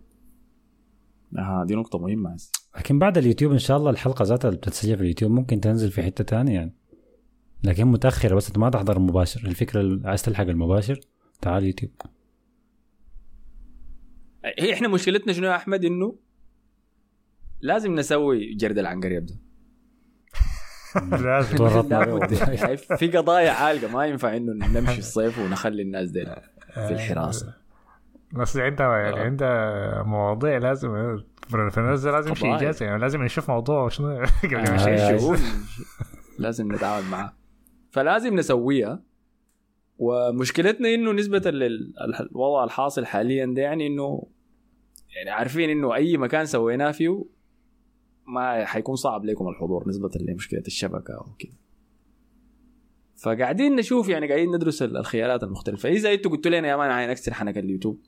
أها 1.37 1.65
دي 1.67 1.75
نقطة 1.75 1.99
مهمة. 1.99 2.35
لكن 2.77 2.99
بعد 2.99 3.17
اليوتيوب 3.17 3.51
إن 3.51 3.57
شاء 3.57 3.77
الله 3.77 3.89
الحلقة 3.89 4.23
ذاتها 4.23 4.47
اللي 4.47 4.57
بتتسجل 4.57 4.95
في 4.95 5.01
اليوتيوب 5.01 5.31
ممكن 5.31 5.59
تنزل 5.61 5.91
في 5.91 6.03
حتة 6.03 6.23
تانية 6.23 6.53
يعني. 6.53 6.75
لكن 7.63 7.87
متأخرة 7.87 8.35
بس 8.35 8.47
أنت 8.47 8.57
ما 8.57 8.69
تحضر 8.69 8.97
المباشر 8.97 9.47
الفكرة 9.47 9.81
اللي 9.81 10.09
عايز 10.09 10.23
تلحق 10.23 10.43
المباشر 10.43 10.99
تعال 11.41 11.63
يوتيوب 11.63 11.91
هي 14.59 14.73
إحنا 14.73 14.87
مشكلتنا 14.87 15.33
شنو 15.33 15.47
يا 15.47 15.55
أحمد 15.55 15.85
إنه 15.85 16.15
لازم 17.61 17.95
نسوي 17.95 18.53
جرد 18.53 18.75
ده 18.75 18.81
لازم. 21.25 21.57
به. 22.17 22.55
شايف؟ 22.55 22.93
في 22.93 23.07
قضايا 23.07 23.51
عالقة 23.51 23.91
ما 23.91 24.05
ينفع 24.05 24.37
إنه 24.37 24.67
نمشي 24.67 24.99
الصيف 24.99 25.39
ونخلي 25.39 25.81
الناس 25.81 26.09
دي 26.09 26.25
في 26.73 26.91
الحراسة 26.91 27.53
بس 28.33 28.57
عندها 28.57 28.97
يعني. 28.97 29.19
عندها 29.19 30.03
مواضيع 30.03 30.57
لازم 30.57 31.17
في 31.49 31.77
الناس 31.77 32.05
لازم 32.05 32.35
شيء. 32.35 32.55
إجازة 32.55 32.85
يعني 32.85 33.01
لازم 33.01 33.23
نشوف 33.23 33.51
موضوع 33.51 33.89
شنو 33.89 34.07
قبل 34.43 34.55
ما 34.55 35.11
آه، 35.11 35.37
لازم 36.39 36.71
نتعامل 36.71 37.07
معاه 37.07 37.33
فلازم 37.89 38.35
نسويها. 38.35 39.03
ومشكلتنا 39.99 40.93
إنه 40.93 41.11
نسبة 41.11 41.51
لل- 41.51 41.93
الوضع 42.19 42.63
الحاصل 42.63 43.05
حاليا 43.05 43.45
ده 43.45 43.61
يعني 43.61 43.87
إنه 43.87 44.27
يعني 45.15 45.29
عارفين 45.29 45.69
إنه 45.69 45.95
أي 45.95 46.17
مكان 46.17 46.45
سويناه 46.45 46.91
فيه 46.91 47.25
ما 48.27 48.65
حيكون 48.65 48.95
صعب 48.95 49.25
لكم 49.25 49.47
الحضور 49.47 49.89
نسبة 49.89 50.09
لمشكلة 50.19 50.63
الشبكة 50.67 51.13
وكذا 51.19 51.57
فقاعدين 53.15 53.75
نشوف 53.75 54.09
يعني 54.09 54.27
قاعدين 54.27 54.55
ندرس 54.55 54.81
ال- 54.81 54.97
الخيارات 54.97 55.43
المختلفة. 55.43 55.89
إذا 55.89 56.13
أنتوا 56.13 56.31
قلتوا 56.31 56.51
لنا 56.51 56.67
يا 56.67 56.75
مان 56.75 56.89
عايز 56.91 57.09
نكسر 57.09 57.33
حنك 57.33 57.57
اليوتيوب. 57.57 58.01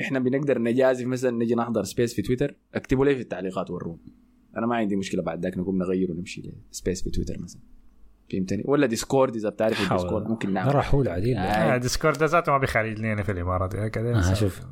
إحنا 0.00 0.18
بنقدر 0.18 0.58
نجازف 0.58 1.06
مثلا 1.06 1.30
نجي 1.30 1.54
نحضر 1.54 1.84
space 1.84 2.14
في 2.14 2.22
تويتر. 2.22 2.56
اكتبوا 2.74 3.04
لي 3.04 3.14
في 3.14 3.20
التعليقات 3.20 3.70
وروني. 3.70 4.14
أنا 4.56 4.66
ما 4.66 4.76
عندي 4.76 4.96
مشكلة 4.96 5.22
بعد 5.22 5.42
ذاك 5.42 5.58
نقوم 5.58 5.78
نغير 5.78 6.12
ونمشي 6.12 6.52
ل 6.72 6.77
space 6.77 7.02
في 7.02 7.10
تويتر 7.10 7.38
مثلا. 7.42 7.62
فهمتني؟ 8.32 8.62
ولا 8.66 8.86
ديسكورد 8.86 9.36
إذا 9.36 9.48
بتعرف. 9.48 9.92
الديسكورد 9.92 10.28
ممكن 10.28 10.52
نعمل. 10.52 10.74
رحول 10.74 11.08
عديل 11.08 11.36
آه. 11.36 11.40
آه، 11.40 11.76
ديسكورد 11.76 12.22
ذاته 12.22 12.52
ما 12.52 12.58
بيخرج 12.58 12.98
لي 13.00 13.12
أنا 13.12 13.22
في 13.22 13.32
الإمارات. 13.32 13.74
يعني 13.74 13.90
كده 13.90 14.18
آه 14.18 14.34
شوف. 14.34 14.60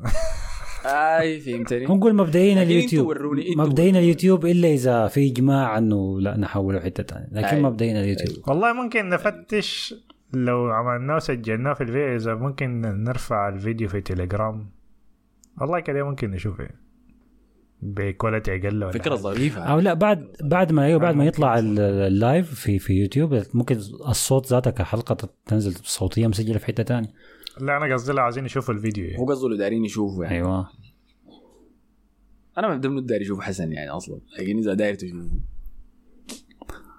آي 0.87 1.41
فهمتني. 1.41 1.85
نقول 1.85 2.15
مبدئيا 2.15 2.63
اليوتيوب. 2.63 3.15
مبدئيا 3.57 3.91
اليوتيوب 3.91 4.47
إلا 4.47 4.69
إذا 4.69 5.07
في 5.07 5.31
إجماع 5.31 5.79
إنه 5.79 6.21
لا 6.21 6.37
نحوله 6.37 6.81
حتة 6.81 7.03
ثانية 7.03 7.29
لكن. 7.33 7.63
مبدئيا 7.63 8.01
اليوتيوب. 8.01 8.49
والله 8.49 8.73
ممكن 8.73 9.09
نفتش 9.09 9.95
لو 10.33 10.67
عملناه 10.67 11.17
وسجلناه 11.17 11.73
في 11.75 11.81
الفيديو 11.81 12.17
إذا 12.17 12.35
ممكن 12.35 12.81
نرفع 12.81 13.49
الفيديو 13.49 13.89
في 13.89 14.01
تليجرام 14.01 14.71
والله 15.61 15.81
كده 15.81 16.03
ممكن 16.05 16.31
نشوف 16.31 16.59
يعني 16.59 16.86
ب 17.83 17.92
quality 17.92 18.57
أقل 18.57 18.85
ولا 18.85 18.91
فكرة. 18.93 19.15
ظريفة. 19.15 19.63
أو 19.63 19.79
لا 19.79 19.95
بعد 19.95 20.37
بعد 20.43 20.73
ما 20.73 20.85
أيوه 20.85 21.01
بعد 21.01 21.15
ما 21.15 21.25
يطلع 21.27 21.59
ال- 21.59 21.79
ال 21.81 21.96
live 21.96 22.55
في 22.55 22.79
في 22.79 22.93
يوتيوب 22.93 23.43
ممكن 23.55 23.77
الصوت 24.09 24.47
ذاته 24.47 24.71
كحلقة 24.71 25.29
تنزل 25.47 25.75
صوتية 25.85 26.27
مسجلة 26.27 26.59
في 26.59 26.67
حتة 26.67 26.83
ثانية 26.83 27.09
لا 27.61 27.77
أنا 27.77 27.95
قصدي 27.95 28.13
لا 28.13 28.23
عايزين 28.23 28.45
نشوف 28.45 28.71
الفيديو 28.71 29.05
يعني. 29.05 29.19
هو 29.19 29.25
قصده 29.25 29.47
اللي 29.47 29.59
دايرين 29.59 29.85
يشوفوا 29.85 30.25
يعني. 30.25 30.37
أيوه. 30.37 30.69
أنا 32.59 32.69
ما 32.69 32.77
بدي 32.77 33.01
داير 33.01 33.23
أشوف 33.23 33.41
حسن 33.41 33.73
يعني 33.73 33.91
أصلا. 33.91 34.19
لكن 34.39 34.59
إذا 34.59 34.75
داير 34.75 34.95
تشوفه. 34.95 35.31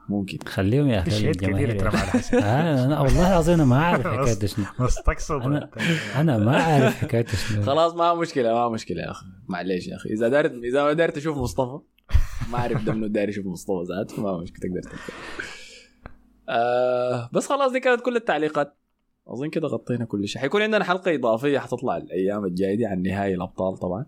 ممكن. 0.10 0.38
خليهم 0.48 0.88
يا 0.88 1.00
أخي 1.00 1.30
الجماهير. 1.30 1.88
آه 2.34 2.86
أنا 2.86 3.00
والله 3.02 3.30
العظيم 3.30 3.54
أنا 3.54 3.66
ما 3.66 3.78
عارف 3.86 4.08
حكاية 4.08 4.48
شنو 4.48 4.66
بس 4.86 4.96
تقصد. 4.96 5.42
أنا 5.42 5.70
أنا 6.16 6.38
ما 6.38 6.58
عارف 6.64 6.96
حكاية 6.98 7.26
شنو 7.26 7.62
خلاص 7.64 7.94
ما 7.96 8.14
مشكلة 8.14 8.54
ما 8.54 8.70
مشكلة 8.70 9.02
يا 9.02 9.12
أخي. 9.12 9.26
معليش 9.48 9.88
يا 9.88 9.96
أخي. 9.96 10.10
إذا 10.10 10.28
دارت 10.30 10.52
إذا 10.64 10.84
ما 10.84 10.94
داير 10.94 11.10
تشوف 11.10 11.38
مصطفى 11.38 11.80
ما 12.52 12.58
أعرف 12.58 12.84
ده 12.84 12.94
منو 12.94 13.08
داير 13.08 13.30
يشوف 13.30 13.46
مصطفى 13.46 13.84
ذات 13.90 14.20
ما 14.20 14.38
مشكلة 14.38 14.60
تقدر 14.70 14.82
تلقى. 14.82 15.14
آه 16.50 17.30
بس 17.34 17.48
خلاص 17.48 17.72
دي 17.72 17.80
كانت 17.80 18.02
كل 18.02 18.16
التعليقات. 18.16 18.78
أظن 19.28 19.50
كده 19.50 19.68
غطينا 19.68 20.06
كل 20.06 20.28
شيء. 20.28 20.42
حيكون 20.42 20.62
عندنا 20.62 20.84
حلقة 20.84 21.16
إضافية 21.16 21.60
حتطلع 21.60 21.98
الأيام 21.98 22.46
الجاية 22.46 22.76
دي 22.76 22.86
عن 22.86 23.02
نهائي 23.02 23.34
الأبطال 23.34 23.78
طبعا. 23.78 24.06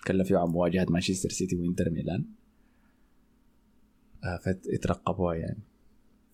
نتكلم 0.00 0.24
فيه 0.24 0.36
عن 0.38 0.46
مواجهة 0.48 0.86
مانشستر 0.90 1.28
سيتي 1.28 1.56
وإنتر 1.56 1.90
ميلان. 1.90 2.24
آه 4.24 4.36
فترقبوها 4.36 5.34
يعني. 5.34 5.62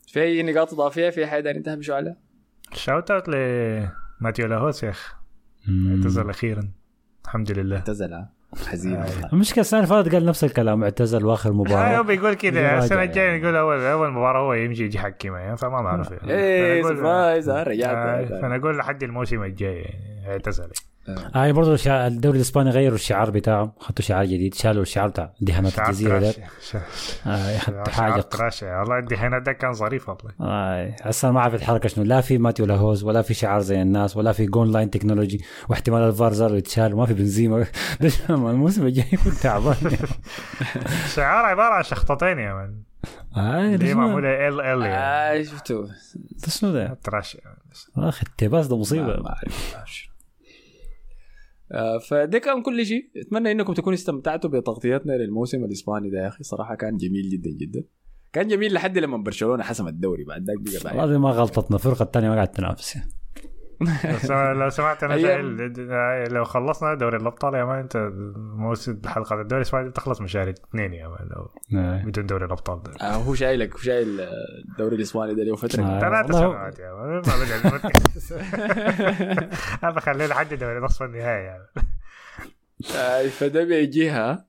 في 0.07 0.23
أي 0.23 0.43
نقاط 0.43 0.73
إضافية 0.73 1.11
في 1.11 1.27
حاجة 1.27 1.51
انتهى 1.51 1.77
بشو 1.77 1.95
على 1.95 2.17
shout 2.73 3.11
out 3.11 3.28
لماتيو 3.29 4.47
لاهوس 4.47 4.83
يا 4.83 4.91
اخ 4.91 5.15
اعتزل 5.69 6.31
أخيرا. 6.31 6.69
الحمد 7.25 7.53
لله. 7.53 7.77
اعتزل؟ 7.77 8.25
حزين 8.67 8.93
والله. 8.93 9.33
المشكلة 9.33 9.61
السنة 9.61 9.81
اللي 9.81 9.89
فاتت 9.91 10.15
قال 10.15 10.27
نفس 10.27 10.45
الكلام 10.45 10.83
اعتزل 10.85 11.25
وآخر 11.25 11.51
آه، 11.51 11.53
هو 11.53 11.57
مباراه 11.57 12.01
بيقول 12.01 12.35
كده 12.35 12.61
يراجع 12.61 12.79
السنة 12.79 12.99
يعني. 12.99 13.11
الجاية 13.11 13.43
يقول 13.43 13.57
اول 13.57 13.81
أول 13.81 14.11
مباراة 14.11 14.41
هو 14.41 14.55
يمشي 14.55 14.85
يجي 14.85 14.99
يحكم 14.99 15.37
يعني 15.37 15.57
فما 15.57 15.83
نعرف 15.83 16.11
يعني. 16.11 16.33
إيه 16.33 16.83
surprise 16.82 17.49
آه، 17.49 17.62
رجعت 17.62 18.29
فانا 18.29 18.57
أقول 18.57 18.79
لحد 18.79 19.03
الموسم 19.03 19.43
الجاي 19.43 19.77
يعني 19.77 20.39
اعتزل 21.09 21.31
هاي 21.39 21.52
برضه 21.52 21.74
الشع- 21.77 22.06
الدوري 22.06 22.36
الإسباني 22.36 22.70
غيروا 22.70 22.94
الشعار 22.94 23.31
بتاعه 23.31 23.72
حطوا 23.81 24.05
شعار 24.05 24.24
جديد 24.24 24.55
شالوا 24.55 24.82
الشعار 24.82 25.09
بتاع 25.09 25.32
دهانات 25.40 25.78
الجزيرة 25.78 26.18
ده. 26.18 26.35
آه 27.27 27.59
حاجة. 27.89 28.20
trash 28.20 28.62
والله 28.62 28.98
الدهانات 28.98 29.43
ده 29.43 29.52
كان 29.52 29.72
ظريف 29.72 30.09
والله. 30.09 30.32
آه 30.40 30.97
هسه 31.02 31.31
ما 31.31 31.40
عرفت 31.40 31.55
الحركة 31.59 31.89
شنو. 31.89 32.05
لا 32.05 32.20
في 32.20 32.39
ماتيو 32.39 32.66
لاهوز 32.66 33.05
ولا 33.05 33.22
في 33.22 33.35
شعار 33.35 33.60
زي 33.60 33.82
الناس 33.82 34.16
ولا 34.16 34.32
في 34.32 34.47
goal 34.47 34.73
line 34.73 34.91
technology 34.91 35.45
واحتمال 35.68 36.02
الفار 36.02 36.32
زار 36.32 36.56
يتشال 36.56 36.94
وما 36.94 37.06
في 37.06 37.14
بنزيما. 37.14 37.66
الموسم 38.31 38.86
الجاي 38.86 39.06
يكون 39.12 39.32
تعبان. 39.43 39.77
شعار 41.14 41.44
عبارة 41.44 41.74
عن 41.74 41.82
شخطتين 41.82 42.39
يا 42.39 42.55
مان 42.55 42.82
آه 43.36 43.77
دي 43.77 43.94
معمولة 43.94 44.48
ال 44.48 44.60
إل 44.60 44.82
يعني 44.82 45.40
آه 45.40 45.43
شفتوا 45.43 45.86
شنو 46.48 46.72
ده؟ 46.72 46.98
تراش 47.05 47.35
يا 47.35 47.40
آخي 48.09 48.22
التباس 48.27 48.66
ده 48.66 48.77
مصيبة 48.77 49.06
ما 49.20 49.28
أعرف 49.28 49.74
شنو. 49.86 50.10
آه، 50.10 50.10
فده 52.09 52.39
كان 52.39 52.63
كل 52.63 52.87
شيء. 52.87 53.11
أتمنى 53.17 53.53
إنكم 53.53 53.73
تكونوا 53.73 53.99
استمتعتوا 53.99 54.51
بتغطيتنا 54.51 55.13
للموسم 55.13 55.65
الإسباني 55.65 56.11
ده 56.11 56.19
يا 56.19 56.29
أخي. 56.29 56.45
صراحة 56.45 56.75
كان 56.75 56.97
جميل 56.97 57.31
جدا 57.31 57.51
جدا. 57.51 57.85
كان 58.33 58.49
جميل 58.49 58.73
لحد 58.73 58.99
لما 58.99 59.17
برشلونة 59.17 59.63
حسم 59.63 59.89
الدوري 59.89 60.25
بعد 60.25 60.45
ذاك 60.45 60.85
بقى 60.95 61.09
دي 61.09 61.19
ما 61.19 61.31
غلطتنا 61.31 61.77
الفرقه 61.77 62.03
الثانية 62.03 62.29
ما 62.29 62.35
قاعدة 62.35 62.53
تنافس. 62.53 62.99
لو 63.81 64.19
سمع- 64.19 64.52
لو 64.62 64.69
سمعت 64.69 65.05
أنا 65.05 65.15
أيام. 65.15 65.57
لو 66.31 66.44
خلصنا 66.44 66.94
دوري 66.94 67.16
الأبطال 67.16 67.55
يا 67.55 67.65
مان 67.65 67.78
انت 67.78 68.11
موسم 68.57 69.01
حلقه 69.07 69.40
الدوري 69.40 69.62
الإسباني 69.62 69.85
دي 69.85 69.90
بتخلص 69.90 70.20
من 70.20 70.27
شهر 70.27 70.51
اثنين 70.51 70.93
يا 70.93 71.09
مان 71.09 71.28
لو 71.36 71.51
آه. 71.81 72.02
بدون 72.05 72.27
دوري 72.27 72.44
الأبطال 72.44 72.82
ده 72.82 72.93
آه 73.01 73.12
هو 73.15 73.35
شايلك 73.35 73.73
هو 73.73 73.78
شايل 73.78 74.20
آه، 74.20 74.31
الدوري 74.73 74.97
الإسباني 74.97 75.35
ده 75.35 75.43
له 75.44 75.57
فترة 75.57 75.82
آه. 75.82 76.01
ثلاث 76.01 76.27
سنوات 76.36 76.78
يا 76.78 76.93
مان 76.94 77.09
ما 77.15 77.20
بدأ 77.20 77.90
أنا 79.82 79.90
بخليه 79.90 80.27
لحد 80.27 80.55
دوري 80.55 80.81
نصف 80.81 81.02
النهائي 81.02 81.44
يعني. 81.44 81.65
آه 82.97 83.23
فده 83.28 83.65
بيجيها 83.65 84.47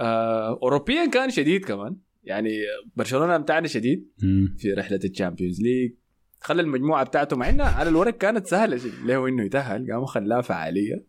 آه 0.00 0.58
اوروبيا 0.62 1.06
كان 1.10 1.30
شديد 1.30 1.64
كمان 1.64 1.96
يعني 2.24 2.50
برشلونة 2.96 3.36
امتعنا 3.36 3.66
شديد. 3.68 4.12
في 4.58 4.72
رحلة 4.78 5.00
الشامبيونز 5.04 5.60
ليج 5.62 5.92
خلى 6.40 6.62
المجموعة 6.62 7.04
بتاعته 7.04 7.36
مع 7.36 7.48
إنها 7.48 7.66
على 7.66 7.88
الورق 7.88 8.18
كانت 8.18 8.46
سهلة 8.46 8.80
له 9.04 9.28
إنه 9.28 9.42
يتأهل؟ 9.44 9.92
قام 9.92 10.04
خلاها 10.04 10.40
فعالية. 10.40 11.02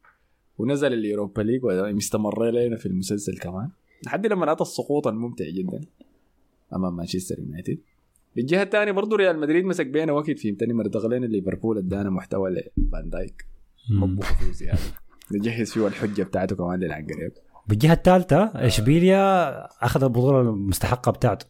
ونزل 0.58 0.94
اليوروبا 0.94 1.42
ليج 1.42 1.62
ومستمر 1.64 2.50
لنا 2.52 2.76
في 2.76 2.86
المسلسل 2.86 3.38
كمان. 3.38 3.70
لحد 4.06 4.28
لما 4.28 4.52
اتى 4.52 4.62
السقوط 4.62 5.08
الممتع 5.08 5.46
جدا 5.50 5.82
أمام 6.76 6.96
مانشستر 6.96 7.40
يونايتد. 7.40 7.78
بالجهه 8.36 8.64
الثانية 8.64 8.92
برضه 8.92 9.16
ريال 9.16 9.40
مدريد 9.40 9.66
مسك 9.66 9.88
بينا 9.88 10.12
وقت 10.12 10.32
في 10.32 10.52
تاني 10.52 10.74
مرتغلين 10.74 11.26
ليفربول 11.26 11.78
أدانا 11.78 12.10
محتوى 12.10 12.50
لفان 12.50 13.10
دايك. 13.10 13.46
مطبوخ 13.92 14.44
زيادة. 14.44 14.80
نجهز 15.32 15.72
فيه 15.72 15.88
الحجة 15.88 16.24
بتاعته 16.24 16.56
كمان 16.56 16.80
للعنقريب 16.80 17.32
بالجهة 17.68 17.94
الثالثة 17.94 18.44
إشبيليا 18.56 19.66
أخذ 19.86 20.04
البطولة 20.04 20.42
المستحقة 20.42 21.12
بتاعته. 21.12 21.46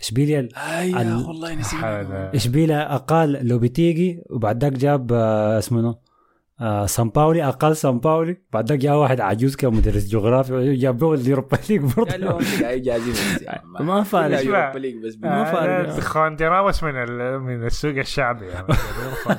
إشبيليا 0.00 0.48
اي 0.56 1.02
ال- 1.02 1.26
والله 1.26 1.52
هذا 1.84 2.30
إشبيليا 2.34 2.94
أقال 2.94 3.48
لوبيتيجي 3.48 4.22
وبعد 4.30 4.62
ذاك 4.64 4.72
جاب 4.72 5.12
آه، 5.12 5.58
اسمه؟ 5.58 6.03
آه 6.60 6.86
سان 6.86 7.08
باولي 7.08 7.44
أقال 7.48 7.76
سان 7.76 7.98
باولي. 7.98 8.36
بعد 8.52 8.68
ذاك 8.68 8.78
جاء 8.78 8.94
واحد 8.96 9.20
عجوز 9.20 9.56
كان 9.56 9.74
مدرس 9.74 10.06
جغرافيا 10.08 10.74
جاب 10.76 11.02
له 11.04 11.14
اليوروبا 11.14 11.56
ليج 11.70 11.80
برضه. 11.80 12.14
ما 13.80 14.02
فارق. 14.02 14.36
ما 15.30 15.44
فارق. 15.44 15.88
آه، 15.88 15.90
من 16.82 16.96
ال- 17.02 17.40
من 17.40 17.66
السوق 17.66 17.90
الشعبي 17.96 18.46
يعني. 18.46 18.66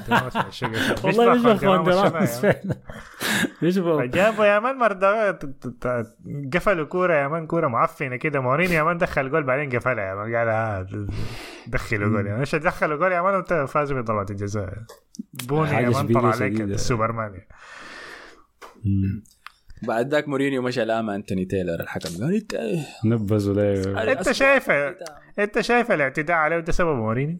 من 0.10 0.16
السوق 0.28 0.46
الشعبي. 0.48 0.76
والله 1.04 1.34
بيشبه 1.34 1.50
خوان 1.58 1.84
شبه 2.10 2.18
يعني. 2.18 2.28
فعلا. 2.28 2.76
جابوا 4.06 4.46
يا 4.46 4.60
مان 4.60 4.76
مرة 4.78 5.32
قفلوا 6.54 6.86
كورة 6.86 7.14
يا 7.14 7.28
مان 7.28 7.48
كورة 7.48 7.68
معفنة 7.68 8.16
كده. 8.16 8.40
مورينيو 8.40 8.78
يا 8.78 8.84
مان 8.84 8.98
دخل 8.98 9.32
جول 9.32 9.44
بعدين 9.44 9.70
قفلها 9.80 10.06
يا 10.06 10.16
مان 10.16 10.36
قال 10.36 10.48
ها 10.50 10.88
دخلوا 11.68 12.10
جول 12.10 12.28
يا 12.28 12.44
دخلوا 12.54 12.98
جول 12.98 13.12
يا 13.12 13.22
مان 13.22 13.36
وانت 13.36 13.54
فازوا 13.70 14.02
بضربة 14.02 14.26
الجزاء 14.32 14.74
بوني 15.48 15.72
يا 15.72 15.90
مان 15.90 16.08
طلع 16.14 16.30
عليك 16.30 16.62
مم. 18.86 19.24
بعد 19.84 20.10
ذاك 20.10 20.28
مورينيو 20.28 20.62
مشى 20.62 20.86
لام 20.86 21.10
أنتوني 21.10 21.46
تايلر 21.46 21.80
الحكم 21.82 22.10
قال 22.24 22.36
انت 22.36 22.56
نبذوا 23.06 23.54
أنت 24.12 24.32
شايف 24.32 24.70
أنت 25.40 25.62
شايف 25.62 25.92
الاعتداء 25.92 26.38
عليه 26.38 26.60
ده 26.60 26.72
سبب 26.72 26.96
مورينيو؟ 26.96 27.38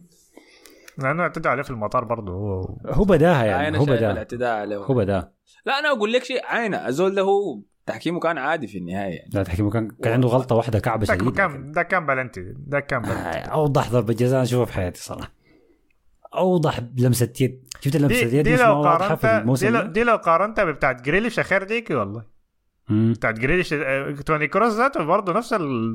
لأنه 0.98 1.22
اعتدى 1.22 1.48
عليه 1.48 1.62
في 1.62 1.70
المطار 1.70 2.04
برضه 2.04 2.32
هو 2.32 2.60
هو 2.86 3.04
بداها 3.04 3.44
يعني 3.44 3.68
أنا 3.68 3.78
هو 3.78 3.84
بداها. 3.84 4.12
الاعتداء 4.12 4.54
عليه. 4.60 4.76
هو 4.76 4.94
بداها. 4.94 5.32
لا 5.66 5.78
أنا 5.78 5.88
أقول 5.88 6.12
لك 6.12 6.24
شيء 6.24 6.46
عينه 6.46 6.88
الزول 6.88 7.14
ده 7.14 7.22
هو 7.22 7.60
تحكيمه 7.86 8.20
كان 8.20 8.38
عادي 8.38 8.66
في 8.66 8.78
النهاية 8.78 9.14
يعني. 9.14 9.30
لا 9.32 9.42
تحكيمه 9.42 9.70
كان 9.70 9.90
كان 10.02 10.12
عنده 10.12 10.28
غلطة 10.28 10.54
واحدة 10.56 10.78
كعبة 10.78 11.06
ده 11.06 11.14
شديد 11.14 11.34
كان 11.34 11.72
ده 11.72 11.82
كان 11.82 12.06
بلنتي 12.06 12.54
ده 12.56 12.80
كان 12.80 13.02
بلنتي. 13.02 13.38
أوضح 13.38 13.90
ضربة 13.90 14.14
جزاء 14.14 14.42
أشوفها 14.42 14.64
في 14.64 14.72
حياتي 14.72 15.00
صراحة. 15.02 15.32
أوضح 16.34 16.80
لمسه 16.98 17.32
يد. 17.40 17.68
شفت 17.80 17.96
لمسة 17.96 18.14
دي, 18.14 18.22
اليد 18.22 18.44
دي 18.44 18.54
مش 18.54 18.60
لو 18.60 18.82
قارنتها 18.82 19.54
دي 19.54 19.68
لو, 19.68 19.82
دي 19.82 20.02
قارنتها 20.02 20.64
بتاعت 20.64 21.02
جريليش 21.02 21.38
أخير 21.38 21.64
ديك 21.64 21.90
والله. 21.90 22.35
بتاعت 22.90 23.38
جريليش 23.38 23.72
آه، 23.72 24.10
توني 24.10 24.46
كروس 24.48 24.72
ذاته 24.76 25.04
برضه 25.04 25.32
نفس 25.32 25.54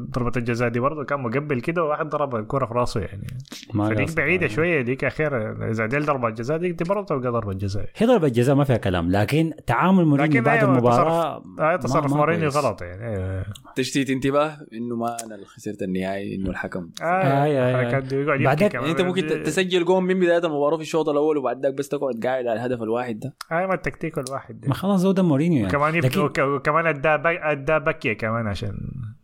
ضربة 0.09 0.31
الجزاء 0.37 0.69
دي 0.69 0.79
برضه 0.79 1.03
كان 1.03 1.19
مقبل 1.19 1.61
كده 1.61 1.83
وواحد 1.83 2.09
ضرب 2.09 2.35
الكرة 2.35 2.65
في 2.65 2.73
راسه 2.73 2.99
يعني. 3.01 3.27
ما 3.73 3.89
فديك 3.89 4.07
قصد. 4.07 4.15
بعيدة 4.15 4.47
شوية 4.47 4.81
ديك 4.81 5.03
أخير 5.03 5.51
إذا 5.69 5.85
دي 5.85 5.97
ضربة 5.99 6.29
جزاء 6.29 6.57
ديك 6.57 6.71
دي 6.71 6.83
برضه 6.83 7.05
تبقى 7.05 7.31
ضربة 7.31 7.53
جزاء. 7.53 7.85
هي 7.97 8.07
ضربة 8.07 8.27
جزاء 8.27 8.55
ما 8.55 8.63
فيها 8.63 8.77
كلام 8.77 9.11
لكن 9.11 9.51
تعامل 9.67 10.05
مورينيو 10.05 10.31
لكن 10.31 10.43
بعد 10.43 10.57
أيوة، 10.59 10.71
المباراة 10.71 11.39
تصرف 11.39 11.59
آه 11.59 11.75
تصرف 11.75 12.13
مورينيو. 12.13 12.49
غلط 12.49 12.81
يعني 12.81 13.07
أيوة. 13.17 13.45
تشتيت 13.75 14.09
انتباه 14.09 14.57
إنه 14.73 14.95
ما 14.95 15.15
أنا 15.25 15.35
اللي 15.35 15.45
خسرت 15.45 15.81
النهائي 15.81 16.35
إنه 16.35 16.49
الحكم. 16.49 16.89
آه 17.03 17.45
بعدين- 17.93 18.41
يبكي 18.41 18.69
كمان. 18.69 18.71
يعني 18.73 18.91
أنت 18.91 19.01
ممكن 19.01 19.43
تسجل 19.43 19.85
جول 19.85 20.03
من 20.03 20.19
بداية 20.19 20.37
المباراة 20.45 20.75
في 20.77 20.81
الشوط 20.83 21.09
الأول 21.09 21.37
وبعد 21.37 21.63
ذاك 21.65 21.73
بس 21.73 21.89
تقعد 21.89 22.19
قاعد 22.23 22.47
على 22.47 22.53
الهدف 22.59 22.81
الواحد 22.83 23.19
ده. 23.19 23.33
هاي 23.51 23.67
ما 23.67 23.73
التكتيك 23.73 24.17
الواحد 24.17 24.65
ما 24.67 24.73
خلاص 24.73 24.99
زود 24.99 25.19
مورينيو 25.19 25.57
يعني. 25.67 26.59
كمان 26.63 26.80
وك- 26.81 26.95
وكمان 26.95 26.95
اداه 26.97 27.15
بك- 27.15 27.39
اداه 27.43 27.77
بكية 27.77 28.13
كمان 28.13 28.47
عشان 28.47 28.77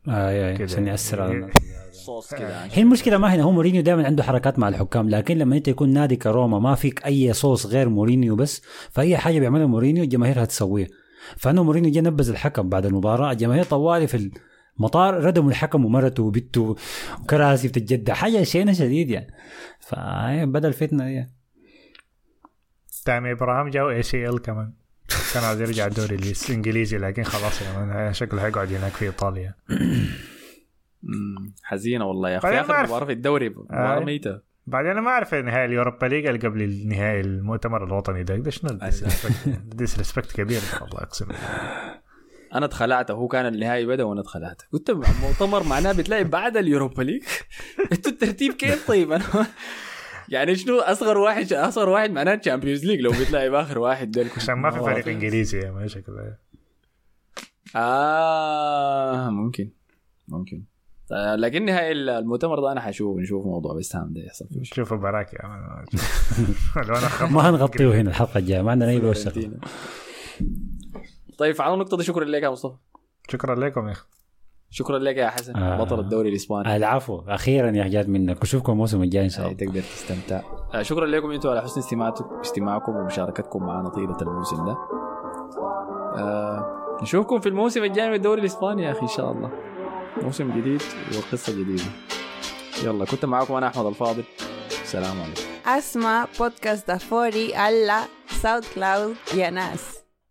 آه 0.08 0.12
آه 0.12 0.56
كده. 0.56 0.64
عشان 0.64 0.88
يأثر 0.88 1.22
على. 1.22 1.50
صوص 1.92 2.34
كده 2.34 2.66
هي 2.66 2.82
المشكلة 2.82 3.18
ما 3.18 3.36
هنا 3.36 3.44
هو 3.44 3.52
مورينيو 3.52 3.82
دائما 3.82 4.06
عنده 4.06 4.24
حركات 4.24 4.60
مع 4.60 4.68
الحكام 4.68 5.10
لكن 5.10 5.38
لما 5.38 5.58
أنت 5.58 5.68
يكون 5.68 5.90
نادي 5.94 6.16
كروما 6.16 6.60
ما 6.60 6.76
فيك 6.76 7.06
أي 7.06 7.34
صوص 7.34 7.66
غير 7.66 7.90
مورينيو 7.90 8.36
بس 8.36 8.62
فأي 8.92 9.18
حاجة 9.18 9.40
بيعملها 9.40 9.66
مورينيو 9.66 10.04
الجماهير 10.04 10.44
هتسويها 10.44 10.88
فانه 11.38 11.64
مورينيو 11.64 11.92
جا 11.92 12.02
نبذ 12.02 12.30
الحكم 12.30 12.70
بعد 12.70 12.86
المباراة 12.86 13.32
الجماهير 13.32 13.64
طوالي 13.64 14.08
في 14.08 14.32
المطار 14.80 15.14
ردموا 15.24 15.50
الحكم 15.50 15.86
ومرته 15.86 16.24
وبنته 16.24 16.76
وكراسي 17.22 17.68
بتتجدع 17.68 18.14
حاجة 18.14 18.44
شينة 18.44 18.74
شديد 18.74 19.10
يعني. 19.10 19.28
فبدا 19.80 20.68
الفتنه 20.68 21.06
دي 21.06 21.26
تامي 23.06 23.32
ابراهام 23.32 23.70
جاو 23.70 23.90
اي 23.90 24.04
سي 24.04 24.30
ال 24.30 24.42
كمان؟ 24.42 24.74
كان 25.34 25.44
عايز 25.44 25.62
يرجع 25.62 25.86
الدوري 25.86 26.16
الإنجليزي 26.50 26.98
لكن 26.98 27.24
خلاص 27.24 27.62
يعني 27.62 28.14
شكله 28.14 28.42
حيقعد 28.42 28.74
هناك 28.74 28.92
في 28.92 29.06
إيطاليا. 29.06 29.54
حزينة 31.64 32.06
والله 32.06 32.30
يا 32.30 32.38
أخي. 32.38 32.60
اخر. 32.60 32.84
مباراه 32.86 33.06
في 33.06 33.12
الدوري 33.12 33.50
مباراه. 33.50 34.00
ميتة. 34.00 34.40
بعدين 34.68 34.92
أنا 34.92 35.02
ما 35.02 35.10
أعرف 35.10 35.34
نهائي 35.34 35.66
اليوروبا 35.66 36.06
ليج 36.06 36.26
اللي 36.26 36.40
قبل 36.40 36.62
النهائي 36.62 37.22
المؤتمر 37.22 37.84
الوطني 37.84 38.24
ده 38.24 38.36
ده 38.36 38.52
شنو 38.52 38.80
ال 39.48 39.55
disrespect 39.55 40.32
كبير 40.32 40.62
والله 40.82 41.00
أقسم 41.00 41.28
أنا 42.56 42.66
اتخلعت 42.66 43.12
هو 43.12 43.28
كان 43.28 43.46
النهائي 43.46 43.86
بدأ 43.86 44.04
وأنا 44.04 44.22
اتخلعت. 44.22 44.62
قلت 44.74 44.92
مؤتمر 45.22 45.64
معناه 45.64 45.92
بتلعب 45.92 46.30
بعد 46.30 46.58
اليوروبا 46.58 47.02
ليج؟ 47.02 47.24
أنتوا 47.92 48.12
الترتيب 48.12 48.54
كيف 48.54 48.88
طيب؟ 48.88 49.12
أنا 49.12 49.24
يعني 50.30 50.56
شنو 50.56 50.80
أصغر 50.80 51.18
واحد 51.18 51.54
أصغر 51.54 51.90
واحد 51.90 52.12
معناه 52.12 52.36
تشامبيونز 52.36 52.86
ليج 52.86 53.00
لو 53.02 53.12
بتلعب 53.12 53.54
آخر 53.54 53.80
واحد 53.80 54.12
ده 54.12 54.26
عشان 54.36 54.56
ما 54.56 54.72
في 54.72 54.80
فريق 54.80 55.08
إنجليزي 55.08 55.72
ما 55.72 55.88
شكله 55.88 56.36
آه 57.76 59.30
ممكن. 59.30 59.70
ممكن. 60.28 60.64
آه، 61.12 61.36
لكن 61.36 61.66
نهاية 61.66 61.92
المؤتمر 61.92 62.60
ده 62.60 62.72
أنا 62.72 62.82
حشوف 62.82 63.18
نشوف 63.18 63.46
موضوع 63.46 63.74
بيستهام 63.76 64.14
ده 64.14 64.22
يحصل 64.22 64.48
فيه. 64.48 64.64
شوفوا 64.64 64.98
براك 64.98 65.34
يا 65.34 65.48
ما 67.32 67.50
هنغطيه 67.50 68.02
هنا 68.02 68.10
الحلقة 68.10 68.38
الجاية 68.38 68.62
ما 68.62 68.72
عندنا 68.72 68.90
أي 68.90 69.00
فلورنتينا. 69.00 69.60
طيب 71.38 71.62
على 71.62 71.74
النقطة 71.74 71.98
دي 71.98 72.04
شكرا 72.04 72.26
لك 72.26 72.44
يا 72.44 72.50
مصطفى. 72.50 72.76
شكرا 73.30 73.56
لكم 73.56 73.88
يا 73.88 73.92
أخي. 73.92 74.06
شكرا 74.70 75.00
لك 75.00 75.18
يا 75.18 75.30
حسن 75.30 75.56
آه. 75.56 75.84
بطل 75.84 76.00
الدوري 76.00 76.30
الإسباني. 76.30 76.76
العفو. 76.76 77.22
أخيرا 77.28 77.72
يا 77.72 77.84
حاجات 77.84 78.10
منك 78.10 78.42
وشوفكم 78.42 78.72
الموسم 78.72 79.04
الجاي 79.04 79.24
إن 79.24 79.30
شاء 79.30 79.46
هاي 79.46 79.52
الله. 79.52 79.66
تقدر 79.66 79.82
تستمتع. 79.82 80.42
آه، 80.74 80.82
شكرا 80.82 81.06
لكم 81.06 81.32
أنتم 81.32 81.50
على 81.50 81.62
حسن 81.62 81.80
استماعكم 81.80 82.26
استماعكم 82.42 82.96
ومشاركتكم 82.96 83.64
معنا 83.64 83.90
طيلة 83.90 84.18
الموسم 84.22 84.66
ده. 84.66 84.78
آه 86.18 87.00
نشوفكم 87.02 87.40
في 87.40 87.50
الموسم 87.50 87.84
الجاي 87.84 88.08
من 88.10 88.14
الدوري 88.16 88.42
الإسباني 88.42 88.84
يا 88.84 88.92
أخي 88.92 89.02
إن 89.02 89.08
شاء 89.08 89.32
الله. 89.32 89.52
موسم 90.22 90.60
جديد 90.60 90.82
وقصة 91.18 91.54
جديدة. 91.54 91.92
يلا 92.84 93.06
كنت 93.06 93.26
معاكم 93.26 93.54
أنا 93.54 93.68
أحمد 93.68 93.86
الفاضل. 93.86 94.24
السلام 94.84 95.16
عليكم. 95.22 95.42
Podcast 96.40 96.88
da 96.88 96.98
Fori 97.10 97.54
alla 97.68 98.00
SoundCloud 98.42 99.16
y 99.36 99.42
a 99.42 99.52
Nas. 99.52 100.07